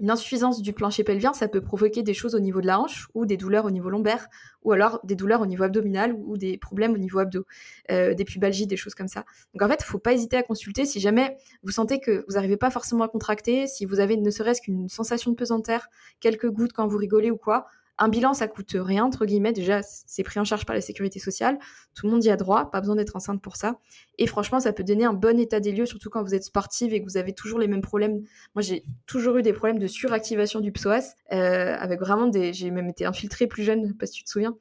une 0.00 0.10
insuffisance 0.10 0.62
du 0.62 0.72
plancher 0.72 1.04
pelvien, 1.04 1.32
ça 1.32 1.48
peut 1.48 1.60
provoquer 1.60 2.02
des 2.02 2.14
choses 2.14 2.34
au 2.34 2.40
niveau 2.40 2.60
de 2.60 2.66
la 2.66 2.80
hanche 2.80 3.08
ou 3.14 3.26
des 3.26 3.36
douleurs 3.36 3.64
au 3.64 3.70
niveau 3.70 3.90
lombaire 3.90 4.26
ou 4.62 4.72
alors 4.72 5.00
des 5.04 5.14
douleurs 5.14 5.40
au 5.40 5.46
niveau 5.46 5.64
abdominal 5.64 6.14
ou 6.14 6.36
des 6.36 6.56
problèmes 6.56 6.92
au 6.92 6.98
niveau 6.98 7.18
abdo, 7.18 7.44
euh, 7.90 8.14
des 8.14 8.24
pubalgies, 8.24 8.66
des 8.66 8.76
choses 8.76 8.94
comme 8.94 9.08
ça. 9.08 9.24
Donc 9.54 9.62
en 9.62 9.68
fait, 9.68 9.80
il 9.80 9.84
ne 9.84 9.90
faut 9.90 9.98
pas 9.98 10.12
hésiter 10.12 10.36
à 10.36 10.42
consulter 10.42 10.86
si 10.86 11.00
jamais 11.00 11.36
vous 11.62 11.72
sentez 11.72 12.00
que 12.00 12.24
vous 12.28 12.34
n'arrivez 12.34 12.56
pas 12.56 12.70
forcément 12.70 13.04
à 13.04 13.08
contracter, 13.08 13.66
si 13.66 13.84
vous 13.84 14.00
avez 14.00 14.16
ne 14.16 14.30
serait-ce 14.30 14.62
qu'une 14.62 14.88
sensation 14.88 15.30
de 15.30 15.36
pesanteur, 15.36 15.88
quelques 16.20 16.48
gouttes 16.48 16.72
quand 16.72 16.86
vous 16.86 16.98
rigolez 16.98 17.30
ou 17.30 17.36
quoi, 17.36 17.66
un 17.98 18.08
bilan, 18.08 18.34
ça 18.34 18.48
coûte 18.48 18.74
rien, 18.74 19.04
entre 19.04 19.26
guillemets. 19.26 19.52
Déjà, 19.52 19.80
c'est 19.82 20.22
pris 20.22 20.40
en 20.40 20.44
charge 20.44 20.64
par 20.64 20.74
la 20.74 20.80
sécurité 20.80 21.18
sociale. 21.18 21.58
Tout 21.94 22.06
le 22.06 22.12
monde 22.12 22.24
y 22.24 22.30
a 22.30 22.36
droit, 22.36 22.70
pas 22.70 22.80
besoin 22.80 22.96
d'être 22.96 23.14
enceinte 23.16 23.40
pour 23.40 23.56
ça. 23.56 23.78
Et 24.18 24.26
franchement, 24.26 24.60
ça 24.60 24.72
peut 24.72 24.82
donner 24.82 25.04
un 25.04 25.12
bon 25.12 25.38
état 25.38 25.60
des 25.60 25.72
lieux, 25.72 25.86
surtout 25.86 26.10
quand 26.10 26.22
vous 26.22 26.34
êtes 26.34 26.44
sportive 26.44 26.94
et 26.94 27.00
que 27.00 27.04
vous 27.04 27.16
avez 27.16 27.32
toujours 27.32 27.58
les 27.58 27.68
mêmes 27.68 27.82
problèmes. 27.82 28.22
Moi, 28.54 28.62
j'ai 28.62 28.84
toujours 29.06 29.36
eu 29.36 29.42
des 29.42 29.52
problèmes 29.52 29.78
de 29.78 29.86
suractivation 29.86 30.60
du 30.60 30.72
psoas, 30.72 31.14
euh, 31.32 31.76
avec 31.78 32.00
vraiment 32.00 32.26
des. 32.26 32.52
J'ai 32.52 32.70
même 32.70 32.88
été 32.88 33.04
infiltrée 33.04 33.46
plus 33.46 33.62
jeune, 33.62 33.94
pas 33.94 34.06
si 34.06 34.14
tu 34.14 34.24
te 34.24 34.30
souviens, 34.30 34.56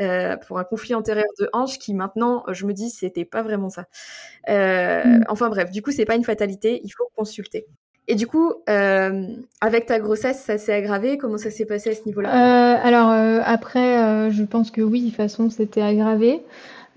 euh, 0.00 0.36
pour 0.36 0.58
un 0.58 0.64
conflit 0.64 0.94
antérieur 0.94 1.24
de 1.38 1.48
hanche 1.52 1.78
qui 1.78 1.94
maintenant, 1.94 2.44
je 2.50 2.66
me 2.66 2.72
dis, 2.72 2.90
c'était 2.90 3.24
pas 3.24 3.42
vraiment 3.42 3.70
ça. 3.70 3.86
Euh, 4.48 5.04
mm. 5.04 5.24
Enfin 5.28 5.48
bref, 5.48 5.70
du 5.70 5.80
coup, 5.80 5.92
c'est 5.92 6.04
pas 6.04 6.16
une 6.16 6.24
fatalité, 6.24 6.80
il 6.84 6.90
faut 6.90 7.08
consulter. 7.16 7.66
Et 8.06 8.14
du 8.16 8.26
coup, 8.26 8.52
euh, 8.68 9.26
avec 9.60 9.86
ta 9.86 9.98
grossesse, 9.98 10.42
ça 10.42 10.58
s'est 10.58 10.74
aggravé? 10.74 11.16
Comment 11.16 11.38
ça 11.38 11.50
s'est 11.50 11.64
passé 11.64 11.90
à 11.90 11.94
ce 11.94 12.04
niveau-là? 12.04 12.28
Euh, 12.28 12.78
Alors 12.82 13.10
euh, 13.10 13.40
après, 13.44 14.30
je 14.30 14.42
pense 14.44 14.70
que 14.70 14.82
oui, 14.82 15.00
de 15.02 15.06
toute 15.06 15.16
façon, 15.16 15.48
c'était 15.48 15.80
aggravé. 15.80 16.42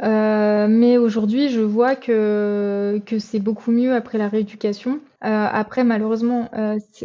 mais 0.02 0.98
aujourd'hui, 0.98 1.50
je 1.50 1.62
vois 1.62 1.96
que, 1.96 3.02
que 3.06 3.20
c'est 3.20 3.40
beaucoup 3.40 3.72
mieux 3.72 3.94
après 3.96 4.18
la 4.18 4.28
rééducation. 4.28 5.00
après, 5.22 5.86
malheureusement, 5.86 6.50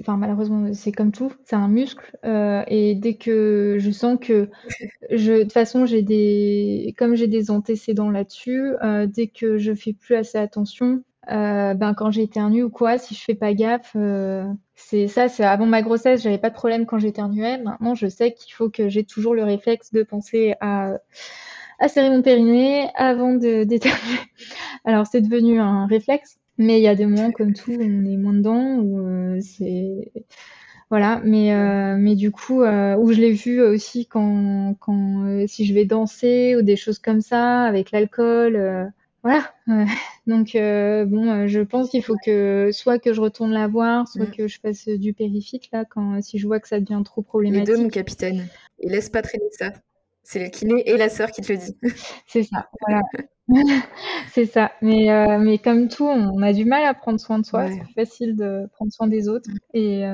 enfin 0.00 0.16
malheureusement, 0.16 0.72
c'est 0.74 0.92
comme 0.92 1.12
tout, 1.12 1.32
c'est 1.44 1.56
un 1.56 1.68
muscle. 1.68 2.10
et 2.24 2.96
dès 2.96 3.14
que 3.14 3.76
je 3.78 3.90
sens 3.92 4.18
que, 4.20 4.48
je, 5.12 5.32
de 5.32 5.42
toute 5.42 5.52
façon, 5.52 5.86
j'ai 5.86 6.02
des, 6.02 6.92
comme 6.98 7.14
j'ai 7.14 7.28
des 7.28 7.52
antécédents 7.52 8.10
là-dessus, 8.10 8.72
dès 9.06 9.28
que 9.28 9.58
je 9.58 9.72
fais 9.74 9.92
plus 9.92 10.16
assez 10.16 10.38
attention, 10.38 11.04
euh, 11.30 11.74
ben 11.74 11.94
quand 11.94 12.10
j'éternue 12.10 12.64
ou 12.64 12.70
quoi, 12.70 12.98
si 12.98 13.14
je 13.14 13.22
fais 13.22 13.34
pas 13.34 13.54
gaffe, 13.54 13.92
euh, 13.94 14.44
c'est 14.74 15.06
ça, 15.06 15.28
c'est 15.28 15.44
avant 15.44 15.66
ma 15.66 15.82
grossesse, 15.82 16.22
j'avais 16.22 16.38
pas 16.38 16.50
de 16.50 16.54
problème 16.54 16.84
quand 16.84 16.98
j'éternuais. 16.98 17.58
Maintenant, 17.58 17.94
je 17.94 18.08
sais 18.08 18.32
qu'il 18.34 18.52
faut 18.54 18.70
que 18.70 18.88
j'ai 18.88 19.04
toujours 19.04 19.34
le 19.34 19.44
réflexe 19.44 19.92
de 19.92 20.02
penser 20.02 20.54
à, 20.60 20.98
à 21.78 21.88
serrer 21.88 22.10
mon 22.10 22.22
périnée 22.22 22.88
avant 22.96 23.34
d'éternuer. 23.64 24.18
Alors 24.84 25.06
c'est 25.06 25.20
devenu 25.20 25.60
un 25.60 25.86
réflexe, 25.86 26.38
mais 26.58 26.78
il 26.80 26.82
y 26.82 26.88
a 26.88 26.96
des 26.96 27.06
moments 27.06 27.30
comme 27.30 27.54
tout, 27.54 27.72
on 27.72 28.04
est 28.04 28.16
moins 28.16 28.34
dedans 28.34 28.78
ou 28.78 29.00
euh, 29.06 29.40
c'est 29.40 30.12
voilà, 30.90 31.22
mais 31.24 31.54
mais 31.96 32.16
du 32.16 32.30
coup, 32.30 32.62
où 32.62 33.12
je 33.12 33.20
l'ai 33.20 33.32
vu 33.32 33.62
aussi 33.62 34.06
quand 34.06 34.74
quand 34.78 35.46
si 35.46 35.64
je 35.64 35.72
vais 35.72 35.86
danser 35.86 36.54
ou 36.54 36.60
des 36.60 36.76
choses 36.76 36.98
comme 36.98 37.22
ça 37.22 37.62
avec 37.62 37.92
l'alcool 37.92 38.92
voilà. 39.22 39.52
Donc 40.26 40.54
euh, 40.54 41.04
bon, 41.04 41.28
euh, 41.28 41.46
je 41.46 41.60
pense 41.60 41.90
qu'il 41.90 42.02
faut 42.02 42.16
que 42.24 42.70
soit 42.72 42.98
que 42.98 43.12
je 43.12 43.20
retourne 43.20 43.52
la 43.52 43.68
voir, 43.68 44.08
soit 44.08 44.26
mm. 44.26 44.30
que 44.32 44.48
je 44.48 44.58
fasse 44.58 44.88
du 44.88 45.12
périphite 45.12 45.70
là 45.72 45.84
quand 45.84 46.20
si 46.22 46.38
je 46.38 46.46
vois 46.46 46.58
que 46.58 46.68
ça 46.68 46.80
devient 46.80 47.02
trop 47.04 47.22
problématique. 47.22 47.68
Les 47.68 47.74
deux, 47.74 47.82
mon 47.82 47.88
capitaine. 47.88 48.48
Et 48.80 48.88
laisse 48.88 49.08
pas 49.08 49.22
traîner 49.22 49.50
ça. 49.52 49.72
C'est 50.24 50.40
le 50.40 50.50
kiné 50.50 50.88
et 50.88 50.96
la 50.96 51.08
sœur 51.08 51.30
qui 51.30 51.42
te 51.42 51.52
le 51.52 51.58
dit. 51.58 51.76
C'est 52.26 52.42
ça. 52.42 52.68
Voilà. 52.80 53.02
c'est 54.32 54.46
ça. 54.46 54.70
Mais 54.80 55.10
euh, 55.10 55.38
mais 55.38 55.58
comme 55.58 55.88
tout, 55.88 56.06
on 56.06 56.40
a 56.42 56.52
du 56.52 56.64
mal 56.64 56.84
à 56.84 56.94
prendre 56.94 57.18
soin 57.18 57.40
de 57.40 57.44
soi. 57.44 57.68
C'est 57.68 57.92
facile 57.92 58.36
de 58.36 58.68
prendre 58.72 58.92
soin 58.92 59.08
des 59.08 59.28
autres. 59.28 59.50
Et 59.74 60.04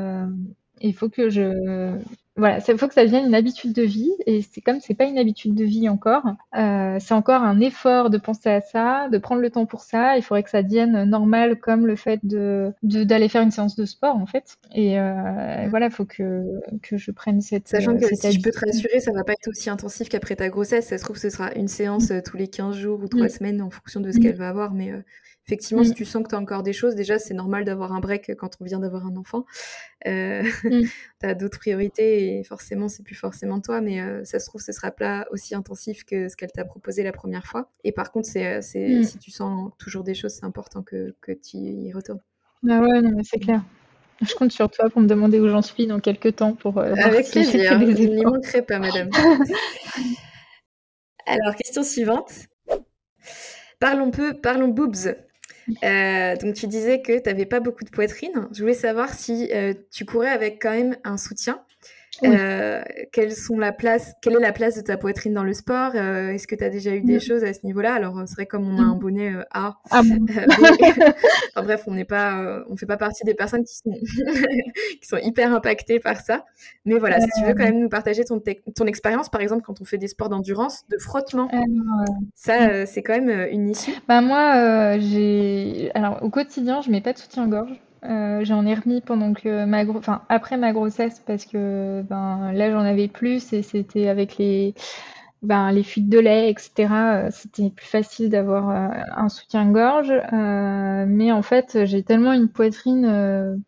il 0.80 0.94
faut 0.94 1.08
que 1.08 1.28
je 1.28 1.98
voilà, 2.38 2.58
il 2.66 2.78
faut 2.78 2.86
que 2.86 2.94
ça 2.94 3.04
devienne 3.04 3.26
une 3.26 3.34
habitude 3.34 3.72
de 3.72 3.82
vie. 3.82 4.12
Et 4.26 4.42
c'est 4.42 4.60
comme 4.60 4.80
c'est 4.80 4.94
pas 4.94 5.04
une 5.04 5.18
habitude 5.18 5.54
de 5.54 5.64
vie 5.64 5.88
encore, 5.88 6.22
euh, 6.56 6.96
c'est 7.00 7.14
encore 7.14 7.42
un 7.42 7.60
effort 7.60 8.10
de 8.10 8.18
penser 8.18 8.48
à 8.48 8.60
ça, 8.60 9.08
de 9.10 9.18
prendre 9.18 9.40
le 9.42 9.50
temps 9.50 9.66
pour 9.66 9.82
ça. 9.82 10.16
Il 10.16 10.22
faudrait 10.22 10.44
que 10.44 10.50
ça 10.50 10.62
devienne 10.62 11.04
normal, 11.04 11.58
comme 11.58 11.86
le 11.86 11.96
fait 11.96 12.20
de 12.22 12.72
d'aller 12.82 13.28
faire 13.28 13.42
une 13.42 13.50
séance 13.50 13.76
de 13.76 13.84
sport 13.84 14.16
en 14.16 14.26
fait. 14.26 14.56
Et 14.72 14.98
euh, 14.98 15.66
voilà, 15.68 15.86
il 15.86 15.92
faut 15.92 16.04
que 16.04 16.44
que 16.82 16.96
je 16.96 17.10
prenne 17.10 17.40
cette. 17.40 17.68
Sachant 17.68 17.96
que 17.96 18.06
si 18.14 18.32
je 18.32 18.40
peux 18.40 18.50
te 18.50 18.64
rassurer, 18.64 19.00
ça 19.00 19.12
va 19.12 19.24
pas 19.24 19.32
être 19.32 19.48
aussi 19.48 19.68
intensif 19.68 20.08
qu'après 20.08 20.36
ta 20.36 20.48
grossesse. 20.48 20.86
Ça 20.86 20.98
se 20.98 21.04
trouve, 21.04 21.16
ce 21.16 21.30
sera 21.30 21.52
une 21.54 21.68
séance 21.68 22.10
euh, 22.12 22.20
tous 22.24 22.36
les 22.36 22.48
15 22.48 22.76
jours 22.76 23.00
ou 23.02 23.08
3 23.08 23.26
mm. 23.26 23.28
semaines 23.28 23.62
en 23.62 23.70
fonction 23.70 24.00
de 24.00 24.12
ce 24.12 24.18
mm. 24.18 24.22
qu'elle 24.22 24.36
va 24.36 24.48
avoir, 24.48 24.72
mais 24.72 24.92
Effectivement, 25.48 25.82
si 25.82 25.92
mm. 25.92 25.94
tu 25.94 26.04
sens 26.04 26.22
que 26.22 26.28
tu 26.28 26.34
as 26.34 26.38
encore 26.38 26.62
des 26.62 26.74
choses, 26.74 26.94
déjà, 26.94 27.18
c'est 27.18 27.32
normal 27.32 27.64
d'avoir 27.64 27.94
un 27.94 28.00
break 28.00 28.34
quand 28.36 28.50
on 28.60 28.64
vient 28.64 28.80
d'avoir 28.80 29.06
un 29.06 29.16
enfant. 29.16 29.46
Euh, 30.06 30.42
mm. 30.62 30.82
tu 31.20 31.26
as 31.26 31.34
d'autres 31.34 31.58
priorités 31.58 32.38
et 32.38 32.44
forcément, 32.44 32.88
c'est 32.88 33.02
plus 33.02 33.14
forcément 33.14 33.58
toi, 33.62 33.80
mais 33.80 34.02
euh, 34.02 34.22
ça 34.24 34.40
se 34.40 34.46
trouve, 34.46 34.60
ce 34.60 34.72
sera 34.72 34.90
pas 34.90 35.26
aussi 35.30 35.54
intensif 35.54 36.04
que 36.04 36.28
ce 36.28 36.36
qu'elle 36.36 36.52
t'a 36.52 36.66
proposé 36.66 37.02
la 37.02 37.12
première 37.12 37.46
fois. 37.46 37.70
Et 37.82 37.92
par 37.92 38.12
contre, 38.12 38.28
c'est, 38.28 38.56
euh, 38.56 38.58
mm. 38.58 39.04
si 39.04 39.18
tu 39.18 39.30
sens 39.30 39.70
toujours 39.78 40.04
des 40.04 40.14
choses, 40.14 40.32
c'est 40.32 40.44
important 40.44 40.82
que, 40.82 41.14
que 41.22 41.32
tu 41.32 41.56
y 41.56 41.92
retournes. 41.94 42.20
Ah 42.68 42.82
ouais, 42.82 43.00
non, 43.00 43.12
mais 43.16 43.24
c'est 43.24 43.38
clair. 43.38 43.64
Je 44.20 44.34
compte 44.34 44.52
sur 44.52 44.68
toi 44.68 44.90
pour 44.90 45.00
me 45.00 45.06
demander 45.06 45.40
où 45.40 45.48
j'en 45.48 45.62
suis 45.62 45.86
dans 45.86 46.00
quelques 46.00 46.36
temps. 46.36 46.52
Pour, 46.52 46.78
Avec 46.78 47.30
plaisir, 47.30 47.80
je 47.80 47.86
n'y 47.86 48.22
manquerai 48.22 48.60
pas, 48.60 48.80
madame. 48.80 49.08
Alors, 51.26 51.54
question 51.54 51.82
suivante. 51.82 52.32
Parlons 53.80 54.10
peu, 54.10 54.34
parlons 54.34 54.68
boobs. 54.68 55.16
Euh, 55.84 56.36
donc 56.36 56.54
tu 56.54 56.66
disais 56.66 57.02
que 57.02 57.18
tu 57.18 57.28
n'avais 57.28 57.46
pas 57.46 57.60
beaucoup 57.60 57.84
de 57.84 57.90
poitrine. 57.90 58.48
Je 58.52 58.60
voulais 58.60 58.74
savoir 58.74 59.12
si 59.12 59.50
euh, 59.52 59.74
tu 59.90 60.04
courais 60.04 60.30
avec 60.30 60.60
quand 60.62 60.70
même 60.70 60.96
un 61.04 61.16
soutien 61.16 61.62
euh, 62.24 62.82
quelles 63.12 63.34
sont 63.34 63.58
la 63.58 63.72
place, 63.72 64.14
quelle 64.22 64.34
est 64.34 64.40
la 64.40 64.52
place 64.52 64.76
de 64.76 64.80
ta 64.80 64.96
poitrine 64.96 65.34
dans 65.34 65.44
le 65.44 65.52
sport? 65.52 65.92
Euh, 65.94 66.30
Est-ce 66.30 66.46
que 66.46 66.54
tu 66.54 66.64
as 66.64 66.70
déjà 66.70 66.94
eu 66.94 67.00
des 67.00 67.16
mm. 67.16 67.20
choses 67.20 67.44
à 67.44 67.52
ce 67.52 67.60
niveau-là? 67.64 67.94
Alors, 67.94 68.22
c'est 68.26 68.34
vrai 68.34 68.46
comme 68.46 68.68
on 68.68 68.78
a 68.78 68.82
un 68.82 68.94
mm. 68.94 68.98
bonnet 68.98 69.32
A. 69.52 69.78
Ah 69.90 70.02
enfin, 71.56 71.62
bref, 71.62 71.84
on 71.86 71.92
n'est 71.92 72.04
pas, 72.04 72.64
on 72.68 72.76
fait 72.76 72.86
pas 72.86 72.96
partie 72.96 73.24
des 73.24 73.34
personnes 73.34 73.64
qui 73.64 73.76
sont, 73.76 73.90
qui 75.00 75.08
sont 75.08 75.18
hyper 75.18 75.52
impactées 75.54 76.00
par 76.00 76.20
ça. 76.20 76.44
Mais 76.84 76.98
voilà, 76.98 77.20
si 77.20 77.28
tu 77.36 77.44
veux 77.44 77.54
quand 77.54 77.64
même 77.64 77.80
nous 77.80 77.88
partager 77.88 78.24
ton, 78.24 78.42
ton 78.74 78.86
expérience, 78.86 79.28
par 79.28 79.40
exemple, 79.40 79.62
quand 79.64 79.80
on 79.80 79.84
fait 79.84 79.98
des 79.98 80.08
sports 80.08 80.28
d'endurance, 80.28 80.84
de 80.88 80.98
frottement, 80.98 81.50
ça, 82.34 82.86
c'est 82.86 83.02
quand 83.02 83.18
même 83.20 83.48
une 83.50 83.70
issue. 83.70 83.92
Bah 84.08 84.20
moi, 84.20 84.98
j'ai, 84.98 85.90
alors 85.94 86.22
au 86.22 86.30
quotidien, 86.30 86.80
je 86.80 86.90
mets 86.90 87.00
pas 87.00 87.12
de 87.12 87.18
soutien-gorge. 87.18 87.80
Euh, 88.04 88.44
j'en 88.44 88.64
ai 88.64 88.74
remis 88.74 89.00
pendant 89.00 89.34
que 89.34 89.64
ma 89.64 89.84
enfin 89.84 90.22
après 90.28 90.56
ma 90.56 90.72
grossesse 90.72 91.20
parce 91.26 91.44
que 91.44 92.02
ben 92.08 92.52
là 92.52 92.70
j'en 92.70 92.80
avais 92.80 93.08
plus 93.08 93.52
et 93.52 93.62
c'était 93.62 94.06
avec 94.06 94.38
les 94.38 94.74
ben, 95.42 95.72
les 95.72 95.82
fuites 95.82 96.08
de 96.08 96.18
lait 96.20 96.48
etc 96.50 96.88
euh, 96.92 97.28
c'était 97.32 97.70
plus 97.70 97.86
facile 97.86 98.30
d'avoir 98.30 98.70
euh, 98.70 99.02
un 99.16 99.28
soutien-gorge. 99.28 100.12
Mais 100.32 101.32
en 101.32 101.42
fait 101.42 101.84
j'ai 101.86 102.02
tellement 102.04 102.32
une 102.32 102.48
poitrine 102.48 103.62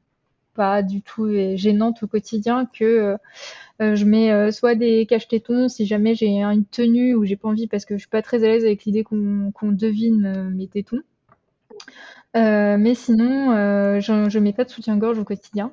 pas 0.54 0.82
du 0.82 1.02
tout 1.02 1.28
gênante 1.56 2.02
au 2.02 2.06
quotidien 2.06 2.66
que 2.66 3.16
je 3.80 4.04
mets 4.04 4.52
soit 4.52 4.74
des 4.76 5.06
cache-tétons 5.06 5.68
si 5.68 5.86
jamais 5.86 6.14
j'ai 6.14 6.42
une 6.42 6.64
tenue 6.66 7.14
ou 7.14 7.24
j'ai 7.24 7.36
pas 7.36 7.48
envie 7.48 7.66
parce 7.66 7.84
que 7.84 7.94
je 7.96 8.00
suis 8.00 8.08
pas 8.08 8.22
très 8.22 8.44
à 8.44 8.48
l'aise 8.48 8.64
avec 8.64 8.84
l'idée 8.84 9.04
qu'on 9.04 9.72
devine 9.72 10.52
mes 10.54 10.68
tétons 10.68 11.02
euh, 12.36 12.76
mais 12.78 12.94
sinon, 12.94 13.52
euh, 13.52 14.00
je 14.00 14.12
ne 14.12 14.38
mets 14.44 14.52
pas 14.52 14.64
de 14.64 14.70
soutien-gorge 14.70 15.18
au 15.18 15.24
quotidien. 15.24 15.72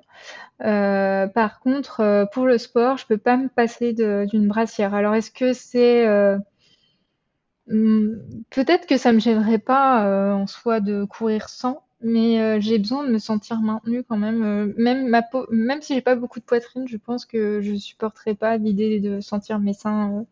Euh, 0.63 1.27
par 1.27 1.59
contre, 1.61 2.27
pour 2.33 2.45
le 2.47 2.57
sport, 2.57 2.97
je 2.97 3.07
peux 3.07 3.17
pas 3.19 3.37
me 3.37 3.49
passer 3.49 3.93
d'une 3.93 4.47
brassière. 4.47 4.93
Alors 4.95 5.15
est-ce 5.15 5.31
que 5.31 5.53
c'est, 5.53 6.07
hmm, 7.67 8.13
peut-être 8.49 8.87
que 8.87 8.97
ça 8.97 9.11
me 9.13 9.19
gênerait 9.19 9.59
pas, 9.59 10.33
en 10.33 10.47
soi 10.47 10.79
de 10.79 11.05
courir 11.05 11.49
sans, 11.49 11.83
mais 12.01 12.61
j'ai 12.61 12.77
besoin 12.79 13.03
de 13.05 13.11
me 13.11 13.19
sentir 13.19 13.59
maintenue 13.61 14.03
quand 14.03 14.17
même, 14.17 14.73
même 14.77 15.07
ma 15.07 15.21
peau 15.21 15.45
même 15.51 15.81
si 15.81 15.93
j'ai 15.95 16.01
pas 16.01 16.15
beaucoup 16.15 16.39
de 16.39 16.45
poitrine, 16.45 16.87
je 16.87 16.97
pense 16.97 17.25
que 17.25 17.61
je 17.61 17.75
supporterais 17.75 18.35
pas 18.35 18.57
l'idée 18.57 18.99
de 18.99 19.19
sentir 19.21 19.59
mes 19.59 19.73
seins, 19.73 20.25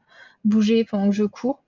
bouger 0.46 0.86
pendant 0.86 1.10
que 1.10 1.16
je 1.16 1.26
cours. 1.26 1.65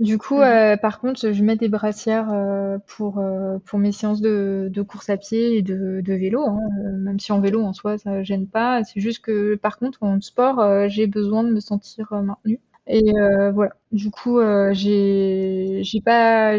Du 0.00 0.16
coup, 0.18 0.38
mmh 0.38 0.42
euh, 0.42 0.76
par 0.76 1.00
contre, 1.00 1.32
je 1.32 1.42
mets 1.44 1.56
des 1.56 1.68
brassières 1.68 2.30
euh, 2.32 2.78
pour, 2.86 3.18
euh, 3.18 3.58
pour 3.66 3.78
mes 3.78 3.92
séances 3.92 4.20
de, 4.20 4.82
course 4.88 5.10
à 5.10 5.16
pied 5.16 5.58
et 5.58 5.62
de, 5.62 6.02
vélo. 6.06 6.42
Hein. 6.46 6.58
Même 6.98 7.20
si 7.20 7.32
en 7.32 7.40
vélo, 7.40 7.62
en 7.62 7.72
soi, 7.72 7.98
ça 7.98 8.22
gêne 8.22 8.46
pas. 8.46 8.82
C'est 8.84 9.00
juste 9.00 9.20
que, 9.20 9.56
par 9.56 9.78
contre, 9.78 10.02
en 10.02 10.20
sport, 10.20 10.88
j'ai 10.88 11.06
besoin 11.06 11.44
de 11.44 11.50
me 11.50 11.60
sentir 11.60 12.12
maintenue. 12.22 12.60
Et 12.86 13.12
voilà. 13.52 13.72
Du 13.92 14.10
coup, 14.10 14.40
j'ai 14.72 15.80
j'ai 15.82 16.00
pas 16.00 16.58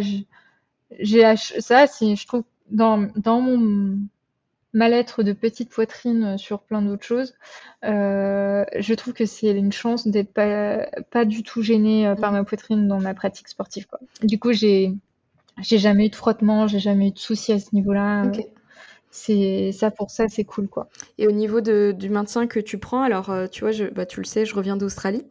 j'ai 0.99 1.35
ça, 1.37 1.87
si 1.87 2.15
je 2.15 2.27
trouve 2.27 2.43
dans 2.69 3.07
dans 3.15 3.41
mon 3.41 3.97
mal-être 4.73 5.23
de 5.23 5.33
petite 5.33 5.69
poitrine 5.69 6.37
sur 6.37 6.61
plein 6.61 6.81
d'autres 6.81 7.05
choses, 7.05 7.33
je 7.83 8.93
trouve 8.93 9.13
que 9.13 9.25
c'est 9.25 9.51
une 9.51 9.71
chance 9.71 10.07
d'être 10.07 10.33
pas, 10.33 10.87
pas 11.11 11.25
du 11.25 11.43
tout 11.43 11.61
gênée 11.61 12.13
par 12.19 12.31
ma 12.31 12.43
poitrine 12.43 12.87
dans 12.87 12.99
ma 12.99 13.13
pratique 13.13 13.47
sportive. 13.47 13.87
Quoi. 13.87 13.99
Du 14.23 14.39
coup, 14.39 14.53
j'ai 14.53 14.93
j'ai 15.61 15.77
jamais 15.77 16.05
eu 16.07 16.09
de 16.09 16.15
frottement, 16.15 16.67
j'ai 16.67 16.79
jamais 16.79 17.09
eu 17.09 17.11
de 17.11 17.19
soucis 17.19 17.51
à 17.51 17.59
ce 17.59 17.73
niveau-là. 17.73 18.31
C'est 19.13 19.73
ça 19.73 19.91
pour 19.91 20.09
ça, 20.09 20.29
c'est 20.29 20.45
cool 20.45 20.69
quoi. 20.69 20.87
Et 21.17 21.27
au 21.27 21.31
niveau 21.31 21.59
de, 21.59 21.93
du 21.97 22.09
maintien 22.09 22.47
que 22.47 22.61
tu 22.61 22.77
prends, 22.77 23.01
alors 23.03 23.31
tu 23.51 23.61
vois, 23.61 23.71
je, 23.71 23.85
bah, 23.85 24.05
tu 24.05 24.21
le 24.21 24.25
sais, 24.25 24.45
je 24.45 24.55
reviens 24.55 24.77
d'Australie. 24.77 25.25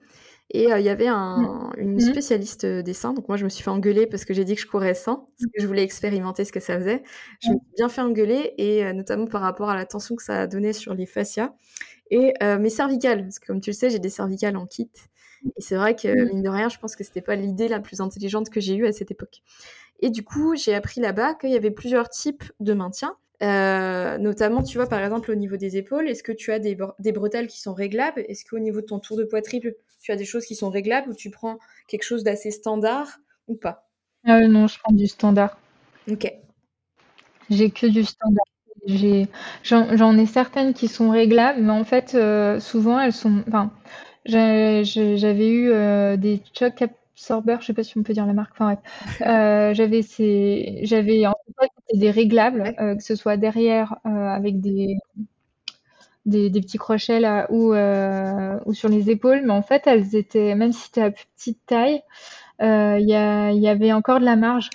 Et 0.53 0.65
il 0.65 0.85
y 0.85 0.89
avait 0.89 1.07
un, 1.07 1.71
une 1.77 1.95
mmh. 1.95 2.01
spécialiste 2.01 2.67
des 2.67 2.93
seins. 2.93 3.13
Donc 3.13 3.29
moi, 3.29 3.37
je 3.37 3.45
me 3.45 3.49
suis 3.49 3.63
fait 3.63 3.71
engueuler 3.71 4.07
parce 4.07 4.25
que 4.25 4.35
j'ai 4.35 4.45
dit 4.45 4.57
que 4.57 4.61
je 4.61 4.67
courais 4.67 4.95
sans, 4.95 5.17
parce 5.17 5.47
que 5.55 5.63
je 5.63 5.67
voulais 5.67 5.85
expérimenter 5.85 6.45
ce 6.45 6.53
que 6.53 6.59
ça 6.59 6.77
faisait. 6.77 7.03
Je 7.41 7.51
me 7.51 7.55
suis 7.55 7.75
bien 7.77 7.89
fait 7.89 8.01
engueuler, 8.01 8.55
et 8.59 8.93
notamment 8.93 9.27
par 9.27 9.43
rapport 9.43 9.71
à 9.71 9.77
la 9.77 9.87
tension 9.87 10.17
que 10.17 10.23
ça 10.23 10.43
a 10.43 10.47
donné 10.49 10.73
sur 10.73 10.95
les 10.95 11.07
fascias 11.07 11.53
et 12.11 12.33
mes 12.59 12.71
cervicales. 12.71 13.23
Parce 13.23 13.39
que 13.39 13.47
comme 13.47 13.61
tu 13.61 13.71
le 13.71 13.75
sais, 13.75 13.91
j'ai 13.91 14.01
des 14.01 14.11
cervicales 14.11 14.57
en 14.57 14.67
kit. 14.67 14.91
Et 15.45 15.63
c'est 15.63 15.77
vrai 15.77 15.95
que, 15.95 16.09
mine 16.09 16.43
de 16.43 16.49
rien, 16.49 16.69
je 16.69 16.79
pense 16.79 16.97
que 16.97 17.05
c'était 17.05 17.23
pas 17.23 17.37
l'idée 17.37 17.69
la 17.69 17.81
plus 17.81 18.01
intelligente 18.01 18.51
que 18.51 18.61
j'ai 18.61 18.75
eue 18.75 18.87
à 18.87 18.93
cette 18.93 19.11
époque. 19.11 19.43
Et 20.01 20.11
du 20.11 20.23
coup, 20.25 20.57
j'ai 20.57 20.75
appris 20.75 21.01
là-bas 21.01 21.35
qu'il 21.35 21.51
y 21.51 21.57
avait 21.57 21.71
plusieurs 21.71 22.09
types 22.09 22.45
de 22.59 22.75
maintien. 22.75 23.17
Euh, 23.43 24.19
notamment, 24.19 24.63
tu 24.63 24.77
vois, 24.77 24.87
par 24.87 25.03
exemple, 25.03 25.31
au 25.31 25.35
niveau 25.35 25.57
des 25.57 25.77
épaules, 25.77 26.09
est-ce 26.09 26.23
que 26.23 26.33
tu 26.33 26.53
as 26.53 26.59
des, 26.59 26.77
des 26.99 27.13
bretelles 27.13 27.47
qui 27.47 27.61
sont 27.61 27.73
réglables? 27.73 28.25
Est-ce 28.29 28.45
qu'au 28.45 28.59
niveau 28.59 28.81
de 28.81 28.87
ton 28.87 28.99
tour 28.99 29.17
de 29.17 29.25
poitrine, 29.25 29.73
tu 30.01 30.13
as 30.13 30.17
des 30.17 30.25
choses 30.25 30.47
qui 30.47 30.55
sont 30.55 30.71
réglables 30.71 31.11
ou 31.11 31.15
tu 31.15 31.31
prends 31.31 31.59
quelque 31.89 32.03
chose 32.03 32.25
d'assez 32.25 32.51
standard 32.51 33.19
ou 33.49 33.57
pas? 33.57 33.89
Euh, 34.29 34.49
Non, 34.49 34.67
je 34.67 34.79
prends 34.79 34.95
du 34.95 35.07
standard. 35.07 35.59
Ok. 36.11 36.33
J'ai 37.49 37.71
que 37.71 37.87
du 37.87 38.05
standard. 38.05 38.45
J'en 39.63 40.17
ai, 40.17 40.27
certaines 40.27 40.73
qui 40.73 40.89
sont 40.89 41.11
réglables, 41.11 41.61
mais 41.61 41.73
en 41.73 41.85
fait, 41.85 42.15
euh, 42.15 42.61
souvent, 42.61 42.99
elles 42.99 43.13
sont. 43.13 43.43
Enfin, 43.47 43.71
j'avais 44.25 45.51
eu 45.51 46.17
des 46.17 46.43
chocs 46.55 46.83
Sorber, 47.21 47.59
je 47.61 47.67
sais 47.67 47.75
pas 47.75 47.85
si 47.85 47.99
on 47.99 48.03
peut 48.03 48.15
dire 48.15 48.25
la 48.25 48.33
marque. 48.33 48.53
Enfin 48.59 48.79
euh, 49.21 49.75
j'avais 49.75 50.01
ces, 50.01 50.81
j'avais 50.85 51.27
en 51.27 51.35
fait 51.61 51.71
des 51.99 52.11
réglables, 52.11 52.75
euh, 52.81 52.97
que 52.97 53.03
ce 53.03 53.15
soit 53.15 53.37
derrière 53.37 53.99
euh, 54.07 54.09
avec 54.09 54.61
des, 54.61 54.97
des, 56.27 56.51
petits 56.51 56.79
crochets 56.79 57.21
là 57.21 57.47
ou 57.51 57.75
ou 58.67 58.75
sur 58.75 58.89
les 58.89 59.11
épaules, 59.11 59.43
mais 59.45 59.53
en 59.53 59.63
fait 59.63 59.87
elles 59.87 60.15
étaient, 60.17 60.55
même 60.55 60.73
si 60.73 60.83
c'était 60.83 61.03
à 61.03 61.11
petite 61.11 61.61
taille, 61.67 62.03
il 62.61 63.05
y, 63.07 63.61
y 63.61 63.69
avait 63.69 63.93
encore 63.93 64.21
de 64.21 64.25
la 64.25 64.37
marge 64.37 64.71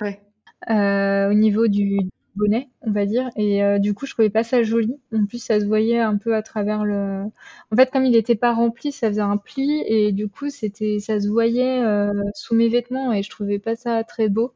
au 0.68 1.34
niveau 1.34 1.68
du, 1.68 2.00
bonnet, 2.36 2.70
on 2.82 2.92
va 2.92 3.06
dire. 3.06 3.30
Et 3.36 3.64
euh, 3.64 3.80
du 3.80 3.94
coup, 3.94 4.06
je 4.06 4.14
trouvais 4.14 4.30
pas 4.30 4.44
ça 4.44 4.64
joli. 4.64 5.00
En 5.14 5.26
plus, 5.26 5.40
ça 5.44 5.60
se 5.60 5.66
voyait 5.66 6.00
un 6.00 6.18
peu 6.18 6.36
à 6.36 6.42
travers 6.42 6.84
le. 6.86 7.24
En 7.72 7.76
fait, 7.76 7.92
comme 7.92 8.06
il 8.06 8.12
n'était 8.12 8.36
pas 8.36 8.54
rempli, 8.54 8.92
ça 8.92 9.10
faisait 9.10 9.22
un 9.22 9.38
pli 9.38 9.84
et 9.88 10.12
du 10.12 10.28
coup, 10.30 10.50
c'était, 10.50 11.00
ça 11.00 11.20
se 11.20 11.28
voyait 11.28 11.84
euh, 11.84 12.12
sous 12.36 12.56
mes 12.56 12.70
vêtements 12.70 13.14
et 13.14 13.24
je 13.24 13.30
trouvais 13.30 13.60
pas 13.60 13.76
ça 13.76 14.04
très 14.04 14.30
beau. 14.30 14.54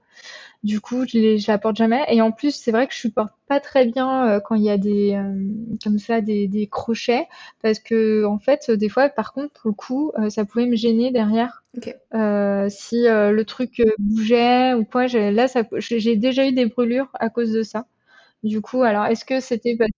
Du 0.64 0.82
coup, 0.82 1.06
je, 1.08 1.18
les, 1.18 1.38
je 1.38 1.50
la 1.50 1.58
porte 1.58 1.78
jamais. 1.78 2.04
Et 2.10 2.22
en 2.22 2.32
plus, 2.32 2.54
c'est 2.54 2.72
vrai 2.72 2.86
que 2.88 2.94
je 2.94 3.00
supporte 3.00 3.34
pas 3.48 3.60
très 3.62 3.86
bien 3.86 4.28
euh, 4.28 4.40
quand 4.42 4.56
il 4.56 4.64
y 4.64 4.70
a 4.70 4.78
des 4.78 5.14
euh, 5.16 5.34
comme 5.82 6.00
ça 6.00 6.20
des, 6.22 6.48
des, 6.50 6.68
crochets 6.68 7.28
parce 7.62 7.80
que 7.80 8.26
en 8.26 8.40
fait, 8.40 8.70
des 8.70 8.90
fois, 8.90 9.08
par 9.10 9.32
contre, 9.34 9.54
pour 9.54 9.70
le 9.70 9.76
coup, 9.76 10.12
euh, 10.20 10.30
ça 10.30 10.44
pouvait 10.46 10.66
me 10.66 10.76
gêner 10.76 11.12
derrière. 11.12 11.64
si 12.70 13.04
le 13.04 13.44
truc 13.44 13.82
bougeait 14.00 14.74
ou 14.74 14.84
quoi, 14.86 15.08
là, 15.08 15.48
ça, 15.48 15.64
j'ai 15.78 16.16
déjà 16.18 16.46
eu 16.48 16.52
des 16.54 16.66
brûlures 16.66 17.10
à 17.20 17.30
cause 17.30 17.52
de 17.54 17.64
ça. 17.64 17.86
Du 18.44 18.62
coup, 18.62 18.84
alors, 18.84 19.06
est-ce 19.08 19.26
que 19.26 19.40
c'était 19.42 19.76
parce 19.78 19.92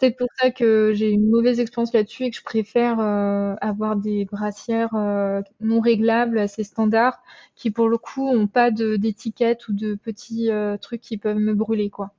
c'est 0.00 0.10
pour 0.16 0.28
ça 0.40 0.50
que 0.50 0.92
j'ai 0.94 1.10
une 1.10 1.28
mauvaise 1.30 1.60
expérience 1.60 1.92
là-dessus 1.92 2.24
et 2.24 2.30
que 2.30 2.36
je 2.36 2.42
préfère 2.42 3.00
euh, 3.00 3.54
avoir 3.60 3.96
des 3.96 4.24
brassières 4.26 4.94
euh, 4.94 5.42
non 5.60 5.80
réglables, 5.80 6.38
assez 6.38 6.64
standards, 6.64 7.22
qui 7.54 7.70
pour 7.70 7.88
le 7.88 7.98
coup 7.98 8.26
ont 8.28 8.46
pas 8.46 8.70
d'étiquette 8.70 9.68
ou 9.68 9.72
de 9.72 9.94
petits 9.94 10.50
euh, 10.50 10.76
trucs 10.76 11.00
qui 11.00 11.18
peuvent 11.18 11.38
me 11.38 11.54
brûler, 11.54 11.90
quoi. 11.90 12.12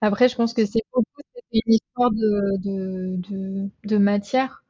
Après, 0.00 0.28
je 0.28 0.36
pense 0.36 0.54
que 0.54 0.64
c'est 0.66 0.82
beaucoup 0.92 1.22
une 1.52 1.72
histoire 1.74 2.10
de, 2.10 2.56
de, 2.58 3.16
de, 3.30 3.70
de 3.84 3.96
matière. 3.98 4.63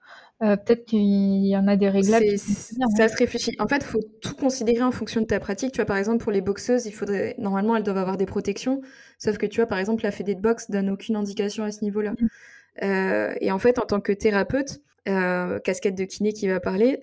Euh, 0.45 0.57
peut-être 0.57 0.85
qu'il 0.85 1.47
y 1.47 1.57
en 1.57 1.67
a 1.69 1.77
des 1.77 1.89
réglables 1.89 2.27
ça 2.37 3.09
se 3.09 3.17
réfléchit. 3.17 3.57
En 3.59 3.67
fait, 3.67 3.77
il 3.77 3.85
faut 3.85 4.03
tout 4.21 4.35
considérer 4.35 4.83
en 4.83 4.91
fonction 4.91 5.21
de 5.21 5.27
ta 5.27 5.41
pratique. 5.41 5.73
Tu 5.73 5.77
vois, 5.77 5.87
par 5.87 5.97
exemple, 5.97 6.23
pour 6.23 6.33
les 6.33 6.43
boxeuses, 6.43 6.87
il 6.87 6.93
faudrait 6.93 7.35
normalement, 7.39 7.77
elles 7.77 7.83
doivent 7.83 7.99
avoir 7.99 8.17
des 8.17 8.27
protections. 8.27 8.83
Sauf 9.19 9.39
que 9.39 9.47
tu 9.47 9.61
vois, 9.61 9.67
par 9.67 9.79
exemple, 9.79 10.03
la 10.05 10.11
fédé 10.11 10.35
de 10.35 10.41
boxe 10.41 10.71
donne 10.71 10.91
aucune 10.91 11.17
indication 11.17 11.65
à 11.65 11.71
ce 11.71 11.83
niveau-là. 11.83 12.13
Mm. 12.13 12.29
Euh, 12.83 13.35
et 13.41 13.53
en 13.53 13.59
fait, 13.59 13.79
en 13.79 13.87
tant 13.87 14.01
que 14.01 14.13
thérapeute, 14.13 14.81
euh, 15.09 15.59
casquette 15.61 15.95
de 15.95 16.05
kiné 16.05 16.33
qui 16.33 16.49
va 16.49 16.61
parler, 16.61 17.01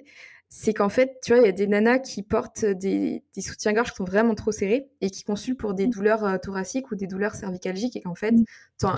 c'est 0.50 0.74
qu'en 0.74 0.90
fait, 0.90 1.18
tu 1.24 1.32
vois, 1.32 1.42
il 1.42 1.46
y 1.46 1.50
a 1.50 1.54
des 1.54 1.66
nanas 1.66 2.00
qui 2.00 2.24
portent 2.24 2.66
des, 2.66 3.24
soutiens-gorge 3.40 3.92
qui 3.92 3.96
sont 3.96 4.04
vraiment 4.04 4.36
trop 4.36 4.52
serrés 4.52 4.90
et 5.00 5.10
qui 5.10 5.24
consultent 5.24 5.60
pour 5.60 5.74
des 5.74 5.88
mm. 5.88 5.92
douleurs 5.92 6.42
thoraciques 6.42 6.92
ou 6.92 6.96
des 6.96 7.08
douleurs 7.08 7.34
cervicalgiques 7.34 7.96
et 7.96 8.02
qu'en 8.02 8.16
fait, 8.16 8.34
mm. 8.34 8.46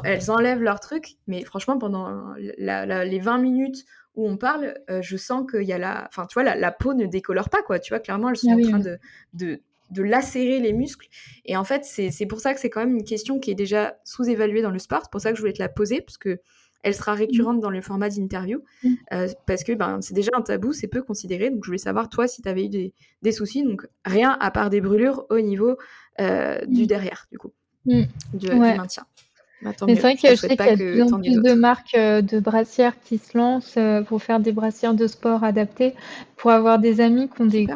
elles 0.04 0.32
enlèvent 0.32 0.64
leur 0.64 0.82
truc, 0.82 1.16
mais 1.28 1.46
franchement, 1.46 1.78
pendant 1.78 2.34
les 2.36 3.20
20 3.20 3.38
minutes 3.38 3.86
où 4.16 4.28
on 4.28 4.38
parle, 4.38 4.76
euh, 4.89 5.01
je 5.01 5.18
sens 5.18 5.49
qu'il 5.49 5.64
y 5.64 5.74
a 5.74 5.78
la, 5.78 6.07
enfin, 6.07 6.26
tu 6.28 6.34
vois, 6.34 6.43
la, 6.55 6.72
peau 6.72 6.93
ne 6.93 7.05
décolore 7.05 7.49
pas, 7.49 7.61
quoi. 7.64 7.80
Tu 7.80 7.91
vois, 7.93 7.99
clairement, 7.99 8.30
elles 8.30 8.38
sont 8.38 8.51
ah 8.51 8.55
en 8.55 8.70
train 8.70 8.80
de, 8.80 8.99
de, 9.34 9.61
de, 9.91 10.03
lacérer 10.03 10.59
les 10.59 10.74
muscles. 10.74 11.07
Et 11.45 11.57
en 11.57 11.64
fait, 11.64 11.84
c'est 11.84 12.26
pour 12.28 12.39
ça 12.39 12.53
que 12.53 12.59
c'est 12.59 12.70
quand 12.70 12.82
même 12.82 12.97
une 12.97 13.03
question 13.03 13.39
qui 13.39 13.51
est 13.51 13.55
déjà 13.55 13.97
sous-évaluée 14.03 14.61
dans 14.61 14.72
le 14.72 14.80
sport. 14.80 15.01
C'est 15.03 15.11
pour 15.11 15.22
ça 15.22 15.32
que 15.32 15.36
je 15.36 15.41
voulais 15.41 15.53
te 15.53 15.61
la 15.61 15.70
poser, 15.70 16.01
parce 16.01 16.18
que 16.18 16.39
elle 16.84 16.93
sera 16.93 17.14
récurrente 17.14 17.61
dans 17.61 17.70
le 17.70 17.82
format 17.82 18.09
d'interview, 18.09 18.61
mmh. 18.84 18.89
euh, 19.14 19.28
parce 19.47 19.64
que 19.64 19.72
ben, 19.72 20.01
c'est 20.01 20.14
déjà 20.14 20.32
un 20.36 20.41
tabou, 20.41 20.74
c'est 20.74 20.88
peu 20.88 21.01
considéré. 21.01 21.49
Donc, 21.49 21.64
je 21.64 21.68
voulais 21.68 21.78
savoir, 21.78 22.09
toi, 22.09 22.28
si 22.28 22.41
tu 22.41 22.49
avais 22.49 22.66
eu 22.66 22.70
des, 22.70 22.93
des, 23.22 23.32
soucis. 23.32 23.64
Donc, 23.64 23.88
rien 24.05 24.38
à 24.39 24.51
part 24.51 24.70
des 24.70 24.82
brûlures 24.82 25.26
au 25.30 25.39
niveau 25.39 25.78
euh, 26.20 26.59
du 26.66 26.84
mmh. 26.84 26.88
derrière, 26.88 27.28
du 27.32 27.38
coup, 27.38 27.53
mmh. 27.86 28.03
du 28.34 28.47
maintien. 28.49 29.05
C'est 29.88 29.93
vrai 29.95 30.16
que 30.16 30.30
je 30.30 30.36
sais 30.36 30.55
qu'il 30.55 30.66
y 30.66 30.70
a 30.70 30.76
de 30.76 30.91
plus 30.91 31.14
en 31.14 31.20
plus 31.20 31.41
de 31.41 31.53
marques 31.53 31.95
euh, 31.95 32.22
de 32.22 32.39
brassières 32.39 32.99
qui 33.01 33.18
se 33.18 33.38
lancent 33.38 33.76
euh, 33.78 34.01
pour 34.01 34.22
faire 34.22 34.39
des 34.39 34.51
brassières 34.51 34.93
de 34.93 35.07
sport 35.07 35.43
adaptées. 35.43 35.93
Pour 36.36 36.51
avoir 36.51 36.80
des 36.80 37.01
amis 37.01 37.30
qui 37.30 37.41
ont 37.41 37.45
des 37.45 37.68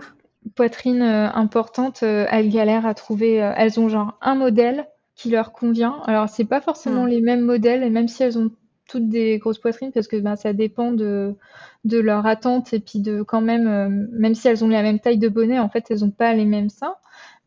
poitrines 0.55 1.01
euh, 1.01 1.29
importantes, 1.31 2.03
elles 2.03 2.49
galèrent 2.49 2.85
à 2.85 2.93
trouver. 2.93 3.35
elles 3.35 3.79
ont 3.79 3.89
genre 3.89 4.17
un 4.21 4.35
modèle 4.35 4.87
qui 5.15 5.29
leur 5.29 5.51
convient. 5.51 6.01
Alors 6.05 6.29
c'est 6.29 6.45
pas 6.45 6.61
forcément 6.61 7.05
hmm. 7.05 7.09
les 7.09 7.21
mêmes 7.21 7.41
modèles, 7.41 7.83
et 7.83 7.89
même 7.89 8.07
si 8.07 8.23
elles 8.23 8.37
ont 8.37 8.51
toutes 8.87 9.09
des 9.09 9.37
grosses 9.37 9.59
poitrines, 9.59 9.91
parce 9.91 10.07
que 10.07 10.15
ben, 10.15 10.35
ça 10.35 10.53
dépend 10.53 10.93
de, 10.93 11.35
de 11.83 11.99
leur 11.99 12.25
attente 12.25 12.71
et 12.73 12.79
puis 12.79 12.99
de 12.99 13.21
quand 13.21 13.41
même, 13.41 14.07
même 14.13 14.35
si 14.35 14.47
elles 14.47 14.63
ont 14.63 14.69
la 14.69 14.81
même 14.81 14.99
taille 14.99 15.17
de 15.17 15.27
bonnet, 15.27 15.59
en 15.59 15.67
fait 15.67 15.85
elles 15.89 16.05
ont 16.05 16.11
pas 16.11 16.33
les 16.33 16.45
mêmes 16.45 16.69
seins. 16.69 16.95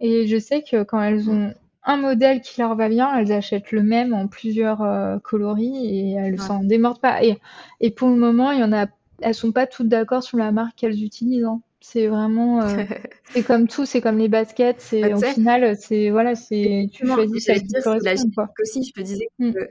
Et 0.01 0.27
je 0.27 0.39
sais 0.39 0.63
que 0.63 0.83
quand 0.83 1.01
elles 1.01 1.25
hmm. 1.25 1.31
ont 1.31 1.55
un 1.85 1.97
modèle 1.97 2.41
qui 2.41 2.61
leur 2.61 2.75
va 2.75 2.89
bien, 2.89 3.17
elles 3.17 3.33
achètent 3.33 3.73
le 3.73 3.83
même 3.83 4.13
en 4.13 4.27
plusieurs 4.27 4.83
euh, 4.83 5.19
coloris 5.19 5.87
et 5.87 6.13
elles 6.13 6.41
s'en 6.41 6.63
démordent 6.63 7.01
pas. 7.01 7.25
Et, 7.25 7.39
et 7.81 7.91
pour 7.91 8.09
le 8.09 8.17
moment, 8.17 8.51
il 8.53 8.61
y 8.61 8.65
en 8.65 8.73
a, 8.73 8.87
elles 9.23 9.35
sont 9.35 9.53
pas 9.53 9.67
toutes 9.67 9.89
d'accord 9.89 10.23
sur 10.23 10.39
la 10.39 10.53
marque 10.53 10.77
qu'elles 10.77 11.03
utilisent. 11.03 11.45
Hein. 11.45 11.63
C'est 11.81 12.09
vraiment, 12.09 12.63
euh, 12.63 12.85
c'est 13.33 13.43
comme 13.43 13.67
tout, 13.67 13.87
c'est 13.87 14.01
comme 14.01 14.19
les 14.19 14.29
baskets. 14.29 14.81
C'est 14.81 15.01
bah, 15.01 15.17
au 15.17 15.21
final, 15.21 15.77
c'est 15.77 16.11
voilà, 16.11 16.35
c'est 16.35 16.89
tu 16.93 17.07
choisis 17.07 17.45
ça 17.45 17.55
qui 17.55 17.73
correspond. 17.83 18.31
Quoi. 18.35 18.49
Aussi, 18.61 18.85
je 18.85 18.93
te 18.93 19.01
disais 19.01 19.29
mm. 19.39 19.53
que 19.53 19.71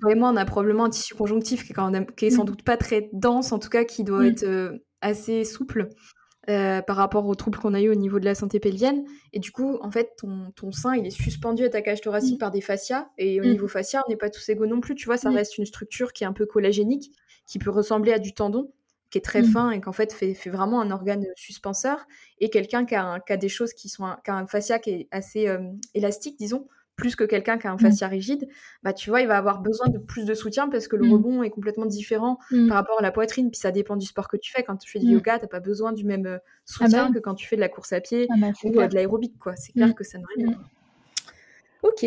toi 0.00 0.12
et 0.12 0.14
moi, 0.14 0.30
on 0.30 0.36
a 0.36 0.44
probablement 0.46 0.84
un 0.84 0.90
tissu 0.90 1.14
conjonctif 1.14 1.64
qui 1.64 1.72
est, 1.72 1.74
quand 1.74 1.90
même, 1.90 2.06
qui 2.06 2.26
est 2.26 2.30
sans 2.30 2.44
mm. 2.44 2.46
doute 2.46 2.62
pas 2.62 2.78
très 2.78 3.10
dense, 3.12 3.52
en 3.52 3.58
tout 3.58 3.68
cas, 3.68 3.84
qui 3.84 4.04
doit 4.04 4.22
mm. 4.22 4.26
être 4.26 4.44
euh, 4.44 4.78
assez 5.02 5.44
souple. 5.44 5.90
Euh, 6.50 6.82
par 6.82 6.96
rapport 6.96 7.24
aux 7.28 7.36
troubles 7.36 7.56
qu'on 7.56 7.72
a 7.72 7.80
eu 7.80 7.88
au 7.88 7.94
niveau 7.94 8.18
de 8.18 8.24
la 8.24 8.34
santé 8.34 8.58
pelvienne. 8.58 9.04
Et 9.32 9.38
du 9.38 9.52
coup, 9.52 9.78
en 9.80 9.92
fait, 9.92 10.16
ton, 10.16 10.50
ton 10.56 10.72
sein, 10.72 10.96
il 10.96 11.06
est 11.06 11.10
suspendu 11.10 11.64
à 11.64 11.68
ta 11.68 11.82
cage 11.82 12.00
thoracique 12.00 12.34
mm. 12.34 12.38
par 12.38 12.50
des 12.50 12.60
fascias. 12.60 13.06
Et 13.16 13.40
au 13.40 13.44
mm. 13.44 13.50
niveau 13.50 13.68
fascia, 13.68 14.02
on 14.04 14.10
n'est 14.10 14.16
pas 14.16 14.28
tous 14.28 14.48
égaux 14.48 14.66
non 14.66 14.80
plus. 14.80 14.96
Tu 14.96 15.06
vois, 15.06 15.16
ça 15.16 15.30
mm. 15.30 15.36
reste 15.36 15.58
une 15.58 15.66
structure 15.66 16.12
qui 16.12 16.24
est 16.24 16.26
un 16.26 16.32
peu 16.32 16.44
collagénique, 16.44 17.12
qui 17.46 17.60
peut 17.60 17.70
ressembler 17.70 18.12
à 18.12 18.18
du 18.18 18.34
tendon, 18.34 18.72
qui 19.10 19.18
est 19.18 19.22
très 19.22 19.44
fin 19.44 19.70
et 19.70 19.80
qu'en 19.80 19.92
fait 19.92 20.12
fait, 20.12 20.34
fait, 20.34 20.50
vraiment 20.50 20.80
un 20.80 20.90
organe 20.90 21.24
suspenseur. 21.36 22.04
Et 22.40 22.50
quelqu'un 22.50 22.86
qui, 22.86 22.96
qui, 22.96 23.32
a 23.32 23.36
des 23.36 23.48
choses 23.48 23.72
qui 23.72 23.88
sont, 23.88 24.08
qui 24.24 24.32
a 24.32 24.34
un 24.34 24.48
fascia 24.48 24.80
qui 24.80 24.90
est 24.90 25.08
assez 25.12 25.46
euh, 25.46 25.60
élastique, 25.94 26.36
disons, 26.40 26.66
plus 26.96 27.16
que 27.16 27.24
quelqu'un 27.24 27.58
qui 27.58 27.66
a 27.66 27.72
un 27.72 27.76
mmh. 27.76 27.80
fascia 27.80 28.08
rigide, 28.08 28.48
bah 28.82 28.92
tu 28.92 29.10
vois, 29.10 29.20
il 29.20 29.28
va 29.28 29.36
avoir 29.36 29.60
besoin 29.60 29.88
de 29.88 29.98
plus 29.98 30.24
de 30.24 30.34
soutien 30.34 30.68
parce 30.68 30.88
que 30.88 30.96
le 30.96 31.06
mmh. 31.06 31.12
rebond 31.12 31.42
est 31.42 31.50
complètement 31.50 31.86
différent 31.86 32.38
mmh. 32.50 32.68
par 32.68 32.76
rapport 32.76 32.98
à 32.98 33.02
la 33.02 33.10
poitrine. 33.10 33.50
Puis 33.50 33.58
ça 33.58 33.70
dépend 33.70 33.96
du 33.96 34.06
sport 34.06 34.28
que 34.28 34.36
tu 34.36 34.52
fais. 34.52 34.62
Quand 34.62 34.76
tu 34.76 34.90
fais 34.90 34.98
du 34.98 35.06
yoga, 35.06 35.38
tu 35.38 35.44
n'as 35.44 35.48
pas 35.48 35.60
besoin 35.60 35.92
du 35.92 36.04
même 36.04 36.26
ah 36.26 36.40
soutien 36.64 37.06
bah 37.06 37.14
que 37.14 37.18
quand 37.18 37.34
tu 37.34 37.46
fais 37.46 37.56
de 37.56 37.60
la 37.60 37.68
course 37.68 37.92
à 37.92 38.00
pied 38.00 38.26
ah 38.30 38.34
bah, 38.38 38.48
ou 38.64 38.70
de 38.70 38.94
l'aérobic, 38.94 39.38
quoi. 39.38 39.56
C'est 39.56 39.72
clair 39.72 39.94
que 39.94 40.04
ça 40.04 40.18
n'a 40.18 40.26
rien. 40.36 40.58
Ok. 41.82 42.04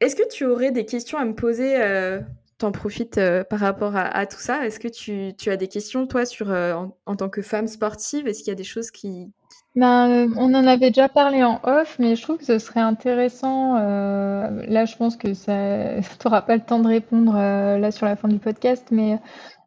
Est-ce 0.00 0.16
que 0.16 0.28
tu 0.28 0.44
aurais 0.46 0.70
des 0.70 0.86
questions 0.86 1.18
à 1.18 1.24
me 1.24 1.34
poser 1.34 1.82
euh, 1.82 2.20
T'en 2.58 2.72
profites 2.72 3.20
par 3.48 3.58
rapport 3.58 3.96
à, 3.96 4.26
tout 4.26 4.38
ça? 4.38 4.66
Est-ce 4.66 4.78
que 4.78 4.88
tu, 4.88 5.50
as 5.50 5.56
des 5.56 5.68
questions, 5.68 6.06
toi, 6.06 6.26
sur 6.26 6.50
en, 6.50 7.16
tant 7.16 7.30
que 7.30 7.40
femme 7.40 7.66
sportive? 7.66 8.28
Est-ce 8.28 8.40
qu'il 8.40 8.48
y 8.48 8.52
a 8.52 8.56
des 8.56 8.64
choses 8.64 8.90
qui, 8.90 9.32
Ben, 9.76 10.32
on 10.36 10.52
en 10.54 10.66
avait 10.66 10.90
déjà 10.90 11.08
parlé 11.08 11.44
en 11.44 11.60
off, 11.62 11.96
mais 11.98 12.16
je 12.16 12.22
trouve 12.22 12.38
que 12.38 12.44
ce 12.44 12.58
serait 12.58 12.80
intéressant. 12.80 13.74
là, 13.74 14.84
je 14.84 14.96
pense 14.96 15.16
que 15.16 15.34
ça, 15.34 16.00
tu 16.00 16.26
n'auras 16.26 16.42
pas 16.42 16.56
le 16.56 16.62
temps 16.62 16.80
de 16.80 16.88
répondre 16.88 17.34
là 17.34 17.90
sur 17.90 18.06
la 18.06 18.16
fin 18.16 18.28
du 18.28 18.38
podcast, 18.38 18.88
mais 18.90 19.18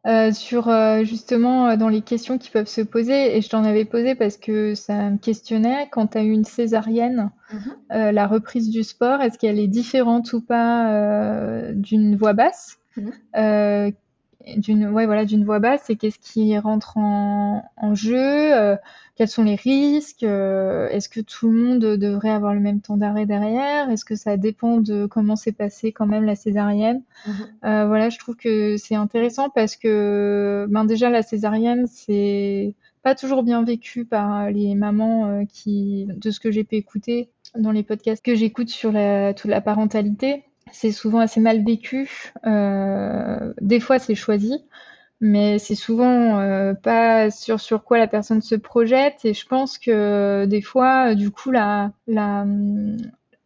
euh, 0.06 0.34
sur 0.34 0.68
euh, 0.68 1.06
justement 1.06 1.70
euh, 1.70 1.76
dans 1.78 1.88
les 1.88 2.02
questions 2.02 2.38
qui 2.38 2.50
peuvent 2.50 2.68
se 2.68 2.82
poser, 2.82 3.38
et 3.38 3.42
je 3.42 3.48
t'en 3.48 3.64
avais 3.64 3.86
posé 3.86 4.16
parce 4.16 4.36
que 4.36 4.76
ça 4.76 5.10
me 5.10 5.18
questionnait, 5.18 5.88
quand 5.94 6.08
tu 6.08 6.18
as 6.18 6.24
eu 6.24 6.32
une 6.32 6.44
césarienne, 6.44 7.32
mhm. 7.54 8.12
la 8.12 8.28
reprise 8.28 8.70
du 8.70 8.84
sport, 8.84 9.22
est-ce 9.22 9.38
qu'elle 9.38 9.60
est 9.60 9.68
différente 9.68 10.34
ou 10.34 10.42
pas 10.42 11.72
d'une 11.74 12.18
voix 12.18 12.34
basse? 12.34 12.80
Mhm. 12.98 13.94
D'une 14.58 14.88
ouais, 14.90 15.06
voilà, 15.06 15.26
d'une 15.26 15.46
voix 15.46 15.60
basse, 15.60 15.90
et 15.90 15.96
qu'est-ce 15.96 16.20
qui 16.20 16.58
rentre 16.58 16.98
en, 16.98 17.64
en 17.78 17.96
jeu 17.96 18.78
quels 19.16 19.28
sont 19.28 19.44
les 19.44 19.56
risques 19.56 20.24
Est-ce 20.24 21.08
que 21.08 21.20
tout 21.20 21.50
le 21.50 21.58
monde 21.58 21.80
devrait 21.80 22.32
avoir 22.32 22.54
le 22.54 22.60
même 22.60 22.82
temps 22.82 22.98
d'arrêt 22.98 23.26
derrière 23.26 23.90
Est-ce 23.92 24.06
que 24.06 24.16
ça 24.16 24.38
dépend 24.38 24.78
de 24.78 25.06
comment 25.06 25.36
s'est 25.36 25.52
passé 25.52 25.92
quand 25.92 26.08
même 26.08 26.24
la 26.26 26.36
césarienne 26.36 27.04
mmh 27.28 27.32
Voilà, 27.62 28.10
je 28.10 28.18
trouve 28.18 28.36
que 28.36 28.76
c'est 28.78 28.96
intéressant 28.96 29.50
parce 29.50 29.76
que 29.76 30.66
ben 30.70 30.86
déjà 30.86 31.10
la 31.10 31.22
césarienne, 31.22 31.86
c'est 31.88 32.74
pas 33.04 33.16
toujours 33.16 33.44
bien 33.44 33.64
vécu 33.64 34.06
par 34.06 34.50
les 34.50 34.74
mamans 34.76 35.46
qui, 35.46 36.08
de 36.08 36.32
ce 36.32 36.40
que 36.40 36.52
j'ai 36.52 36.64
pu 36.64 36.76
écouter 36.78 37.30
dans 37.56 37.72
les 37.72 37.84
podcasts 37.84 38.24
que 38.24 38.34
j'écoute 38.34 38.70
sur 38.70 38.92
la, 38.92 39.34
toute 39.34 39.52
la 39.52 39.62
parentalité. 39.62 40.44
C'est 40.74 40.92
souvent 40.92 41.20
assez 41.20 41.40
mal 41.40 41.64
vécu. 41.64 42.34
Euh, 42.46 43.54
des 43.62 43.80
fois, 43.80 44.00
c'est 44.00 44.16
choisi 44.16 44.66
mais 45.24 45.58
c'est 45.58 45.76
souvent 45.76 46.40
euh, 46.42 46.74
pas 46.74 47.32
sur 47.32 47.62
sur 47.62 47.86
quoi 47.86 47.98
la 47.98 48.08
personne 48.08 48.42
se 48.42 48.56
projette 48.56 49.24
et 49.24 49.34
je 49.34 49.48
pense 49.48 49.78
que 49.78 50.46
des 50.46 50.62
fois 50.62 51.16
du 51.16 51.32
coup 51.32 51.50
la 51.50 51.94
la 52.08 52.46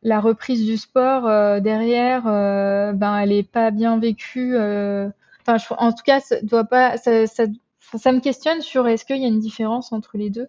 la 0.02 0.20
reprise 0.20 0.66
du 0.66 0.76
sport 0.78 1.28
euh, 1.28 1.60
derrière 1.60 2.24
euh, 2.26 2.94
ben 2.94 3.20
elle 3.20 3.32
est 3.32 3.48
pas 3.48 3.70
bien 3.70 4.00
vécue 4.00 4.56
enfin 4.58 5.58
en 5.78 5.92
tout 5.94 6.04
cas 6.04 6.20
ça 6.20 6.42
doit 6.42 6.64
pas 6.64 6.98
ça, 6.98 7.28
ça 7.28 8.12
me 8.12 8.22
questionne 8.22 8.62
sur 8.62 8.88
est-ce 8.88 9.06
qu'il 9.06 9.22
y 9.22 9.26
a 9.26 9.28
une 9.28 9.40
différence 9.40 9.94
entre 9.94 10.18
les 10.18 10.32
deux 10.32 10.48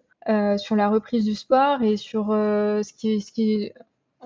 sur 0.57 0.75
la 0.75 0.89
reprise 0.89 1.25
du 1.25 1.35
sport 1.35 1.83
et 1.83 1.95
sur 1.95 2.29
ce 2.29 2.93
qui 2.93 3.21
ce 3.21 3.31
qui 3.31 3.71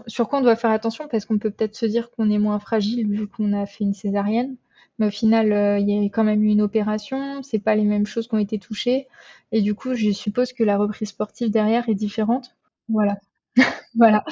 sur 0.07 0.27
quoi 0.27 0.39
on 0.39 0.41
doit 0.41 0.55
faire 0.55 0.71
attention 0.71 1.07
parce 1.07 1.25
qu'on 1.25 1.37
peut 1.37 1.51
peut-être 1.51 1.75
se 1.75 1.85
dire 1.85 2.09
qu'on 2.11 2.29
est 2.29 2.39
moins 2.39 2.59
fragile 2.59 3.07
vu 3.07 3.27
qu'on 3.27 3.53
a 3.53 3.65
fait 3.65 3.83
une 3.83 3.93
césarienne 3.93 4.55
mais 4.99 5.07
au 5.07 5.11
final, 5.11 5.51
euh, 5.51 5.79
il 5.79 5.89
y 5.89 6.05
a 6.05 6.09
quand 6.09 6.23
même 6.23 6.43
eu 6.43 6.49
une 6.49 6.61
opération, 6.61 7.41
c'est 7.41 7.59
pas 7.59 7.75
les 7.75 7.83
mêmes 7.83 8.05
choses 8.05 8.27
qui 8.27 8.35
ont 8.35 8.39
été 8.39 8.59
touchées, 8.59 9.07
et 9.51 9.61
du 9.61 9.73
coup, 9.73 9.95
je 9.95 10.11
suppose 10.11 10.53
que 10.53 10.63
la 10.63 10.77
reprise 10.77 11.09
sportive 11.09 11.49
derrière 11.49 11.89
est 11.89 11.95
différente. 11.95 12.55
Voilà. 12.89 13.17
voilà. 13.95 14.23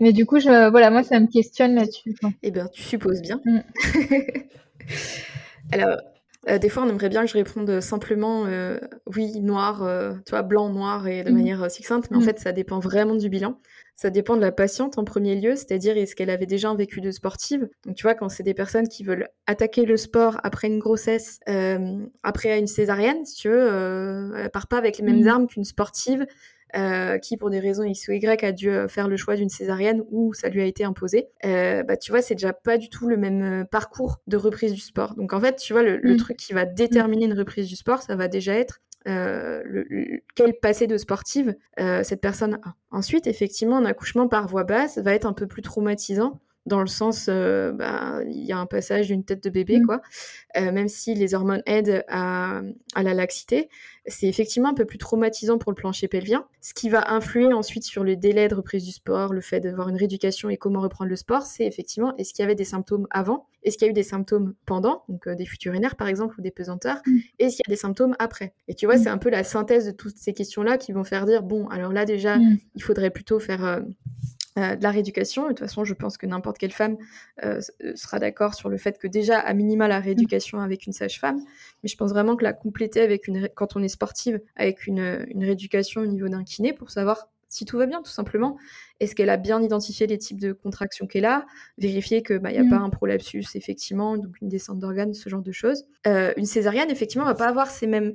Mais 0.00 0.12
du 0.12 0.24
coup, 0.24 0.38
je, 0.38 0.70
voilà, 0.70 0.90
moi, 0.90 1.02
ça 1.02 1.20
me 1.20 1.26
questionne 1.26 1.74
là-dessus. 1.74 2.16
Eh 2.42 2.50
bien, 2.50 2.68
tu 2.68 2.82
supposes 2.82 3.20
bien. 3.20 3.40
Mm. 3.44 3.60
Alors, 5.72 5.98
euh, 6.48 6.58
des 6.58 6.68
fois, 6.68 6.84
on 6.84 6.88
aimerait 6.88 7.08
bien 7.08 7.22
que 7.22 7.28
je 7.28 7.34
réponde 7.34 7.80
simplement 7.80 8.46
euh, 8.46 8.78
oui, 9.14 9.40
noir, 9.40 9.86
tu 10.24 10.30
vois, 10.30 10.42
blanc, 10.42 10.70
noir 10.70 11.06
et 11.08 11.24
de 11.24 11.30
mm. 11.30 11.34
manière 11.34 11.70
succincte, 11.70 12.10
mais 12.10 12.16
en 12.16 12.20
mm. 12.20 12.24
fait, 12.24 12.38
ça 12.38 12.52
dépend 12.52 12.78
vraiment 12.78 13.16
du 13.16 13.28
bilan. 13.28 13.58
Ça 13.96 14.10
dépend 14.10 14.36
de 14.36 14.42
la 14.42 14.52
patiente 14.52 14.98
en 14.98 15.04
premier 15.04 15.34
lieu, 15.36 15.56
c'est-à-dire 15.56 15.96
est-ce 15.96 16.14
qu'elle 16.14 16.28
avait 16.28 16.44
déjà 16.44 16.68
un 16.68 16.76
vécu 16.76 17.00
de 17.00 17.10
sportive? 17.10 17.66
Donc 17.86 17.96
tu 17.96 18.02
vois, 18.02 18.14
quand 18.14 18.28
c'est 18.28 18.42
des 18.42 18.52
personnes 18.52 18.88
qui 18.88 19.04
veulent 19.04 19.28
attaquer 19.46 19.86
le 19.86 19.96
sport 19.96 20.38
après 20.44 20.68
une 20.68 20.78
grossesse, 20.78 21.40
euh, 21.48 22.04
après 22.22 22.58
une 22.58 22.66
césarienne, 22.66 23.24
si 23.24 23.36
tu 23.36 23.48
veux, 23.48 23.58
euh, 23.58 24.34
elle 24.36 24.50
part 24.50 24.66
pas 24.68 24.76
avec 24.76 24.98
les 24.98 25.04
mêmes 25.04 25.24
mmh. 25.24 25.28
armes 25.28 25.46
qu'une 25.46 25.64
sportive. 25.64 26.26
Euh, 26.74 27.18
qui 27.18 27.36
pour 27.36 27.48
des 27.48 27.60
raisons 27.60 27.84
X 27.84 28.08
ou 28.08 28.12
Y 28.12 28.44
a 28.44 28.50
dû 28.50 28.68
euh, 28.68 28.88
faire 28.88 29.06
le 29.06 29.16
choix 29.16 29.36
d'une 29.36 29.48
césarienne 29.48 30.02
ou 30.10 30.34
ça 30.34 30.48
lui 30.48 30.60
a 30.60 30.64
été 30.64 30.82
imposé, 30.82 31.28
bah 31.42 31.96
tu 31.96 32.10
vois 32.10 32.20
c'est 32.20 32.34
déjà 32.34 32.52
pas 32.52 32.76
du 32.76 32.90
tout 32.90 33.06
le 33.06 33.16
même 33.16 33.64
parcours 33.70 34.16
de 34.26 34.36
reprise 34.36 34.72
du 34.72 34.80
sport. 34.80 35.14
Donc 35.14 35.32
en 35.32 35.40
fait 35.40 35.56
tu 35.56 35.72
vois 35.72 35.84
le, 35.84 35.96
le 35.96 36.14
mmh. 36.14 36.16
truc 36.16 36.36
qui 36.36 36.52
va 36.52 36.64
déterminer 36.64 37.26
une 37.26 37.38
reprise 37.38 37.68
du 37.68 37.76
sport, 37.76 38.02
ça 38.02 38.16
va 38.16 38.26
déjà 38.26 38.52
être 38.54 38.80
euh, 39.06 39.62
le, 39.64 40.20
quel 40.34 40.58
passé 40.58 40.86
de 40.86 40.98
sportive 40.98 41.54
euh, 41.78 42.02
cette 42.02 42.20
personne 42.20 42.58
a. 42.64 42.74
Ensuite, 42.90 43.26
effectivement, 43.26 43.76
un 43.76 43.84
accouchement 43.84 44.28
par 44.28 44.48
voie 44.48 44.64
basse 44.64 44.98
va 44.98 45.14
être 45.14 45.26
un 45.26 45.32
peu 45.32 45.46
plus 45.46 45.62
traumatisant 45.62 46.40
dans 46.66 46.80
le 46.80 46.88
sens, 46.88 47.26
euh, 47.28 47.72
bah, 47.72 48.20
il 48.28 48.44
y 48.44 48.52
a 48.52 48.58
un 48.58 48.66
passage 48.66 49.06
d'une 49.06 49.24
tête 49.24 49.42
de 49.42 49.50
bébé, 49.50 49.78
mmh. 49.78 49.86
quoi. 49.86 50.02
Euh, 50.56 50.72
même 50.72 50.88
si 50.88 51.14
les 51.14 51.34
hormones 51.34 51.62
aident 51.64 52.04
à, 52.08 52.62
la 52.96 53.14
laxité, 53.14 53.68
c'est 54.06 54.26
effectivement 54.26 54.70
un 54.70 54.74
peu 54.74 54.84
plus 54.84 54.98
traumatisant 54.98 55.58
pour 55.58 55.70
le 55.70 55.76
plancher 55.76 56.08
pelvien. 56.08 56.46
Ce 56.60 56.74
qui 56.74 56.88
va 56.88 57.12
influer 57.12 57.52
ensuite 57.52 57.84
sur 57.84 58.02
le 58.02 58.16
délai 58.16 58.48
de 58.48 58.54
reprise 58.54 58.84
du 58.84 58.90
sport, 58.90 59.32
le 59.32 59.40
fait 59.40 59.60
d'avoir 59.60 59.88
une 59.88 59.96
rééducation 59.96 60.48
et 60.48 60.56
comment 60.56 60.80
reprendre 60.80 61.08
le 61.10 61.16
sport, 61.16 61.42
c'est 61.42 61.66
effectivement 61.66 62.16
est-ce 62.16 62.34
qu'il 62.34 62.42
y 62.42 62.46
avait 62.46 62.54
des 62.54 62.64
symptômes 62.64 63.06
avant, 63.10 63.46
est-ce 63.62 63.78
qu'il 63.78 63.86
y 63.86 63.88
a 63.88 63.90
eu 63.90 63.94
des 63.94 64.02
symptômes 64.02 64.54
pendant, 64.64 65.04
donc 65.08 65.26
euh, 65.28 65.34
des 65.34 65.44
fuites 65.44 65.64
urinaires 65.66 65.96
par 65.96 66.08
exemple 66.08 66.36
ou 66.38 66.42
des 66.42 66.50
pesanteurs, 66.50 67.00
mmh. 67.06 67.16
et 67.38 67.44
est-ce 67.44 67.56
qu'il 67.56 67.64
y 67.66 67.70
a 67.70 67.74
des 67.74 67.80
symptômes 67.80 68.16
après? 68.18 68.54
Et 68.68 68.74
tu 68.74 68.86
vois, 68.86 68.96
mmh. 68.96 69.02
c'est 69.02 69.08
un 69.08 69.18
peu 69.18 69.30
la 69.30 69.44
synthèse 69.44 69.86
de 69.86 69.92
toutes 69.92 70.16
ces 70.16 70.32
questions-là 70.32 70.78
qui 70.78 70.92
vont 70.92 71.04
faire 71.04 71.26
dire 71.26 71.42
bon, 71.42 71.68
alors 71.68 71.92
là 71.92 72.04
déjà, 72.04 72.38
il 72.74 72.82
faudrait 72.82 73.10
plutôt 73.10 73.38
faire 73.38 73.64
euh, 73.64 73.80
de 74.56 74.82
la 74.82 74.90
rééducation. 74.90 75.44
de 75.44 75.48
toute 75.48 75.60
façon, 75.60 75.84
je 75.84 75.94
pense 75.94 76.16
que 76.16 76.26
n'importe 76.26 76.58
quelle 76.58 76.72
femme 76.72 76.96
euh, 77.44 77.60
euh, 77.84 77.94
sera 77.94 78.18
d'accord 78.18 78.54
sur 78.54 78.68
le 78.68 78.78
fait 78.78 78.98
que 78.98 79.06
déjà, 79.06 79.38
à 79.38 79.52
minima, 79.52 79.86
la 79.86 80.00
rééducation 80.00 80.60
avec 80.60 80.86
une 80.86 80.92
sage-femme. 80.92 81.40
Mais 81.82 81.88
je 81.88 81.96
pense 81.96 82.10
vraiment 82.10 82.36
que 82.36 82.44
la 82.44 82.52
compléter 82.52 83.00
avec 83.00 83.28
une, 83.28 83.48
quand 83.54 83.76
on 83.76 83.82
est 83.82 83.88
sportive, 83.88 84.40
avec 84.56 84.86
une, 84.86 85.26
une 85.28 85.44
rééducation 85.44 86.00
au 86.00 86.06
niveau 86.06 86.28
d'un 86.28 86.42
kiné 86.42 86.72
pour 86.72 86.90
savoir 86.90 87.28
si 87.48 87.64
tout 87.64 87.78
va 87.78 87.86
bien, 87.86 88.02
tout 88.02 88.10
simplement. 88.10 88.56
Est-ce 88.98 89.14
qu'elle 89.14 89.30
a 89.30 89.36
bien 89.36 89.62
identifié 89.62 90.06
les 90.06 90.18
types 90.18 90.40
de 90.40 90.52
contractions 90.52 91.06
qu'elle 91.06 91.26
a? 91.26 91.46
Vérifier 91.78 92.22
qu'il 92.22 92.38
bah, 92.38 92.50
n'y 92.50 92.58
a 92.58 92.64
mm. 92.64 92.70
pas 92.70 92.76
un 92.76 92.90
prolapsus, 92.90 93.54
effectivement, 93.54 94.16
donc 94.16 94.40
une 94.40 94.48
descente 94.48 94.78
d'organes, 94.78 95.14
ce 95.14 95.28
genre 95.28 95.42
de 95.42 95.52
choses. 95.52 95.86
une 96.04 96.46
césarienne, 96.46 96.90
effectivement, 96.90 97.24
va 97.24 97.34
pas 97.34 97.48
avoir 97.48 97.70
ces 97.70 97.86
mêmes 97.86 98.14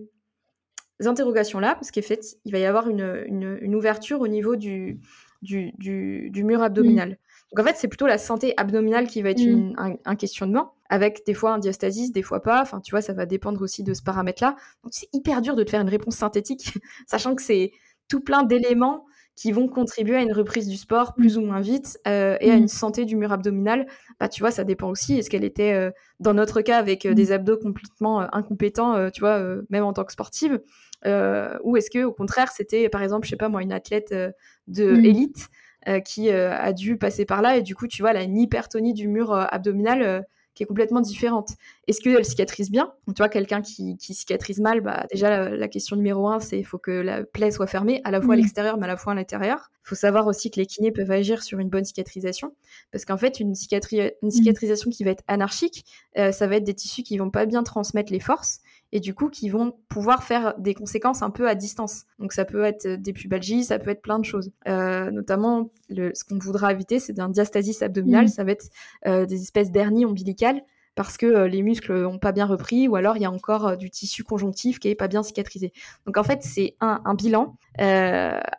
interrogations-là, 1.04 1.76
parce 1.76 1.92
qu'en 1.92 2.02
fait, 2.02 2.38
il 2.46 2.52
va 2.52 2.60
y 2.60 2.66
avoir 2.66 2.90
une, 2.90 3.24
une, 3.26 3.58
une 3.62 3.74
ouverture 3.74 4.22
au 4.22 4.28
niveau 4.28 4.56
du, 4.56 5.00
du, 5.42 5.72
du, 5.78 6.44
mur 6.44 6.62
abdominal. 6.62 7.10
Mm. 7.10 7.16
Donc 7.52 7.66
en 7.66 7.68
fait, 7.68 7.76
c'est 7.78 7.88
plutôt 7.88 8.08
la 8.08 8.18
santé 8.18 8.54
abdominale 8.58 9.08
qui 9.08 9.22
va 9.22 9.32
être 9.32 9.44
mm. 9.44 9.98
un, 10.06 10.16
questionnement, 10.16 10.74
avec 10.90 11.26
des 11.26 11.34
fois 11.34 11.54
un 11.54 11.60
diastasis, 11.60 12.12
des 12.12 12.22
fois 12.22 12.42
pas. 12.42 12.62
Enfin, 12.62 12.80
tu 12.82 12.92
vois, 12.92 13.02
ça 13.02 13.14
va 13.14 13.26
dépendre 13.26 13.62
aussi 13.62 13.84
de 13.84 13.94
ce 13.94 14.02
paramètre-là. 14.02 14.56
Donc 14.84 14.94
c'est 14.94 15.10
hyper 15.14 15.42
dur 15.42 15.56
de 15.56 15.64
te 15.64 15.70
faire 15.70 15.82
une 15.82 15.90
réponse 15.90 16.16
synthétique, 16.16 16.78
sachant 17.08 17.36
que 17.36 17.42
c'est 17.42 17.72
tout 18.08 18.22
plein 18.22 18.44
d'éléments 18.44 19.06
qui 19.36 19.52
vont 19.52 19.68
contribuer 19.68 20.18
à 20.18 20.22
une 20.22 20.34
reprise 20.34 20.68
du 20.68 20.78
sport 20.78 21.14
plus 21.14 21.38
ou 21.38 21.42
moins 21.42 21.62
vite 21.62 22.00
euh, 22.08 22.38
et 22.42 22.52
à 22.52 22.56
une 22.56 22.66
mm. 22.66 22.70
santé 22.70 23.06
du 23.06 23.16
mur 23.16 23.32
abdominal. 23.32 23.88
Bah, 24.20 24.30
tu 24.30 24.42
vois, 24.42 24.52
ça 24.52 24.64
dépend 24.64 24.90
aussi. 24.90 25.18
Est-ce 25.18 25.30
qu'elle 25.30 25.44
était, 25.44 25.74
euh, 25.74 25.92
dans 26.20 26.34
notre 26.34 26.62
cas, 26.62 26.78
avec 26.78 27.06
euh, 27.06 27.14
des 27.14 27.32
abdos 27.32 27.58
complètement 27.58 28.22
incompétents, 28.36 29.10
tu 29.12 29.22
vois, 29.22 29.44
même 29.70 29.84
en 29.84 29.94
tant 29.94 30.04
que 30.04 30.12
sportive 30.12 30.60
ou 31.64 31.78
est-ce 31.78 31.90
que 31.90 32.04
au 32.04 32.12
contraire 32.12 32.52
c'était 32.52 32.88
par 32.88 33.02
exemple 33.02 33.26
je 33.26 33.32
sais 33.32 33.36
pas 33.36 33.50
moi 33.50 33.64
une 33.64 33.72
athlète 33.72 34.14
de 34.68 34.92
mm. 34.92 35.06
élite 35.06 35.48
qui 36.06 36.30
a 36.30 36.74
dû 36.74 36.98
passer 36.98 37.26
par 37.26 37.42
là 37.42 37.58
et 37.58 37.64
du 37.64 37.74
coup 37.74 37.88
tu 37.88 38.04
vois 38.04 38.12
elle 38.12 38.18
a 38.18 38.24
une 38.24 38.38
hypertonie 38.38 38.94
du 38.94 39.08
mur 39.08 39.34
abdominal 39.34 40.28
qui 40.62 40.66
est 40.66 40.68
complètement 40.68 41.02
différente. 41.02 41.50
Est-ce 41.88 42.02
qu'elle 42.02 42.24
cicatrise 42.24 42.70
bien? 42.70 42.94
Tu 43.08 43.14
vois, 43.18 43.30
quelqu'un 43.30 43.62
qui, 43.62 43.98
cicatrise 44.00 44.60
mal, 44.60 44.82
bah, 44.82 45.08
déjà, 45.12 45.50
la, 45.50 45.68
question 45.68 45.96
numéro 45.96 46.28
un, 46.28 46.40
c'est 46.40 46.60
il 46.60 46.64
faut 46.64 46.78
que 46.78 46.92
la 46.92 47.24
plaie 47.24 47.50
soit 47.50 47.66
fermée, 47.66 48.00
à 48.04 48.12
la 48.12 48.22
fois 48.22 48.36
à 48.36 48.38
l'extérieur, 48.38 48.78
mais 48.78 48.84
à 48.84 48.88
la 48.88 48.98
fois 48.98 49.14
à 49.14 49.16
l'intérieur. 49.16 49.72
Il 49.84 49.90
faut 49.90 49.96
savoir 49.96 50.28
aussi 50.28 50.52
que 50.52 50.60
les 50.60 50.68
kinés 50.68 50.92
peuvent 50.92 51.10
agir 51.10 51.42
sur 51.42 51.58
une 51.58 51.70
bonne 51.70 51.84
cicatrisation, 51.84 52.54
parce 52.92 53.06
qu'en 53.06 53.18
fait, 53.18 53.40
une, 53.40 53.56
une 53.72 54.14
mm. 54.22 54.30
cicatrisation 54.30 54.92
qui 54.92 55.04
va 55.04 55.10
être 55.10 55.24
anarchique, 55.28 55.84
ça 56.16 56.46
va 56.46 56.58
être 56.58 56.64
des 56.64 56.76
tissus 56.76 57.02
qui 57.02 57.18
vont 57.18 57.32
pas 57.32 57.48
bien 57.48 57.64
transmettre 57.64 58.12
les 58.12 58.20
forces, 58.20 58.60
et 58.92 59.00
du 59.00 59.14
coup 59.14 59.30
qui 59.30 59.50
vont 59.50 59.74
pouvoir 59.90 60.24
faire 60.24 60.54
des 60.58 60.74
conséquences 60.74 61.22
un 61.22 61.30
peu 61.30 61.48
à 61.48 61.56
distance. 61.56 62.06
Donc 62.20 62.34
ça 62.34 62.46
peut 62.46 62.64
être 62.64 62.88
des 62.88 63.14
pubalgies, 63.14 63.64
ça 63.64 63.80
peut 63.80 63.90
être 63.90 64.02
plein 64.02 64.20
de 64.20 64.26
choses. 64.26 64.52
Euh, 64.68 65.12
notamment, 65.12 65.70
le, 65.90 66.12
ce 66.14 66.24
qu'on 66.24 66.38
voudra 66.38 66.72
éviter, 66.72 67.00
c'est 67.00 67.20
un 67.20 67.30
diastasis 67.30 67.82
abdominal, 67.82 68.26
mmh. 68.26 68.30
ça 68.30 68.44
va 68.44 68.52
être 68.52 68.70
euh, 69.08 69.26
des 69.26 69.42
espèces 69.42 69.72
d'hernie 69.72 70.06
ombilicales 70.06 70.62
parce 70.94 71.16
que 71.16 71.26
euh, 71.26 71.48
les 71.48 71.62
muscles 71.62 72.02
n'ont 72.02 72.20
pas 72.20 72.34
bien 72.34 72.46
repris 72.46 72.90
ou 72.90 72.98
alors 72.98 73.16
il 73.16 73.22
y 73.22 73.26
a 73.26 73.32
encore 73.32 73.78
du 73.78 73.90
tissu 73.90 74.26
conjonctif 74.26 74.78
qui 74.78 74.90
est 74.90 74.96
pas 74.96 75.08
bien 75.08 75.24
cicatrisé. 75.24 75.72
Donc 76.06 76.18
en 76.18 76.24
fait, 76.24 76.44
c'est 76.44 76.76
un, 76.82 77.02
un, 77.06 77.16
bilan 77.16 77.56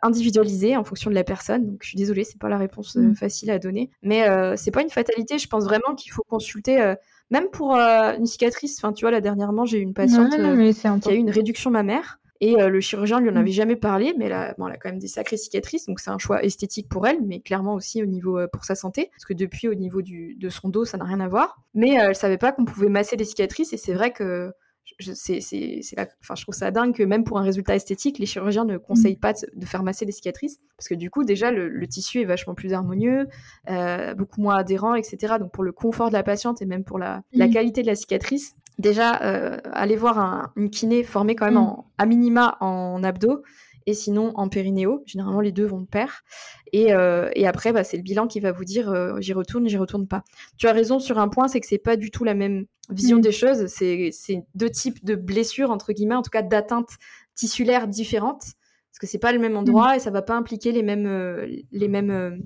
individualisé 0.01 0.75
en 0.75 0.83
fonction 0.83 1.11
de 1.11 1.15
la 1.15 1.23
personne. 1.23 1.67
Donc 1.67 1.83
je 1.83 1.89
suis 1.89 1.97
désolée, 1.97 2.23
c'est 2.23 2.39
pas 2.39 2.49
la 2.49 2.57
réponse 2.57 2.95
mmh. 2.95 3.13
facile 3.15 3.51
à 3.51 3.59
donner, 3.59 3.91
mais 4.01 4.27
c'est 4.57 4.71
pas 4.71 4.81
une 4.81 4.89
fatalité. 4.89 5.37
Je 5.37 5.47
pense 5.47 5.65
vraiment 5.65 5.93
qu'il 5.95 6.11
faut 6.11 6.23
consulter 6.23 6.95
même 7.33 7.49
pour 7.49 7.75
euh, 7.75 8.15
une 8.15 8.27
cicatrice, 8.27 8.77
enfin, 8.77 8.93
tu 8.93 9.05
vois, 9.05 9.11
là, 9.11 9.19
dernièrement, 9.19 9.65
j'ai 9.65 9.79
eu 9.79 9.81
une 9.81 9.95
patiente 9.95 10.33
euh, 10.37 10.71
qui 10.71 11.09
a 11.09 11.13
eu 11.13 11.17
une 11.17 11.31
réduction 11.31 11.71
mammaire. 11.71 12.19
Et 12.41 12.61
euh, 12.61 12.69
le 12.69 12.79
chirurgien 12.79 13.21
lui 13.21 13.29
en 13.29 13.35
avait 13.35 13.49
mm. 13.49 13.53
jamais 13.53 13.75
parlé, 13.75 14.13
mais 14.17 14.29
là, 14.29 14.53
bon, 14.57 14.67
elle 14.67 14.73
a 14.73 14.77
quand 14.77 14.89
même 14.89 14.99
des 14.99 15.07
sacrées 15.07 15.37
cicatrices, 15.37 15.87
donc 15.87 15.99
c'est 15.99 16.11
un 16.11 16.17
choix 16.19 16.43
esthétique 16.43 16.89
pour 16.89 17.07
elle, 17.07 17.21
mais 17.23 17.39
clairement 17.39 17.73
aussi 17.73 18.03
au 18.03 18.05
niveau 18.05 18.37
pour 18.51 18.65
sa 18.65 18.75
santé, 18.75 19.09
parce 19.11 19.25
que 19.25 19.33
depuis 19.33 19.67
au 19.67 19.73
niveau 19.73 20.03
du, 20.03 20.35
de 20.35 20.49
son 20.49 20.69
dos, 20.69 20.85
ça 20.85 20.97
n'a 20.97 21.05
rien 21.05 21.21
à 21.21 21.27
voir. 21.27 21.63
Mais 21.73 21.93
elle 21.93 22.15
savait 22.15 22.37
pas 22.37 22.51
qu'on 22.51 22.65
pouvait 22.65 22.89
masser 22.89 23.15
les 23.15 23.25
cicatrices, 23.25 23.73
et 23.73 23.77
c'est 23.77 23.93
vrai 23.93 24.11
que 24.11 24.51
je, 24.99 25.13
c'est, 25.13 25.41
c'est, 25.41 25.79
c'est 25.81 25.99
enfin, 25.99 26.35
je 26.35 26.43
trouve 26.43 26.55
ça 26.55 26.71
dingue 26.71 26.93
que 26.93 27.03
même 27.03 27.23
pour 27.23 27.39
un 27.39 27.43
résultat 27.43 27.75
esthétique, 27.75 28.19
les 28.19 28.25
chirurgiens 28.25 28.65
ne 28.65 28.77
conseillent 28.77 29.17
pas 29.17 29.33
de, 29.33 29.65
faire 29.65 29.83
masser 29.83 30.05
les 30.05 30.11
cicatrices. 30.11 30.59
Parce 30.77 30.87
que 30.87 30.95
du 30.95 31.09
coup, 31.09 31.23
déjà, 31.23 31.51
le, 31.51 31.87
tissu 31.87 32.21
est 32.21 32.25
vachement 32.25 32.53
plus 32.53 32.73
harmonieux, 32.73 33.27
euh, 33.69 34.13
beaucoup 34.15 34.41
moins 34.41 34.55
adhérent, 34.55 34.95
etc. 34.95 35.35
Donc 35.39 35.51
pour 35.51 35.63
le 35.63 35.71
confort 35.71 36.09
de 36.09 36.13
la 36.13 36.23
patiente 36.23 36.61
et 36.61 36.65
même 36.65 36.83
pour 36.83 36.99
la, 36.99 37.21
la 37.33 37.47
qualité 37.47 37.81
de 37.81 37.87
la 37.87 37.95
cicatrice, 37.95 38.55
déjà, 38.79 39.21
euh, 39.21 39.57
aller 39.71 39.95
voir 39.95 40.17
un, 40.19 40.51
une 40.55 40.69
kiné 40.69 41.03
formée 41.03 41.35
quand 41.35 41.45
même 41.45 41.57
en, 41.57 41.91
à 41.97 42.05
minima 42.05 42.57
en 42.59 43.03
abdos 43.03 43.43
et 43.85 43.93
sinon 43.93 44.31
en 44.35 44.49
périnéo. 44.49 45.03
Généralement, 45.05 45.41
les 45.41 45.51
deux 45.51 45.65
vont 45.65 45.81
de 45.81 45.87
pair. 45.87 46.23
Et, 46.71 46.93
euh, 46.93 47.29
et 47.35 47.47
après, 47.47 47.71
bah, 47.71 47.83
c'est 47.83 47.97
le 47.97 48.03
bilan 48.03 48.27
qui 48.27 48.39
va 48.39 48.51
vous 48.51 48.65
dire 48.65 48.89
euh, 48.89 49.19
j'y 49.19 49.33
retourne, 49.33 49.67
j'y 49.67 49.77
retourne 49.77 50.07
pas. 50.07 50.23
Tu 50.57 50.67
as 50.67 50.73
raison 50.73 50.99
sur 50.99 51.19
un 51.19 51.27
point, 51.27 51.47
c'est 51.47 51.59
que 51.59 51.67
c'est 51.67 51.77
pas 51.77 51.95
du 51.95 52.11
tout 52.11 52.23
la 52.23 52.33
même 52.33 52.65
vision 52.89 53.17
mm. 53.17 53.21
des 53.21 53.31
choses. 53.31 53.67
C'est 53.67 54.11
deux 54.55 54.69
types 54.69 55.03
de 55.03 55.15
blessures, 55.15 55.71
entre 55.71 55.93
guillemets, 55.93 56.15
en 56.15 56.21
tout 56.21 56.31
cas 56.31 56.41
d'atteintes 56.41 56.97
tissulaires 57.35 57.87
différentes. 57.87 58.43
Parce 58.91 58.99
que 58.99 59.07
c'est 59.07 59.19
pas 59.19 59.31
le 59.31 59.39
même 59.39 59.57
endroit 59.57 59.93
mm. 59.93 59.95
et 59.95 59.99
ça 59.99 60.11
va 60.11 60.21
pas 60.21 60.35
impliquer 60.35 60.71
les 60.71 60.83
mêmes, 60.83 61.07
euh, 61.07 61.47
les 61.71 61.87
mêmes 61.87 62.41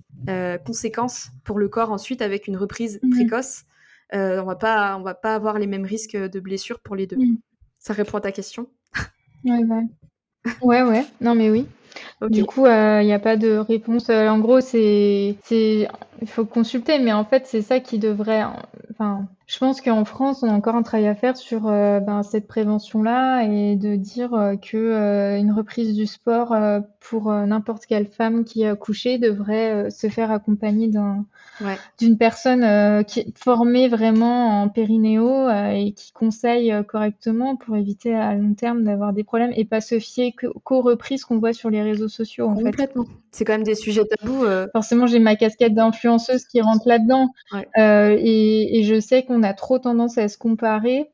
conséquences 0.66 1.30
pour 1.44 1.60
le 1.60 1.70
corps 1.70 1.92
ensuite 1.92 2.22
avec 2.22 2.48
une 2.48 2.58
reprise 2.58 3.00
mm. 3.04 3.10
précoce. 3.12 3.64
on 4.14 4.44
va 4.44 4.56
pas, 4.56 4.98
on 4.98 5.04
va 5.04 5.14
pas 5.14 5.36
avoir 5.36 5.60
les 5.60 5.68
mêmes 5.68 5.86
risques 5.86 6.18
de 6.18 6.40
blessures 6.40 6.80
pour 6.80 6.96
les 6.96 7.08
deux. 7.08 7.18
Ça 7.80 7.94
répond 7.94 8.18
à 8.18 8.22
ta 8.22 8.32
question? 8.32 8.68
Ouais, 9.46 9.64
ouais. 9.64 9.84
Ouais, 10.62 10.82
ouais. 10.84 11.06
Non, 11.22 11.36
mais 11.36 11.50
oui. 11.50 11.68
Du 12.30 12.46
coup, 12.46 12.66
il 12.66 12.72
euh, 12.72 13.04
n'y 13.04 13.14
a 13.14 13.20
pas 13.20 13.38
de 13.38 13.58
réponse. 13.58 14.10
Euh, 14.10 14.28
en 14.30 14.40
gros, 14.40 14.62
c'est, 14.62 15.38
c'est, 15.44 15.88
il 16.22 16.28
faut 16.28 16.46
consulter, 16.46 17.00
mais 17.00 17.14
en 17.14 17.26
fait, 17.26 17.46
c'est 17.46 17.62
ça 17.62 17.80
qui 17.80 18.00
devrait. 18.00 18.44
Enfin, 18.92 19.28
je 19.46 19.58
pense 19.60 19.82
qu'en 19.82 20.06
France, 20.06 20.44
on 20.44 20.50
a 20.50 20.54
encore 20.54 20.76
un 20.76 20.84
travail 20.84 21.08
à 21.08 21.16
faire 21.16 21.38
sur 21.38 21.68
euh, 21.68 22.00
ben, 22.00 22.24
cette 22.24 22.48
prévention-là 22.48 23.44
et 23.44 23.76
de 23.76 23.96
dire 23.96 24.32
que 24.62 25.38
une 25.38 25.52
reprise 25.52 25.96
du 25.96 26.06
sport 26.06 26.56
pour 27.00 27.32
n'importe 27.32 27.86
quelle 27.86 28.08
femme 28.08 28.44
qui 28.44 28.66
a 28.66 28.72
accouché 28.72 29.18
devrait 29.18 29.90
se 29.90 30.10
faire 30.10 30.32
accompagner 30.32 30.88
d'un 30.88 31.26
d'une 32.00 32.18
personne 32.18 32.64
euh, 32.64 33.04
qui 33.04 33.22
est 33.22 33.38
formée 33.38 33.88
vraiment 33.88 34.62
en 34.62 34.70
périnéo 34.70 35.28
euh, 35.28 35.70
et 35.70 35.92
qui 35.94 36.12
conseille 36.12 36.72
euh, 36.72 36.84
correctement 36.84 37.56
pour 37.56 37.76
éviter 37.76 38.14
à 38.14 38.36
long 38.36 38.54
terme 38.54 38.84
d'avoir 38.84 39.14
des 39.14 39.24
problèmes 39.24 39.52
et 39.56 39.66
pas 39.66 39.82
se 39.82 40.00
fier 40.00 40.34
qu'aux 40.64 40.82
reprises 40.82 41.26
qu'on 41.26 41.40
voit 41.40 41.54
sur 41.54 41.70
les 41.70 41.82
réseaux 41.82 42.10
sociaux. 42.10 42.48
En 42.48 42.56
Complètement. 42.56 43.06
C'est 43.38 43.46
quand 43.46 43.54
même 43.54 43.64
des 43.64 43.76
sujets 43.76 44.04
tabous. 44.06 44.46
Forcément, 44.72 45.06
j'ai 45.06 45.20
ma 45.20 45.36
casquette 45.36 45.76
d'influenceuse 45.76 46.46
qui 46.46 46.60
rentre 46.62 46.88
là-dedans 46.88 47.30
et, 47.76 48.80
et, 48.80 48.84
je 48.84 49.00
sais 49.00 49.24
qu'on 49.24 49.44
a 49.44 49.54
trop 49.54 49.78
tendance 49.78 50.18
à 50.18 50.28
se 50.28 50.38
comparer. 50.38 51.12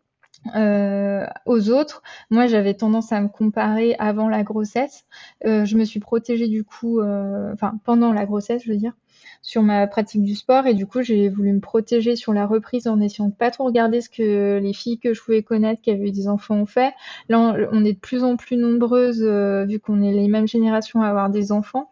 Euh, 0.56 1.26
aux 1.46 1.70
autres. 1.70 2.04
Moi, 2.30 2.48
j'avais 2.48 2.74
tendance 2.74 3.12
à 3.12 3.22
me 3.22 3.30
comparer 3.30 3.96
avant 3.98 4.28
la 4.28 4.44
grossesse. 4.44 5.06
Euh, 5.46 5.64
je 5.66 5.78
me 5.78 5.86
suis 5.86 6.00
protégée 6.00 6.48
du 6.48 6.64
coup, 6.64 7.00
euh, 7.00 7.54
enfin 7.54 7.74
pendant 7.86 8.12
la 8.12 8.26
grossesse, 8.26 8.64
je 8.66 8.72
veux 8.72 8.78
dire 8.78 8.94
sur 9.42 9.62
ma 9.62 9.88
pratique 9.88 10.24
du 10.24 10.36
sport 10.36 10.68
et 10.68 10.74
du 10.74 10.88
coup 10.88 11.02
j'ai 11.02 11.28
voulu 11.28 11.52
me 11.52 11.60
protéger 11.60 12.16
sur 12.16 12.34
la 12.34 12.46
reprise 12.48 12.88
en 12.88 13.02
essayant 13.02 13.28
de 13.28 13.34
pas 13.34 13.52
trop 13.52 13.66
regarder 13.66 14.00
ce 14.00 14.10
que 14.10 14.60
les 14.62 14.74
filles 14.74 15.00
que 15.00 15.14
je 15.14 15.22
pouvais 15.22 15.44
connaître 15.44 15.82
qui 15.82 15.92
avaient 15.92 16.08
eu 16.08 16.12
des 16.12 16.30
enfants 16.30 16.56
ont 16.56 16.66
fait. 16.66 16.94
Là 17.28 17.40
on, 17.72 17.86
est 17.86 17.94
de 17.94 18.00
plus 18.00 18.24
en 18.24 18.38
plus 18.38 18.56
nombreuses 18.56 19.24
euh, 19.24 19.66
vu 19.66 19.80
qu'on 19.80 20.02
est 20.02 20.14
les 20.14 20.30
mêmes 20.30 20.48
générations 20.48 21.02
à 21.02 21.08
avoir 21.08 21.30
des 21.30 21.52
enfants. 21.52 21.92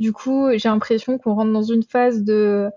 Du 0.00 0.12
coup 0.12 0.48
j'ai 0.56 0.68
l'impression 0.68 1.18
qu'on 1.18 1.34
rentre 1.34 1.52
dans 1.52 1.62
une 1.62 1.84
phase 1.84 2.24
de 2.24 2.72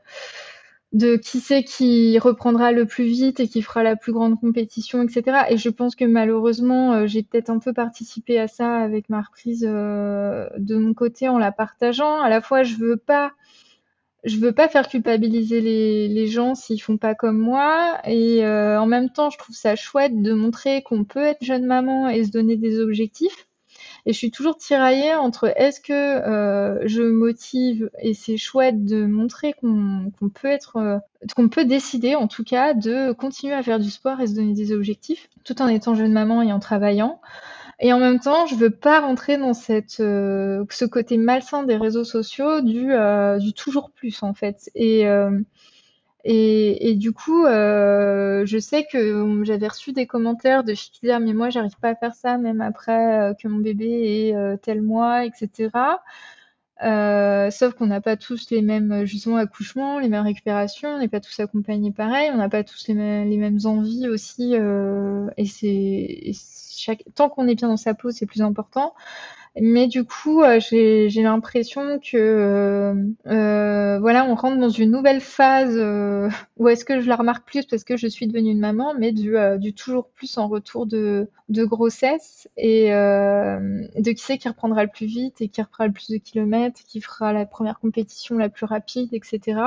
qui 1.18 1.40
c'est 1.40 1.64
qui 1.64 2.20
reprendra 2.20 2.72
le 2.72 2.86
plus 2.86 3.06
vite 3.06 3.40
et 3.40 3.48
qui 3.48 3.62
fera 3.62 3.84
la 3.84 3.96
plus 3.96 4.14
grande 4.14 4.40
compétition, 4.40 5.02
etc. 5.02 5.46
Et 5.50 5.58
je 5.58 5.70
pense 5.70 5.96
que 5.96 6.06
malheureusement, 6.06 6.94
euh, 6.94 7.08
j'ai 7.08 7.24
peut-être 7.24 7.50
un 7.50 7.60
peu 7.60 7.74
participé 7.74 8.40
à 8.40 8.48
ça 8.48 8.78
avec 8.78 9.10
ma 9.10 9.22
reprise 9.22 9.66
euh, 9.68 10.48
de 10.58 10.76
mon 10.76 10.94
côté 10.94 11.28
en 11.30 11.40
la 11.40 11.52
partageant. 11.52 12.22
À 12.22 12.30
la 12.30 12.42
fois, 12.42 12.64
je 12.64 12.76
veux 12.76 12.98
pas 12.98 13.34
veux 14.26 14.54
pas 14.54 14.70
faire 14.70 14.88
culpabiliser 14.88 15.60
les, 15.62 16.08
les 16.08 16.28
gens 16.28 16.56
s'ils 16.56 16.82
font 16.82 16.98
pas 16.98 17.14
comme 17.16 17.38
moi 17.38 18.00
et 18.06 18.46
euh, 18.46 18.80
en 18.80 18.86
même 18.86 19.10
temps 19.10 19.30
je 19.30 19.38
trouve 19.38 19.56
ça 19.56 19.76
chouette 19.76 20.22
de 20.22 20.32
montrer 20.32 20.82
qu'on 20.82 21.04
peut 21.04 21.24
être 21.24 21.44
jeune 21.44 21.66
maman 21.66 22.08
et 22.08 22.24
se 22.24 22.32
donner 22.32 22.56
des 22.56 22.80
objectifs 22.80 23.48
et 24.06 24.14
je 24.14 24.18
suis 24.18 24.32
toujours 24.32 24.58
tiraillée 24.58 25.14
entre 25.16 25.54
est-ce 25.56 25.80
que 25.80 25.94
euh, 25.94 26.80
je 26.86 27.04
motive 27.04 27.90
et 28.00 28.14
c'est 28.14 28.38
chouette 28.38 28.86
de 28.86 29.06
montrer 29.06 29.54
qu'on 29.54 30.12
peut 30.34 30.48
être 30.48 30.78
euh, 30.78 30.98
qu'on 31.36 31.50
peut 31.50 31.66
décider 31.66 32.16
en 32.16 32.28
tout 32.28 32.44
cas 32.44 32.74
de 32.74 33.12
continuer 33.14 33.54
à 33.54 33.64
faire 33.64 33.80
du 33.80 33.90
sport 33.90 34.20
et 34.20 34.28
se 34.28 34.36
donner 34.36 34.54
des 34.54 34.74
objectifs 34.74 35.30
tout 35.44 35.62
en 35.62 35.68
étant 35.68 35.96
jeune 35.96 36.14
maman 36.14 36.42
et 36.42 36.52
en 36.52 36.60
travaillant 36.60 37.20
et 37.80 37.92
en 37.92 38.00
même 38.00 38.20
temps, 38.20 38.46
je 38.46 38.56
veux 38.56 38.70
pas 38.70 39.02
rentrer 39.02 39.38
dans 39.38 39.54
cette, 39.54 40.00
euh, 40.00 40.64
ce 40.70 40.86
côté 40.86 41.18
malsain 41.18 41.64
des 41.64 41.76
réseaux 41.76 42.04
sociaux 42.04 42.62
du, 42.62 42.94
euh, 42.94 43.40
du 43.40 43.54
toujours 43.54 43.92
plus 43.92 44.24
en 44.24 44.34
fait. 44.34 44.70
Et, 44.76 45.06
euh, 45.08 45.38
et, 46.26 46.96
du 46.96 47.12
coup, 47.12 47.46
je 47.46 48.58
sais 48.60 48.86
que 48.92 49.44
j'avais 49.44 49.68
reçu 49.68 49.94
des 49.94 50.08
commentaires 50.08 50.64
de 50.64 50.74
filles 50.74 50.92
disaient 51.02 51.20
mais 51.20 51.34
moi 51.34 51.50
j'arrive 51.50 51.78
pas 51.82 51.90
à 51.90 51.96
faire 51.96 52.16
ça 52.16 52.38
même 52.38 52.62
après 52.62 53.36
que 53.42 53.48
mon 53.48 53.60
bébé 53.60 54.30
ait 54.30 54.58
tel 54.60 54.82
mois, 54.82 55.26
etc. 55.26 55.70
Euh, 56.84 57.50
sauf 57.52 57.76
qu'on 57.76 57.86
n'a 57.86 58.02
pas 58.02 58.18
tous 58.18 58.50
les 58.50 58.62
mêmes 58.62 59.06
justement 59.06 59.38
accouchements, 59.38 60.00
les 60.00 60.10
mêmes 60.10 60.24
récupérations, 60.24 60.90
on 60.90 61.00
n'est 61.00 61.08
pas 61.08 61.22
tous 61.22 61.40
accompagnés 61.40 61.92
pareil, 61.92 62.30
on 62.34 62.38
n'a 62.38 62.50
pas 62.50 62.64
tous 62.64 62.88
les 62.88 62.96
mêmes, 62.96 63.60
envies 63.66 64.10
aussi. 64.10 64.56
Euh, 64.56 65.30
et 65.38 65.46
c'est 65.46 66.34
tant 67.16 67.30
qu'on 67.30 67.48
est 67.48 67.56
bien 67.56 67.70
dans 67.70 67.78
sa 67.78 67.94
peau, 67.94 68.12
c'est 68.12 68.26
plus 68.26 68.42
important. 68.42 68.94
Mais 69.62 69.88
du 69.88 70.04
coup, 70.04 70.42
euh, 70.42 70.60
j'ai 70.60 71.22
l'impression 71.22 72.00
que 72.00 72.18
euh, 72.18 72.96
euh, 73.28 74.00
voilà, 74.00 74.26
on 74.26 74.34
rentre 74.34 74.58
dans 74.58 74.70
une 74.70 74.90
nouvelle 74.90 75.22
phase 75.22 75.76
euh, 75.78 76.28
où 76.58 76.70
est-ce 76.70 76.84
que 76.84 77.00
je 77.00 77.08
la 77.08 77.16
remarque 77.16 77.46
plus 77.46 77.64
parce 77.68 77.84
que 77.84 77.96
je 77.96 78.08
suis 78.08 78.26
devenue 78.26 78.50
une 78.50 78.60
maman, 78.60 78.96
mais 78.98 79.12
du, 79.12 79.36
du 79.60 79.76
toujours 79.76 80.08
plus 80.10 80.40
en 80.40 80.48
retour 80.48 80.88
de, 80.88 81.30
de 81.50 81.66
grossesse 81.66 82.50
et 82.58 82.90
de 82.90 84.12
qui 84.12 84.24
c'est 84.24 84.40
qui 84.40 84.48
reprendra 84.48 84.84
le 84.84 84.90
plus 84.90 85.06
vite 85.06 85.40
et 85.42 85.50
qui 85.50 85.62
reprendra 85.62 85.86
le 85.88 85.94
plus 85.94 86.10
de 86.10 86.18
kilomètres, 86.18 86.82
qui 86.88 87.00
fera 87.00 87.32
la 87.32 87.46
première 87.46 87.80
compétition 87.80 88.40
la 88.40 88.50
plus 88.50 88.66
rapide, 88.66 89.14
etc. 89.14 89.60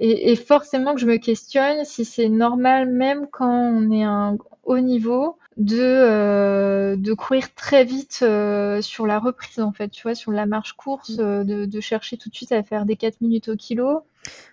Et, 0.00 0.32
et 0.32 0.36
forcément 0.36 0.92
que 0.94 1.00
je 1.00 1.06
me 1.06 1.18
questionne 1.18 1.84
si 1.84 2.04
c'est 2.04 2.28
normal 2.28 2.90
même 2.90 3.28
quand 3.30 3.48
on 3.48 3.92
est 3.92 4.02
un 4.02 4.38
haut 4.64 4.80
niveau 4.80 5.36
de, 5.60 5.78
euh, 5.78 6.96
de 6.96 7.12
courir 7.12 7.54
très 7.54 7.84
vite 7.84 8.20
euh, 8.22 8.80
sur 8.80 9.06
la 9.06 9.18
reprise, 9.18 9.60
en 9.60 9.72
fait, 9.72 9.90
tu 9.90 10.02
vois, 10.02 10.14
sur 10.14 10.32
la 10.32 10.46
marche 10.46 10.72
course, 10.72 11.18
mm. 11.18 11.20
euh, 11.20 11.44
de, 11.44 11.64
de, 11.66 11.80
chercher 11.80 12.16
tout 12.16 12.30
de 12.30 12.34
suite 12.34 12.52
à 12.52 12.62
faire 12.62 12.86
des 12.86 12.96
4 12.96 13.20
minutes 13.20 13.50
au 13.50 13.56
kilo. 13.56 14.02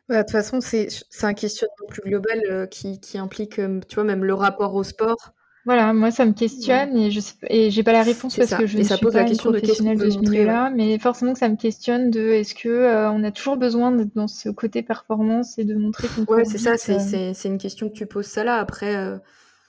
De 0.09 0.17
toute 0.17 0.31
façon, 0.31 0.59
c'est 0.61 0.89
un 1.23 1.33
questionnement 1.33 1.87
plus 1.87 2.01
global 2.01 2.67
qui, 2.69 2.99
qui, 2.99 3.17
implique, 3.17 3.55
tu 3.55 3.95
vois, 3.95 4.03
même 4.03 4.25
le 4.25 4.33
rapport 4.33 4.75
au 4.75 4.83
sport. 4.83 5.33
Voilà, 5.65 5.91
moi 5.91 6.11
ça 6.11 6.25
me 6.25 6.31
questionne 6.31 6.95
et 6.95 7.11
je 7.11 7.19
et 7.49 7.71
j'ai 7.71 7.83
pas 7.83 7.91
la 7.91 8.01
réponse 8.01 8.37
parce 8.37 8.53
que 8.53 8.65
je 8.65 8.77
ne 8.77 8.83
suis 8.83 8.97
pas 9.05 9.27
une 9.27 9.35
professionnelle 9.35 9.97
de, 9.97 10.05
de 10.05 10.09
ce 10.09 10.19
milieu-là, 10.19 10.71
mais 10.73 10.97
forcément 10.97 11.33
que 11.33 11.39
ça 11.39 11.49
me 11.49 11.57
questionne 11.57 12.09
de 12.09 12.21
est-ce 12.21 12.55
que 12.55 13.09
on 13.09 13.21
a 13.25 13.31
toujours 13.31 13.57
besoin 13.57 13.91
d'être 13.91 14.15
dans 14.15 14.29
ce 14.29 14.47
côté 14.47 14.81
performance 14.81 15.59
et 15.59 15.65
de 15.65 15.75
montrer 15.75 16.07
qu'on 16.07 16.23
Ouais, 16.33 16.45
c'est 16.45 16.57
ça, 16.57 16.77
c'est 16.77 17.47
une 17.49 17.57
question 17.57 17.89
que 17.89 17.93
tu 17.95 18.05
poses 18.05 18.27
ça 18.27 18.45
là. 18.45 18.55
Après, 18.59 19.19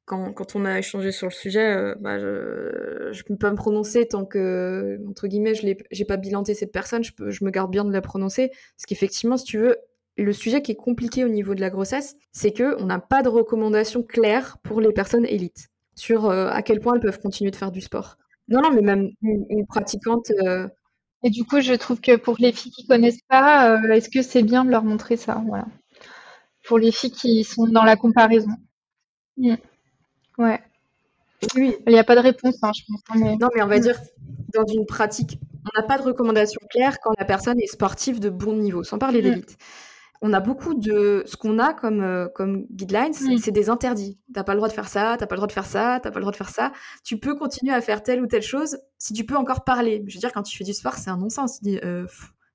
quand, 0.08 0.32
quand, 0.32 0.56
on 0.56 0.64
a 0.64 0.78
échangé 0.78 1.12
sur 1.12 1.26
le 1.28 1.32
sujet, 1.32 1.76
euh, 1.76 1.94
bah, 2.00 2.18
je 2.18 2.26
ne 2.26 3.22
peux 3.22 3.36
pas 3.36 3.50
me 3.50 3.56
prononcer 3.56 4.08
tant 4.08 4.24
que, 4.24 4.98
entre 5.08 5.28
guillemets, 5.28 5.54
je 5.54 5.66
n'ai 5.66 6.04
pas 6.04 6.16
bilanté 6.16 6.54
cette 6.54 6.72
personne, 6.72 7.04
je, 7.04 7.12
peux, 7.12 7.30
je 7.30 7.44
me 7.44 7.50
garde 7.50 7.70
bien 7.70 7.84
de 7.84 7.92
la 7.92 8.00
prononcer. 8.00 8.48
Parce 8.48 8.86
qu'effectivement, 8.88 9.36
si 9.36 9.44
tu 9.44 9.58
veux, 9.58 9.76
le 10.16 10.32
sujet 10.32 10.62
qui 10.62 10.72
est 10.72 10.76
compliqué 10.76 11.24
au 11.24 11.28
niveau 11.28 11.54
de 11.54 11.60
la 11.60 11.70
grossesse, 11.70 12.16
c'est 12.32 12.56
qu'on 12.56 12.86
n'a 12.86 12.98
pas 12.98 13.22
de 13.22 13.28
recommandations 13.28 14.02
claires 14.02 14.56
pour 14.64 14.80
les 14.80 14.92
personnes 14.92 15.26
élites 15.26 15.68
sur 15.94 16.26
euh, 16.26 16.48
à 16.48 16.62
quel 16.62 16.80
point 16.80 16.94
elles 16.94 17.00
peuvent 17.00 17.20
continuer 17.20 17.50
de 17.50 17.56
faire 17.56 17.70
du 17.70 17.82
sport. 17.82 18.16
Non, 18.48 18.62
non, 18.62 18.72
mais 18.72 18.80
même 18.80 19.10
une, 19.20 19.66
pratiquante. 19.66 20.30
Euh, 20.42 20.66
Et 21.22 21.28
du 21.28 21.44
coup, 21.44 21.60
je 21.60 21.74
trouve 21.74 22.00
que 22.00 22.16
pour 22.16 22.36
les 22.38 22.52
filles 22.52 22.72
qui 22.72 22.86
connaissent 22.86 23.22
pas, 23.28 23.78
est-ce 23.92 24.08
que 24.08 24.22
c'est 24.22 24.42
bien 24.42 24.64
de 24.64 24.70
leur 24.70 24.84
montrer 24.84 25.18
ça? 25.18 25.42
Voilà. 25.46 25.66
Pour 26.64 26.78
les 26.78 26.92
filles 26.92 27.10
qui 27.10 27.44
sont 27.44 27.66
dans 27.66 27.84
la 27.84 27.96
comparaison. 27.96 28.50
Mm. 29.36 29.56
Ouais. 30.38 30.60
Oui. 31.54 31.76
Il 31.86 31.92
n'y 31.92 31.98
a 31.98 32.04
pas 32.04 32.16
de 32.16 32.20
réponse, 32.20 32.56
hein, 32.62 32.72
je 32.74 32.82
pense. 32.88 33.00
Hein, 33.10 33.36
non, 33.40 33.48
mais 33.54 33.62
on 33.62 33.66
va 33.66 33.78
mm. 33.78 33.82
dire, 33.82 34.00
dans 34.54 34.66
une 34.66 34.86
pratique, 34.86 35.38
on 35.64 35.80
n'a 35.80 35.86
pas 35.86 35.98
de 35.98 36.02
recommandation 36.02 36.60
claire 36.70 36.98
quand 37.00 37.12
la 37.18 37.24
personne 37.24 37.60
est 37.60 37.66
sportive 37.66 38.20
de 38.20 38.30
bon 38.30 38.54
niveau, 38.54 38.82
sans 38.82 38.98
parler 38.98 39.20
mm. 39.20 39.24
d'élite. 39.24 39.58
On 40.20 40.32
a 40.32 40.40
beaucoup 40.40 40.74
de. 40.74 41.22
Ce 41.26 41.36
qu'on 41.36 41.60
a 41.60 41.72
comme, 41.72 42.02
euh, 42.02 42.26
comme 42.34 42.66
guidelines, 42.72 43.12
mm. 43.12 43.38
c'est 43.38 43.52
des 43.52 43.70
interdits. 43.70 44.18
T'as 44.34 44.42
pas 44.42 44.54
le 44.54 44.58
droit 44.58 44.68
de 44.68 44.72
faire 44.72 44.88
ça, 44.88 45.16
t'as 45.18 45.26
pas 45.26 45.36
le 45.36 45.38
droit 45.38 45.46
de 45.46 45.52
faire 45.52 45.66
ça, 45.66 46.00
t'as 46.02 46.10
pas 46.10 46.18
le 46.18 46.22
droit 46.22 46.32
de 46.32 46.36
faire 46.36 46.50
ça. 46.50 46.72
Tu 47.04 47.18
peux 47.18 47.36
continuer 47.36 47.72
à 47.72 47.80
faire 47.80 48.02
telle 48.02 48.20
ou 48.20 48.26
telle 48.26 48.42
chose 48.42 48.78
si 48.98 49.12
tu 49.12 49.24
peux 49.24 49.36
encore 49.36 49.62
parler. 49.62 50.02
Je 50.08 50.14
veux 50.14 50.20
dire, 50.20 50.32
quand 50.32 50.42
tu 50.42 50.56
fais 50.56 50.64
du 50.64 50.74
sport, 50.74 50.94
c'est 50.94 51.10
un 51.10 51.18
non-sens. 51.18 51.60
Euh, 51.66 52.06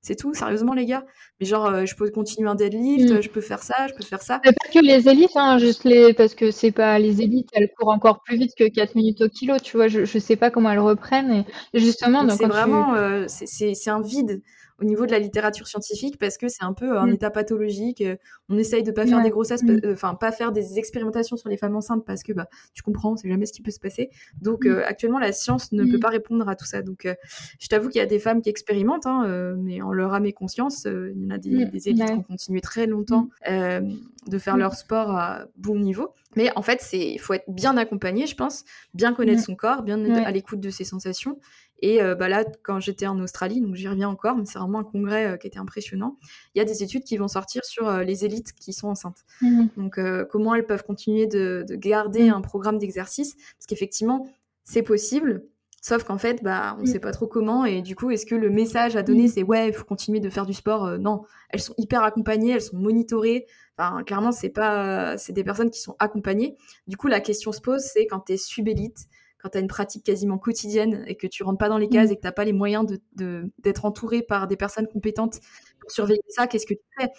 C'est 0.03 0.15
tout, 0.15 0.33
sérieusement, 0.33 0.73
les 0.73 0.85
gars. 0.85 1.05
Mais 1.39 1.45
genre, 1.47 1.65
euh, 1.65 1.85
je 1.85 1.95
peux 1.95 2.09
continuer 2.11 2.49
un 2.49 2.55
deadlift, 2.55 3.09
Mm. 3.09 3.21
je 3.21 3.29
peux 3.29 3.41
faire 3.41 3.63
ça, 3.63 3.87
je 3.87 3.93
peux 3.95 4.03
faire 4.03 4.21
ça. 4.21 4.41
Mais 4.45 4.51
pas 4.51 4.67
que 4.71 4.85
les 4.85 5.07
élites, 5.09 5.31
hein, 5.35 5.57
juste 5.57 5.85
les, 5.85 6.13
parce 6.13 6.35
que 6.35 6.51
c'est 6.51 6.71
pas 6.71 6.99
les 6.99 7.21
élites, 7.21 7.49
elles 7.53 7.69
courent 7.77 7.89
encore 7.93 8.21
plus 8.21 8.37
vite 8.37 8.51
que 8.55 8.67
4 8.67 8.95
minutes 8.95 9.21
au 9.21 9.29
kilo, 9.29 9.57
tu 9.63 9.77
vois. 9.77 9.87
Je, 9.87 10.03
je 10.05 10.19
sais 10.19 10.35
pas 10.35 10.51
comment 10.51 10.69
elles 10.69 10.79
reprennent. 10.79 11.45
Et 11.73 11.79
justement, 11.79 12.27
c'est 12.29 12.37
tu, 12.43 12.49
vraiment, 12.49 12.93
euh, 12.95 13.25
c'est 13.27 13.47
c'est- 13.47 13.73
c'est 13.73 13.89
un 13.89 14.01
vide 14.01 14.41
au 14.81 14.85
niveau 14.85 15.05
de 15.05 15.11
la 15.11 15.19
littérature 15.19 15.67
scientifique 15.67 16.17
parce 16.19 16.37
que 16.37 16.47
c'est 16.49 16.63
un 16.63 16.73
peu 16.73 16.97
un 16.97 17.05
Mm. 17.05 17.13
état 17.13 17.29
pathologique. 17.29 18.01
euh, 18.01 18.15
On 18.49 18.57
essaye 18.57 18.83
de 18.83 18.91
pas 18.91 19.07
faire 19.07 19.17
Ouais. 19.19 19.23
des 19.23 19.29
grossesses, 19.29 19.63
Mm. 19.63 19.79
pa- 19.79 19.87
euh, 19.87 19.93
enfin 19.93 20.15
pas 20.15 20.31
faire 20.33 20.51
des 20.51 20.77
expérimentations 20.77 21.37
sur 21.37 21.47
les 21.47 21.55
femmes 21.55 21.75
enceintes 21.77 22.03
parce 22.05 22.23
que 22.23 22.33
bah 22.33 22.47
tu 22.73 22.83
comprends, 22.83 23.15
c'est 23.15 23.29
jamais 23.29 23.45
ce 23.45 23.53
qui 23.53 23.61
peut 23.61 23.71
se 23.71 23.79
passer. 23.79 24.09
Donc 24.41 24.65
euh, 24.65 24.83
actuellement 24.85 25.17
la 25.19 25.31
science 25.31 25.71
ne 25.71 25.85
peut 25.89 25.97
pas 25.99 26.09
répondre 26.09 26.47
à 26.49 26.55
tout 26.57 26.65
ça. 26.65 26.81
Donc 26.81 27.05
euh, 27.05 27.13
je 27.59 27.67
t'avoue 27.69 27.87
qu'il 27.87 27.99
y 27.99 28.01
a 28.01 28.05
des 28.05 28.19
femmes 28.19 28.41
qui 28.41 28.49
expérimentent, 28.49 29.05
hein, 29.05 29.55
mais 29.57 29.81
en 29.81 29.92
leur 29.93 30.13
âme 30.13 30.25
et 30.25 30.33
conscience, 30.33 30.85
euh, 30.85 31.11
il 31.15 31.23
y 31.23 31.25
en 31.27 31.29
a 31.31 31.37
des, 31.37 31.65
Mm. 31.65 31.69
des 31.69 31.89
élites 31.89 32.01
Ouais. 32.01 32.07
qui 32.07 32.13
ont 32.13 32.23
continué 32.23 32.61
très 32.61 32.87
longtemps 32.87 33.29
euh, 33.49 33.81
de 34.27 34.37
faire 34.37 34.55
Mm. 34.55 34.59
leur 34.59 34.75
sport 34.75 35.11
à 35.11 35.45
bon 35.57 35.79
niveau. 35.79 36.13
Mais 36.35 36.51
en 36.55 36.61
fait, 36.61 36.81
il 36.93 37.19
faut 37.19 37.33
être 37.33 37.49
bien 37.49 37.77
accompagné, 37.77 38.25
je 38.27 38.35
pense, 38.35 38.63
bien 38.93 39.13
connaître 39.13 39.41
Mm. 39.41 39.45
son 39.45 39.55
corps, 39.55 39.83
bien 39.83 40.03
être 40.05 40.25
à 40.27 40.31
l'écoute 40.31 40.59
de 40.59 40.69
ses 40.69 40.83
sensations. 40.83 41.39
Et 41.81 42.01
euh, 42.01 42.15
bah 42.15 42.29
là, 42.29 42.45
quand 42.63 42.79
j'étais 42.79 43.07
en 43.07 43.19
Australie, 43.19 43.59
donc 43.59 43.75
j'y 43.75 43.89
reviens 43.89 44.07
encore, 44.07 44.37
mais 44.37 44.45
c'est 44.45 44.57
vraiment 44.57 44.79
un 44.79 44.83
congrès 44.85 45.25
euh, 45.25 45.37
qui 45.37 45.47
était 45.47 45.59
impressionnant. 45.59 46.17
Il 46.55 46.59
y 46.59 46.61
a 46.61 46.65
des 46.65 46.81
études 46.81 47.03
qui 47.03 47.17
vont 47.17 47.27
sortir 47.27 47.65
sur 47.65 47.89
euh, 47.89 48.03
les 48.03 48.23
élites 48.23 48.53
qui 48.53 48.71
sont 48.71 48.87
enceintes. 48.87 49.25
Mm. 49.41 49.65
Donc 49.75 49.99
comment 50.29 50.55
elles 50.55 50.65
peuvent 50.65 50.83
continuer 50.85 51.27
de, 51.27 51.65
de 51.67 51.75
garder 51.75 52.29
Mm. 52.29 52.33
un 52.35 52.41
programme 52.41 52.77
d'exercice, 52.77 53.35
parce 53.35 53.65
qu'effectivement, 53.67 54.27
c'est 54.63 54.81
possible. 54.83 55.43
Sauf 55.85 56.05
qu'en 56.05 56.17
fait, 56.17 56.41
bah, 56.41 56.75
on 56.77 56.83
ne 56.83 56.83
Mm. 56.83 56.91
sait 56.93 56.99
pas 56.99 57.11
trop 57.11 57.27
comment. 57.27 57.65
Et 57.65 57.81
du 57.81 57.93
coup, 57.93 58.09
est-ce 58.09 58.25
que 58.25 58.35
le 58.35 58.49
message 58.49 58.95
à 58.95 59.03
donner, 59.03 59.25
Mm. 59.25 59.27
c'est 59.27 59.43
ouais, 59.43 59.67
il 59.67 59.73
faut 59.73 59.83
continuer 59.83 60.21
de 60.21 60.29
faire 60.29 60.45
du 60.45 60.53
sport 60.53 60.85
Euh, 60.85 60.97
Non, 60.97 61.25
elles 61.49 61.59
sont 61.59 61.73
hyper 61.77 62.03
accompagnées, 62.03 62.51
elles 62.51 62.61
sont 62.61 62.77
monitorées. 62.77 63.45
Enfin, 63.77 64.01
clairement, 64.03 64.31
c'est 64.31 64.49
pas, 64.49 65.17
c'est 65.17 65.33
des 65.33 65.43
personnes 65.43 65.69
qui 65.69 65.81
sont 65.81 65.97
accompagnées. 65.99 66.55
Du 66.87 66.95
coup, 66.95 67.07
la 67.07 67.19
question 67.19 67.51
se 67.51 67.59
pose, 67.59 67.81
c'est 67.81 68.07
quand 68.07 68.21
tu 68.21 68.31
es 68.33 68.37
subélite, 68.37 69.07
quand 69.39 69.49
tu 69.49 69.57
as 69.57 69.61
une 69.61 69.67
pratique 69.67 70.05
quasiment 70.05 70.37
quotidienne 70.37 71.03
et 71.05 71.15
que 71.17 71.27
tu 71.27 71.43
rentres 71.43 71.57
pas 71.57 71.67
dans 71.67 71.77
les 71.77 71.89
cases 71.89 72.07
Mm. 72.07 72.11
et 72.13 72.15
que 72.15 72.21
tu 72.21 72.27
n'as 72.27 72.31
pas 72.31 72.45
les 72.45 72.53
moyens 72.53 72.85
de, 72.85 73.01
de- 73.17 73.51
d'être 73.59 73.83
entouré 73.83 74.21
par 74.21 74.47
des 74.47 74.55
personnes 74.55 74.87
compétentes 74.87 75.41
pour 75.81 75.91
surveiller 75.91 76.21
ça, 76.29 76.47
qu'est-ce 76.47 76.65
que 76.65 76.75
tu 76.75 76.79
fais? 76.97 77.09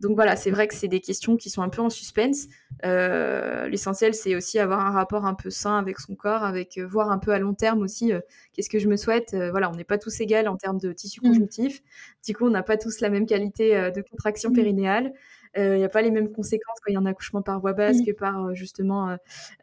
Donc 0.00 0.14
voilà, 0.16 0.34
c'est 0.34 0.50
vrai 0.50 0.66
que 0.66 0.74
c'est 0.74 0.88
des 0.88 1.00
questions 1.00 1.36
qui 1.36 1.50
sont 1.50 1.60
un 1.62 1.68
peu 1.68 1.82
en 1.82 1.90
suspense. 1.90 2.46
Euh, 2.86 3.68
l'essentiel, 3.68 4.14
c'est 4.14 4.34
aussi 4.34 4.58
avoir 4.58 4.80
un 4.86 4.90
rapport 4.90 5.26
un 5.26 5.34
peu 5.34 5.50
sain 5.50 5.76
avec 5.78 5.98
son 6.00 6.14
corps, 6.14 6.42
avec 6.42 6.78
euh, 6.78 6.86
voir 6.86 7.10
un 7.10 7.18
peu 7.18 7.32
à 7.32 7.38
long 7.38 7.52
terme 7.52 7.82
aussi 7.82 8.12
euh, 8.12 8.20
qu'est-ce 8.54 8.70
que 8.70 8.78
je 8.78 8.88
me 8.88 8.96
souhaite. 8.96 9.34
Voilà, 9.50 9.70
on 9.70 9.74
n'est 9.74 9.84
pas 9.84 9.98
tous 9.98 10.18
égaux 10.20 10.46
en 10.46 10.56
termes 10.56 10.78
de 10.78 10.92
tissu 10.92 11.20
Mm. 11.22 11.28
conjonctif. 11.28 11.82
Du 12.26 12.34
coup, 12.34 12.46
on 12.46 12.50
n'a 12.50 12.62
pas 12.62 12.78
tous 12.78 13.00
la 13.00 13.10
même 13.10 13.26
qualité 13.26 13.90
de 13.94 14.00
contraction 14.00 14.50
Mm. 14.50 14.54
périnéale. 14.54 15.12
Il 15.56 15.72
n'y 15.76 15.84
a 15.84 15.88
pas 15.88 16.00
les 16.00 16.10
mêmes 16.12 16.30
conséquences 16.32 16.78
quand 16.80 16.90
il 16.90 16.94
y 16.94 16.96
a 16.96 17.00
un 17.00 17.06
accouchement 17.06 17.42
par 17.42 17.60
voie 17.60 17.72
basse 17.74 17.98
Mm. 17.98 18.06
que 18.06 18.12
par 18.12 18.54
justement 18.54 19.16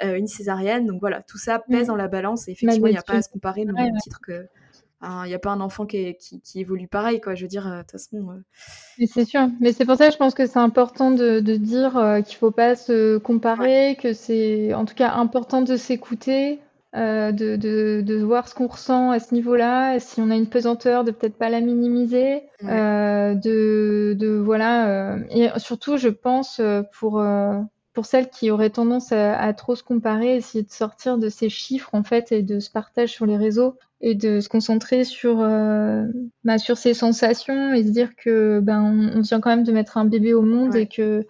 une 0.04 0.28
césarienne. 0.28 0.86
Donc 0.86 1.00
voilà, 1.00 1.24
tout 1.24 1.38
ça 1.40 1.60
pèse 1.68 1.88
dans 1.88 1.96
la 1.96 2.08
balance 2.08 2.48
et 2.48 2.52
effectivement, 2.52 2.88
il 2.88 2.92
n'y 2.92 2.98
a 2.98 3.02
pas 3.02 3.14
à 3.16 3.22
se 3.24 3.30
comparer, 3.30 3.66
mais 3.66 3.72
au 3.90 3.98
titre 4.04 4.20
que. 4.22 4.48
Il 5.03 5.28
n'y 5.28 5.34
a 5.34 5.40
pas 5.40 5.52
un 5.52 5.61
enfant 5.61 5.86
qui, 5.86 5.98
est- 5.98 6.15
qui, 6.18 6.41
qui 6.41 6.60
évolue 6.60 6.88
pareil, 6.88 7.22
quoi. 7.22 7.36
Je 7.36 7.44
veux 7.44 7.48
dire, 7.48 7.68
euh, 7.68 7.78
de 7.78 7.82
toute 7.84 7.91
façon. 7.91 8.18
euh, 8.32 8.41
Mais 8.98 9.06
c'est 9.06 9.26
sûr. 9.26 9.48
Mais 9.60 9.74
c'est 9.74 9.86
pour 9.86 9.95
ça 9.95 10.07
que 10.07 10.14
je 10.14 10.18
pense 10.18 10.34
que 10.34 10.45
c'est 10.48 10.57
important 10.60 11.11
de, 11.11 11.40
de 11.40 11.56
dire 11.56 11.98
euh, 11.98 12.22
qu'il 12.22 12.38
faut 12.38 12.52
pas 12.52 12.76
se 12.76 13.18
comparer, 13.18 13.95
que 14.02 14.14
c'est 14.14 14.74
en 14.74 14.86
tout 14.86 14.95
cas 14.95 15.11
important 15.14 15.61
de 15.61 15.76
s'écouter, 15.78 16.60
euh, 16.95 17.32
de, 17.32 17.56
de, 17.57 18.02
de 18.03 18.15
voir 18.24 18.48
ce 18.48 18.56
qu'on 18.56 18.68
ressent 18.68 19.11
à 19.11 19.19
ce 19.19 19.34
niveau-là. 19.36 19.99
Si 19.99 20.19
on 20.19 20.32
a 20.32 20.36
une 20.36 20.49
pesanteur, 20.49 21.03
de 21.03 21.11
peut-être 21.11 21.38
pas 21.38 21.49
la 21.49 21.61
minimiser, 21.61 22.44
Ouais. 22.64 22.72
euh, 22.72 23.36
de, 23.36 24.15
de 24.18 24.30
voilà. 24.30 25.14
euh, 25.15 25.24
et 25.30 25.49
surtout, 25.60 25.98
je 25.98 26.10
pense 26.10 26.60
pour 26.99 27.19
pour 27.98 28.06
celles 28.06 28.30
qui 28.30 28.52
auraient 28.52 28.69
tendance 28.69 29.11
à, 29.11 29.36
à 29.40 29.53
trop 29.53 29.76
se 29.76 29.82
comparer, 29.82 30.36
essayer 30.36 30.64
de 30.64 30.69
sortir 30.69 31.18
de 31.18 31.30
ces 31.30 31.49
chiffres 31.49 31.90
en 31.94 32.03
fait 32.03 32.32
et 32.32 32.44
de 32.44 32.60
ce 32.60 32.69
partage 32.69 33.10
sur 33.10 33.26
les 33.26 33.38
réseaux 33.38 33.74
et 34.02 34.14
de 34.14 34.40
se 34.40 34.49
concentrer 34.49 35.03
sur 35.03 35.40
euh, 35.41 36.03
bah, 36.44 36.60
sur 36.60 36.78
ses 36.78 36.94
sensations 36.94 37.74
et 37.74 37.84
se 37.84 37.90
dire 37.90 38.15
que 38.15 38.60
ben 38.60 38.84
on, 38.84 39.18
on 39.18 39.22
vient 39.22 39.40
quand 39.40 39.49
même 39.49 39.64
de 39.64 39.72
mettre 39.72 39.98
un 39.98 40.06
bébé 40.06 40.36
au 40.36 40.44
monde 40.44 40.76
Ouais. 40.76 40.84
et 40.84 40.86
que 40.86 41.26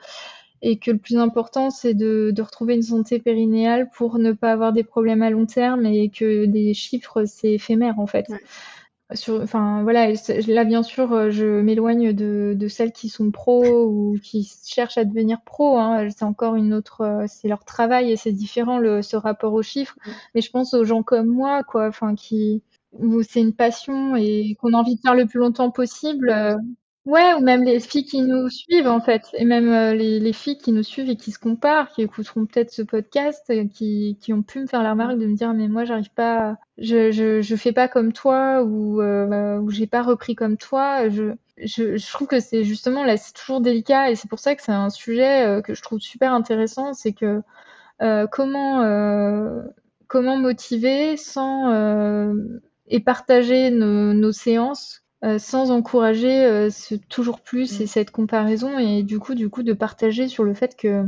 et 0.61 0.77
que 0.77 0.91
le 0.91 0.98
plus 0.98 1.15
important 1.15 1.69
c'est 1.69 1.94
de, 1.94 2.31
de 2.35 2.41
retrouver 2.41 2.76
une 2.76 2.81
santé 2.81 3.19
périnéale 3.19 3.89
pour 3.95 4.19
ne 4.19 4.34
pas 4.34 4.52
avoir 4.52 4.73
des 4.73 4.84
problèmes 4.84 5.22
à 5.22 5.30
long 5.30 5.45
terme 5.45 5.85
et 5.85 6.10
que 6.10 6.44
des 6.48 6.73
chiffres 6.73 7.23
c'est 7.23 7.53
éphémère 7.53 7.98
en 7.98 8.07
fait. 8.07 8.26
Ouais. 8.27 8.41
Sur, 9.14 9.42
enfin 9.42 9.84
voilà, 9.84 10.12
là 10.48 10.66
bien 10.66 10.84
sûr 10.84 11.14
euh, 11.14 11.30
je 11.30 11.62
m'éloigne 11.62 12.12
de, 12.12 12.54
de 12.58 12.68
celles 12.68 12.92
qui 12.92 13.08
sont 13.08 13.32
pros 13.32 13.86
ou 13.86 14.20
qui 14.22 14.52
cherchent 14.66 14.98
à 14.98 15.06
devenir 15.06 15.42
pro. 15.46 15.78
Hein. 15.78 16.10
C'est 16.10 16.26
encore 16.26 16.56
une 16.56 16.74
autre, 16.74 17.02
euh, 17.02 17.26
c'est 17.28 17.48
leur 17.48 17.64
travail 17.64 18.12
et 18.12 18.18
c'est 18.18 18.34
différent 18.34 18.80
le, 18.80 19.02
ce 19.02 19.16
rapport 19.16 19.54
aux 19.54 19.64
chiffres. 19.64 19.96
Mais 20.36 20.42
je 20.42 20.52
pense 20.52 20.74
aux 20.74 20.84
gens 20.84 21.04
comme 21.04 21.28
moi, 21.28 21.64
quoi, 21.64 21.88
enfin 21.88 22.16
qui 22.16 22.64
où 22.92 23.22
c'est 23.24 23.42
une 23.42 23.54
passion 23.54 24.16
et 24.18 24.56
qu'on 24.60 24.74
a 24.74 24.78
envie 24.78 24.96
de 24.96 25.02
faire 25.02 25.16
le 25.16 25.26
plus 25.26 25.40
longtemps 25.40 25.72
possible. 25.72 26.30
Ouais, 27.08 27.34
ou 27.36 27.40
même 27.40 27.64
les 27.64 27.80
filles 27.80 28.04
qui 28.04 28.22
nous 28.22 28.50
suivent 28.50 28.90
en 28.90 29.00
fait, 29.00 29.30
et 29.34 29.46
même 29.46 29.70
euh, 29.70 29.94
les, 29.94 30.20
les 30.20 30.34
filles 30.34 30.58
qui 30.58 30.74
nous 30.74 30.84
suivent 30.84 31.10
et 31.10 31.16
qui 31.16 31.32
se 31.32 31.40
comparent, 31.40 31.90
qui 31.92 32.02
écouteront 32.02 32.46
peut-être 32.46 32.70
ce 32.70 32.82
podcast, 32.82 33.46
euh, 33.50 33.66
qui, 33.66 34.18
ont 34.34 34.44
pu 34.44 34.60
me 34.60 34.68
faire 34.68 34.84
la 34.84 34.92
remarque 34.92 35.18
de 35.18 35.26
me 35.26 35.34
dire 35.34 35.54
mais 35.54 35.70
moi 35.70 35.86
j'arrive 35.86 36.12
pas, 36.12 36.58
je, 36.78 37.12
je 37.42 37.56
fais 37.56 37.72
pas 37.72 37.88
comme 37.88 38.12
toi 38.12 38.62
ou 38.64 39.02
euh, 39.02 39.58
ou 39.60 39.72
j'ai 39.72 39.88
pas 39.88 40.02
repris 40.02 40.36
comme 40.36 40.58
toi. 40.58 41.08
Je 41.08 41.34
je, 41.58 42.12
trouve 42.12 42.28
que 42.28 42.42
c'est 42.42 42.66
justement 42.66 43.06
là 43.06 43.16
c'est 43.16 43.34
toujours 43.34 43.62
délicat. 43.62 44.12
Et 44.12 44.16
c'est 44.16 44.30
pour 44.30 44.40
ça 44.40 44.54
que 44.56 44.62
c'est 44.62 44.74
un 44.74 44.90
sujet 44.90 45.62
que 45.64 45.74
je 45.74 45.82
trouve 45.82 46.00
super 46.00 46.34
intéressant, 46.34 46.94
c'est 46.94 47.14
que 47.14 47.42
comment 48.32 48.84
comment 50.08 50.38
motiver 50.38 51.16
sans 51.16 52.34
et 52.88 53.00
partager 53.00 53.72
nos 53.72 54.32
séances 54.34 55.07
euh, 55.23 55.39
sans 55.39 55.72
encourager 55.72 56.45
euh, 56.45 56.69
ce 56.69 56.94
toujours 56.94 57.41
plus 57.41 57.81
et 57.81 57.85
Mm. 57.85 57.88
cette 57.88 58.11
comparaison 58.11 58.77
et 58.77 59.02
du 59.02 59.19
coup 59.19 59.34
du 59.34 59.49
coup 59.49 59.64
de 59.64 59.73
partager 59.73 60.27
sur 60.27 60.44
le 60.44 60.53
fait 60.53 60.76
que 60.77 61.06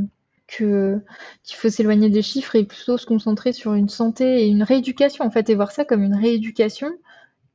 que 0.48 1.00
qu'il 1.44 1.56
faut 1.56 1.68
s'éloigner 1.68 2.10
des 2.10 2.22
chiffres 2.22 2.56
et 2.56 2.64
plutôt 2.64 2.98
se 2.98 3.06
concentrer 3.06 3.52
sur 3.52 3.74
une 3.74 3.88
santé 3.88 4.42
et 4.42 4.48
une 4.48 4.64
rééducation 4.64 5.24
en 5.24 5.30
fait 5.30 5.48
et 5.48 5.54
voir 5.54 5.70
ça 5.70 5.84
comme 5.84 6.02
une 6.02 6.16
rééducation 6.16 6.90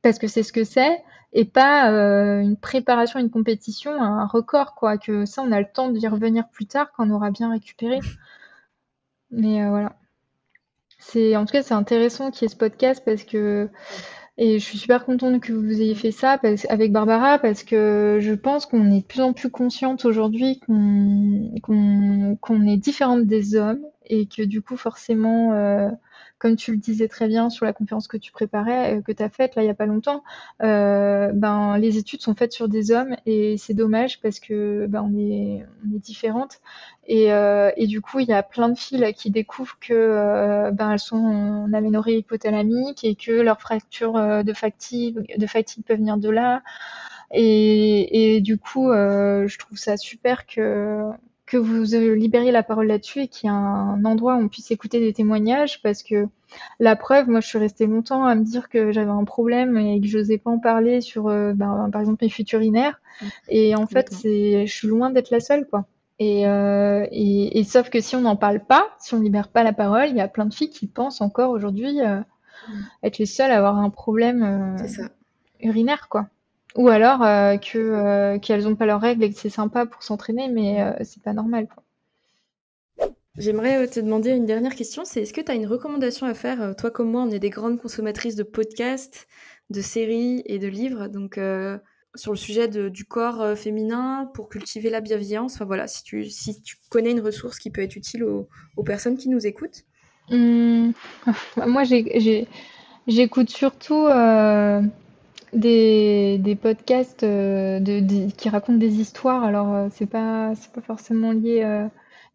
parce 0.00 0.18
que 0.18 0.28
c'est 0.28 0.42
ce 0.42 0.52
que 0.52 0.64
c'est 0.64 1.02
et 1.34 1.44
pas 1.44 1.92
euh, 1.92 2.40
une 2.40 2.56
préparation 2.56 3.18
à 3.18 3.22
une 3.22 3.30
compétition, 3.30 3.92
à 4.00 4.06
un 4.06 4.26
record 4.26 4.74
quoi 4.74 4.96
que 4.96 5.26
ça 5.26 5.42
on 5.42 5.52
a 5.52 5.60
le 5.60 5.66
temps 5.70 5.90
d'y 5.90 6.08
revenir 6.08 6.48
plus 6.48 6.66
tard 6.66 6.90
quand 6.96 7.06
on 7.06 7.10
aura 7.10 7.30
bien 7.30 7.50
récupéré. 7.50 7.98
Mais 9.30 9.68
voilà. 9.68 9.96
C'est 10.98 11.36
en 11.36 11.44
tout 11.44 11.52
cas 11.52 11.62
c'est 11.62 11.74
intéressant 11.74 12.30
qu'il 12.30 12.42
y 12.42 12.46
ait 12.46 12.48
ce 12.48 12.56
podcast 12.56 13.02
parce 13.04 13.24
que 13.24 13.68
et 14.38 14.58
je 14.58 14.64
suis 14.64 14.78
super 14.78 15.04
contente 15.04 15.40
que 15.40 15.52
vous 15.52 15.80
ayez 15.80 15.94
fait 15.94 16.12
ça 16.12 16.38
avec 16.68 16.92
Barbara 16.92 17.38
parce 17.38 17.62
que 17.62 18.18
je 18.20 18.34
pense 18.34 18.66
qu'on 18.66 18.90
est 18.90 19.00
de 19.00 19.06
plus 19.06 19.22
en 19.22 19.32
plus 19.32 19.50
consciente 19.50 20.04
aujourd'hui 20.04 20.60
qu'on 20.60 22.66
est 22.66 22.76
différente 22.76 23.24
des 23.24 23.56
hommes 23.56 23.80
et 24.06 24.26
que 24.26 24.42
du 24.42 24.60
coup 24.60 24.76
forcément 24.76 25.54
euh, 25.54 25.88
comme 26.38 26.56
tu 26.56 26.72
le 26.72 26.76
disais 26.76 27.08
très 27.08 27.28
bien 27.28 27.50
sur 27.50 27.64
la 27.64 27.72
conférence 27.72 28.08
que 28.08 28.16
tu 28.16 28.32
préparais 28.32 28.98
euh, 28.98 29.02
que 29.02 29.12
tu 29.12 29.22
as 29.22 29.28
faite 29.30 29.54
là 29.56 29.62
il 29.62 29.66
y 29.66 29.70
a 29.70 29.74
pas 29.74 29.86
longtemps 29.86 30.22
euh, 30.62 31.32
ben 31.32 31.78
les 31.78 31.98
études 31.98 32.20
sont 32.20 32.34
faites 32.34 32.52
sur 32.52 32.68
des 32.68 32.90
hommes 32.90 33.16
et 33.26 33.56
c'est 33.56 33.74
dommage 33.74 34.20
parce 34.20 34.40
que 34.40 34.86
ben 34.86 35.02
on 35.02 35.18
est 35.18 35.64
on 35.84 35.96
est 35.96 35.98
différentes 35.98 36.60
et, 37.08 37.32
euh, 37.32 37.70
et 37.76 37.86
du 37.86 38.00
coup, 38.00 38.18
il 38.18 38.26
y 38.28 38.32
a 38.32 38.42
plein 38.42 38.68
de 38.68 38.76
filles 38.76 38.98
là, 38.98 39.12
qui 39.12 39.30
découvrent 39.30 39.78
que 39.80 40.70
ben, 40.72 40.92
elles 40.92 40.98
sont 40.98 41.16
en 41.16 41.72
aménorrhée 41.72 42.16
hypothalamique 42.18 43.04
et 43.04 43.14
que 43.14 43.30
leurs 43.30 43.60
fractures 43.60 44.44
de 44.44 44.52
fatigue, 44.52 45.38
de 45.38 45.46
fatigue 45.46 45.84
peuvent 45.84 45.98
venir 45.98 46.16
de 46.16 46.28
là. 46.30 46.62
Et, 47.32 48.36
et 48.36 48.40
du 48.40 48.58
coup, 48.58 48.88
je 48.92 49.58
trouve 49.58 49.78
ça 49.78 49.96
super 49.96 50.46
que 50.46 51.12
que 51.46 51.56
vous 51.56 51.84
libériez 52.14 52.50
la 52.50 52.62
parole 52.62 52.88
là-dessus 52.88 53.20
et 53.20 53.28
qu'il 53.28 53.48
y 53.48 53.52
ait 53.52 53.56
un 53.56 54.04
endroit 54.04 54.36
où 54.36 54.40
on 54.40 54.48
puisse 54.48 54.70
écouter 54.70 54.98
des 55.00 55.12
témoignages 55.12 55.80
parce 55.82 56.02
que 56.02 56.26
la 56.80 56.96
preuve, 56.96 57.28
moi 57.28 57.40
je 57.40 57.46
suis 57.46 57.58
restée 57.58 57.86
longtemps 57.86 58.24
à 58.24 58.34
me 58.34 58.44
dire 58.44 58.68
que 58.68 58.90
j'avais 58.92 59.10
un 59.10 59.24
problème 59.24 59.76
et 59.76 60.00
que 60.00 60.06
j'osais 60.06 60.38
pas 60.38 60.50
en 60.50 60.58
parler 60.58 61.00
sur 61.00 61.28
euh, 61.28 61.52
ben, 61.52 61.88
par 61.92 62.00
exemple 62.00 62.24
mes 62.24 62.30
fuites 62.30 62.52
urinaires 62.52 63.00
et 63.48 63.76
en 63.76 63.86
fait 63.86 64.12
c'est 64.12 64.66
je 64.66 64.72
suis 64.72 64.88
loin 64.88 65.10
d'être 65.10 65.30
la 65.30 65.40
seule 65.40 65.66
quoi. 65.66 65.86
Et, 66.18 66.46
euh, 66.46 67.06
et, 67.10 67.58
et 67.58 67.64
sauf 67.64 67.90
que 67.90 68.00
si 68.00 68.16
on 68.16 68.22
n'en 68.22 68.36
parle 68.36 68.60
pas, 68.60 68.86
si 68.98 69.14
on 69.14 69.20
libère 69.20 69.48
pas 69.48 69.62
la 69.62 69.72
parole, 69.72 70.08
il 70.08 70.16
y 70.16 70.20
a 70.20 70.28
plein 70.28 70.46
de 70.46 70.54
filles 70.54 70.70
qui 70.70 70.86
pensent 70.86 71.20
encore 71.20 71.50
aujourd'hui 71.50 72.00
euh, 72.00 72.20
être 73.02 73.18
les 73.18 73.26
seules 73.26 73.50
à 73.50 73.58
avoir 73.58 73.76
un 73.76 73.90
problème 73.90 74.42
euh, 74.42 75.06
urinaire, 75.60 76.08
quoi. 76.08 76.28
Ou 76.76 76.88
alors 76.88 77.22
euh, 77.22 77.56
que 77.56 77.78
euh, 77.78 78.38
qu'elles 78.38 78.68
ont 78.68 78.76
pas 78.76 78.86
leurs 78.86 79.00
règles 79.00 79.24
et 79.24 79.32
que 79.32 79.38
c'est 79.38 79.48
sympa 79.48 79.86
pour 79.86 80.02
s'entraîner, 80.02 80.48
mais 80.48 80.82
euh, 80.82 80.92
c'est 81.04 81.22
pas 81.22 81.32
normal, 81.32 81.68
quoi. 81.68 81.82
J'aimerais 83.38 83.84
euh, 83.84 83.86
te 83.86 84.00
demander 84.00 84.30
une 84.30 84.46
dernière 84.46 84.74
question, 84.74 85.04
c'est 85.04 85.22
est-ce 85.22 85.32
que 85.32 85.40
tu 85.40 85.50
as 85.50 85.54
une 85.54 85.66
recommandation 85.66 86.26
à 86.26 86.34
faire? 86.34 86.74
Toi 86.76 86.90
comme 86.90 87.10
moi, 87.10 87.22
on 87.22 87.30
est 87.30 87.38
des 87.38 87.50
grandes 87.50 87.80
consommatrices 87.80 88.36
de 88.36 88.42
podcasts, 88.42 89.26
de 89.70 89.80
séries 89.80 90.42
et 90.46 90.58
de 90.58 90.68
livres, 90.68 91.08
donc 91.08 91.40
sur 92.14 92.32
le 92.32 92.38
sujet 92.38 92.68
du 92.68 93.04
corps 93.04 93.56
féminin 93.58 94.30
pour 94.32 94.48
cultiver 94.48 94.88
la 94.88 95.02
bienveillance. 95.02 95.56
Enfin 95.56 95.66
voilà, 95.66 95.86
si 95.86 96.02
tu, 96.02 96.24
si 96.24 96.62
tu 96.62 96.76
connais 96.88 97.10
une 97.10 97.20
ressource 97.20 97.58
qui 97.58 97.70
peut 97.70 97.82
être 97.82 97.96
utile 97.96 98.24
aux, 98.24 98.48
personnes 98.84 99.18
qui 99.18 99.28
nous 99.28 99.46
écoutent. 99.46 99.84
Mmh. 100.30 100.92
moi, 101.66 101.82
j'écoute 103.06 103.50
surtout 103.50 104.06
des, 105.52 106.38
des 106.38 106.56
podcasts 106.56 107.24
de, 107.24 108.30
qui 108.30 108.48
racontent 108.48 108.78
des 108.78 109.00
histoires. 109.00 109.44
Alors, 109.44 109.88
c'est 109.92 110.06
pas, 110.06 110.54
c'est 110.54 110.72
pas 110.72 110.80
forcément 110.80 111.32
lié 111.32 111.88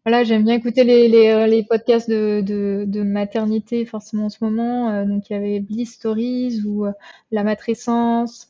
voilà, 0.04 0.24
j'aime 0.24 0.42
bien 0.42 0.54
écouter 0.54 0.82
les, 0.82 1.06
les, 1.08 1.28
euh, 1.28 1.46
les 1.46 1.62
podcasts 1.62 2.10
de, 2.10 2.40
de, 2.40 2.84
de, 2.86 3.02
maternité, 3.02 3.86
forcément 3.86 4.26
en 4.26 4.28
ce 4.30 4.42
moment. 4.42 4.90
Euh, 4.90 5.04
donc, 5.04 5.30
il 5.30 5.34
y 5.34 5.36
avait 5.36 5.60
Bliss 5.60 5.92
Stories 5.92 6.62
ou 6.66 6.86
euh, 6.86 6.92
La 7.30 7.44
Matrescence, 7.44 8.48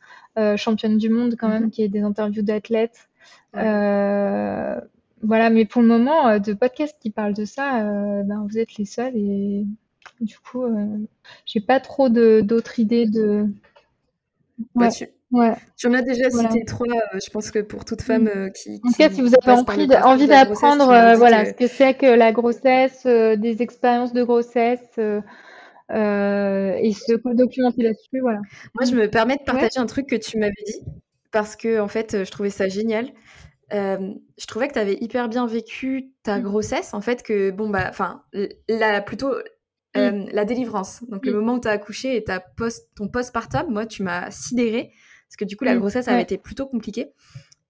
Championne 0.56 0.96
du 0.96 1.10
Monde, 1.10 1.36
quand 1.38 1.48
même, 1.48 1.64
mhm. 1.64 1.70
qui 1.70 1.82
est 1.82 1.88
des 1.88 2.00
interviews 2.00 2.42
d'athlètes. 2.42 3.08
voilà, 3.52 5.50
mais 5.50 5.66
pour 5.66 5.82
le 5.82 5.88
moment, 5.88 6.38
de 6.38 6.54
podcasts 6.54 6.96
qui 7.00 7.10
parlent 7.10 7.34
de 7.34 7.44
ça, 7.44 7.82
ben, 8.24 8.46
vous 8.48 8.58
êtes 8.58 8.76
les 8.76 8.86
seuls. 8.86 9.14
Et 9.14 9.66
du 10.22 10.38
coup, 10.38 10.64
j'ai 11.44 11.60
pas 11.60 11.80
trop 11.80 12.08
d'autres 12.08 12.78
idées 12.80 13.06
de. 13.06 13.46
Ouais. 14.74 14.88
Ouais. 15.32 15.54
Tu 15.78 15.86
en 15.86 15.94
as 15.94 16.02
déjà 16.02 16.28
cité 16.30 16.64
trois, 16.66 16.86
euh, 16.86 17.18
je 17.24 17.30
pense 17.30 17.50
que 17.50 17.60
pour 17.60 17.86
toute 17.86 18.02
femme 18.02 18.28
euh, 18.28 18.50
qui, 18.50 18.80
En 18.84 18.90
tout 18.90 18.98
cas, 18.98 19.08
si 19.08 19.22
vous 19.22 19.32
avez 19.34 19.52
envie, 19.52 19.88
envie 20.04 20.26
d'apprendre 20.26 20.90
euh, 20.90 21.14
voilà, 21.14 21.46
ce 21.46 21.52
que 21.52 21.66
c'est 21.66 21.94
que 21.94 22.06
la 22.06 22.32
grossesse, 22.32 23.06
des 23.06 23.62
expériences 23.62 24.12
de 24.12 24.22
grossesse 24.22 24.98
et 24.98 26.92
se 26.92 27.34
documenter 27.34 27.82
là-dessus, 27.82 28.20
voilà. 28.20 28.40
Moi, 28.74 28.84
je 28.84 28.94
me 28.94 29.08
permets 29.08 29.36
de 29.36 29.42
partager 29.42 29.78
un 29.78 29.86
truc 29.86 30.06
que 30.06 30.16
tu 30.16 30.38
m'avais 30.38 30.52
dit 30.66 30.80
parce 31.30 31.56
que 31.56 31.80
en 31.80 31.88
fait, 31.88 32.24
je 32.24 32.30
trouvais 32.30 32.50
ça 32.50 32.68
génial. 32.68 33.06
je 33.70 34.46
trouvais 34.46 34.68
que 34.68 34.74
tu 34.74 34.80
avais 34.80 34.98
hyper 35.00 35.30
bien 35.30 35.46
vécu 35.46 36.10
ta 36.24 36.38
mmh. 36.38 36.42
grossesse, 36.42 36.92
en 36.92 37.00
fait, 37.00 37.22
que 37.22 37.50
bon 37.50 37.70
bah, 37.70 37.86
enfin, 37.88 38.22
la 38.68 39.00
plutôt 39.00 39.32
mmh. 39.94 40.26
la 40.32 40.44
délivrance, 40.44 41.02
donc 41.08 41.26
le 41.26 41.32
mmh. 41.32 41.36
moment 41.36 41.54
où 41.54 41.60
tu 41.60 41.68
as 41.68 41.72
accouché 41.72 42.16
et 42.16 42.24
ta 42.24 42.40
post, 42.40 42.90
ton 42.94 43.08
postpartum, 43.08 43.70
moi, 43.70 43.86
tu 43.86 44.02
m'as 44.02 44.30
sidéré 44.30 44.92
parce 45.32 45.38
que 45.38 45.44
du 45.46 45.56
coup, 45.56 45.64
la 45.64 45.74
mm. 45.74 45.78
grossesse 45.78 46.08
avait 46.08 46.20
été 46.20 46.36
plutôt 46.36 46.66
compliquée. 46.66 47.10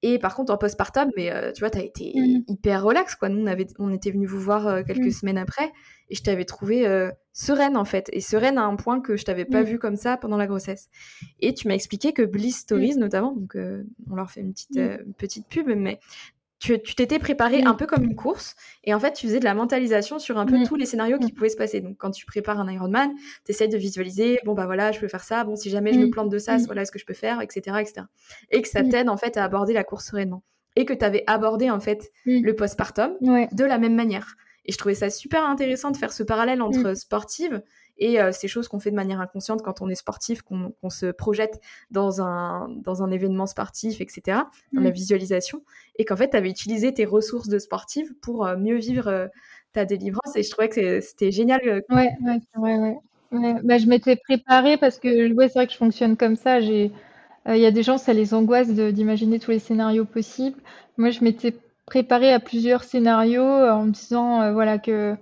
Et 0.04 0.18
par 0.18 0.34
contre, 0.34 0.52
en 0.52 0.58
postpartum, 0.58 1.12
mais 1.16 1.30
euh, 1.30 1.52
tu 1.52 1.60
vois, 1.60 1.70
tu 1.70 1.78
as 1.78 1.84
été 1.84 2.12
mm. 2.12 2.42
hyper 2.48 2.82
relax, 2.82 3.14
quoi. 3.14 3.28
Nous, 3.28 3.40
on, 3.40 3.46
avait, 3.46 3.68
on 3.78 3.92
était 3.92 4.10
venus 4.10 4.28
vous 4.28 4.40
voir 4.40 4.66
euh, 4.66 4.82
quelques 4.82 5.06
mm. 5.06 5.12
semaines 5.12 5.38
après, 5.38 5.70
et 6.10 6.16
je 6.16 6.22
t'avais 6.24 6.44
trouvé 6.44 6.88
euh, 6.88 7.12
sereine, 7.32 7.76
en 7.76 7.84
fait. 7.84 8.10
Et 8.12 8.20
sereine 8.20 8.58
à 8.58 8.64
un 8.64 8.74
point 8.74 9.00
que 9.00 9.16
je 9.16 9.24
t'avais 9.24 9.44
pas 9.44 9.62
vu 9.62 9.78
comme 9.78 9.94
ça 9.94 10.16
pendant 10.16 10.36
la 10.36 10.48
grossesse. 10.48 10.90
Et 11.38 11.54
tu 11.54 11.68
m'as 11.68 11.74
expliqué 11.74 12.12
que 12.12 12.22
Bliss 12.22 12.58
Stories, 12.58 12.96
notamment, 12.96 13.30
donc 13.30 13.56
on 14.10 14.16
leur 14.16 14.28
fait 14.28 14.40
une 14.40 14.52
petite, 14.52 14.76
une 14.76 15.14
petite 15.14 15.46
pub, 15.46 15.68
mais 15.68 16.00
tu 16.62 16.94
t'étais 16.94 17.18
préparé 17.18 17.62
un 17.62 17.74
peu 17.74 17.86
comme 17.86 18.04
une 18.04 18.14
course 18.14 18.54
et 18.84 18.94
en 18.94 19.00
fait 19.00 19.14
tu 19.14 19.26
faisais 19.26 19.40
de 19.40 19.44
la 19.44 19.54
mentalisation 19.54 20.20
sur 20.20 20.38
un 20.38 20.46
peu 20.46 20.62
tous 20.64 20.76
les 20.76 20.86
scénarios 20.86 21.18
qui 21.18 21.32
pouvaient 21.32 21.48
se 21.48 21.56
passer. 21.56 21.80
Donc 21.80 21.96
quand 21.98 22.12
tu 22.12 22.24
prépares 22.24 22.60
un 22.60 22.70
Ironman, 22.70 23.10
tu 23.44 23.50
essaies 23.50 23.66
de 23.66 23.76
visualiser, 23.76 24.38
bon 24.44 24.54
bah 24.54 24.66
voilà, 24.66 24.92
je 24.92 25.00
peux 25.00 25.08
faire 25.08 25.24
ça, 25.24 25.42
bon 25.42 25.56
si 25.56 25.70
jamais 25.70 25.92
je 25.92 25.98
me 25.98 26.10
plante 26.10 26.28
de 26.28 26.38
ça, 26.38 26.58
voilà 26.58 26.84
ce 26.84 26.92
que 26.92 27.00
je 27.00 27.04
peux 27.04 27.14
faire, 27.14 27.40
etc. 27.40 27.78
etc. 27.80 28.06
Et 28.50 28.62
que 28.62 28.68
ça 28.68 28.84
t'aide 28.84 29.08
en 29.08 29.16
fait 29.16 29.36
à 29.36 29.44
aborder 29.44 29.72
la 29.72 29.82
course 29.82 30.06
sereinement. 30.06 30.44
Et 30.76 30.84
que 30.84 30.92
tu 30.94 31.04
avais 31.04 31.24
abordé 31.26 31.68
en 31.68 31.80
fait 31.80 32.12
le 32.26 32.52
postpartum 32.52 33.12
de 33.20 33.64
la 33.64 33.78
même 33.78 33.94
manière. 33.94 34.36
Et 34.64 34.70
je 34.70 34.78
trouvais 34.78 34.94
ça 34.94 35.10
super 35.10 35.44
intéressant 35.44 35.90
de 35.90 35.96
faire 35.96 36.12
ce 36.12 36.22
parallèle 36.22 36.62
entre 36.62 36.94
sportive 36.94 37.62
et 37.98 38.20
euh, 38.20 38.32
ces 38.32 38.48
choses 38.48 38.68
qu'on 38.68 38.80
fait 38.80 38.90
de 38.90 38.96
manière 38.96 39.20
inconsciente 39.20 39.62
quand 39.62 39.80
on 39.80 39.88
est 39.88 39.94
sportif, 39.94 40.42
qu'on 40.42 40.90
se 40.90 41.06
projette 41.06 41.60
dans 41.90 42.22
un, 42.22 42.68
dans 42.68 43.02
un 43.02 43.10
événement 43.10 43.46
sportif, 43.46 44.00
etc., 44.00 44.40
dans 44.72 44.80
la 44.80 44.90
mm. 44.90 44.92
visualisation, 44.92 45.62
et 45.96 46.04
qu'en 46.04 46.16
fait, 46.16 46.30
tu 46.30 46.36
avais 46.36 46.50
utilisé 46.50 46.92
tes 46.92 47.04
ressources 47.04 47.48
de 47.48 47.58
sportive 47.58 48.14
pour 48.20 48.46
euh, 48.46 48.56
mieux 48.56 48.76
vivre 48.76 49.08
euh, 49.08 49.28
ta 49.72 49.84
délivrance, 49.84 50.36
et 50.36 50.42
je 50.42 50.50
trouvais 50.50 50.68
que 50.68 51.00
c'était 51.00 51.30
génial. 51.30 51.60
Ouais, 51.90 52.10
ouais, 52.20 52.40
ouais, 52.56 52.78
ouais. 52.78 53.56
Bah, 53.62 53.78
je 53.78 53.86
m'étais 53.86 54.16
préparée 54.16 54.76
parce 54.76 54.98
que 54.98 55.32
ouais, 55.32 55.48
c'est 55.48 55.54
vrai 55.54 55.66
que 55.66 55.72
je 55.72 55.78
fonctionne 55.78 56.18
comme 56.18 56.36
ça. 56.36 56.60
Il 56.60 56.90
y 57.46 57.64
a 57.64 57.70
des 57.70 57.82
gens, 57.82 57.96
ça 57.96 58.12
les 58.12 58.34
angoisse 58.34 58.68
d'imaginer 58.68 59.38
tous 59.38 59.52
les 59.52 59.58
scénarios 59.58 60.04
possibles. 60.04 60.60
Moi, 60.98 61.08
je 61.08 61.24
m'étais 61.24 61.54
préparée 61.86 62.30
à 62.30 62.40
plusieurs 62.40 62.84
scénarios 62.84 63.42
en 63.42 63.86
me 63.86 63.90
disant 63.92 64.52
voilà 64.52 64.78
que 64.78 65.16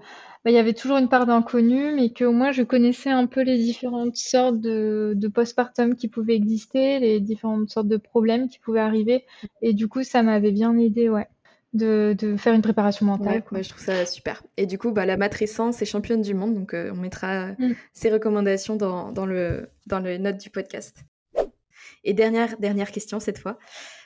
bah, 0.45 0.51
il 0.51 0.55
y 0.55 0.59
avait 0.59 0.73
toujours 0.73 0.97
une 0.97 1.09
part 1.09 1.27
d'inconnu, 1.27 1.95
mais 1.95 2.11
qu'au 2.11 2.33
moins 2.33 2.51
je 2.51 2.63
connaissais 2.63 3.11
un 3.11 3.27
peu 3.27 3.43
les 3.43 3.59
différentes 3.59 4.17
sortes 4.17 4.59
de, 4.59 5.13
de 5.15 5.29
postpartum 5.29 5.95
qui 5.95 6.09
pouvaient 6.09 6.35
exister, 6.35 6.99
les 6.99 7.21
différentes 7.21 7.69
sortes 7.69 7.89
de 7.89 7.99
problèmes 7.99 8.49
qui 8.49 8.59
pouvaient 8.59 8.81
arriver. 8.81 9.27
Et 9.61 9.75
du 9.75 9.87
coup, 9.87 10.03
ça 10.03 10.23
m'avait 10.23 10.53
bien 10.53 10.77
aidé, 10.79 11.09
ouais. 11.09 11.29
De, 11.73 12.17
de, 12.19 12.37
faire 12.37 12.53
une 12.53 12.63
préparation 12.63 13.07
mentale. 13.07 13.45
Ouais, 13.53 13.63
je 13.63 13.69
trouve 13.69 13.85
ça 13.85 14.05
super. 14.05 14.43
Et 14.57 14.67
du 14.67 14.77
coup, 14.77 14.91
bah, 14.91 15.07
la 15.07 15.17
matrescence 15.17 15.81
est 15.81 15.87
championne 15.87 16.21
du 16.21 16.35
monde, 16.35 16.53
donc 16.53 16.75
euh, 16.75 16.91
on 16.93 16.97
mettra 16.97 17.53
mm. 17.53 17.75
ses 17.93 18.11
recommandations 18.11 18.75
dans, 18.75 19.13
dans, 19.13 19.25
le, 19.25 19.69
dans 19.87 20.01
les 20.01 20.19
notes 20.19 20.39
du 20.39 20.51
podcast. 20.51 21.05
Et 22.03 22.13
dernière, 22.13 22.59
dernière 22.59 22.91
question 22.91 23.21
cette 23.21 23.39
fois. 23.39 23.57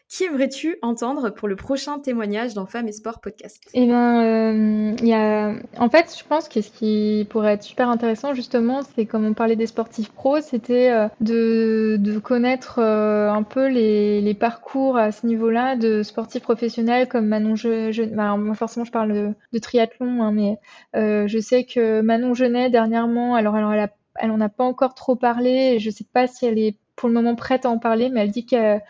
Qui 0.08 0.24
aimerais-tu 0.24 0.76
entendre 0.82 1.30
pour 1.30 1.48
le 1.48 1.56
prochain 1.56 1.98
témoignage 1.98 2.54
dans 2.54 2.66
Femmes 2.66 2.86
et 2.86 2.92
Sport 2.92 3.20
podcast? 3.20 3.58
Eh 3.72 3.86
ben, 3.86 4.22
euh, 4.22 4.96
a... 5.12 5.82
en 5.82 5.88
fait, 5.88 6.14
je 6.16 6.24
pense 6.24 6.48
que 6.48 6.60
ce 6.60 6.70
qui 6.70 7.26
pourrait 7.30 7.54
être 7.54 7.62
super 7.62 7.88
intéressant, 7.88 8.34
justement, 8.34 8.82
c'est 8.82 9.06
comme 9.06 9.24
on 9.24 9.32
parlait 9.32 9.56
des 9.56 9.66
sportifs 9.66 10.12
pros, 10.12 10.40
c'était 10.40 10.90
euh, 10.90 11.08
de, 11.20 12.18
connaître 12.18 12.80
euh, 12.80 13.30
un 13.30 13.42
peu 13.42 13.66
les, 13.66 14.34
parcours 14.34 14.98
à 14.98 15.10
ce 15.10 15.26
niveau-là 15.26 15.74
de 15.74 16.02
sportifs 16.02 16.42
professionnels 16.42 17.08
comme 17.08 17.26
Manon 17.26 17.56
Genet. 17.56 18.12
Alors, 18.18 18.36
moi, 18.36 18.54
forcément, 18.54 18.84
je 18.84 18.92
parle 18.92 19.34
de, 19.52 19.58
triathlon, 19.58 20.22
hein, 20.22 20.32
mais 20.32 20.58
je 20.94 21.38
sais 21.40 21.64
que 21.64 22.02
Manon 22.02 22.34
Genet, 22.34 22.68
dernièrement, 22.68 23.34
alors, 23.36 23.54
alors 23.54 23.72
elle, 23.72 23.80
a, 23.80 23.88
elle 24.16 24.30
en 24.30 24.40
a 24.40 24.50
pas 24.50 24.64
encore 24.64 24.94
trop 24.94 25.16
parlé, 25.16 25.78
je 25.78 25.90
sais 25.90 26.04
pas 26.12 26.26
si 26.26 26.44
elle 26.46 26.58
est 26.58 26.76
pour 26.94 27.08
le 27.08 27.14
moment 27.14 27.34
prête 27.34 27.64
à 27.64 27.70
en 27.70 27.78
parler, 27.78 28.10
mais 28.10 28.20
elle 28.20 28.30
dit 28.30 28.46
qu'elle 28.46 28.82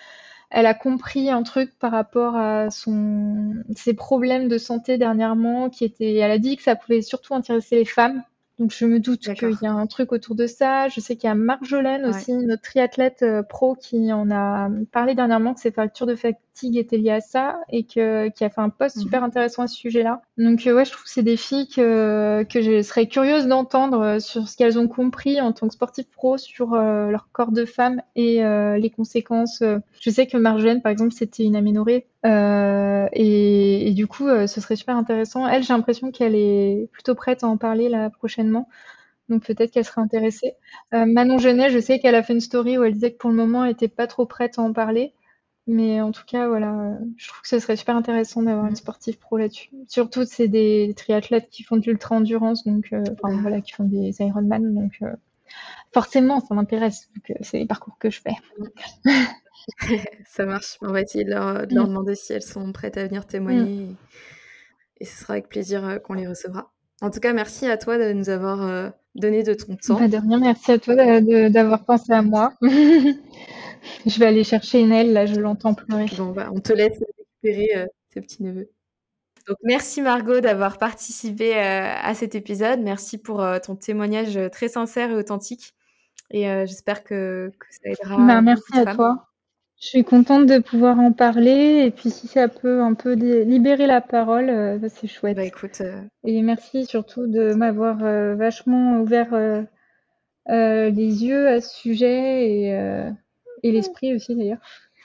elle 0.55 0.67
a 0.67 0.75
compris 0.75 1.31
un 1.31 1.43
truc 1.43 1.77
par 1.81 1.91
rapport 1.91 2.37
à 2.37 2.71
son, 2.71 3.55
ses 3.75 3.93
problèmes 3.93 4.47
de 4.47 4.57
santé 4.57 4.99
dernièrement, 4.99 5.69
qui 5.69 5.85
était, 5.85 6.15
elle 6.15 6.31
a 6.31 6.39
dit 6.39 6.57
que 6.57 6.63
ça 6.63 6.77
pouvait 6.77 7.03
surtout 7.03 7.35
intéresser 7.35 7.75
les 7.75 7.85
femmes. 7.85 8.23
Donc 8.61 8.71
je 8.71 8.85
me 8.85 9.01
doute 9.01 9.35
qu'il 9.35 9.59
y 9.61 9.67
a 9.67 9.73
un 9.73 9.87
truc 9.89 10.13
autour 10.13 10.37
de 10.37 10.47
ça. 10.47 10.87
Je 10.87 11.01
sais 11.01 11.17
qu'il 11.17 11.27
y 11.27 11.31
a 11.31 11.35
Marjolaine 11.35 12.07
aussi, 12.07 12.33
notre 12.33 12.63
triathlète 12.63 13.25
euh, 13.25 13.43
pro, 13.43 13.75
qui 13.75 14.13
en 14.13 14.31
a 14.31 14.71
parlé 14.93 15.17
dernièrement 15.17 15.55
que 15.55 15.61
ses 15.61 15.73
factures 15.73 16.07
de 16.07 16.15
fatigue 16.15 16.39
étaient 16.79 16.97
liées 16.97 17.11
à 17.11 17.21
ça 17.21 17.59
et 17.71 17.85
que, 17.85 18.29
qui 18.29 18.45
a 18.45 18.51
fait 18.51 18.61
un 18.61 18.69
post 18.69 18.99
super 18.99 19.21
mhm. 19.21 19.27
intéressant 19.27 19.63
à 19.63 19.67
ce 19.67 19.77
sujet-là. 19.77 20.23
Donc 20.39 20.67
euh, 20.67 20.75
ouais, 20.75 20.85
je 20.85 20.93
trouve 20.93 21.05
que 21.05 21.11
c'est 21.11 21.23
des 21.23 21.37
filles 21.37 21.69
que, 21.69 22.45
que 22.45 22.63
je 22.63 22.83
serais 22.83 23.07
curieuse 23.07 23.47
d'entendre 23.47 24.01
euh, 24.01 24.19
sur 24.21 24.49
ce 24.49 24.57
qu'elles 24.57 24.79
ont 24.79 24.89
compris 24.89 25.41
en 25.41 25.53
tant 25.53 25.69
que 25.69 25.75
sportives 25.75 26.09
pro 26.11 26.39
sur 26.39 26.75
leur 26.75 27.29
corps 27.33 27.53
de 27.53 27.65
femme 27.65 28.03
et 28.17 28.43
les 28.79 28.91
conséquences. 28.91 29.63
Je 30.01 30.11
sais 30.11 30.27
que 30.27 30.37
Marjolaine, 30.37 30.83
par 30.83 30.93
exemple, 30.93 31.13
c'était 31.13 31.45
une 31.45 31.57
aménorrhée 31.57 32.07
euh, 32.25 33.07
et, 33.13 33.89
et, 33.89 33.93
du 33.93 34.07
coup, 34.07 34.29
euh, 34.29 34.47
ce 34.47 34.61
serait 34.61 34.77
super 34.77 34.97
intéressant. 34.97 35.47
Elle, 35.47 35.63
j'ai 35.63 35.75
l'impression 35.75 36.11
qu'elle 36.11 36.35
est 36.35 36.89
plutôt 36.93 37.15
prête 37.15 37.45
à 37.45 37.49
en 37.49 37.57
parler 37.57 37.89
là 37.89 38.11
prochainement. 38.11 38.69
Donc 39.29 39.45
peut-être 39.45 39.71
qu'elle 39.73 39.85
serait 39.85 40.01
intéressée. 40.03 40.55
Euh, 40.95 41.07
Manon 41.07 41.39
Genet, 41.39 41.71
je 41.71 41.79
sais 41.79 41.99
qu'elle 41.99 42.15
a 42.15 42.23
fait 42.23 42.35
une 42.35 42.41
story 42.41 42.79
où 42.79 42.85
elle 42.85 42.95
disait 42.95 43.13
que 43.13 43.19
pour 43.19 43.31
le 43.31 43.37
moment, 43.37 43.65
elle 43.65 43.73
était 43.73 43.89
pas 43.89 44.07
trop 44.07 44.27
prête 44.27 44.59
à 44.59 44.63
en 44.63 44.73
parler. 44.73 45.13
Mais 45.67 46.03
en 46.03 46.13
tout 46.13 46.25
cas, 46.27 46.47
voilà, 46.47 46.99
je 47.17 47.29
trouve 47.29 47.41
que 47.41 47.49
ce 47.49 47.59
serait 47.59 47.77
super 47.77 47.97
intéressant 47.97 48.43
d'avoir 48.43 48.67
une 48.67 48.77
sportive 48.77 49.19
pro 49.19 49.39
là-dessus. 49.39 49.71
Surtout, 49.89 50.25
c'est 50.27 50.49
des 50.49 50.93
triathlètes 50.95 51.49
qui 51.49 51.63
font 51.63 51.77
de 51.77 51.87
l'ultra-endurance, 51.87 52.65
donc, 52.65 52.93
euh, 52.93 53.03
enfin 53.13 53.41
voilà, 53.41 53.63
qui 53.63 53.73
font 53.73 53.85
des 53.85 54.15
Ironman. 54.21 54.75
Donc, 54.75 54.99
euh, 55.01 55.15
forcément, 55.93 56.41
ça 56.41 56.55
m'intéresse, 56.55 57.09
vu 57.15 57.23
que 57.23 57.33
c'est 57.41 57.59
les 57.59 57.67
parcours 57.67 57.97
que 57.99 58.11
je 58.11 58.21
fais. 58.21 58.35
Ça 60.27 60.45
marche. 60.45 60.77
On 60.83 60.93
va 60.93 61.01
essayer 61.01 61.25
de 61.25 61.31
leur, 61.31 61.63
mmh. 61.63 61.67
demander 61.67 62.15
si 62.15 62.35
elles 62.35 62.43
sont 62.43 62.71
prêtes 62.73 62.99
à 62.99 63.07
venir 63.07 63.27
témoigner. 63.27 63.87
Mmh. 63.87 63.97
Et, 65.01 65.05
ce 65.07 65.19
sera 65.19 65.35
avec 65.35 65.49
plaisir 65.49 65.83
euh, 65.87 65.99
qu'on 65.99 66.13
les 66.13 66.29
recevra. 66.29 66.74
En 67.01 67.11
tout 67.11 67.21
cas, 67.21 67.33
merci 67.33 67.67
à 67.67 67.77
toi 67.77 67.99
de 67.99 68.13
nous 68.13 68.29
avoir 68.29 68.63
euh, 68.63 68.89
donné 69.15 69.43
de 69.43 69.55
ton 69.55 69.77
temps. 69.77 69.99
Bah, 69.99 70.09
de 70.09 70.17
rien, 70.17 70.39
merci 70.39 70.73
à 70.73 70.79
toi 70.79 70.95
d'avoir 71.51 71.85
pensé 71.85 72.13
à 72.13 72.23
moi. 72.23 72.53
je 72.63 74.19
vais 74.19 74.27
aller 74.27 74.45
chercher 74.45 74.81
Inel, 74.81 75.13
là, 75.13 75.27
je 75.27 75.35
l'entends 75.41 75.75
pleurer. 75.75 76.07
Bon, 76.17 76.31
bah, 76.31 76.51
on 76.55 76.61
te 76.61 76.73
laisse 76.73 76.99
récupérer 77.43 77.77
euh, 77.77 77.87
tes 78.13 78.21
petits 78.21 78.43
neveux. 78.43 78.71
Donc, 79.47 79.59
merci 79.63 80.01
Margot 80.01 80.41
d'avoir 80.41 80.79
participé 80.79 81.53
à 81.55 82.15
cet 82.15 82.35
épisode. 82.35 82.81
Merci 82.81 83.19
pour 83.19 83.45
ton 83.63 83.77
témoignage 83.77 84.39
très 84.51 84.69
sincère 84.69 85.11
et 85.11 85.15
authentique. 85.15 85.75
Et 86.31 86.45
j'espère 86.45 87.05
que, 87.05 87.53
ça 87.69 87.91
aidera. 87.91 88.17
Bah, 88.27 88.41
merci 88.41 88.79
à 88.79 88.95
toi. 88.95 89.29
Je 89.85 89.91
suis 89.91 90.05
contente 90.05 90.47
de 90.47 90.61
pouvoir 90.61 90.99
en 90.99 91.13
parler 91.13 91.83
et 91.85 91.91
puis 91.91 92.09
si 92.09 92.27
ça 92.27 92.49
peut 92.49 92.81
un 92.81 92.95
peu 92.95 93.13
libérer 93.13 93.87
la 93.87 94.01
parole, 94.01 94.49
euh, 94.49 94.79
bah, 94.79 94.89
c'est 94.89 95.07
chouette. 95.07 95.37
Bah 95.37 95.45
écoute, 95.45 95.83
euh, 95.83 96.01
Et 96.25 96.41
merci 96.41 96.87
surtout 96.87 97.27
de 97.27 97.53
m'avoir 97.53 98.03
euh, 98.03 98.35
vachement 98.35 99.03
ouvert 99.03 99.67
les 100.49 101.25
yeux 101.25 101.49
à 101.49 101.61
ce 101.61 101.77
sujet 101.77 102.49
et, 102.49 103.11
et 103.63 103.73
l'esprit 103.73 104.15
aussi 104.15 104.35
d'ailleurs. 104.35 104.63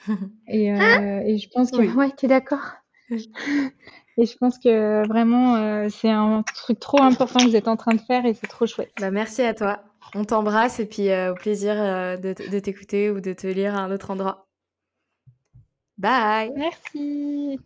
Et, 0.48 0.72
euh, 0.72 1.24
et 1.26 1.38
je 1.38 1.50
pense 1.50 1.72
que... 1.72 1.78
Ouais, 1.98 2.10
t'es 2.16 2.28
d'accord 2.28 2.72
Et 3.12 4.26
je 4.26 4.38
pense 4.38 4.58
que 4.60 5.06
vraiment, 5.10 5.90
c'est 5.90 6.10
un 6.10 6.42
truc 6.56 6.80
trop 6.80 7.02
important 7.02 7.40
que 7.40 7.50
vous 7.50 7.56
êtes 7.58 7.68
en 7.68 7.76
train 7.76 7.96
de 7.96 8.02
faire 8.02 8.26
et 8.26 8.34
c'est 8.34 8.48
trop 8.48 8.66
chouette. 8.66 8.94
Bah, 9.02 9.12
merci 9.12 9.42
à 9.42 9.54
toi. 9.54 9.82
On 10.16 10.24
t'embrasse 10.24 10.80
et 10.80 10.86
puis 10.86 11.10
au 11.12 11.36
plaisir 11.36 11.76
de 11.76 12.60
t'écouter 12.60 13.12
ou 13.12 13.20
de 13.20 13.34
te 13.34 13.46
lire 13.46 13.76
à 13.76 13.80
un 13.80 13.92
autre 13.92 14.12
endroit. 14.12 14.49
Bye 16.00 16.54
Merci 16.56 17.60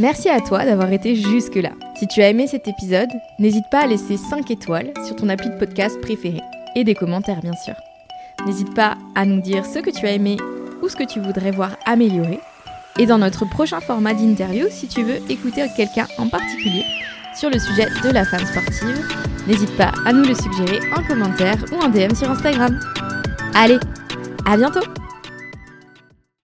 Merci 0.00 0.30
à 0.30 0.40
toi 0.40 0.64
d'avoir 0.64 0.90
été 0.90 1.14
jusque-là. 1.14 1.72
Si 1.96 2.08
tu 2.08 2.22
as 2.22 2.30
aimé 2.30 2.46
cet 2.46 2.66
épisode, 2.66 3.10
n'hésite 3.38 3.66
pas 3.70 3.82
à 3.82 3.86
laisser 3.86 4.16
5 4.16 4.50
étoiles 4.50 4.92
sur 5.06 5.16
ton 5.16 5.28
appli 5.28 5.50
de 5.50 5.58
podcast 5.58 6.00
préféré 6.00 6.40
et 6.74 6.82
des 6.82 6.94
commentaires 6.94 7.40
bien 7.40 7.52
sûr. 7.52 7.74
N'hésite 8.46 8.74
pas 8.74 8.96
à 9.14 9.26
nous 9.26 9.42
dire 9.42 9.66
ce 9.66 9.80
que 9.80 9.90
tu 9.90 10.06
as 10.06 10.12
aimé 10.12 10.38
ou 10.82 10.88
ce 10.88 10.96
que 10.96 11.04
tu 11.04 11.20
voudrais 11.20 11.50
voir 11.50 11.76
améliorer. 11.84 12.40
Et 12.98 13.04
dans 13.04 13.18
notre 13.18 13.44
prochain 13.44 13.80
format 13.80 14.14
d'interview, 14.14 14.66
si 14.70 14.88
tu 14.88 15.02
veux 15.02 15.18
écouter 15.30 15.66
quelqu'un 15.76 16.06
en 16.18 16.28
particulier 16.28 16.84
sur 17.36 17.50
le 17.50 17.58
sujet 17.58 17.86
de 18.02 18.10
la 18.10 18.24
femme 18.24 18.46
sportive, 18.46 19.06
n'hésite 19.46 19.76
pas 19.76 19.92
à 20.06 20.12
nous 20.14 20.24
le 20.24 20.34
suggérer 20.34 20.80
en 20.96 21.06
commentaire 21.06 21.56
ou 21.70 21.76
en 21.76 21.88
DM 21.88 22.14
sur 22.14 22.30
Instagram. 22.30 22.80
Allez, 23.54 23.78
à 24.46 24.56
bientôt 24.56 24.80